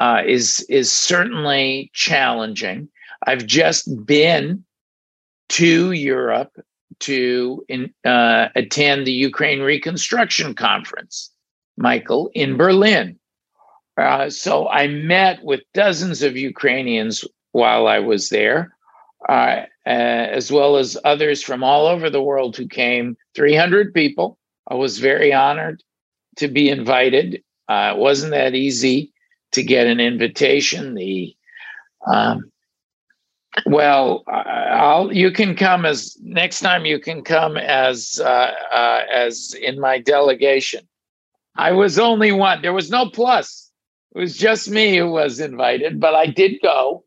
uh, 0.00 0.22
is 0.26 0.60
is 0.68 0.90
certainly 0.90 1.90
challenging. 1.92 2.88
I've 3.26 3.46
just 3.46 4.06
been 4.06 4.64
to 5.50 5.92
Europe 5.92 6.58
to 7.00 7.64
in, 7.68 7.92
uh, 8.04 8.48
attend 8.54 9.06
the 9.06 9.12
Ukraine 9.12 9.60
Reconstruction 9.60 10.54
Conference, 10.54 11.30
Michael, 11.76 12.30
in 12.34 12.56
Berlin. 12.56 13.18
Uh, 13.96 14.28
so 14.30 14.68
I 14.68 14.88
met 14.88 15.42
with 15.44 15.60
dozens 15.72 16.22
of 16.22 16.36
Ukrainians 16.36 17.24
while 17.52 17.86
I 17.86 18.00
was 18.00 18.28
there, 18.28 18.76
uh, 19.28 19.62
uh, 19.86 19.88
as 19.88 20.50
well 20.50 20.76
as 20.76 20.98
others 21.04 21.42
from 21.42 21.62
all 21.62 21.86
over 21.86 22.10
the 22.10 22.22
world 22.22 22.56
who 22.56 22.66
came. 22.66 23.16
300 23.34 23.94
people. 23.94 24.38
I 24.68 24.74
was 24.74 24.98
very 24.98 25.32
honored 25.32 25.82
to 26.36 26.48
be 26.48 26.68
invited. 26.68 27.42
Uh, 27.68 27.92
it 27.94 27.98
wasn't 27.98 28.32
that 28.32 28.54
easy 28.54 29.12
to 29.52 29.62
get 29.62 29.86
an 29.86 30.00
invitation. 30.00 30.94
The 30.94 31.34
um, 32.06 32.50
well, 33.66 34.24
I'll 34.26 35.12
you 35.12 35.30
can 35.30 35.54
come 35.54 35.86
as 35.86 36.16
next 36.20 36.60
time 36.60 36.84
you 36.84 36.98
can 36.98 37.22
come 37.22 37.56
as 37.56 38.20
uh, 38.22 38.52
uh, 38.72 39.00
as 39.12 39.54
in 39.54 39.78
my 39.80 39.98
delegation. 40.00 40.86
I 41.56 41.72
was 41.72 41.98
only 41.98 42.32
one. 42.32 42.62
There 42.62 42.72
was 42.72 42.90
no 42.90 43.08
plus. 43.08 43.70
It 44.14 44.18
was 44.18 44.36
just 44.36 44.70
me 44.70 44.96
who 44.96 45.10
was 45.10 45.40
invited, 45.40 46.00
but 46.00 46.14
I 46.14 46.26
did 46.26 46.60
go 46.62 47.04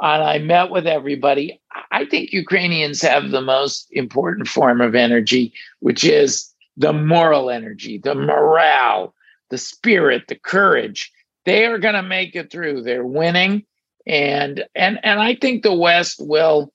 and 0.00 0.22
I 0.22 0.38
met 0.38 0.70
with 0.70 0.86
everybody. 0.86 1.60
I 1.90 2.04
think 2.06 2.32
Ukrainians 2.32 3.02
have 3.02 3.30
the 3.30 3.40
most 3.40 3.88
important 3.92 4.48
form 4.48 4.80
of 4.80 4.94
energy, 4.94 5.52
which 5.80 6.04
is 6.04 6.52
the 6.76 6.92
moral 6.92 7.50
energy, 7.50 7.98
the 7.98 8.14
morale, 8.14 9.14
the 9.50 9.58
spirit, 9.58 10.28
the 10.28 10.36
courage. 10.36 11.12
They 11.44 11.66
are 11.66 11.78
going 11.78 11.94
to 11.94 12.02
make 12.02 12.34
it 12.34 12.50
through. 12.50 12.82
They're 12.82 13.06
winning, 13.06 13.64
and 14.06 14.64
and 14.74 14.98
and 15.02 15.20
I 15.20 15.34
think 15.34 15.62
the 15.62 15.74
West 15.74 16.16
will. 16.20 16.72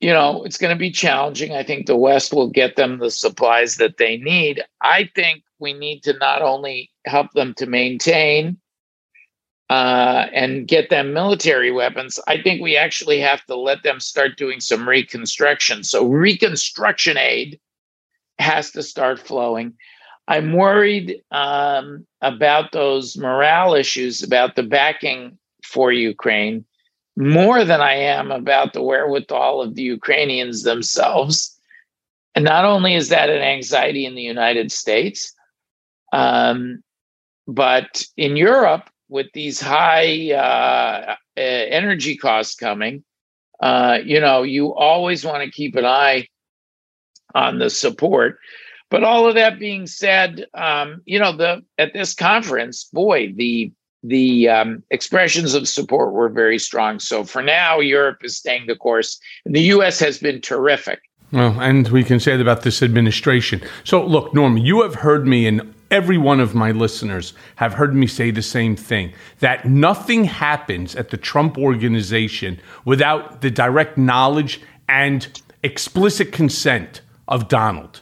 You 0.00 0.12
know, 0.12 0.44
it's 0.44 0.58
going 0.58 0.74
to 0.74 0.78
be 0.78 0.90
challenging. 0.90 1.52
I 1.52 1.62
think 1.62 1.86
the 1.86 1.96
West 1.96 2.32
will 2.32 2.48
get 2.48 2.76
them 2.76 2.98
the 2.98 3.10
supplies 3.10 3.76
that 3.76 3.96
they 3.96 4.16
need. 4.18 4.62
I 4.82 5.10
think 5.14 5.42
we 5.58 5.72
need 5.72 6.02
to 6.04 6.12
not 6.14 6.42
only 6.42 6.90
help 7.06 7.32
them 7.32 7.54
to 7.54 7.66
maintain 7.66 8.58
uh, 9.70 10.26
and 10.32 10.68
get 10.68 10.90
them 10.90 11.12
military 11.12 11.72
weapons, 11.72 12.20
I 12.28 12.40
think 12.40 12.60
we 12.60 12.76
actually 12.76 13.20
have 13.20 13.44
to 13.46 13.56
let 13.56 13.82
them 13.82 14.00
start 14.00 14.36
doing 14.36 14.60
some 14.60 14.88
reconstruction. 14.88 15.82
So, 15.82 16.06
reconstruction 16.06 17.16
aid 17.16 17.58
has 18.38 18.70
to 18.72 18.82
start 18.82 19.18
flowing. 19.18 19.74
I'm 20.28 20.52
worried 20.52 21.22
um, 21.30 22.06
about 22.20 22.72
those 22.72 23.16
morale 23.16 23.74
issues, 23.74 24.22
about 24.22 24.56
the 24.56 24.62
backing 24.62 25.38
for 25.62 25.92
Ukraine, 25.92 26.64
more 27.16 27.64
than 27.64 27.80
I 27.80 27.94
am 27.94 28.30
about 28.30 28.72
the 28.72 28.82
wherewithal 28.82 29.62
of 29.62 29.74
the 29.74 29.82
Ukrainians 29.82 30.62
themselves. 30.62 31.58
And 32.34 32.44
not 32.44 32.66
only 32.66 32.94
is 32.94 33.08
that 33.08 33.30
an 33.30 33.40
anxiety 33.40 34.04
in 34.04 34.14
the 34.14 34.22
United 34.22 34.70
States, 34.70 35.32
um, 36.12 36.82
but 37.46 38.04
in 38.16 38.36
Europe, 38.36 38.90
with 39.08 39.28
these 39.32 39.60
high 39.60 40.32
uh, 40.32 41.14
energy 41.36 42.16
costs 42.16 42.54
coming, 42.56 43.04
uh, 43.60 43.98
you 44.04 44.20
know, 44.20 44.42
you 44.42 44.74
always 44.74 45.24
want 45.24 45.42
to 45.42 45.50
keep 45.50 45.76
an 45.76 45.86
eye 45.86 46.26
on 47.34 47.58
the 47.58 47.70
support. 47.70 48.38
But 48.90 49.04
all 49.04 49.28
of 49.28 49.34
that 49.34 49.58
being 49.58 49.86
said, 49.86 50.46
um, 50.54 51.02
you 51.06 51.18
know, 51.18 51.32
the 51.36 51.62
at 51.78 51.92
this 51.92 52.14
conference, 52.14 52.84
boy, 52.84 53.32
the 53.34 53.72
the 54.08 54.48
um, 54.48 54.82
expressions 54.90 55.54
of 55.54 55.68
support 55.68 56.12
were 56.12 56.28
very 56.28 56.58
strong. 56.58 57.00
So 57.00 57.24
for 57.24 57.42
now, 57.42 57.80
Europe 57.80 58.24
is 58.24 58.36
staying 58.36 58.66
the 58.66 58.76
course. 58.76 59.18
And 59.44 59.54
The 59.54 59.62
U.S. 59.62 59.98
has 60.00 60.18
been 60.18 60.40
terrific. 60.40 61.00
Well, 61.32 61.60
and 61.60 61.88
we 61.88 62.04
can 62.04 62.20
say 62.20 62.36
that 62.36 62.42
about 62.42 62.62
this 62.62 62.82
administration. 62.82 63.60
So, 63.84 64.04
look, 64.04 64.32
Norm, 64.32 64.56
you 64.56 64.82
have 64.82 64.94
heard 64.94 65.26
me, 65.26 65.46
and 65.46 65.74
every 65.90 66.18
one 66.18 66.38
of 66.38 66.54
my 66.54 66.70
listeners 66.70 67.32
have 67.56 67.74
heard 67.74 67.94
me 67.94 68.06
say 68.06 68.30
the 68.30 68.42
same 68.42 68.76
thing 68.76 69.12
that 69.40 69.64
nothing 69.64 70.24
happens 70.24 70.94
at 70.94 71.10
the 71.10 71.16
Trump 71.16 71.58
organization 71.58 72.60
without 72.84 73.40
the 73.40 73.50
direct 73.50 73.98
knowledge 73.98 74.60
and 74.88 75.40
explicit 75.64 76.32
consent 76.32 77.00
of 77.26 77.48
Donald. 77.48 78.00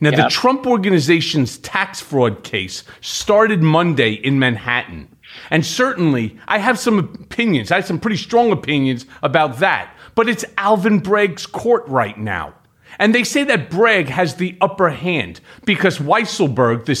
Now, 0.00 0.10
the 0.10 0.28
Trump 0.30 0.66
organization's 0.66 1.58
tax 1.58 2.00
fraud 2.00 2.42
case 2.42 2.84
started 3.02 3.62
Monday 3.62 4.12
in 4.12 4.38
Manhattan. 4.38 5.13
And 5.50 5.64
certainly, 5.64 6.38
I 6.46 6.58
have 6.58 6.78
some 6.78 6.98
opinions. 6.98 7.70
I 7.70 7.76
have 7.76 7.86
some 7.86 8.00
pretty 8.00 8.16
strong 8.16 8.52
opinions 8.52 9.06
about 9.22 9.58
that. 9.58 9.94
But 10.14 10.28
it's 10.28 10.44
Alvin 10.56 11.00
Bragg's 11.00 11.46
court 11.46 11.86
right 11.88 12.16
now. 12.18 12.54
And 12.98 13.14
they 13.14 13.24
say 13.24 13.42
that 13.44 13.70
Bragg 13.70 14.08
has 14.08 14.36
the 14.36 14.56
upper 14.60 14.90
hand 14.90 15.40
because 15.64 15.98
Weisselberg, 15.98 16.84
the, 16.84 16.94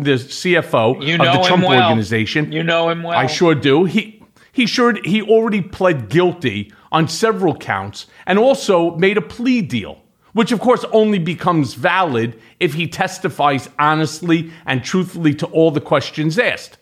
the 0.00 0.12
CFO 0.14 1.06
you 1.06 1.18
know 1.18 1.30
of 1.30 1.42
the 1.42 1.48
Trump 1.48 1.64
well. 1.64 1.82
organization, 1.82 2.50
you 2.50 2.62
know 2.62 2.88
him 2.88 3.02
well. 3.02 3.18
I 3.18 3.26
sure 3.26 3.54
do. 3.54 3.84
He 3.84 4.22
he 4.52 4.66
sure 4.66 4.94
he 5.04 5.20
already 5.20 5.60
pled 5.60 6.08
guilty 6.08 6.72
on 6.90 7.08
several 7.08 7.54
counts 7.56 8.06
and 8.24 8.38
also 8.38 8.94
made 8.96 9.18
a 9.18 9.22
plea 9.22 9.60
deal 9.60 10.00
which 10.34 10.52
of 10.52 10.60
course 10.60 10.84
only 10.92 11.18
becomes 11.18 11.74
valid 11.74 12.38
if 12.60 12.74
he 12.74 12.86
testifies 12.86 13.70
honestly 13.78 14.50
and 14.66 14.84
truthfully 14.84 15.32
to 15.32 15.46
all 15.46 15.70
the 15.70 15.80
questions 15.80 16.38
asked. 16.38 16.76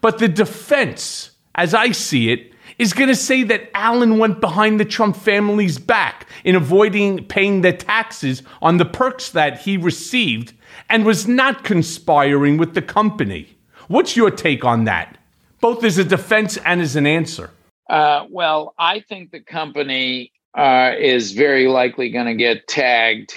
But 0.00 0.18
the 0.18 0.28
defense, 0.28 1.30
as 1.54 1.74
I 1.74 1.92
see 1.92 2.30
it, 2.30 2.52
is 2.78 2.92
going 2.92 3.08
to 3.08 3.16
say 3.16 3.42
that 3.44 3.70
Allen 3.74 4.18
went 4.18 4.40
behind 4.40 4.78
the 4.78 4.84
Trump 4.84 5.16
family's 5.16 5.78
back 5.78 6.28
in 6.44 6.54
avoiding 6.54 7.24
paying 7.26 7.62
the 7.62 7.72
taxes 7.72 8.42
on 8.60 8.76
the 8.76 8.84
perks 8.84 9.30
that 9.30 9.60
he 9.60 9.76
received 9.76 10.52
and 10.90 11.04
was 11.04 11.26
not 11.26 11.64
conspiring 11.64 12.58
with 12.58 12.74
the 12.74 12.82
company. 12.82 13.56
What's 13.88 14.16
your 14.16 14.30
take 14.30 14.64
on 14.64 14.84
that? 14.84 15.16
Both 15.60 15.84
as 15.84 15.98
a 15.98 16.04
defense 16.04 16.58
and 16.58 16.80
as 16.80 16.96
an 16.96 17.06
answer. 17.06 17.50
Uh, 17.88 18.26
well, 18.30 18.74
I 18.78 19.00
think 19.00 19.30
the 19.30 19.40
company 19.40 20.32
uh, 20.56 20.92
is 20.98 21.32
very 21.32 21.68
likely 21.68 22.10
going 22.10 22.26
to 22.26 22.34
get 22.34 22.66
tagged 22.66 23.32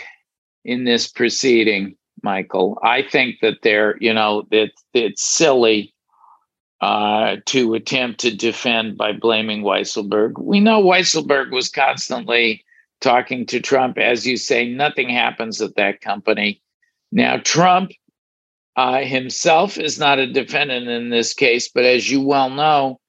in 0.66 0.84
this 0.84 1.08
proceeding, 1.08 1.96
Michael. 2.24 2.78
I 2.84 3.04
think 3.04 3.38
that 3.42 3.60
they're, 3.62 3.96
you 4.00 4.14
know, 4.14 4.48
that 4.52 4.72
it's 4.94 5.24
silly 5.24 5.94
uh, 6.81 7.38
to 7.45 7.73
attempt 7.73 8.22
to 8.22 8.35
defend 8.35 8.97
by 8.97 9.11
blaming 9.11 9.64
Weisselberg. 9.64 10.39
We 10.39 10.60
know 10.60 10.81
Weisselberg 10.81 11.51
was 11.51 11.69
constantly 11.69 12.64
talking 13.01 13.45
to 13.47 13.60
Trump. 13.60 13.97
As 13.97 14.26
you 14.26 14.38
say, 14.38 14.68
nothing 14.68 15.10
happens 15.10 15.61
at 15.61 15.76
that 15.76 16.01
company. 16.01 16.61
Now, 17.11 17.38
Trump 17.38 17.91
uh, 18.76 18.99
himself 18.99 19.77
is 19.77 19.99
not 19.99 20.19
a 20.19 20.31
defendant 20.31 20.88
in 20.88 21.10
this 21.10 21.34
case, 21.34 21.69
but 21.69 21.85
as 21.85 22.10
you 22.10 22.22
well 22.22 22.49
know, 22.49 22.99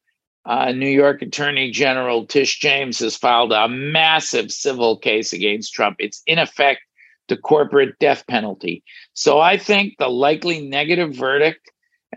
uh, 0.45 0.73
New 0.73 0.89
York 0.89 1.23
Attorney 1.23 1.71
General 1.71 2.27
Tish 2.27 2.59
James 2.59 2.99
has 2.99 3.17
filed 3.17 3.53
a 3.53 3.69
massive 3.69 4.51
civil 4.51 4.97
case 4.97 5.33
against 5.33 5.75
Trump. 5.75 5.97
It's 5.99 6.23
in 6.27 6.39
effect 6.39 6.81
the 7.29 7.37
corporate 7.37 7.99
death 8.01 8.27
penalty. 8.27 8.83
So 9.13 9.39
I 9.39 9.57
think 9.57 9.95
the 9.99 10.09
likely 10.09 10.67
negative 10.67 11.15
verdict, 11.15 11.71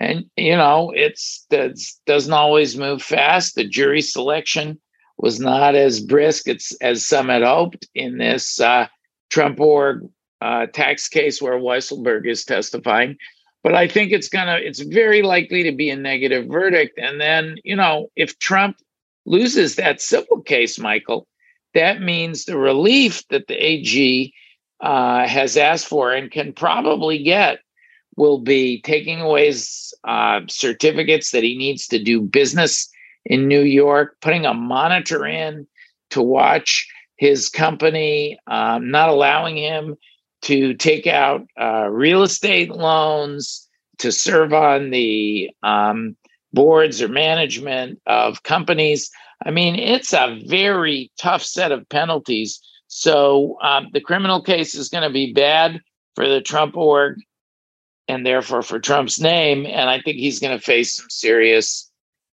and 0.04 0.26
you 0.38 0.56
know, 0.56 0.92
it's 0.96 1.46
that 1.50 1.78
doesn't 2.06 2.34
always 2.34 2.78
move 2.78 3.02
fast. 3.02 3.56
The 3.56 3.68
jury 3.68 4.02
selection 4.02 4.80
was 5.18 5.40
not 5.40 5.76
as 5.76 6.00
brisk 6.00 6.48
as, 6.48 6.74
as 6.82 7.06
some 7.06 7.30
had 7.30 7.44
hoped 7.44 7.88
in 7.96 8.18
this 8.18 8.60
uh, 8.60 8.88
Trump 9.30 9.60
org 9.60 10.10
uh, 10.42 10.66
tax 10.68 11.08
case 11.08 11.42
where 11.42 11.58
Weisselberg 11.58 12.28
is 12.28 12.44
testifying. 12.44 13.18
But 13.64 13.76
I 13.76 13.88
think 13.88 14.12
it's 14.12 14.28
gonna, 14.28 14.58
it's 14.62 14.82
very 14.82 15.22
likely 15.22 15.64
to 15.64 15.72
be 15.72 15.90
a 15.90 15.96
negative 15.96 16.48
verdict. 16.48 17.00
And 17.00 17.22
then, 17.22 17.56
you 17.64 17.76
know, 17.76 18.08
if 18.16 18.38
Trump 18.40 18.78
loses 19.26 19.76
that 19.76 20.02
civil 20.02 20.42
case, 20.42 20.78
Michael, 20.78 21.28
that 21.74 22.02
means 22.02 22.44
the 22.44 22.58
relief 22.58 23.26
that 23.30 23.48
the 23.48 23.56
AG 23.56 24.34
uh, 24.82 25.26
has 25.26 25.56
asked 25.56 25.88
for 25.88 26.12
and 26.12 26.30
can 26.30 26.52
probably 26.52 27.24
get 27.24 27.60
will 28.16 28.40
be 28.40 28.82
taking 28.82 29.22
away 29.22 29.48
his 29.48 29.94
uh, 30.04 30.42
certificates 30.48 31.32
that 31.32 31.44
he 31.44 31.58
needs 31.58 31.88
to 31.88 32.00
do 32.00 32.22
business 32.22 32.90
in 33.26 33.48
New 33.48 33.62
York, 33.62 34.18
putting 34.22 34.46
a 34.46 34.54
monitor 34.54 35.26
in 35.26 35.68
to 36.10 36.22
watch 36.22 36.88
his 37.18 37.50
company, 37.50 38.38
um, 38.48 38.92
not 38.92 39.10
allowing 39.10 39.58
him 39.58 39.96
to 40.42 40.74
take 40.74 41.08
out 41.08 41.48
uh, 41.60 41.88
real 41.90 42.22
estate 42.24 42.70
loans, 42.70 43.68
to 44.00 44.12
serve 44.12 44.54
on 44.54 44.90
the 44.90 45.50
um, 45.64 46.16
boards 46.52 47.02
or 47.02 47.08
management 47.08 48.02
of 48.06 48.44
companies. 48.44 49.10
I 49.46 49.52
mean, 49.52 49.76
it's 49.76 50.14
a 50.14 50.42
very 50.48 51.12
tough 51.18 51.44
set 51.44 51.72
of 51.72 51.88
penalties. 51.90 52.60
So 52.88 53.58
um, 53.62 53.88
the 53.94 54.02
criminal 54.02 54.42
case 54.42 54.76
is 54.76 54.90
going 54.90 55.04
to 55.04 55.10
be 55.14 55.34
bad 55.34 55.80
for 56.16 56.28
the 56.28 56.42
Trump 56.42 56.76
org 56.76 57.20
and 58.08 58.26
therefore 58.26 58.62
for 58.62 58.80
Trump's 58.80 59.20
name. 59.20 59.66
And 59.66 59.90
I 59.90 60.00
think 60.02 60.18
he's 60.18 60.40
going 60.40 60.58
to 60.58 60.64
face 60.64 60.96
some 60.96 61.10
serious 61.10 61.90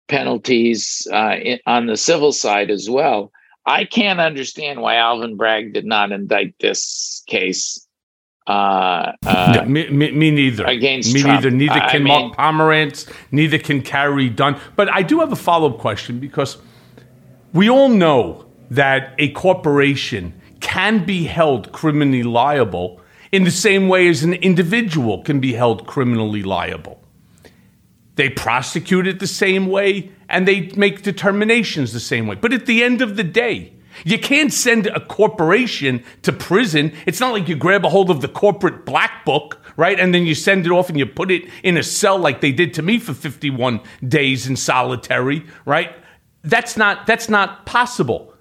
penalties 0.09 1.07
uh, 1.13 1.37
in, 1.43 1.59
on 1.67 1.87
the 1.87 1.97
civil 1.97 2.33
side 2.33 2.71
as 2.71 2.89
well. 2.89 3.31
I 3.67 3.85
can't 3.85 4.21
understand 4.21 4.81
why 4.81 4.97
Alvin 4.97 5.37
Bragg 5.37 5.75
did 5.75 5.85
not 5.85 6.11
indict 6.11 6.55
this 6.59 7.23
case. 7.27 7.87
Uh, 8.47 9.13
uh, 9.27 9.63
me, 9.67 9.91
me, 9.91 10.11
me, 10.11 10.31
neither. 10.31 10.65
Against 10.65 11.13
me 11.13 11.21
Trump. 11.21 11.45
neither. 11.45 11.51
Neither 11.55 11.75
I 11.75 11.91
can 11.91 12.03
mean- 12.03 12.29
Mark 12.29 12.37
Pomerantz. 12.37 13.13
Neither 13.31 13.59
can 13.59 13.83
Carey 13.83 14.31
Dunne. 14.31 14.59
But 14.75 14.91
I 14.91 15.03
do 15.03 15.21
have 15.21 15.33
a 15.33 15.37
follow 15.37 15.71
up 15.71 15.79
question 15.79 16.19
because 16.19 16.57
we 17.53 17.69
all 17.69 17.91
know 17.91 18.47
that 18.71 19.15
a 19.19 19.31
corporation 19.33 20.33
can 20.61 21.05
be 21.05 21.25
held 21.25 21.73
criminally 21.73 22.23
liable 22.23 23.01
in 23.33 23.45
the 23.45 23.51
same 23.51 23.89
way 23.89 24.09
as 24.09 24.23
an 24.23 24.35
individual 24.35 25.23
can 25.23 25.41
be 25.41 25.53
held 25.53 25.87
criminally 25.87 26.43
liable. 26.43 27.03
They 28.17 28.31
prosecute 28.31 29.07
it 29.07 29.21
the 29.21 29.27
same 29.27 29.67
way 29.67 30.11
and 30.29 30.47
they 30.47 30.73
make 30.77 31.03
determinations 31.03 31.93
the 31.93 32.01
same 32.01 32.27
way. 32.27 32.35
But 32.35 32.53
at 32.53 32.67
the 32.67 32.83
end 32.83 33.01
of 33.01 33.17
the 33.17 33.25
day, 33.25 33.73
you 34.05 34.19
can't 34.19 34.53
send 34.53 34.87
a 34.89 35.01
corporation 35.01 36.05
to 36.23 36.33
prison. 36.33 36.93
It's 37.07 37.21
not 37.21 37.33
like 37.33 37.49
you 37.49 37.57
grab 37.57 37.85
a 37.85 37.89
hold 37.89 38.11
of 38.11 38.21
the 38.21 38.29
corporate 38.29 38.85
black 38.85 39.25
book, 39.25 39.61
right? 39.77 39.99
And 39.99 40.15
then 40.15 40.27
you 40.27 40.35
send 40.35 40.67
it 40.67 40.73
off 40.73 40.89
and 40.89 40.99
you 40.99 41.07
put 41.07 41.31
it 41.31 41.49
in 41.63 41.77
a 41.77 41.83
cell 41.83 42.19
like 42.19 42.41
they 42.41 42.53
did 42.53 42.75
to 42.75 42.83
me 42.83 42.99
for 42.99 43.15
51 43.15 43.81
days 44.07 44.47
in 44.47 44.57
solitary, 44.57 45.45
right? 45.65 45.95
That's 46.43 46.77
not 46.77 47.07
that's 47.07 47.29
not 47.29 47.67
possible. 47.67 48.35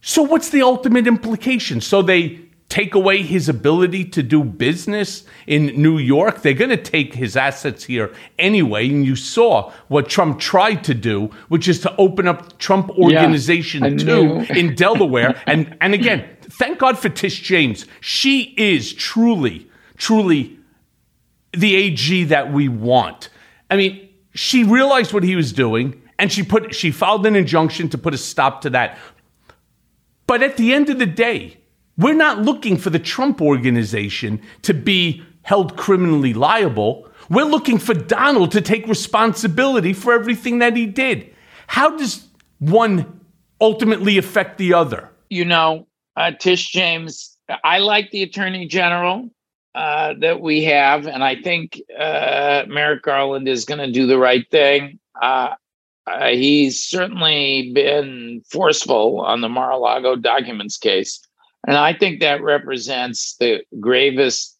So 0.00 0.22
what's 0.22 0.50
the 0.50 0.62
ultimate 0.62 1.06
implication? 1.06 1.80
So 1.80 2.02
they 2.02 2.40
take 2.74 2.92
away 2.92 3.22
his 3.22 3.48
ability 3.48 4.04
to 4.04 4.20
do 4.20 4.42
business 4.42 5.22
in 5.46 5.66
New 5.80 5.96
York. 5.96 6.42
They're 6.42 6.54
going 6.54 6.70
to 6.70 6.76
take 6.76 7.14
his 7.14 7.36
assets 7.36 7.84
here 7.84 8.12
anyway. 8.36 8.88
And 8.88 9.06
you 9.06 9.14
saw 9.14 9.70
what 9.86 10.08
Trump 10.08 10.40
tried 10.40 10.82
to 10.82 10.92
do, 10.92 11.30
which 11.46 11.68
is 11.68 11.78
to 11.82 11.94
open 11.98 12.26
up 12.26 12.58
Trump 12.58 12.90
Organization 12.98 13.84
I 13.84 13.94
2 13.94 14.46
in 14.56 14.74
Delaware. 14.74 15.40
and 15.46 15.76
and 15.80 15.94
again, 15.94 16.28
thank 16.40 16.80
God 16.80 16.98
for 16.98 17.08
Tish 17.08 17.42
James. 17.42 17.86
She 18.00 18.52
is 18.56 18.92
truly, 18.92 19.70
truly 19.96 20.58
the 21.52 21.76
AG 21.76 22.24
that 22.24 22.52
we 22.52 22.68
want. 22.68 23.28
I 23.70 23.76
mean, 23.76 24.08
she 24.34 24.64
realized 24.64 25.12
what 25.12 25.22
he 25.22 25.36
was 25.36 25.52
doing 25.52 26.02
and 26.18 26.32
she 26.32 26.42
put 26.42 26.74
she 26.74 26.90
filed 26.90 27.24
an 27.24 27.36
injunction 27.36 27.88
to 27.90 27.98
put 27.98 28.14
a 28.14 28.18
stop 28.18 28.62
to 28.62 28.70
that. 28.70 28.98
But 30.26 30.42
at 30.42 30.56
the 30.56 30.74
end 30.74 30.90
of 30.90 30.98
the 30.98 31.06
day, 31.06 31.58
we're 31.96 32.14
not 32.14 32.42
looking 32.42 32.76
for 32.76 32.90
the 32.90 32.98
Trump 32.98 33.40
organization 33.40 34.40
to 34.62 34.74
be 34.74 35.22
held 35.42 35.76
criminally 35.76 36.34
liable. 36.34 37.08
We're 37.30 37.44
looking 37.44 37.78
for 37.78 37.94
Donald 37.94 38.52
to 38.52 38.60
take 38.60 38.86
responsibility 38.86 39.92
for 39.92 40.12
everything 40.12 40.58
that 40.58 40.76
he 40.76 40.86
did. 40.86 41.34
How 41.66 41.96
does 41.96 42.26
one 42.58 43.20
ultimately 43.60 44.18
affect 44.18 44.58
the 44.58 44.74
other? 44.74 45.10
you 45.34 45.44
know, 45.44 45.86
uh, 46.16 46.30
Tish 46.30 46.70
James, 46.70 47.36
I 47.64 47.78
like 47.78 48.10
the 48.10 48.22
attorney 48.22 48.66
general 48.66 49.30
uh, 49.74 50.14
that 50.20 50.40
we 50.40 50.62
have, 50.64 51.06
and 51.06 51.24
I 51.24 51.40
think 51.42 51.82
uh, 51.98 52.64
Merrick 52.68 53.02
Garland 53.02 53.48
is 53.48 53.64
going 53.64 53.80
to 53.80 53.90
do 53.90 54.06
the 54.06 54.18
right 54.18 54.48
thing. 54.50 55.00
Uh, 55.20 55.54
uh, 56.06 56.28
he's 56.28 56.80
certainly 56.80 57.72
been 57.74 58.42
forceful 58.48 59.20
on 59.20 59.40
the 59.40 59.48
Mar 59.48 59.72
a 59.72 59.76
Lago 59.76 60.16
documents 60.16 60.76
case, 60.76 61.23
and 61.66 61.76
I 61.76 61.92
think 61.94 62.20
that 62.20 62.42
represents 62.42 63.36
the 63.36 63.62
gravest 63.80 64.56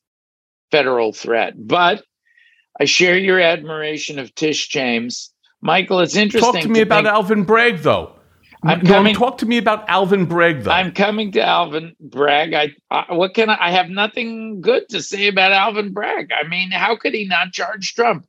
federal 0.70 1.12
threat. 1.12 1.55
But 1.56 2.05
I 2.81 2.85
share 2.86 3.16
your 3.18 3.40
admiration 3.40 4.18
of 4.18 4.35
Tish 4.35 4.68
James. 4.68 5.32
Michael, 5.60 6.01
it's 6.01 6.16
interesting. 6.16 6.52
Talk 6.52 6.62
to 6.62 6.68
me 6.68 6.81
about 6.81 7.05
think- 7.05 7.14
Alvin 7.14 7.44
Bragg, 7.44 7.78
though. 7.78 8.12
I'm 8.66 8.81
No, 8.81 8.90
coming- 8.90 9.14
talk 9.14 9.39
to 9.39 9.47
me 9.47 9.59
about 9.59 9.89
Alvin 9.90 10.24
Bragg, 10.24 10.62
though. 10.62 10.70
I'm 10.70 10.93
coming 10.93 11.32
to 11.32 11.43
Alvin 11.43 11.94
Bragg. 12.01 12.55
I, 12.55 12.70
I 12.90 13.12
what 13.12 13.35
can 13.35 13.51
I, 13.51 13.59
I 13.60 13.70
have 13.72 13.90
nothing 13.90 14.62
good 14.62 14.89
to 14.89 15.02
say 15.02 15.28
about 15.28 15.52
Alvin 15.52 15.93
Bragg. 15.93 16.31
I 16.32 16.48
mean, 16.48 16.70
how 16.70 16.97
could 16.97 17.12
he 17.12 17.26
not 17.26 17.52
charge 17.52 17.94
Trump? 17.94 18.26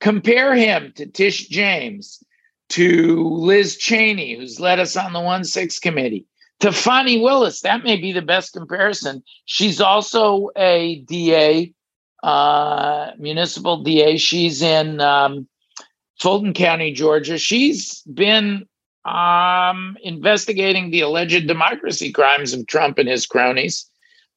Compare 0.00 0.54
him 0.54 0.92
to 0.96 1.06
Tish 1.06 1.48
James, 1.48 2.22
to 2.70 3.28
Liz 3.30 3.78
Cheney, 3.78 4.36
who's 4.36 4.60
led 4.60 4.78
us 4.78 4.94
on 4.94 5.14
the 5.14 5.20
one 5.20 5.42
six 5.44 5.78
committee, 5.78 6.26
to 6.60 6.72
Fani 6.72 7.20
Willis. 7.20 7.60
That 7.60 7.84
may 7.84 7.96
be 7.96 8.12
the 8.12 8.22
best 8.22 8.52
comparison. 8.52 9.22
She's 9.44 9.80
also 9.80 10.50
a 10.56 11.00
DA, 11.06 11.72
uh, 12.22 13.12
municipal 13.18 13.82
DA. 13.82 14.16
She's 14.16 14.62
in 14.62 15.00
um, 15.00 15.46
Fulton 16.20 16.52
County, 16.52 16.92
Georgia. 16.92 17.38
She's 17.38 18.02
been 18.02 18.66
um, 19.04 19.96
investigating 20.02 20.90
the 20.90 21.00
alleged 21.00 21.46
democracy 21.46 22.12
crimes 22.12 22.52
of 22.52 22.66
Trump 22.66 22.98
and 22.98 23.08
his 23.08 23.26
cronies. 23.26 23.88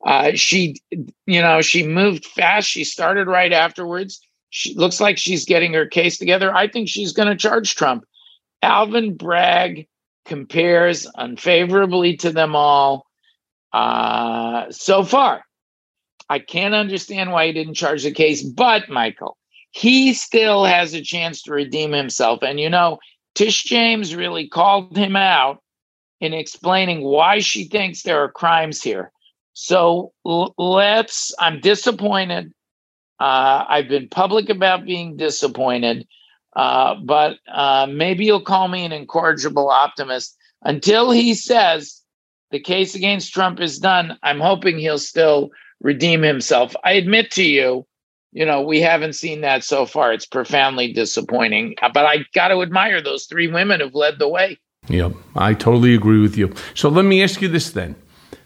Uh, 0.05 0.31
she, 0.33 0.81
you 1.25 1.41
know, 1.41 1.61
she 1.61 1.85
moved 1.85 2.25
fast. 2.25 2.67
She 2.67 2.83
started 2.83 3.27
right 3.27 3.53
afterwards. 3.53 4.19
She 4.49 4.73
looks 4.75 4.99
like 4.99 5.17
she's 5.17 5.45
getting 5.45 5.73
her 5.73 5.85
case 5.85 6.17
together. 6.17 6.53
I 6.53 6.67
think 6.67 6.89
she's 6.89 7.13
going 7.13 7.29
to 7.29 7.35
charge 7.35 7.75
Trump. 7.75 8.05
Alvin 8.61 9.15
Bragg 9.15 9.87
compares 10.25 11.07
unfavorably 11.15 12.17
to 12.17 12.31
them 12.31 12.55
all 12.55 13.05
uh, 13.73 14.65
so 14.71 15.03
far. 15.03 15.43
I 16.29 16.39
can't 16.39 16.73
understand 16.73 17.31
why 17.31 17.47
he 17.47 17.53
didn't 17.53 17.73
charge 17.73 18.03
the 18.03 18.11
case, 18.11 18.41
but 18.41 18.89
Michael, 18.89 19.37
he 19.71 20.13
still 20.13 20.63
has 20.65 20.93
a 20.93 21.01
chance 21.01 21.41
to 21.43 21.53
redeem 21.53 21.91
himself. 21.91 22.39
And 22.41 22.59
you 22.59 22.69
know, 22.69 22.99
Tish 23.35 23.63
James 23.63 24.15
really 24.15 24.47
called 24.47 24.95
him 24.95 25.15
out 25.15 25.61
in 26.21 26.33
explaining 26.33 27.01
why 27.01 27.39
she 27.39 27.65
thinks 27.65 28.03
there 28.03 28.23
are 28.23 28.31
crimes 28.31 28.81
here. 28.81 29.11
So 29.53 30.13
l- 30.25 30.53
let's, 30.57 31.33
I'm 31.39 31.59
disappointed. 31.59 32.53
Uh, 33.19 33.65
I've 33.67 33.89
been 33.89 34.07
public 34.07 34.49
about 34.49 34.85
being 34.85 35.17
disappointed, 35.17 36.07
uh, 36.55 36.95
but 36.95 37.37
uh, 37.51 37.87
maybe 37.89 38.25
you'll 38.25 38.41
call 38.41 38.67
me 38.67 38.85
an 38.85 38.91
incorrigible 38.91 39.69
optimist. 39.69 40.37
Until 40.63 41.11
he 41.11 41.33
says 41.33 42.01
the 42.51 42.59
case 42.59 42.93
against 42.95 43.33
Trump 43.33 43.59
is 43.59 43.79
done, 43.79 44.17
I'm 44.23 44.39
hoping 44.39 44.77
he'll 44.77 44.99
still 44.99 45.49
redeem 45.81 46.21
himself. 46.21 46.75
I 46.83 46.93
admit 46.93 47.31
to 47.31 47.43
you, 47.43 47.85
you 48.31 48.45
know, 48.45 48.61
we 48.61 48.79
haven't 48.79 49.13
seen 49.13 49.41
that 49.41 49.63
so 49.63 49.85
far. 49.85 50.13
It's 50.13 50.25
profoundly 50.25 50.93
disappointing. 50.93 51.75
Uh, 51.81 51.89
But 51.93 52.05
I 52.05 52.25
got 52.33 52.49
to 52.49 52.61
admire 52.61 53.01
those 53.01 53.25
three 53.25 53.47
women 53.47 53.79
who've 53.79 53.95
led 53.95 54.19
the 54.19 54.29
way. 54.29 54.59
Yep, 54.87 55.13
I 55.35 55.53
totally 55.53 55.93
agree 55.93 56.19
with 56.21 56.37
you. 56.37 56.53
So 56.73 56.89
let 56.89 57.05
me 57.05 57.23
ask 57.23 57.41
you 57.41 57.47
this 57.47 57.71
then. 57.71 57.95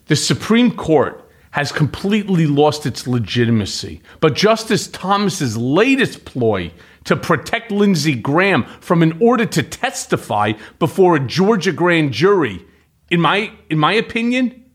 The 0.08 0.16
Supreme 0.16 0.72
Court 0.72 1.22
has 1.52 1.72
completely 1.72 2.46
lost 2.46 2.86
its 2.86 3.08
legitimacy, 3.08 4.02
but 4.20 4.36
Justice 4.36 4.88
Thomas's 4.88 5.56
latest 5.56 6.26
ploy 6.26 6.72
to 7.06 7.16
protect 7.16 7.72
Lindsey 7.72 8.16
Graham 8.16 8.66
from 8.82 9.02
an 9.02 9.18
order 9.22 9.46
to 9.46 9.64
testify 9.64 10.54
before 10.80 11.16
a 11.16 11.26
Georgia 11.26 11.72
grand 11.72 12.12
jury, 12.12 12.66
in 13.10 13.22
my 13.22 13.52
in 13.70 13.78
my 13.78 13.94
opinion, 13.94 14.66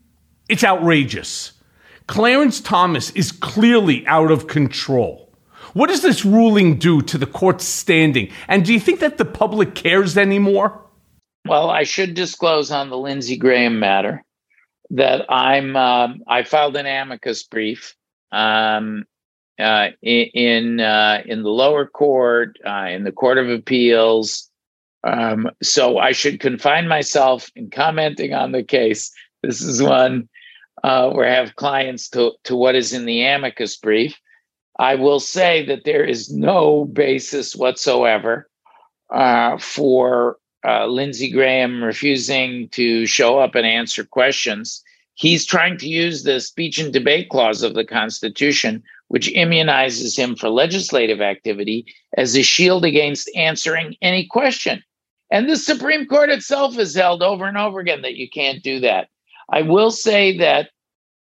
it's 0.49 0.63
outrageous. 0.63 1.53
Clarence 2.07 2.59
Thomas 2.59 3.11
is 3.11 3.31
clearly 3.31 4.05
out 4.07 4.31
of 4.31 4.47
control. 4.47 5.31
What 5.73 5.87
does 5.87 6.01
this 6.01 6.25
ruling 6.25 6.77
do 6.77 7.01
to 7.03 7.17
the 7.17 7.25
court's 7.25 7.65
standing? 7.65 8.29
And 8.47 8.65
do 8.65 8.73
you 8.73 8.79
think 8.79 8.99
that 8.99 9.17
the 9.17 9.25
public 9.25 9.75
cares 9.75 10.17
anymore? 10.17 10.83
Well, 11.45 11.69
I 11.69 11.83
should 11.83 12.13
disclose 12.13 12.71
on 12.71 12.89
the 12.89 12.97
Lindsey 12.97 13.37
Graham 13.37 13.79
matter 13.79 14.23
that 14.91 15.25
I'm 15.31 15.75
um, 15.75 16.23
I 16.27 16.43
filed 16.43 16.75
an 16.75 16.85
amicus 16.85 17.43
brief 17.43 17.95
um, 18.31 19.05
uh, 19.61 19.91
in 20.01 20.79
uh, 20.79 21.21
in 21.25 21.43
the 21.43 21.49
lower 21.49 21.85
court, 21.85 22.57
uh, 22.65 22.87
in 22.89 23.03
the 23.03 23.11
Court 23.11 23.37
of 23.37 23.49
Appeals. 23.49 24.49
Um, 25.03 25.49
so 25.63 25.97
I 25.97 26.11
should 26.11 26.39
confine 26.39 26.87
myself 26.87 27.49
in 27.55 27.69
commenting 27.69 28.33
on 28.33 28.51
the 28.51 28.63
case. 28.63 29.11
This 29.41 29.61
is 29.61 29.81
one 29.81 30.29
uh, 30.83 31.09
where 31.11 31.27
I 31.27 31.33
have 31.33 31.55
clients 31.55 32.09
to 32.09 32.33
to 32.43 32.55
what 32.55 32.75
is 32.75 32.93
in 32.93 33.05
the 33.05 33.23
amicus 33.23 33.77
brief. 33.77 34.15
I 34.79 34.95
will 34.95 35.19
say 35.19 35.65
that 35.65 35.83
there 35.83 36.03
is 36.03 36.33
no 36.33 36.85
basis 36.85 37.55
whatsoever 37.55 38.49
uh, 39.11 39.57
for 39.57 40.37
uh, 40.65 40.85
Lindsey 40.87 41.29
Graham 41.29 41.83
refusing 41.83 42.69
to 42.69 43.05
show 43.05 43.39
up 43.39 43.55
and 43.55 43.65
answer 43.65 44.03
questions. 44.03 44.83
He's 45.15 45.45
trying 45.45 45.77
to 45.79 45.87
use 45.87 46.23
the 46.23 46.39
speech 46.39 46.79
and 46.79 46.93
debate 46.93 47.29
clause 47.29 47.63
of 47.63 47.73
the 47.73 47.85
Constitution, 47.85 48.83
which 49.11 49.29
immunizes 49.33 50.17
him 50.17 50.37
for 50.37 50.47
legislative 50.47 51.19
activity, 51.19 51.85
as 52.15 52.33
a 52.33 52.41
shield 52.41 52.85
against 52.85 53.29
answering 53.35 53.93
any 54.01 54.25
question. 54.25 54.81
And 55.29 55.49
the 55.49 55.57
Supreme 55.57 56.05
Court 56.05 56.29
itself 56.29 56.75
has 56.75 56.95
held 56.95 57.21
over 57.21 57.45
and 57.45 57.57
over 57.57 57.81
again 57.81 58.03
that 58.03 58.15
you 58.15 58.29
can't 58.29 58.63
do 58.63 58.79
that. 58.79 59.09
I 59.51 59.63
will 59.63 59.91
say 59.91 60.37
that 60.37 60.69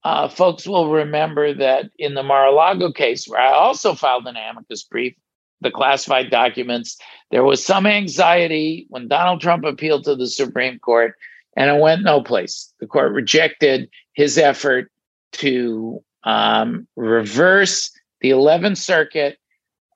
uh, 0.05 0.29
folks 0.29 0.65
will 0.65 0.91
remember 0.91 1.53
that 1.55 1.89
in 1.99 2.13
the 2.13 2.23
Mar 2.23 2.45
a 2.45 2.51
Lago 2.53 2.89
case, 2.89 3.27
where 3.27 3.41
I 3.41 3.51
also 3.51 3.95
filed 3.95 4.27
an 4.27 4.37
amicus 4.37 4.83
brief, 4.83 5.13
the 5.59 5.69
classified 5.69 6.31
documents, 6.31 6.97
there 7.31 7.43
was 7.43 7.65
some 7.65 7.85
anxiety 7.85 8.85
when 8.87 9.09
Donald 9.09 9.41
Trump 9.41 9.65
appealed 9.65 10.05
to 10.05 10.15
the 10.15 10.27
Supreme 10.27 10.79
Court, 10.79 11.15
and 11.57 11.69
it 11.69 11.81
went 11.81 12.03
no 12.03 12.21
place. 12.21 12.73
The 12.79 12.87
court 12.87 13.11
rejected 13.11 13.89
his 14.13 14.37
effort 14.37 14.89
to 15.33 16.01
um, 16.23 16.87
reverse 16.95 17.91
the 18.21 18.31
11th 18.31 18.77
Circuit, 18.77 19.37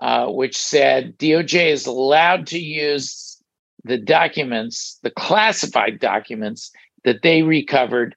uh, 0.02 0.28
which 0.28 0.58
said 0.58 1.18
DOJ 1.18 1.72
is 1.72 1.86
allowed 1.86 2.48
to 2.48 2.60
use 2.60 3.42
the 3.84 3.98
documents, 3.98 5.00
the 5.04 5.12
classified 5.12 6.00
documents 6.00 6.72
that 7.04 7.22
they 7.22 7.42
recovered 7.42 8.16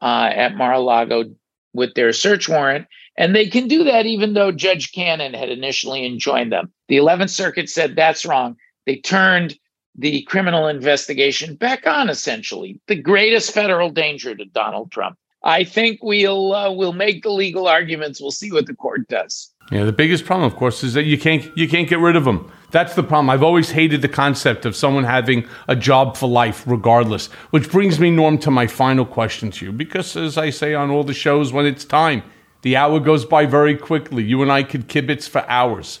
uh, 0.00 0.30
at 0.32 0.56
Mar-a-Lago 0.56 1.24
with 1.74 1.94
their 1.94 2.12
search 2.12 2.48
warrant. 2.48 2.86
And 3.16 3.34
they 3.34 3.48
can 3.48 3.66
do 3.66 3.82
that 3.84 4.06
even 4.06 4.34
though 4.34 4.52
Judge 4.52 4.92
Cannon 4.92 5.34
had 5.34 5.50
initially 5.50 6.06
enjoined 6.06 6.52
them. 6.52 6.72
The 6.86 6.96
11th 6.96 7.30
Circuit 7.30 7.68
said 7.68 7.96
that's 7.96 8.24
wrong. 8.24 8.56
They 8.86 8.96
turned 8.96 9.58
the 9.96 10.22
criminal 10.22 10.68
investigation 10.68 11.56
back 11.56 11.86
on, 11.86 12.08
essentially, 12.08 12.80
the 12.86 12.94
greatest 12.94 13.50
federal 13.50 13.90
danger 13.90 14.34
to 14.36 14.44
Donald 14.44 14.92
Trump. 14.92 15.18
I 15.44 15.64
think 15.64 16.00
we'll 16.02 16.54
uh, 16.54 16.70
we'll 16.72 16.92
make 16.92 17.22
the 17.22 17.30
legal 17.30 17.68
arguments. 17.68 18.20
We'll 18.20 18.30
see 18.30 18.50
what 18.52 18.66
the 18.66 18.74
court 18.74 19.08
does. 19.08 19.52
Yeah, 19.70 19.84
the 19.84 19.92
biggest 19.92 20.24
problem, 20.24 20.50
of 20.50 20.56
course, 20.56 20.82
is 20.82 20.94
that 20.94 21.04
you 21.04 21.18
can't 21.18 21.56
you 21.56 21.68
can't 21.68 21.88
get 21.88 21.98
rid 21.98 22.16
of 22.16 22.24
them. 22.24 22.50
That's 22.70 22.94
the 22.94 23.02
problem. 23.02 23.30
I've 23.30 23.42
always 23.42 23.70
hated 23.70 24.02
the 24.02 24.08
concept 24.08 24.66
of 24.66 24.74
someone 24.74 25.04
having 25.04 25.46
a 25.68 25.76
job 25.76 26.16
for 26.16 26.28
life, 26.28 26.64
regardless. 26.66 27.26
Which 27.50 27.70
brings 27.70 28.00
me, 28.00 28.10
Norm, 28.10 28.38
to 28.38 28.50
my 28.50 28.66
final 28.66 29.04
question 29.04 29.50
to 29.52 29.66
you, 29.66 29.72
because 29.72 30.16
as 30.16 30.36
I 30.38 30.50
say 30.50 30.74
on 30.74 30.90
all 30.90 31.04
the 31.04 31.14
shows, 31.14 31.52
when 31.52 31.66
it's 31.66 31.84
time, 31.84 32.22
the 32.62 32.76
hour 32.76 32.98
goes 32.98 33.24
by 33.24 33.46
very 33.46 33.76
quickly. 33.76 34.24
You 34.24 34.42
and 34.42 34.50
I 34.50 34.62
could 34.62 34.88
kibitz 34.88 35.28
for 35.28 35.48
hours. 35.48 36.00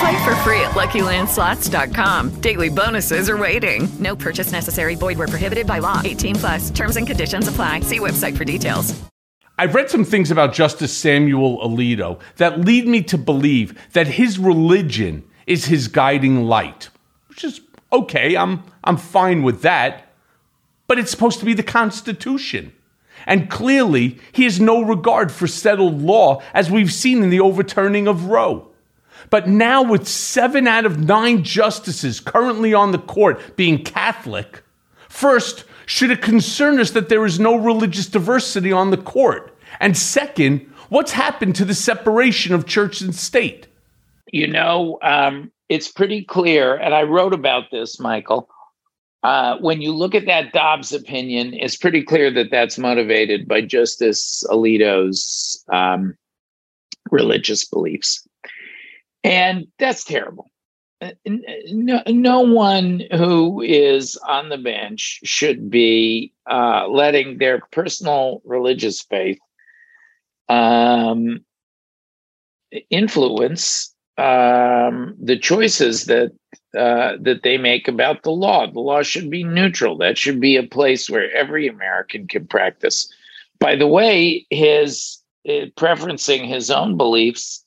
Play 0.00 0.24
for 0.24 0.34
free 0.36 0.60
at 0.60 0.72
LuckyLandSlots.com. 0.72 2.40
Daily 2.40 2.68
bonuses 2.68 3.30
are 3.30 3.36
waiting. 3.36 3.88
No 3.98 4.14
purchase 4.14 4.52
necessary. 4.52 4.94
Void 4.94 5.18
where 5.18 5.28
prohibited 5.28 5.66
by 5.66 5.78
law. 5.78 6.02
18 6.04 6.34
plus. 6.36 6.70
Terms 6.70 6.96
and 6.96 7.06
conditions 7.06 7.48
apply. 7.48 7.80
See 7.80 7.98
website 7.98 8.36
for 8.36 8.44
details. 8.44 8.94
I've 9.58 9.74
read 9.74 9.88
some 9.88 10.04
things 10.04 10.30
about 10.30 10.52
Justice 10.52 10.94
Samuel 10.94 11.58
Alito 11.66 12.20
that 12.36 12.60
lead 12.60 12.86
me 12.86 13.02
to 13.04 13.16
believe 13.16 13.74
that 13.92 14.06
his 14.06 14.38
religion 14.38 15.24
is 15.46 15.64
his 15.64 15.88
guiding 15.88 16.44
light, 16.44 16.90
which 17.28 17.42
is 17.42 17.62
okay. 17.90 18.36
I'm 18.36 18.64
I'm 18.84 18.98
fine 18.98 19.42
with 19.42 19.62
that. 19.62 20.12
But 20.88 20.98
it's 20.98 21.10
supposed 21.10 21.38
to 21.38 21.46
be 21.46 21.54
the 21.54 21.62
Constitution. 21.62 22.72
And 23.26 23.48
clearly, 23.48 24.18
he 24.30 24.44
has 24.44 24.60
no 24.60 24.82
regard 24.82 25.32
for 25.32 25.46
settled 25.46 26.02
law, 26.02 26.42
as 26.52 26.70
we've 26.70 26.92
seen 26.92 27.22
in 27.22 27.30
the 27.30 27.40
overturning 27.40 28.06
of 28.06 28.26
Roe. 28.26 28.68
But 29.36 29.48
now, 29.48 29.82
with 29.82 30.08
seven 30.08 30.66
out 30.66 30.86
of 30.86 30.98
nine 30.98 31.42
justices 31.42 32.20
currently 32.20 32.72
on 32.72 32.92
the 32.92 32.98
court 32.98 33.54
being 33.54 33.84
Catholic, 33.84 34.62
first, 35.10 35.66
should 35.84 36.10
it 36.10 36.22
concern 36.22 36.80
us 36.80 36.92
that 36.92 37.10
there 37.10 37.26
is 37.26 37.38
no 37.38 37.54
religious 37.54 38.06
diversity 38.06 38.72
on 38.72 38.92
the 38.92 38.96
court? 38.96 39.54
And 39.78 39.94
second, 39.94 40.60
what's 40.88 41.12
happened 41.12 41.54
to 41.56 41.66
the 41.66 41.74
separation 41.74 42.54
of 42.54 42.64
church 42.64 43.02
and 43.02 43.14
state? 43.14 43.66
You 44.32 44.46
know, 44.46 44.98
um, 45.02 45.52
it's 45.68 45.92
pretty 45.92 46.24
clear, 46.24 46.74
and 46.74 46.94
I 46.94 47.02
wrote 47.02 47.34
about 47.34 47.70
this, 47.70 48.00
Michael. 48.00 48.48
Uh, 49.22 49.58
when 49.58 49.82
you 49.82 49.92
look 49.92 50.14
at 50.14 50.24
that 50.24 50.54
Dobbs 50.54 50.94
opinion, 50.94 51.52
it's 51.52 51.76
pretty 51.76 52.02
clear 52.02 52.30
that 52.30 52.50
that's 52.50 52.78
motivated 52.78 53.46
by 53.46 53.60
Justice 53.60 54.42
Alito's 54.48 55.62
um, 55.70 56.16
religious 57.10 57.66
beliefs. 57.66 58.25
And 59.26 59.66
that's 59.78 60.04
terrible. 60.04 60.50
Uh, 61.00 61.10
No, 61.26 62.02
no 62.06 62.40
one 62.40 63.02
who 63.12 63.60
is 63.60 64.16
on 64.16 64.48
the 64.48 64.56
bench 64.56 65.20
should 65.24 65.68
be 65.68 66.32
uh, 66.48 66.86
letting 66.88 67.38
their 67.38 67.60
personal 67.72 68.40
religious 68.44 69.02
faith 69.02 69.38
um, 70.48 71.44
influence 72.88 73.92
um, 74.16 75.14
the 75.22 75.38
choices 75.38 76.04
that 76.04 76.32
uh, 76.78 77.16
that 77.20 77.42
they 77.42 77.58
make 77.58 77.88
about 77.88 78.22
the 78.22 78.30
law. 78.30 78.66
The 78.66 78.80
law 78.80 79.02
should 79.02 79.28
be 79.28 79.44
neutral. 79.44 79.98
That 79.98 80.16
should 80.16 80.40
be 80.40 80.56
a 80.56 80.62
place 80.62 81.10
where 81.10 81.34
every 81.34 81.66
American 81.66 82.28
can 82.28 82.46
practice. 82.46 83.12
By 83.58 83.76
the 83.76 83.86
way, 83.88 84.46
his 84.50 85.18
uh, 85.48 85.66
preferencing 85.76 86.46
his 86.46 86.70
own 86.70 86.96
beliefs 86.96 87.65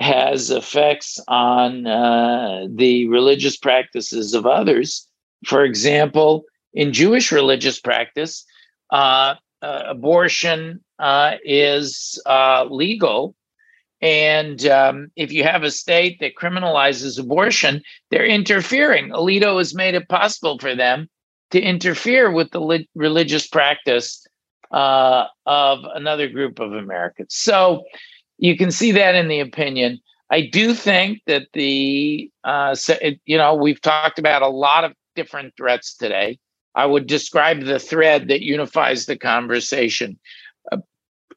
has 0.00 0.50
effects 0.50 1.20
on 1.28 1.86
uh, 1.86 2.66
the 2.70 3.06
religious 3.08 3.56
practices 3.56 4.34
of 4.34 4.46
others. 4.46 5.06
For 5.46 5.64
example, 5.64 6.44
in 6.72 6.92
Jewish 6.92 7.30
religious 7.30 7.78
practice, 7.78 8.44
uh, 8.90 9.34
uh, 9.62 9.82
abortion 9.86 10.82
uh, 10.98 11.34
is 11.44 12.20
uh, 12.26 12.64
legal. 12.70 13.34
And 14.00 14.64
um, 14.66 15.10
if 15.16 15.30
you 15.32 15.44
have 15.44 15.62
a 15.62 15.70
state 15.70 16.18
that 16.20 16.34
criminalizes 16.34 17.18
abortion, 17.18 17.82
they're 18.10 18.24
interfering. 18.24 19.10
Alito 19.10 19.58
has 19.58 19.74
made 19.74 19.94
it 19.94 20.08
possible 20.08 20.58
for 20.58 20.74
them 20.74 21.10
to 21.50 21.60
interfere 21.60 22.30
with 22.30 22.50
the 22.52 22.60
li- 22.60 22.88
religious 22.94 23.46
practice 23.46 24.26
uh, 24.70 25.26
of 25.44 25.80
another 25.94 26.28
group 26.28 26.58
of 26.58 26.72
Americans. 26.72 27.34
So 27.34 27.82
you 28.40 28.56
can 28.56 28.70
see 28.70 28.90
that 28.92 29.14
in 29.14 29.28
the 29.28 29.40
opinion. 29.40 30.00
I 30.30 30.40
do 30.40 30.74
think 30.74 31.20
that 31.26 31.48
the, 31.52 32.30
uh, 32.44 32.74
you 33.26 33.36
know, 33.36 33.54
we've 33.54 33.80
talked 33.80 34.18
about 34.18 34.42
a 34.42 34.48
lot 34.48 34.84
of 34.84 34.94
different 35.14 35.54
threats 35.56 35.94
today. 35.94 36.38
I 36.74 36.86
would 36.86 37.06
describe 37.06 37.64
the 37.64 37.78
thread 37.78 38.28
that 38.28 38.42
unifies 38.42 39.04
the 39.04 39.16
conversation 39.16 40.18
uh, 40.72 40.78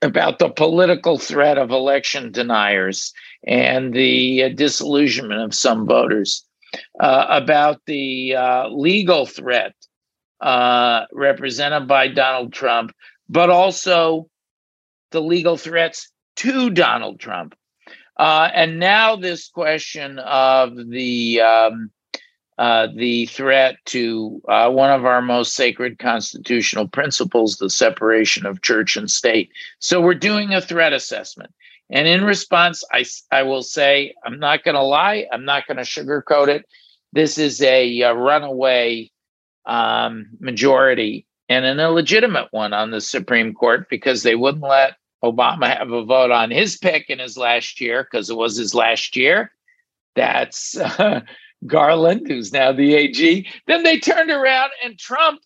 about 0.02 0.40
the 0.40 0.50
political 0.50 1.18
threat 1.18 1.58
of 1.58 1.72
election 1.72 2.32
deniers 2.32 3.12
and 3.46 3.94
the 3.94 4.44
uh, 4.44 4.50
disillusionment 4.50 5.42
of 5.42 5.54
some 5.54 5.86
voters, 5.86 6.46
uh, 7.02 7.26
about 7.30 7.82
the 7.86 8.36
uh, 8.36 8.70
legal 8.70 9.26
threat 9.26 9.74
uh, 10.40 11.06
represented 11.12 11.88
by 11.88 12.08
Donald 12.08 12.54
Trump, 12.54 12.92
but 13.28 13.50
also 13.50 14.30
the 15.12 15.22
legal 15.22 15.58
threats 15.58 16.13
to 16.38 16.70
Donald 16.70 17.20
Trump. 17.20 17.56
Uh, 18.18 18.50
and 18.54 18.80
now 18.80 19.16
this 19.16 19.48
question 19.48 20.20
of 20.20 20.76
the 20.90 21.42
um, 21.42 21.92
uh, 22.60 22.88
the 22.96 23.26
threat 23.26 23.78
to 23.86 24.42
uh, 24.48 24.70
one 24.70 24.92
of 24.92 25.06
our 25.06 25.22
most 25.22 25.56
sacred 25.56 25.98
constitutional 25.98 26.88
principles, 26.88 27.58
the 27.58 27.70
separation 27.70 28.46
of 28.46 28.62
church 28.62 28.96
and 28.96 29.10
state. 29.10 29.50
So 29.80 30.00
we're 30.00 30.14
doing 30.14 30.54
a 30.54 30.62
threat 30.62 30.94
assessment. 30.94 31.52
And 31.90 32.08
in 32.08 32.24
response, 32.24 32.84
I, 32.92 33.06
I 33.32 33.44
will 33.44 33.64
say, 33.64 34.14
I'm 34.24 34.40
not 34.40 34.64
going 34.64 34.76
to 34.76 34.84
lie, 34.84 35.28
I'm 35.32 35.46
not 35.46 35.66
going 35.68 35.78
to 35.78 35.84
sugarcoat 35.84 36.48
it. 36.48 36.66
This 37.12 37.38
is 37.38 37.62
a, 37.62 38.02
a 38.02 38.14
runaway 38.14 39.12
um, 39.66 40.28
majority 40.40 41.26
and 41.50 41.66
an 41.66 41.80
illegitimate 41.80 42.48
one 42.52 42.74
on 42.74 42.92
the 42.92 43.02
Supreme 43.02 43.54
Court 43.54 43.88
because 43.90 44.24
they 44.24 44.36
wouldn't 44.36 44.64
let 44.64 44.96
Obama 45.24 45.78
have 45.78 45.92
a 45.92 46.04
vote 46.04 46.32
on 46.32 46.52
his 46.52 46.78
pick 46.78 47.10
in 47.10 47.20
his 47.20 47.38
last 47.38 47.80
year 47.80 48.04
because 48.04 48.30
it 48.30 48.36
was 48.36 48.58
his 48.58 48.76
last 48.76 49.16
year. 49.16 49.52
That's 50.16 50.78
uh, 50.78 51.22
Garland, 51.66 52.28
who's 52.28 52.52
now 52.52 52.72
the 52.72 52.94
AG. 52.94 53.48
Then 53.68 53.84
they 53.84 54.00
turned 54.00 54.32
around 54.32 54.72
and 54.84 55.00
Trump 55.00 55.40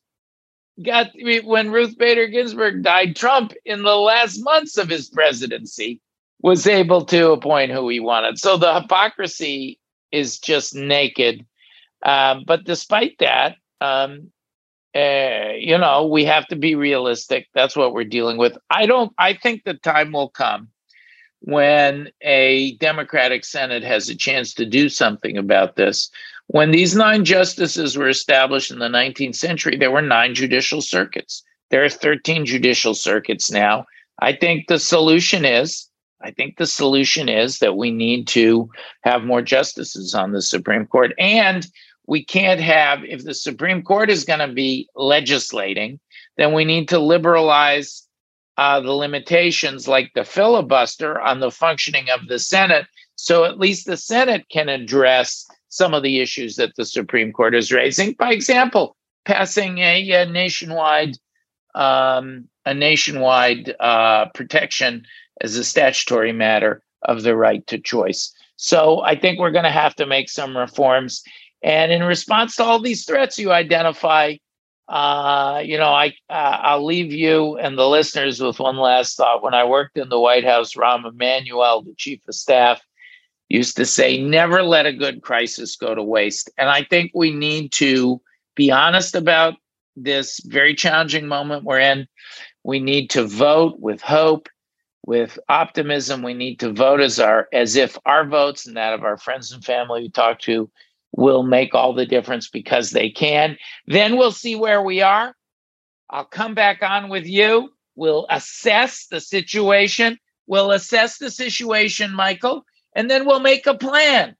got 0.83 1.11
when 1.43 1.71
Ruth 1.71 1.97
Bader 1.97 2.27
Ginsburg 2.27 2.83
died. 2.83 3.15
Trump, 3.15 3.53
in 3.65 3.83
the 3.83 3.95
last 3.95 4.39
months 4.39 4.77
of 4.77 4.89
his 4.89 5.09
presidency, 5.09 6.01
was 6.41 6.67
able 6.67 7.05
to 7.05 7.31
appoint 7.31 7.71
who 7.71 7.89
he 7.89 7.99
wanted. 7.99 8.39
So 8.39 8.57
the 8.57 8.81
hypocrisy 8.81 9.79
is 10.11 10.39
just 10.39 10.75
naked. 10.75 11.45
Um, 12.03 12.43
but 12.45 12.63
despite 12.63 13.17
that, 13.19 13.55
um, 13.81 14.31
uh, 14.95 15.53
you 15.57 15.77
know, 15.77 16.07
we 16.07 16.25
have 16.25 16.47
to 16.47 16.55
be 16.55 16.75
realistic. 16.75 17.47
That's 17.53 17.75
what 17.75 17.93
we're 17.93 18.03
dealing 18.03 18.37
with. 18.37 18.57
I 18.69 18.85
don't. 18.85 19.13
I 19.17 19.33
think 19.33 19.63
the 19.63 19.75
time 19.75 20.11
will 20.11 20.29
come 20.29 20.69
when 21.41 22.09
a 22.21 22.75
Democratic 22.77 23.45
Senate 23.45 23.83
has 23.83 24.09
a 24.09 24.15
chance 24.15 24.53
to 24.55 24.65
do 24.65 24.89
something 24.89 25.37
about 25.37 25.75
this. 25.75 26.09
When 26.47 26.71
these 26.71 26.95
nine 26.95 27.25
justices 27.25 27.97
were 27.97 28.09
established 28.09 28.71
in 28.71 28.79
the 28.79 28.87
19th 28.87 29.35
century, 29.35 29.75
there 29.75 29.91
were 29.91 30.01
nine 30.01 30.33
judicial 30.33 30.81
circuits. 30.81 31.43
There 31.69 31.83
are 31.83 31.89
13 31.89 32.45
judicial 32.45 32.93
circuits 32.93 33.51
now. 33.51 33.85
I 34.19 34.33
think 34.33 34.67
the 34.67 34.79
solution 34.79 35.45
is 35.45 35.87
I 36.21 36.31
think 36.31 36.57
the 36.57 36.65
solution 36.65 37.29
is 37.29 37.59
that 37.59 37.77
we 37.77 37.91
need 37.91 38.27
to 38.29 38.69
have 39.01 39.23
more 39.23 39.41
justices 39.41 40.15
on 40.15 40.31
the 40.31 40.41
Supreme 40.41 40.87
Court. 40.87 41.13
And 41.19 41.67
we 42.07 42.23
can't 42.23 42.59
have, 42.61 43.03
if 43.03 43.23
the 43.23 43.33
Supreme 43.33 43.83
Court 43.83 44.09
is 44.09 44.23
going 44.23 44.39
to 44.39 44.53
be 44.53 44.89
legislating, 44.95 45.99
then 46.37 46.53
we 46.53 46.65
need 46.65 46.89
to 46.89 46.99
liberalize 46.99 48.07
uh, 48.57 48.79
the 48.79 48.93
limitations 48.93 49.87
like 49.87 50.11
the 50.15 50.23
filibuster 50.23 51.19
on 51.19 51.39
the 51.39 51.51
functioning 51.51 52.09
of 52.09 52.27
the 52.27 52.39
Senate. 52.39 52.87
So 53.15 53.43
at 53.43 53.59
least 53.59 53.85
the 53.85 53.97
Senate 53.97 54.47
can 54.49 54.69
address 54.69 55.45
some 55.69 55.93
of 55.93 56.01
the 56.01 56.19
issues 56.21 56.55
that 56.55 56.75
the 56.75 56.85
Supreme 56.85 57.31
Court 57.33 57.53
is 57.53 57.71
raising. 57.71 58.13
By 58.13 58.31
example, 58.31 58.95
passing 59.25 59.79
a, 59.79 60.11
a 60.11 60.25
nationwide 60.25 61.17
um, 61.75 62.47
a 62.65 62.73
nationwide 62.73 63.75
uh, 63.79 64.25
protection 64.33 65.05
as 65.41 65.55
a 65.55 65.63
statutory 65.63 66.33
matter 66.33 66.81
of 67.03 67.21
the 67.21 67.35
right 67.35 67.65
to 67.67 67.77
choice. 67.77 68.33
So 68.55 69.01
I 69.01 69.15
think 69.15 69.39
we're 69.39 69.51
going 69.51 69.63
to 69.63 69.69
have 69.69 69.95
to 69.95 70.07
make 70.07 70.29
some 70.29 70.57
reforms. 70.57 71.21
And 71.63 71.91
in 71.91 72.03
response 72.03 72.55
to 72.55 72.63
all 72.63 72.79
these 72.79 73.05
threats 73.05 73.39
you 73.39 73.51
identify, 73.51 74.35
uh, 74.87 75.61
you 75.65 75.77
know, 75.77 75.89
I 75.89 76.07
uh, 76.29 76.59
I'll 76.61 76.85
leave 76.85 77.11
you 77.11 77.57
and 77.57 77.77
the 77.77 77.87
listeners 77.87 78.39
with 78.39 78.59
one 78.59 78.77
last 78.77 79.17
thought. 79.17 79.43
When 79.43 79.53
I 79.53 79.65
worked 79.65 79.97
in 79.97 80.09
the 80.09 80.19
White 80.19 80.45
House, 80.45 80.75
Rahm 80.75 81.05
Emanuel, 81.05 81.81
the 81.81 81.95
chief 81.97 82.21
of 82.27 82.35
staff, 82.35 82.81
used 83.49 83.75
to 83.77 83.85
say, 83.85 84.21
"Never 84.21 84.63
let 84.63 84.85
a 84.85 84.93
good 84.93 85.21
crisis 85.21 85.75
go 85.75 85.93
to 85.93 86.03
waste." 86.03 86.49
And 86.57 86.69
I 86.69 86.83
think 86.83 87.11
we 87.13 87.31
need 87.31 87.71
to 87.73 88.21
be 88.55 88.71
honest 88.71 89.15
about 89.15 89.55
this 89.97 90.39
very 90.45 90.75
challenging 90.75 91.27
moment 91.27 91.63
we're 91.63 91.79
in. 91.79 92.07
We 92.63 92.79
need 92.79 93.09
to 93.11 93.25
vote 93.25 93.79
with 93.79 94.01
hope, 94.01 94.47
with 95.05 95.39
optimism. 95.49 96.21
We 96.21 96.33
need 96.33 96.59
to 96.59 96.71
vote 96.71 97.01
as 97.01 97.19
our 97.19 97.47
as 97.51 97.75
if 97.75 97.97
our 98.05 98.25
votes 98.25 98.67
and 98.67 98.77
that 98.77 98.93
of 98.93 99.03
our 99.03 99.17
friends 99.17 99.51
and 99.51 99.65
family 99.65 100.03
we 100.03 100.09
talk 100.09 100.39
to 100.41 100.69
will 101.17 101.43
make 101.43 101.75
all 101.75 101.93
the 101.93 102.05
difference 102.05 102.47
because 102.47 102.91
they 102.91 103.09
can. 103.09 103.57
Then 103.87 104.15
we'll 104.15 104.31
see 104.31 104.55
where 104.55 104.81
we 104.81 105.01
are. 105.01 105.35
I'll 106.09 106.23
come 106.23 106.53
back 106.53 106.81
on 106.81 107.09
with 107.09 107.25
you. 107.25 107.71
We'll 107.95 108.27
assess 108.29 109.07
the 109.07 109.19
situation. 109.19 110.19
We'll 110.45 110.71
assess 110.71 111.17
the 111.17 111.29
situation, 111.29 112.13
Michael, 112.13 112.63
and 112.95 113.09
then 113.09 113.25
we'll 113.25 113.41
make 113.41 113.67
a 113.67 113.73
plan 113.73 114.35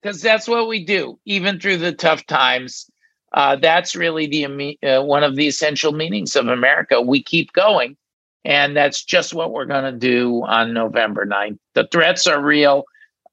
because 0.00 0.22
that's 0.22 0.48
what 0.48 0.68
we 0.68 0.84
do, 0.84 1.18
even 1.26 1.60
through 1.60 1.78
the 1.78 1.92
tough 1.92 2.24
times. 2.26 2.88
Uh, 3.34 3.56
that's 3.56 3.96
really 3.96 4.26
the 4.26 4.78
uh, 4.82 5.02
one 5.02 5.24
of 5.24 5.36
the 5.36 5.48
essential 5.48 5.92
meanings 5.92 6.36
of 6.36 6.48
America. 6.48 7.02
We 7.02 7.22
keep 7.22 7.52
going, 7.52 7.96
and 8.44 8.76
that's 8.76 9.04
just 9.04 9.34
what 9.34 9.52
we're 9.52 9.66
going 9.66 9.92
to 9.92 9.98
do 9.98 10.42
on 10.44 10.72
November 10.72 11.26
9th. 11.26 11.58
The 11.74 11.88
threats 11.90 12.26
are 12.26 12.40
real 12.40 12.84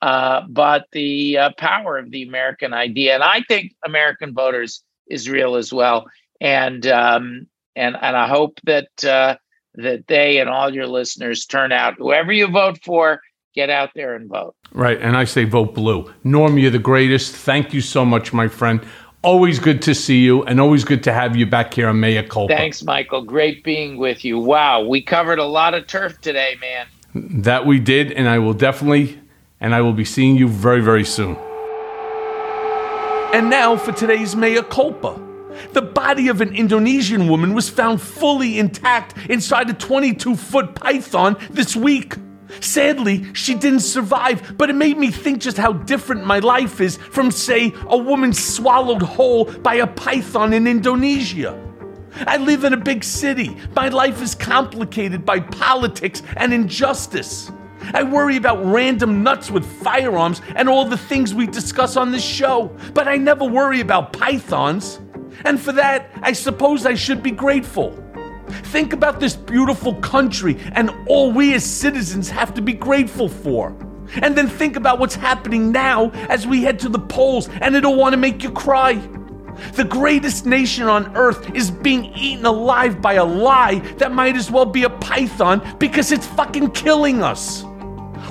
uh, 0.02 0.42
but 0.48 0.86
the 0.92 1.38
uh, 1.38 1.50
power 1.58 1.98
of 1.98 2.12
the 2.12 2.24
American 2.24 2.74
idea, 2.74 3.16
and 3.16 3.24
I 3.24 3.42
think 3.48 3.74
American 3.86 4.34
voters 4.34 4.84
is 5.08 5.30
real 5.30 5.56
as 5.56 5.74
well. 5.74 6.06
And 6.40 6.88
um, 6.88 7.48
and 7.76 7.98
and 8.02 8.16
I 8.16 8.28
hope 8.28 8.60
that 8.64 9.04
uh, 9.04 9.36
that 9.76 10.08
they 10.08 10.40
and 10.40 10.50
all 10.50 10.74
your 10.74 10.88
listeners 10.88 11.46
turn 11.46 11.72
out. 11.72 11.96
Whoever 11.98 12.32
you 12.32 12.48
vote 12.48 12.80
for, 12.84 13.22
get 13.54 13.70
out 13.70 13.90
there 13.94 14.16
and 14.16 14.30
vote. 14.30 14.56
Right, 14.72 15.00
and 15.02 15.18
I 15.18 15.26
say 15.26 15.44
vote 15.44 15.74
blue. 15.74 16.14
Norm, 16.24 16.58
you're 16.58 16.72
the 16.72 16.80
greatest. 16.80 17.36
Thank 17.36 17.74
you 17.74 17.82
so 17.82 18.06
much, 18.06 18.32
my 18.32 18.48
friend. 18.48 18.86
Always 19.22 19.60
good 19.60 19.82
to 19.82 19.94
see 19.94 20.24
you, 20.24 20.44
and 20.44 20.62
always 20.62 20.86
good 20.86 21.04
to 21.04 21.12
have 21.12 21.36
you 21.36 21.46
back 21.46 21.74
here 21.74 21.90
on 21.90 22.00
Mea 22.00 22.24
Culpa. 22.24 22.56
Thanks, 22.56 22.84
Michael. 22.84 23.22
Great 23.22 23.66
being 23.66 23.98
with 23.98 24.24
you. 24.24 24.40
Wow, 24.40 24.86
we 24.86 25.02
covered 25.02 25.40
a 25.40 25.46
lot 25.46 25.74
of 25.74 25.88
turf 25.88 26.22
today, 26.22 26.56
man. 26.62 26.88
That 27.42 27.66
we 27.66 27.82
did, 27.82 28.14
and 28.14 28.30
I 28.30 28.40
will 28.40 28.54
definitely 28.54 29.20
and 29.62 29.76
I 29.76 29.82
will 29.82 29.94
be 29.94 30.06
seeing 30.06 30.36
you 30.38 30.48
very, 30.48 30.82
very 30.82 31.06
soon. 31.06 31.36
And 33.34 33.50
now 33.50 33.78
for 33.78 33.92
today's 33.92 34.36
mea 34.36 34.62
culpa. 34.64 35.22
The 35.74 35.82
body 35.82 36.30
of 36.30 36.42
an 36.42 36.56
Indonesian 36.56 37.28
woman 37.28 37.54
was 37.54 37.70
found 37.70 38.02
fully 38.02 38.60
intact 38.60 39.16
inside 39.30 39.70
a 39.70 39.74
22 39.74 40.36
foot 40.36 40.76
python 40.76 41.38
this 41.50 41.76
week. 41.76 42.16
Sadly, 42.62 43.32
she 43.34 43.54
didn't 43.54 43.82
survive, 43.82 44.58
but 44.58 44.70
it 44.70 44.74
made 44.74 44.98
me 44.98 45.12
think 45.12 45.40
just 45.40 45.58
how 45.58 45.74
different 45.74 46.26
my 46.26 46.40
life 46.40 46.82
is 46.82 46.98
from, 46.98 47.30
say, 47.30 47.74
a 47.88 47.98
woman 47.98 48.34
swallowed 48.34 49.02
whole 49.02 49.46
by 49.46 49.76
a 49.76 49.88
python 49.88 50.54
in 50.54 50.66
Indonesia. 50.66 51.60
I 52.26 52.38
live 52.38 52.64
in 52.64 52.74
a 52.74 52.78
big 52.78 53.04
city. 53.04 53.56
My 53.76 53.90
life 53.90 54.22
is 54.22 54.34
complicated 54.34 55.26
by 55.26 55.42
politics 55.42 56.24
and 56.38 56.54
injustice. 56.54 57.52
I 57.94 58.04
worry 58.04 58.38
about 58.38 58.64
random 58.66 59.24
nuts 59.24 59.50
with 59.50 59.66
firearms 59.66 60.42
and 60.56 60.70
all 60.70 60.86
the 60.86 60.98
things 60.98 61.34
we 61.34 61.48
discuss 61.48 61.98
on 61.98 62.12
this 62.12 62.24
show, 62.24 62.76
but 62.94 63.08
I 63.08 63.18
never 63.18 63.46
worry 63.46 63.80
about 63.80 64.14
pythons. 64.14 65.00
And 65.46 65.60
for 65.60 65.72
that, 65.74 66.10
I 66.22 66.34
suppose 66.34 66.86
I 66.86 66.96
should 66.96 67.24
be 67.24 67.32
grateful. 67.32 67.92
Think 68.50 68.94
about 68.94 69.20
this 69.20 69.36
beautiful 69.36 69.96
country 69.96 70.58
and 70.74 70.92
all 71.08 71.32
we 71.32 71.54
as 71.54 71.64
citizens 71.64 72.30
have 72.30 72.54
to 72.56 72.62
be 72.62 72.74
grateful 72.74 73.30
for. 73.30 73.76
And 74.22 74.36
then 74.36 74.48
think 74.48 74.76
about 74.76 75.00
what's 75.00 75.16
happening 75.16 75.72
now 75.72 76.10
as 76.30 76.48
we 76.48 76.64
head 76.64 76.80
to 76.80 76.90
the 76.90 77.00
polls, 77.00 77.48
and 77.62 77.76
it'll 77.76 77.96
want 77.96 78.14
to 78.14 78.18
make 78.18 78.44
you 78.44 78.52
cry. 78.52 78.96
The 79.74 79.84
greatest 79.84 80.46
nation 80.46 80.86
on 80.86 81.16
earth 81.16 81.54
is 81.54 81.70
being 81.70 82.06
eaten 82.16 82.46
alive 82.46 83.02
by 83.02 83.14
a 83.14 83.26
lie 83.26 83.80
that 83.98 84.12
might 84.12 84.36
as 84.36 84.50
well 84.50 84.66
be 84.66 84.84
a 84.84 84.90
python 84.90 85.76
because 85.80 86.12
it's 86.12 86.26
fucking 86.26 86.72
killing 86.72 87.22
us. 87.22 87.66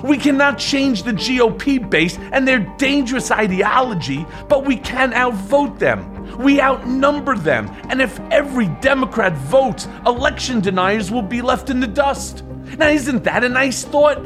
We 0.03 0.17
cannot 0.17 0.59
change 0.59 1.03
the 1.03 1.13
GOP 1.13 1.89
base 1.89 2.19
and 2.33 2.47
their 2.47 2.61
dangerous 2.79 3.31
ideology, 3.31 4.27
but 4.49 4.65
we 4.65 4.77
can 4.77 5.13
outvote 5.13 5.79
them. 5.79 6.15
We 6.39 6.61
outnumber 6.61 7.37
them, 7.37 7.71
and 7.89 8.01
if 8.01 8.21
every 8.31 8.67
Democrat 8.81 9.33
votes, 9.33 9.89
election 10.07 10.61
deniers 10.61 11.11
will 11.11 11.23
be 11.23 11.43
left 11.43 11.71
in 11.71 11.81
the 11.81 11.87
dust. 11.87 12.45
Now, 12.77 12.89
isn't 12.89 13.25
that 13.25 13.45
a 13.45 13.49
nice 13.49 13.85
thought? 13.85 14.23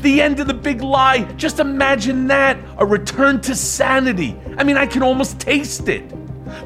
The 0.00 0.20
end 0.20 0.38
of 0.38 0.46
the 0.46 0.54
big 0.54 0.82
lie, 0.82 1.24
just 1.36 1.60
imagine 1.60 2.26
that 2.28 2.58
a 2.76 2.84
return 2.84 3.40
to 3.42 3.54
sanity. 3.54 4.36
I 4.58 4.64
mean, 4.64 4.76
I 4.76 4.86
can 4.86 5.02
almost 5.02 5.40
taste 5.40 5.88
it. 5.88 6.04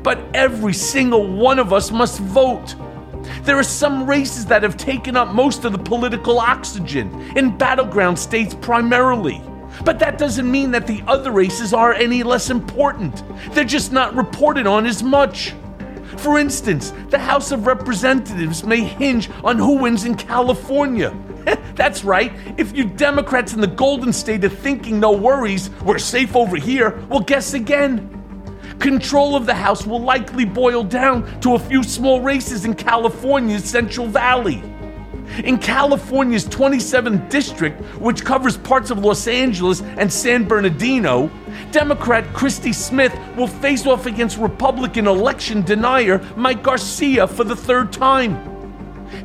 But 0.03 0.19
every 0.35 0.75
single 0.75 1.27
one 1.27 1.59
of 1.59 1.73
us 1.73 1.91
must 1.91 2.19
vote. 2.21 2.75
There 3.43 3.59
are 3.59 3.63
some 3.63 4.07
races 4.07 4.47
that 4.47 4.63
have 4.63 4.77
taken 4.77 5.17
up 5.17 5.35
most 5.35 5.65
of 5.65 5.73
the 5.73 5.79
political 5.79 6.39
oxygen, 6.39 7.13
in 7.37 7.57
battleground 7.57 8.19
states 8.19 8.55
primarily. 8.55 9.43
But 9.85 9.99
that 10.01 10.19
doesn't 10.19 10.51
mean 10.51 10.71
that 10.73 10.87
the 10.87 11.03
other 11.07 11.31
races 11.31 11.73
are 11.73 11.93
any 11.93 12.23
less 12.23 12.51
important. 12.51 13.23
They're 13.53 13.65
just 13.65 13.93
not 13.93 14.15
reported 14.15 14.67
on 14.67 14.87
as 14.87 15.03
much. 15.03 15.55
For 16.17 16.39
instance, 16.39 16.93
the 17.11 17.19
House 17.19 17.53
of 17.53 17.67
Representatives 17.67 18.65
may 18.65 18.81
hinge 18.81 19.31
on 19.45 19.57
who 19.57 19.79
wins 19.79 20.05
in 20.05 20.17
California. 20.17 21.17
That's 21.77 22.03
right, 22.03 22.33
if 22.57 22.77
you 22.77 22.85
Democrats 22.85 23.53
in 23.53 23.61
the 23.61 23.69
Golden 23.69 24.13
State 24.13 24.45
are 24.45 24.49
thinking 24.49 24.99
no 24.99 25.13
worries, 25.13 25.71
we're 25.85 25.99
safe 25.99 26.35
over 26.35 26.57
here, 26.57 26.99
well, 27.09 27.21
guess 27.21 27.55
again. 27.55 28.15
Control 28.79 29.35
of 29.35 29.45
the 29.45 29.55
House 29.55 29.87
will 29.87 30.01
likely 30.01 30.45
boil 30.45 30.85
down 30.85 31.41
to 31.41 31.55
a 31.55 31.59
few 31.59 31.83
small 31.83 32.21
races 32.21 32.65
in 32.65 32.75
California's 32.75 33.65
Central 33.65 34.07
Valley. 34.07 34.63
In 35.45 35.59
California's 35.59 36.47
27th 36.47 37.29
district, 37.29 37.81
which 38.01 38.25
covers 38.25 38.57
parts 38.57 38.91
of 38.91 38.99
Los 39.01 39.27
Angeles 39.27 39.83
and 39.83 40.13
San 40.13 40.45
Bernardino, 40.45 41.31
Democrat 41.71 42.25
Christy 42.33 42.73
Smith 42.73 43.17
will 43.37 43.47
face 43.47 43.87
off 43.87 44.07
against 44.07 44.39
Republican 44.39 45.07
election 45.07 45.63
denier 45.63 46.19
Mike 46.37 46.63
Garcia 46.63 47.27
for 47.27 47.45
the 47.45 47.57
third 47.57 47.93
time. 47.93 48.57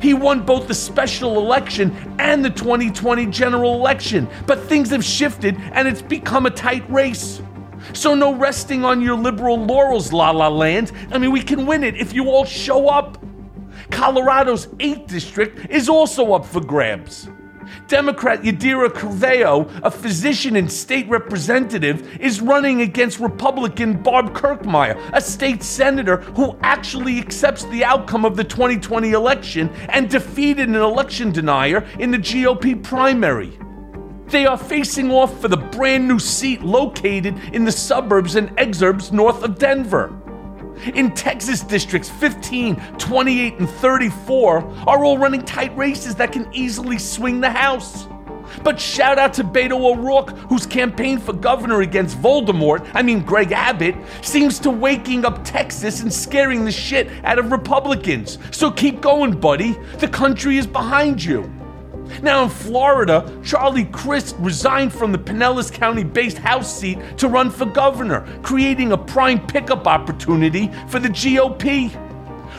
He 0.00 0.14
won 0.14 0.44
both 0.44 0.66
the 0.66 0.74
special 0.74 1.38
election 1.38 2.16
and 2.18 2.44
the 2.44 2.50
2020 2.50 3.26
general 3.26 3.74
election, 3.74 4.28
but 4.46 4.64
things 4.64 4.90
have 4.90 5.04
shifted 5.04 5.56
and 5.72 5.86
it's 5.86 6.02
become 6.02 6.46
a 6.46 6.50
tight 6.50 6.88
race. 6.90 7.40
So, 7.94 8.14
no 8.14 8.34
resting 8.34 8.84
on 8.84 9.00
your 9.00 9.16
liberal 9.16 9.56
laurels, 9.56 10.12
La 10.12 10.30
La 10.30 10.48
Land. 10.48 10.92
I 11.12 11.18
mean, 11.18 11.30
we 11.30 11.40
can 11.40 11.64
win 11.64 11.84
it 11.84 11.96
if 11.96 12.12
you 12.12 12.28
all 12.28 12.44
show 12.44 12.88
up. 12.88 13.24
Colorado's 13.90 14.66
8th 14.66 15.06
district 15.06 15.70
is 15.70 15.88
also 15.88 16.32
up 16.32 16.44
for 16.44 16.60
grabs. 16.60 17.28
Democrat 17.86 18.42
Yadira 18.42 18.88
Caraveo, 18.88 19.70
a 19.82 19.90
physician 19.90 20.56
and 20.56 20.70
state 20.70 21.08
representative, 21.08 22.20
is 22.20 22.40
running 22.40 22.80
against 22.80 23.20
Republican 23.20 24.02
Barb 24.02 24.34
Kirkmeyer, 24.34 24.98
a 25.12 25.20
state 25.20 25.62
senator 25.62 26.18
who 26.18 26.58
actually 26.62 27.18
accepts 27.18 27.64
the 27.66 27.84
outcome 27.84 28.24
of 28.24 28.36
the 28.36 28.44
2020 28.44 29.12
election 29.12 29.70
and 29.90 30.10
defeated 30.10 30.68
an 30.68 30.74
election 30.74 31.30
denier 31.30 31.86
in 31.98 32.10
the 32.10 32.18
GOP 32.18 32.82
primary. 32.82 33.56
They 34.34 34.46
are 34.46 34.58
facing 34.58 35.12
off 35.12 35.40
for 35.40 35.46
the 35.46 35.56
brand 35.56 36.08
new 36.08 36.18
seat 36.18 36.60
located 36.60 37.38
in 37.54 37.64
the 37.64 37.70
suburbs 37.70 38.34
and 38.34 38.48
exurbs 38.56 39.12
north 39.12 39.44
of 39.44 39.60
Denver. 39.60 40.12
In 40.92 41.14
Texas 41.14 41.60
districts 41.60 42.10
15, 42.10 42.74
28, 42.98 43.58
and 43.60 43.70
34 43.70 44.58
are 44.88 45.04
all 45.04 45.18
running 45.18 45.42
tight 45.42 45.74
races 45.76 46.16
that 46.16 46.32
can 46.32 46.52
easily 46.52 46.98
swing 46.98 47.40
the 47.40 47.48
House. 47.48 48.08
But 48.64 48.80
shout 48.80 49.20
out 49.20 49.34
to 49.34 49.44
Beto 49.44 49.80
O'Rourke, 49.80 50.36
whose 50.48 50.66
campaign 50.66 51.20
for 51.20 51.32
governor 51.32 51.82
against 51.82 52.20
Voldemort, 52.20 52.90
I 52.92 53.02
mean 53.02 53.20
Greg 53.20 53.52
Abbott, 53.52 53.94
seems 54.20 54.58
to 54.58 54.70
waking 54.70 55.24
up 55.24 55.44
Texas 55.44 56.00
and 56.00 56.12
scaring 56.12 56.64
the 56.64 56.72
shit 56.72 57.08
out 57.22 57.38
of 57.38 57.52
Republicans. 57.52 58.38
So 58.50 58.68
keep 58.72 59.00
going, 59.00 59.38
buddy. 59.38 59.74
The 59.98 60.08
country 60.08 60.58
is 60.58 60.66
behind 60.66 61.22
you. 61.22 61.48
Now 62.22 62.44
in 62.44 62.50
Florida, 62.50 63.40
Charlie 63.44 63.86
Crist 63.86 64.36
resigned 64.38 64.92
from 64.92 65.12
the 65.12 65.18
Pinellas 65.18 65.72
County 65.72 66.04
based 66.04 66.38
House 66.38 66.74
seat 66.74 66.98
to 67.18 67.28
run 67.28 67.50
for 67.50 67.66
governor, 67.66 68.26
creating 68.42 68.92
a 68.92 68.98
prime 68.98 69.44
pickup 69.46 69.86
opportunity 69.86 70.70
for 70.88 70.98
the 70.98 71.08
GOP. 71.08 72.00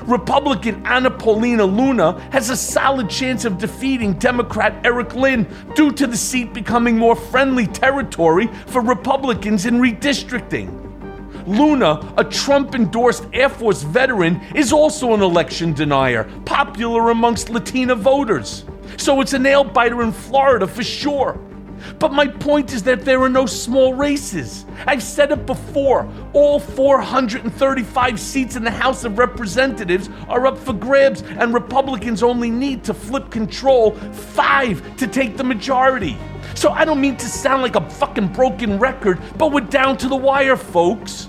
Republican 0.08 0.86
Anna 0.86 1.10
Paulina 1.10 1.66
Luna 1.66 2.20
has 2.32 2.50
a 2.50 2.58
solid 2.58 3.10
chance 3.10 3.46
of 3.46 3.58
defeating 3.58 4.14
Democrat 4.14 4.76
Eric 4.86 5.16
Lynn 5.16 5.48
due 5.74 5.92
to 5.94 6.06
the 6.06 6.18
seat 6.18 6.54
becoming 6.54 6.98
more 6.98 7.16
friendly 7.16 7.66
territory 7.66 8.48
for 8.68 8.82
Republicans 8.82 9.66
in 9.66 9.76
redistricting. 9.76 10.82
Luna, 11.48 12.14
a 12.18 12.24
Trump 12.24 12.76
endorsed 12.76 13.26
Air 13.34 13.50
Force 13.50 13.84
veteran, 13.84 14.42
is 14.56 14.74
also 14.74 15.14
an 15.14 15.22
election 15.22 15.74
denier, 15.74 16.24
popular 16.46 17.12
amongst 17.12 17.50
Latina 17.50 17.96
voters. 17.96 18.66
So 18.98 19.22
it's 19.22 19.34
a 19.34 19.40
nail 19.40 19.64
biter 19.64 20.02
in 20.02 20.12
Florida 20.12 20.68
for 20.68 20.84
sure. 20.84 21.40
But 22.00 22.14
my 22.14 22.28
point 22.28 22.74
is 22.74 22.84
that 22.84 23.06
there 23.06 23.22
are 23.22 23.30
no 23.30 23.46
small 23.46 23.94
races. 23.94 24.66
I've 24.88 25.04
said 25.04 25.32
it 25.32 25.46
before. 25.46 26.10
All 26.34 26.60
435 26.60 28.20
seats 28.20 28.56
in 28.56 28.64
the 28.64 28.72
House 28.72 29.04
of 29.04 29.18
Representatives 29.18 30.10
are 30.28 30.48
up 30.48 30.58
for 30.58 30.74
grabs, 30.74 31.22
and 31.22 31.54
Republicans 31.54 32.24
only 32.24 32.50
need 32.50 32.84
to 32.86 32.94
flip 32.94 33.30
control 33.30 33.92
five 33.92 34.96
to 34.98 35.08
take 35.08 35.38
the 35.38 35.44
majority. 35.44 36.18
So 36.56 36.72
I 36.72 36.86
don't 36.86 37.02
mean 37.02 37.18
to 37.18 37.28
sound 37.28 37.62
like 37.62 37.76
a 37.76 37.90
fucking 37.90 38.30
broken 38.30 38.80
record, 38.80 39.20
but 39.38 39.52
we're 39.52 39.62
down 39.62 39.98
to 39.98 40.08
the 40.08 40.16
wire, 40.16 40.56
folks. 40.56 41.26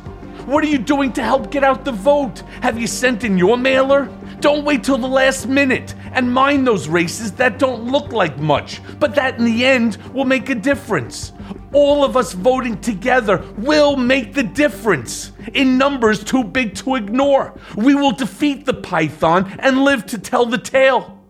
What 0.46 0.62
are 0.62 0.68
you 0.68 0.78
doing 0.78 1.12
to 1.14 1.22
help 1.22 1.50
get 1.50 1.64
out 1.64 1.84
the 1.84 1.92
vote? 1.92 2.44
Have 2.62 2.78
you 2.78 2.86
sent 2.86 3.24
in 3.24 3.36
your 3.36 3.58
mailer? 3.58 4.08
Don't 4.46 4.64
wait 4.64 4.84
till 4.84 4.96
the 4.96 5.08
last 5.08 5.48
minute 5.48 5.96
and 6.12 6.32
mind 6.32 6.68
those 6.68 6.86
races 6.86 7.32
that 7.32 7.58
don't 7.58 7.90
look 7.90 8.12
like 8.12 8.38
much, 8.38 8.80
but 9.00 9.12
that 9.16 9.40
in 9.40 9.44
the 9.44 9.64
end 9.64 9.96
will 10.14 10.24
make 10.24 10.48
a 10.50 10.54
difference. 10.54 11.32
All 11.72 12.04
of 12.04 12.16
us 12.16 12.32
voting 12.32 12.80
together 12.80 13.44
will 13.58 13.96
make 13.96 14.34
the 14.34 14.44
difference. 14.44 15.32
In 15.54 15.76
numbers 15.76 16.22
too 16.22 16.44
big 16.44 16.76
to 16.76 16.94
ignore, 16.94 17.58
we 17.74 17.96
will 17.96 18.12
defeat 18.12 18.66
the 18.66 18.74
python 18.74 19.52
and 19.58 19.82
live 19.82 20.06
to 20.06 20.16
tell 20.16 20.46
the 20.46 20.58
tale. 20.58 21.20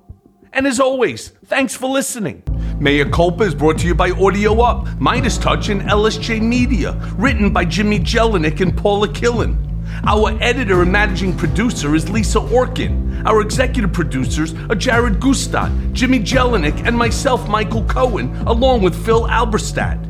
And 0.53 0.67
as 0.67 0.79
always, 0.79 1.31
thanks 1.47 1.75
for 1.75 1.89
listening. 1.89 2.43
Mea 2.79 3.07
Culpa 3.07 3.45
is 3.45 3.55
brought 3.55 3.79
to 3.79 3.87
you 3.87 3.95
by 3.95 4.11
Audio 4.11 4.61
Up, 4.61 4.89
Midas 5.01 5.39
Touch, 5.39 5.71
and 5.71 5.81
LSJ 5.81 6.43
Media. 6.43 6.93
Written 7.17 7.51
by 7.51 7.65
Jimmy 7.65 7.99
Jelinek 7.99 8.61
and 8.61 8.77
Paula 8.77 9.09
Killen. 9.09 9.76
Our 10.05 10.37
editor 10.41 10.83
and 10.83 10.93
managing 10.93 11.37
producer 11.37 11.95
is 11.95 12.09
Lisa 12.09 12.39
Orkin. 12.39 13.25
Our 13.25 13.41
executive 13.41 13.93
producers 13.93 14.55
are 14.71 14.75
Jared 14.75 15.21
Gutstadt, 15.21 15.93
Jimmy 15.93 16.21
Jelinek, 16.21 16.87
and 16.87 16.97
myself, 16.97 17.49
Michael 17.49 17.85
Cohen, 17.85 18.35
along 18.47 18.83
with 18.83 18.95
Phil 19.05 19.27
Alberstadt. 19.27 20.03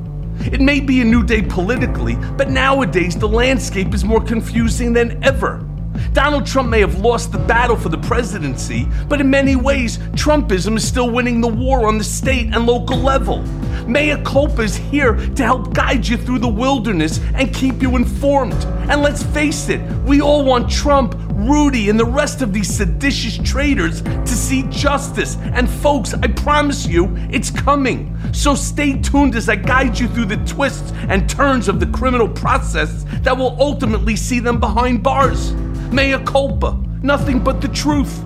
It 0.53 0.61
may 0.61 0.81
be 0.81 1.01
a 1.01 1.05
new 1.05 1.23
day 1.23 1.43
politically, 1.43 2.17
but 2.37 2.51
nowadays 2.51 3.17
the 3.17 3.29
landscape 3.29 3.95
is 3.95 4.05
more 4.05 4.21
confusing 4.21 4.93
than 4.93 5.23
ever. 5.25 5.65
Donald 6.13 6.47
Trump 6.47 6.69
may 6.69 6.81
have 6.81 6.99
lost 7.01 7.33
the 7.33 7.39
battle 7.39 7.77
for 7.77 7.89
the 7.89 7.99
presidency, 7.99 8.87
but 9.09 9.21
in 9.21 9.31
many 9.31 9.57
ways, 9.57 9.99
Trumpism 10.15 10.77
is 10.77 10.87
still 10.87 11.11
winning 11.11 11.41
the 11.41 11.49
war 11.49 11.87
on 11.87 11.99
the 11.99 12.05
state 12.05 12.55
and 12.55 12.67
local 12.67 12.97
level. 12.97 13.43
Mea 13.87 14.17
Culpa 14.25 14.63
is 14.63 14.77
here 14.77 15.15
to 15.15 15.45
help 15.45 15.73
guide 15.73 16.07
you 16.07 16.17
through 16.17 16.41
the 16.41 16.49
wilderness 16.49 17.21
and 17.35 17.55
keep 17.55 17.81
you 17.81 17.97
informed. 17.97 18.55
And 18.91 19.03
let's 19.03 19.23
face 19.23 19.69
it, 19.69 19.81
we 20.05 20.21
all 20.21 20.45
want 20.45 20.71
Trump, 20.71 21.15
Rudy, 21.31 21.89
and 21.89 21.99
the 21.99 22.05
rest 22.05 22.43
of 22.43 22.53
these 22.53 22.69
seditious 22.69 23.39
traitors 23.39 24.03
to 24.03 24.27
see 24.27 24.65
justice. 24.71 25.37
And 25.37 25.69
folks, 25.71 26.15
I 26.15 26.27
promise 26.29 26.87
you, 26.87 27.15
it's 27.31 27.51
coming. 27.51 28.17
So 28.33 28.55
stay 28.55 29.01
tuned 29.01 29.37
as 29.37 29.49
I 29.49 29.57
guide 29.57 29.99
you 29.99 30.09
through 30.09 30.27
the 30.27 30.39
twists 30.39 30.93
and 31.09 31.29
turns 31.29 31.69
of 31.69 31.79
the 31.79 31.87
criminal 31.87 32.29
process 32.29 33.05
that 33.23 33.37
will 33.37 33.57
ultimately 33.61 34.17
see 34.17 34.41
them 34.41 34.59
behind 34.59 35.03
bars. 35.03 35.53
Mea 35.93 36.19
culpa, 36.25 36.77
nothing 37.03 37.39
but 37.43 37.61
the 37.61 37.69
truth. 37.69 38.23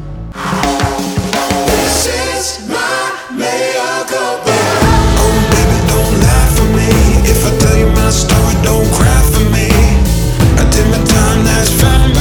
This 1.67 2.07
is 2.07 2.69
my 2.69 3.13
mea 3.33 4.05
culpa. 4.09 4.57
Oh, 5.23 5.33
baby, 5.53 5.79
don't 5.93 6.17
lie 6.25 6.51
for 6.57 6.69
me. 6.77 6.89
If 7.31 7.45
I 7.47 7.51
tell 7.59 7.77
you 7.77 7.89
my 7.93 8.11
story, 8.11 8.55
don't 8.63 8.91
cry 8.95 9.21
for 9.33 9.45
me. 9.55 9.69
I 10.59 10.65
did 10.73 10.87
my 10.91 11.05
time, 11.05 11.45
that's 11.45 11.71
fine. 11.81 12.20